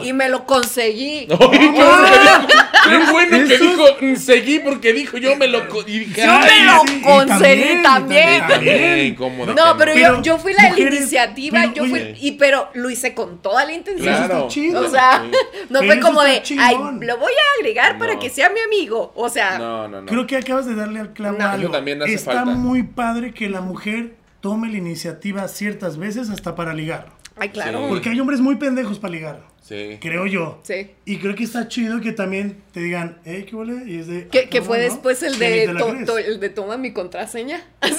Sí, 0.00 0.08
y 0.08 0.12
me 0.14 0.30
lo 0.30 0.46
conseguí. 0.46 1.26
Qué 1.36 1.36
bueno 1.36 2.08
que 2.08 2.18
dijo- 2.38 2.46
qué 2.88 2.98
bueno 3.10 3.48
que 3.48 3.54
Eso- 3.54 3.64
dijo, 3.64 3.84
"Mm, 4.00 4.16
seguí 4.16 4.58
porque 4.60 4.92
dijo, 4.92 5.16
yo 5.18 5.34
me 5.36 5.48
lo... 5.48 5.68
co-", 5.68 5.82
Y 5.86 5.98
dije, 6.00 6.22
Yo 6.22 6.30
"Ay, 6.30 6.60
me 6.60 6.64
lo 6.66 7.02
conseguí 7.02 7.82
también, 7.82 7.82
también. 7.82 8.34
y 8.36 8.48
también, 8.48 9.14
¿cómo 9.16 9.44
de 9.46 9.54
que 9.54 9.60
No, 9.60 9.76
pero, 9.76 9.92
Pero, 9.94 10.16
yo, 10.16 10.22
yo 10.22 10.38
fui 10.38 10.52
la 10.54 10.68
iniciativa, 10.78 11.58
pero, 11.60 11.74
yo 11.74 11.84
fui, 11.86 12.00
oye. 12.00 12.16
y 12.20 12.32
pero 12.32 12.68
lo 12.74 12.88
hice 12.88 13.12
con 13.12 13.42
toda 13.42 13.64
la 13.64 13.72
intención. 13.72 14.08
Eso 14.08 14.24
Claro. 14.24 14.36
está 14.38 14.48
chido. 14.48 14.80
O 14.86 14.88
sea, 14.88 15.22
Sí. 15.24 15.36
no 15.68 15.80
Pero 15.80 15.92
fue 15.92 16.00
como 16.00 16.22
de, 16.22 16.42
ay, 16.60 16.76
lo 17.00 17.16
voy 17.18 17.32
a 17.32 17.60
agregar 17.60 17.98
para 17.98 18.18
que 18.18 18.30
sea 18.30 18.45
mi 18.50 18.60
amigo. 18.60 19.12
O 19.16 19.28
sea, 19.28 19.58
No, 19.58 19.88
no, 19.88 20.00
no. 20.02 20.06
Creo 20.06 20.26
que 20.26 20.36
acabas 20.36 20.66
de 20.66 20.74
darle 20.74 21.00
al 21.00 21.12
clavo 21.12 21.38
No. 21.38 21.44
a 21.44 21.52
algo. 21.52 21.70
También 21.70 22.02
hace 22.02 22.14
Está 22.14 22.32
falta. 22.32 22.50
muy 22.52 22.82
padre 22.82 23.32
que 23.32 23.48
la 23.48 23.60
mujer 23.60 24.14
tome 24.40 24.68
la 24.70 24.76
iniciativa 24.78 25.46
ciertas 25.48 25.96
veces 25.98 26.30
hasta 26.30 26.54
para 26.54 26.72
ligar. 26.74 27.08
ay, 27.38 27.50
claro. 27.50 27.80
Sí. 27.80 27.84
Porque 27.88 28.08
hay 28.10 28.20
hombres 28.20 28.40
muy 28.40 28.56
pendejos 28.56 28.98
para 28.98 29.12
ligar. 29.12 29.42
Sí. 29.60 29.98
Creo 30.00 30.26
yo. 30.26 30.60
Sí. 30.62 30.92
Y 31.04 31.18
creo 31.18 31.34
que 31.34 31.42
está 31.44 31.66
chido 31.66 32.00
que 32.00 32.12
también 32.12 32.62
te 32.72 32.78
digan, 32.80 33.18
eh, 33.24 33.44
¿qué 33.50 33.56
huele? 33.56 33.82
Y 33.90 33.98
es 33.98 34.06
de. 34.06 34.28
Que, 34.28 34.38
ah, 34.46 34.48
que 34.48 34.62
fue 34.62 34.78
después 34.78 35.22
el 35.24 35.38
de, 35.40 35.74
to- 35.76 35.96
to- 36.06 36.18
el 36.18 36.38
de 36.38 36.48
toma 36.50 36.76
mi 36.76 36.92
contraseña. 36.92 37.60
Así. 37.80 37.96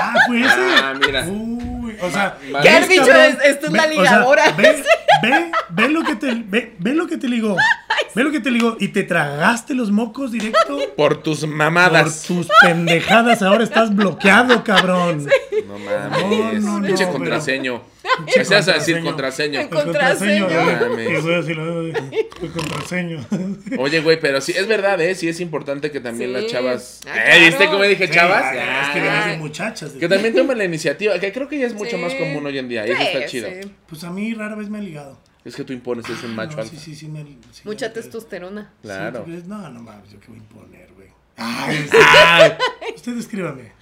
Ah, 0.00 0.14
fue 0.28 0.40
ese. 0.40 0.48
Ah, 0.48 0.94
mira. 1.04 1.26
Uy, 1.28 1.96
o 2.00 2.08
sea. 2.10 2.38
¿Qué 2.40 2.52
¿Qué 2.62 2.68
has 2.68 2.88
¿ves, 2.88 3.00
dicho? 3.00 3.12
esto 3.44 3.66
es 3.66 3.72
la 3.72 3.86
Ve- 3.88 3.98
o 3.98 4.02
sea, 4.04 4.12
ligadora. 4.18 4.44
ve, 5.22 5.50
ve, 5.70 5.88
lo 5.88 6.02
que 6.02 6.16
te, 6.16 6.34
ve, 6.34 6.74
ve 6.78 6.94
lo 6.94 7.06
que 7.06 7.16
te 7.16 7.28
ligó. 7.28 7.56
Ve 8.14 8.24
lo 8.24 8.32
que 8.32 8.40
te 8.40 8.50
ligó. 8.50 8.76
Y 8.80 8.88
te 8.88 9.02
tragaste 9.02 9.74
los 9.74 9.90
mocos 9.90 10.32
directo. 10.32 10.78
Por 10.96 11.22
tus 11.22 11.40
Por 11.40 11.50
mamadas. 11.50 12.22
tus 12.22 12.48
pendejadas, 12.62 13.42
ahora 13.42 13.62
estás 13.62 13.94
bloqueado, 13.94 14.64
cabrón. 14.64 15.26
No 15.66 15.78
mames. 15.78 16.62
No, 16.64 17.12
contraseño. 17.12 17.82
Empecé 18.26 18.54
a 18.54 18.60
decir 18.62 19.02
contraseño. 19.02 19.68
contraseño. 19.68 20.46
El 20.46 20.48
contraseño. 20.48 20.48
contraseño. 22.54 23.26
Oye, 23.78 24.00
güey, 24.00 24.20
pero 24.20 24.40
sí, 24.40 24.52
es 24.56 24.66
verdad, 24.66 25.00
¿eh? 25.00 25.14
Sí 25.14 25.28
es 25.28 25.40
importante 25.40 25.90
que 25.90 26.00
también 26.00 26.30
Sí. 26.30 26.34
las 26.34 26.46
chavas... 26.46 27.00
Ah, 27.06 27.36
¿Eh? 27.36 27.46
¿Viste 27.46 27.66
cómo 27.66 27.82
dije 27.84 28.06
Sí, 28.06 28.12
chavas? 28.12 28.44
es 28.46 28.50
que 28.52 28.60
Ah. 28.60 28.92
deben 28.94 29.22
ser 29.24 29.38
muchachas. 29.38 29.92
Que 29.92 30.08
también 30.08 30.34
tomen 30.34 30.58
la 30.58 30.64
iniciativa, 30.64 31.18
que 31.18 31.32
creo 31.32 31.48
que 31.48 31.58
ya 31.58 31.66
es 31.66 31.74
mucho 31.74 31.96
Sí. 31.96 32.02
más 32.02 32.14
común 32.14 32.44
hoy 32.46 32.58
en 32.58 32.68
día, 32.68 32.86
y 32.86 32.90
eso 32.90 33.02
está 33.02 33.26
chido. 33.26 33.48
sí. 33.48 33.70
Pues 33.88 34.04
a 34.04 34.10
mí 34.10 34.34
rara 34.34 34.54
vez 34.54 34.68
me 34.68 34.78
ha 34.78 34.82
ligado. 34.82 35.18
Es 35.44 35.54
que 35.56 35.64
tú 35.64 35.72
impones, 35.72 36.08
es 36.10 36.22
un 36.24 36.32
Ah, 36.32 36.34
macho 36.34 36.56
no, 36.56 36.62
alfa. 36.62 36.74
Sí, 36.74 36.78
sí, 36.78 36.94
sí. 36.94 37.08
me- 37.08 37.24
sí, 37.52 37.62
Mucha 37.64 37.92
testosterona. 37.92 38.72
Claro. 38.82 39.24
No, 39.46 39.68
no 39.70 39.80
mames, 39.82 40.10
yo 40.12 40.20
qué 40.20 40.26
voy 40.28 40.36
a 40.36 40.40
imponer, 40.40 40.88
güey. 40.94 41.08
Ay. 41.40 41.88
Usted 42.94 43.16
escríbame. 43.16 43.72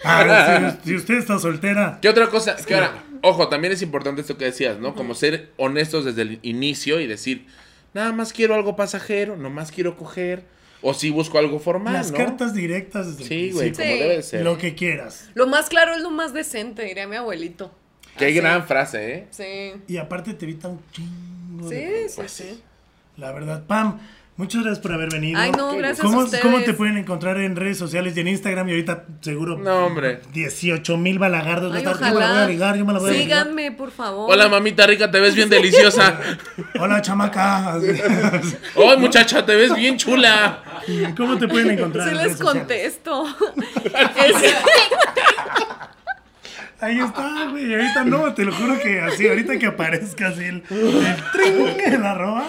Si, 0.82 0.88
si 0.90 0.94
usted 0.96 1.14
está 1.14 1.38
soltera. 1.38 1.98
¿Qué 2.02 2.08
otra 2.08 2.28
cosa? 2.28 2.56
Que 2.56 2.74
ahora, 2.74 3.04
ojo, 3.22 3.48
también 3.48 3.72
es 3.72 3.82
importante 3.82 4.20
esto 4.20 4.36
que 4.36 4.44
decías, 4.46 4.78
¿no? 4.78 4.94
Como 4.94 5.14
ser 5.14 5.52
honestos 5.56 6.04
desde 6.04 6.22
el 6.22 6.38
inicio 6.42 7.00
y 7.00 7.06
decir, 7.06 7.46
nada 7.94 8.12
más 8.12 8.32
quiero 8.32 8.54
algo 8.54 8.76
pasajero, 8.76 9.36
nomás 9.36 9.72
quiero 9.72 9.96
coger, 9.96 10.44
o 10.82 10.92
si 10.94 11.10
busco 11.10 11.38
algo 11.38 11.58
formal, 11.58 11.94
Las 11.94 12.10
¿no? 12.12 12.18
cartas 12.18 12.52
directas 12.54 13.06
desde 13.06 13.22
el 13.22 13.28
Sí, 13.28 13.50
güey, 13.52 13.72
como 13.72 13.84
debe 13.88 14.16
de 14.16 14.22
ser. 14.22 14.42
Lo 14.42 14.58
que 14.58 14.74
quieras. 14.74 15.30
Lo 15.34 15.46
más 15.46 15.68
claro 15.68 15.94
es 15.94 16.02
lo 16.02 16.10
más 16.10 16.32
decente, 16.34 16.82
diría 16.84 17.08
mi 17.08 17.16
abuelito. 17.16 17.72
Qué 18.18 18.26
Así. 18.26 18.34
gran 18.34 18.66
frase, 18.66 19.14
¿eh? 19.14 19.26
Sí. 19.30 19.80
Y 19.92 19.96
aparte 19.96 20.34
te 20.34 20.44
evita 20.44 20.68
un 20.68 20.80
chingo 20.92 21.68
de 21.68 22.08
Sí, 22.08 22.14
Pues 22.16 22.30
sí. 22.30 22.62
La 23.16 23.32
verdad, 23.32 23.64
Pam, 23.66 23.98
muchas 24.36 24.62
gracias 24.62 24.80
por 24.80 24.92
haber 24.92 25.10
venido. 25.10 25.40
Ay, 25.40 25.50
no, 25.52 25.74
gracias 25.76 26.00
a 26.00 26.02
¿Cómo, 26.02 26.18
ustedes. 26.20 26.42
¿Cómo 26.42 26.60
te 26.62 26.72
pueden 26.74 26.96
encontrar 26.98 27.38
en 27.38 27.56
redes 27.56 27.78
sociales 27.78 28.16
y 28.16 28.20
en 28.20 28.28
Instagram? 28.28 28.68
Y 28.68 28.72
ahorita 28.72 29.04
seguro 29.20 29.56
No, 29.58 29.86
hombre. 29.86 30.20
18 30.32 30.96
mil 30.96 31.18
balagardos. 31.18 31.74
Ay, 31.74 31.84
va 31.84 31.90
a 31.90 31.94
estar, 31.94 32.08
yo 32.10 32.14
me 32.14 32.20
la 32.20 32.26
voy 32.26 32.36
a 32.36 32.36
ojalá. 32.40 32.46
ligar, 32.52 32.76
yo 32.76 32.84
me 32.84 32.92
la 32.92 32.98
voy 32.98 33.10
a 33.10 33.12
ligar. 33.12 33.42
Síganme, 33.44 33.72
por 33.72 33.90
favor. 33.90 34.30
Hola, 34.32 34.48
mamita 34.48 34.86
rica, 34.86 35.10
te 35.10 35.20
ves 35.20 35.34
bien 35.34 35.48
deliciosa. 35.48 36.20
Hola, 36.80 37.00
chamaca. 37.02 37.74
¡Ay, 37.76 38.96
muchacha, 38.98 39.44
te 39.44 39.54
ves 39.56 39.74
bien 39.74 39.96
chula! 39.96 40.62
¿Cómo 41.16 41.36
te 41.38 41.48
pueden 41.48 41.70
encontrar? 41.72 42.04
Sí 42.08 42.10
en 42.10 42.16
les 42.18 42.26
redes 42.26 42.40
contesto. 42.40 43.24
Es- 43.84 44.54
Ahí 46.78 46.98
está, 47.00 47.48
güey. 47.50 47.74
Ahorita 47.74 48.04
no, 48.04 48.34
te 48.34 48.44
lo 48.44 48.52
juro 48.52 48.78
que 48.78 49.00
así, 49.00 49.26
ahorita 49.26 49.58
que 49.58 49.66
aparezca 49.66 50.28
así 50.28 50.44
el, 50.44 50.62
el 50.68 51.16
tring 51.32 51.80
en 51.86 52.02
la 52.02 52.10
arroba. 52.10 52.44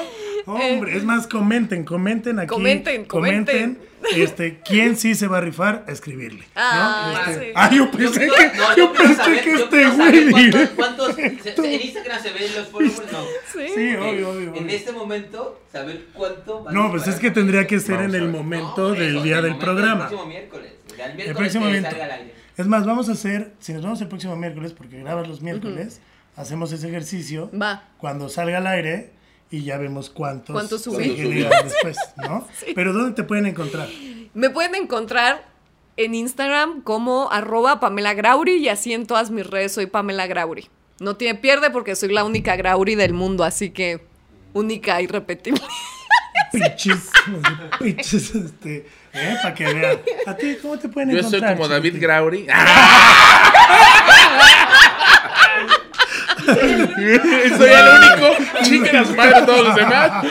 Hombre, 0.48 0.95
es 0.98 1.04
más, 1.04 1.28
comenten, 1.28 1.84
comenten 1.84 2.39
aquí. 2.39 2.48
Comenten, 2.48 3.06
comenten. 3.06 3.78
Este, 4.16 4.60
quién 4.64 4.95
sí 4.95 5.16
se 5.16 5.28
va 5.28 5.39
a 5.39 5.41
rifar 5.41 5.84
a 5.88 5.91
escribirle. 5.91 6.41
¿no? 6.41 6.45
Ah, 6.56 7.26
Este, 7.28 7.45
sí. 7.48 7.52
ah, 7.56 7.70
yo 7.74 7.91
pensé 7.91 8.28
Yo- 8.28 8.34
que, 8.34 8.45
no, 8.58 8.76
yo 8.78 8.93
quiero 8.93 8.93
pensé 8.93 9.16
saber- 9.16 9.43
que 9.43 9.52
yo 9.52 9.58
este 9.58 9.70
quiero 9.70 9.91
güey. 10.32 10.32
¿Cuántos, 10.32 10.70
cuántos 10.76 11.16
se- 11.16 11.76
en 11.76 11.82
Instagram 11.82 12.22
se 12.22 12.32
ven 12.32 12.56
los 12.56 12.68
followers? 12.68 13.12
No. 13.12 13.24
sí. 13.54 13.68
Sí, 13.76 13.95
obvio, 13.95 14.30
obvio. 14.30 14.41
En 14.56 14.64
obvio. 14.64 14.70
este 14.70 14.91
momento, 14.93 15.62
saber 15.72 16.06
cuánto. 16.14 16.64
va 16.64 16.72
a 16.72 16.74
No, 16.74 16.91
pues 16.91 17.08
es 17.08 17.16
que 17.16 17.32
tendría 17.32 17.66
que 17.68 17.80
ser 17.80 18.00
en 18.02 18.16
el 18.16 18.30
momento 18.30 18.89
No, 18.89 18.93
del 18.93 19.16
eso, 19.16 19.24
día 19.24 19.38
el 19.38 19.41
del 19.43 19.52
momento 19.54 19.66
programa. 19.66 19.91
El 20.04 20.08
próximo 20.10 20.26
miércoles. 20.28 20.72
El 20.91 20.95
miércoles 20.95 21.28
El 21.28 21.36
próximo 21.36 21.64
que 21.64 21.68
momento. 21.70 21.89
salga 21.89 22.06
al 22.06 22.12
aire. 22.12 22.34
Es 22.58 22.68
más, 22.68 22.86
vamos 22.86 23.10
a 23.10 23.12
hacer, 23.12 23.52
si 23.60 23.74
nos 23.74 23.84
vamos 23.84 24.02
el 24.02 24.08
próximo 24.08 24.36
miércoles, 24.36 24.74
porque 24.74 25.00
grabas 25.00 25.28
los 25.28 25.41
miércoles, 25.41 26.00
hacemos 26.36 26.72
ese 26.72 26.88
ejercicio. 26.88 27.50
Va. 27.60 27.84
Cuando 27.98 28.30
salga 28.30 28.60
al 28.60 28.68
aire 28.68 29.12
y 29.50 29.64
ya 29.64 29.78
vemos 29.78 30.10
cuántos, 30.10 30.54
¿Cuántos 30.54 30.82
se 30.82 30.91
subí? 30.91 31.16
generan 31.16 31.64
después, 31.64 31.98
¿no? 32.18 32.48
Pero 32.76 32.93
¿dónde 32.93 33.14
te 33.14 33.24
pueden 33.24 33.45
encontrar? 33.45 33.88
Me 34.34 34.50
pueden 34.50 34.76
encontrar 34.76 35.45
en 35.95 36.16
Instagram 36.16 36.82
como 36.82 37.32
arroba 37.32 37.80
Pamela 37.80 38.14
Grauri 38.14 38.56
y 38.58 38.70
así 38.70 38.93
en 38.93 39.08
todas 39.08 39.32
mis 39.32 39.48
redes 39.48 39.74
soy 39.74 39.86
Pamela 39.88 40.28
Grauri. 40.28 40.70
No 41.00 41.16
tiene 41.16 41.39
pierde 41.39 41.70
porque 41.70 41.95
soy 41.95 42.12
la 42.12 42.24
única 42.24 42.56
Grauri 42.56 42.95
del 42.95 43.14
mundo, 43.14 43.43
así 43.43 43.70
que 43.70 44.06
única 44.54 45.02
y 45.02 45.08
repetible. 45.08 45.62
Pichis, 46.52 47.10
pichis, 47.80 48.34
este, 48.36 48.88
¿eh? 49.14 49.36
Para 49.41 49.54
que 49.54 49.74
vean. 49.74 49.98
¿A 50.28 50.36
ti 50.36 50.56
cómo 50.62 50.78
te 50.80 50.88
pueden 50.88 51.10
Yo 51.10 51.18
soy 51.18 51.26
encontrar? 51.39 51.58
como 51.58 51.68
David? 51.68 51.95
Grauri. 52.00 52.48
soy 57.58 57.72
el 57.72 57.88
único. 57.88 58.64
Chingue 58.64 58.93
las 58.93 59.10
madres 59.16 59.45
todos 59.45 59.68
los 59.68 59.76
demás. 59.76 60.26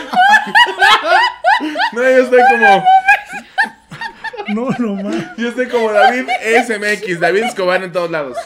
No, 1.92 2.02
yo 2.02 2.22
estoy 2.22 2.40
como. 2.50 2.84
No, 4.48 4.70
no 4.78 5.02
más. 5.02 5.36
Yo 5.36 5.48
estoy 5.48 5.68
como 5.68 5.92
David 5.92 6.28
SMX, 6.66 7.20
David 7.20 7.44
Escobar 7.44 7.82
en 7.82 7.92
todos 7.92 8.10
lados. 8.10 8.36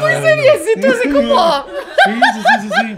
Muy 0.00 0.12
seriecito, 0.12 0.88
así 0.88 1.10
como... 1.10 1.66
Sí, 2.04 2.12
sí, 2.12 2.40
sí, 2.42 2.68
sí, 2.68 2.68
sí. 2.80 2.96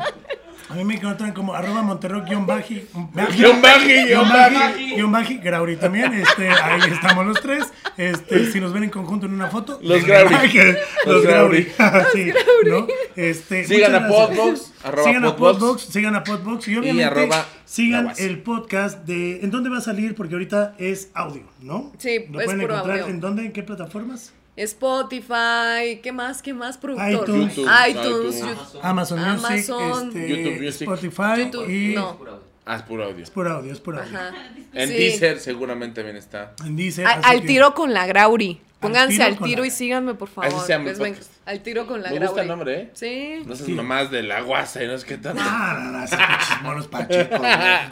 A 0.77 0.81
mí 0.81 0.85
me 0.85 0.97
encuentran 0.97 1.33
como 1.33 1.55
arroba 1.55 1.81
monterrock 1.81 2.27
guion 2.27 2.45
baji. 2.45 2.87
Guión 3.35 3.63
baji, 3.63 4.05
guion 4.09 4.29
baji. 4.29 4.95
Guión 4.95 5.11
baji, 5.11 5.39
Grauri 5.39 5.77
también. 5.79 6.13
Este, 6.13 6.51
ahí 6.51 6.83
estamos 6.93 7.25
los 7.25 7.41
tres. 7.41 7.65
Este, 7.97 8.53
si 8.53 8.61
nos 8.61 8.75
ven 8.75 8.85
en 8.85 8.91
conjunto 8.91 9.25
en 9.25 9.33
una 9.33 9.47
foto. 9.47 9.79
Los 9.81 10.05
Grauri. 10.05 10.35
Los 10.35 11.15
Los 11.15 11.23
Grauri. 11.23 11.67
Sí, 12.13 12.31
¿no? 12.67 12.87
Este, 13.17 13.65
Sigan 13.65 13.95
a. 13.95 14.07
Podbox, 14.07 14.75
arroba 14.85 15.05
Sigan 15.09 15.25
a 15.25 15.37
Podbox. 15.37 15.83
Sigan 15.83 16.15
a 16.15 16.25
Podbox 16.25 16.69
y 16.69 16.77
obviamente 16.77 17.05
arroba 17.05 17.47
sigan 17.65 18.13
el 18.19 18.43
podcast 18.43 19.07
de 19.07 19.41
¿En 19.41 19.51
dónde 19.51 19.71
va 19.71 19.79
a 19.79 19.81
salir? 19.81 20.15
Porque 20.15 20.35
ahorita 20.35 20.75
es 20.79 21.09
audio, 21.15 21.45
¿no? 21.63 21.91
Sí, 21.97 22.27
Lo 22.31 22.41
es 22.41 22.45
pueden 22.45 22.61
puro 22.61 22.75
encontrar 22.75 23.01
audio. 23.01 23.15
en 23.15 23.21
dónde, 23.21 23.47
en 23.47 23.53
qué 23.53 23.63
plataformas? 23.63 24.35
Spotify, 24.57 26.01
¿qué 26.03 26.13
más? 26.13 26.41
¿Qué 26.43 26.55
más? 26.55 26.79
Productor. 26.79 27.11
iTunes. 27.11 27.57
YouTube, 27.57 27.71
iTunes. 27.89 28.37
iTunes. 28.37 28.41
YouTube. 28.41 28.81
Amazon, 28.83 29.19
Amazon. 29.19 30.07
Music, 30.07 30.17
este, 30.17 30.29
YouTube 30.29 30.63
Music. 30.63 30.89
Spotify 30.89 31.45
YouTube, 31.45 31.71
y 31.71 31.95
no. 31.95 32.46
Puro. 32.67 32.75
Ah, 32.75 32.77
es 32.77 32.83
puro 32.83 33.05
audio. 33.05 33.23
es 33.23 33.31
por 33.31 33.47
audio, 33.49 33.73
es 33.73 33.81
por 33.81 33.97
audio. 33.99 34.19
Ajá. 34.19 34.33
En 34.73 34.89
Sí. 34.89 34.95
Deezer 34.95 35.39
seguramente 35.39 36.01
también 36.01 36.17
está. 36.17 36.55
En 36.65 36.75
Deezer, 36.77 37.07
A- 37.07 37.13
al 37.13 37.41
que- 37.43 37.47
tiro 37.47 37.75
con 37.75 37.95
la 37.95 38.07
Grauri. 38.07 38.61
Pónganse 38.81 39.15
tiro 39.17 39.25
al 39.25 39.39
tiro 39.39 39.61
la- 39.63 39.67
y 39.69 39.71
síganme, 39.71 40.15
por 40.15 40.29
favor. 40.29 40.49
Así 40.53 40.67
se 40.67 40.73
llama 40.75 40.93
ven-. 40.99 41.17
Al 41.47 41.63
tiro 41.63 41.87
con 41.87 42.03
la 42.03 42.11
Me 42.11 42.17
Grauri. 42.17 42.27
gusta 42.27 42.43
el 42.43 42.49
nombre, 42.49 42.81
¿eh? 42.81 42.91
Sí. 42.93 43.43
No 43.47 43.55
seas 43.57 43.67
Sí. 43.67 43.73
mamás 43.73 44.11
de 44.11 44.23
la 44.23 44.41
guasa 44.43 44.83
y 44.85 44.87
no 44.87 44.93
es 44.95 45.05
que 45.05 45.17
tanto. 45.17 45.41
Ah, 45.45 45.81
no, 45.83 45.93
no, 45.93 46.05
esos 46.05 46.19
monos 46.63 46.87
pachecos, 46.89 47.41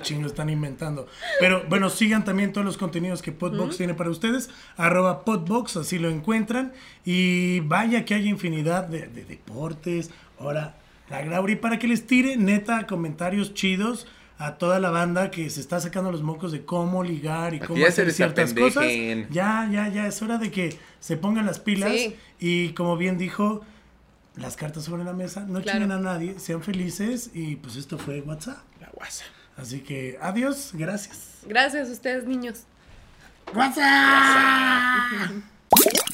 chingo 0.03 0.27
están 0.27 0.51
inventando. 0.51 1.07
Pero 1.41 1.64
bueno, 1.68 1.89
sigan 1.89 2.25
también 2.25 2.53
todos 2.53 2.64
los 2.66 2.77
contenidos 2.77 3.22
que 3.22 3.33
Podbox 3.33 3.77
tiene 3.79 3.95
para 3.95 4.11
ustedes. 4.11 4.51
Arroba 4.77 5.25
Podbox, 5.25 5.77
así 5.79 5.99
lo 5.99 6.11
encuentran. 6.11 6.72
Y 7.05 7.61
vaya 7.61 8.05
que 8.05 8.14
hay 8.14 8.29
infinidad 8.29 8.85
de, 8.89 9.07
de 9.07 9.25
deportes. 9.25 10.11
Ahora, 10.39 10.75
la 11.09 11.22
Grauri, 11.22 11.57
para 11.57 11.79
que 11.79 11.87
les 11.87 12.07
tire 12.07 12.37
neta 12.37 12.87
comentarios 12.87 13.55
chidos 13.55 14.07
a 14.39 14.57
toda 14.57 14.80
la 14.80 14.91
banda 14.91 15.30
que 15.30 15.49
se 15.51 15.61
está 15.61 15.80
sacando 15.80 16.11
los 16.11 16.22
mocos 16.22 16.51
de 16.53 16.64
cómo 16.64 17.05
ligar 17.05 17.55
y 17.55 17.61
cómo 17.61 17.76
ya 17.78 17.87
se 17.87 18.03
hacer 18.03 18.12
ciertas 18.12 18.53
cosas. 18.53 18.85
Ya, 19.30 19.68
ya, 19.70 19.89
ya, 19.89 20.07
es 20.07 20.20
hora 20.22 20.39
de 20.39 20.51
que 20.51 20.76
se 21.01 21.16
pongan 21.16 21.47
las 21.47 21.59
pilas. 21.61 21.93
Sí. 21.93 22.16
Y 22.41 22.70
como 22.70 22.97
bien 22.97 23.16
dijo, 23.16 23.64
las 24.37 24.57
cartas 24.57 24.85
sobre 24.85 25.05
la 25.05 25.12
mesa, 25.12 25.41
no 25.47 25.61
Claro. 25.62 25.78
chinguen 25.78 25.93
a 25.93 26.01
nadie, 26.01 26.39
sean 26.41 26.62
felices 26.62 27.30
y 27.32 27.57
pues 27.57 27.76
esto 27.76 27.97
fue 27.99 28.20
WhatsApp. 28.22 28.59
La 28.80 28.89
guasa. 28.93 29.24
Así 29.57 29.80
que 29.80 30.18
adiós, 30.20 30.70
gracias. 30.74 31.39
Gracias 31.47 31.89
a 31.89 31.93
ustedes, 31.93 32.26
niños. 32.26 32.64
WhatsApp. 33.55 35.30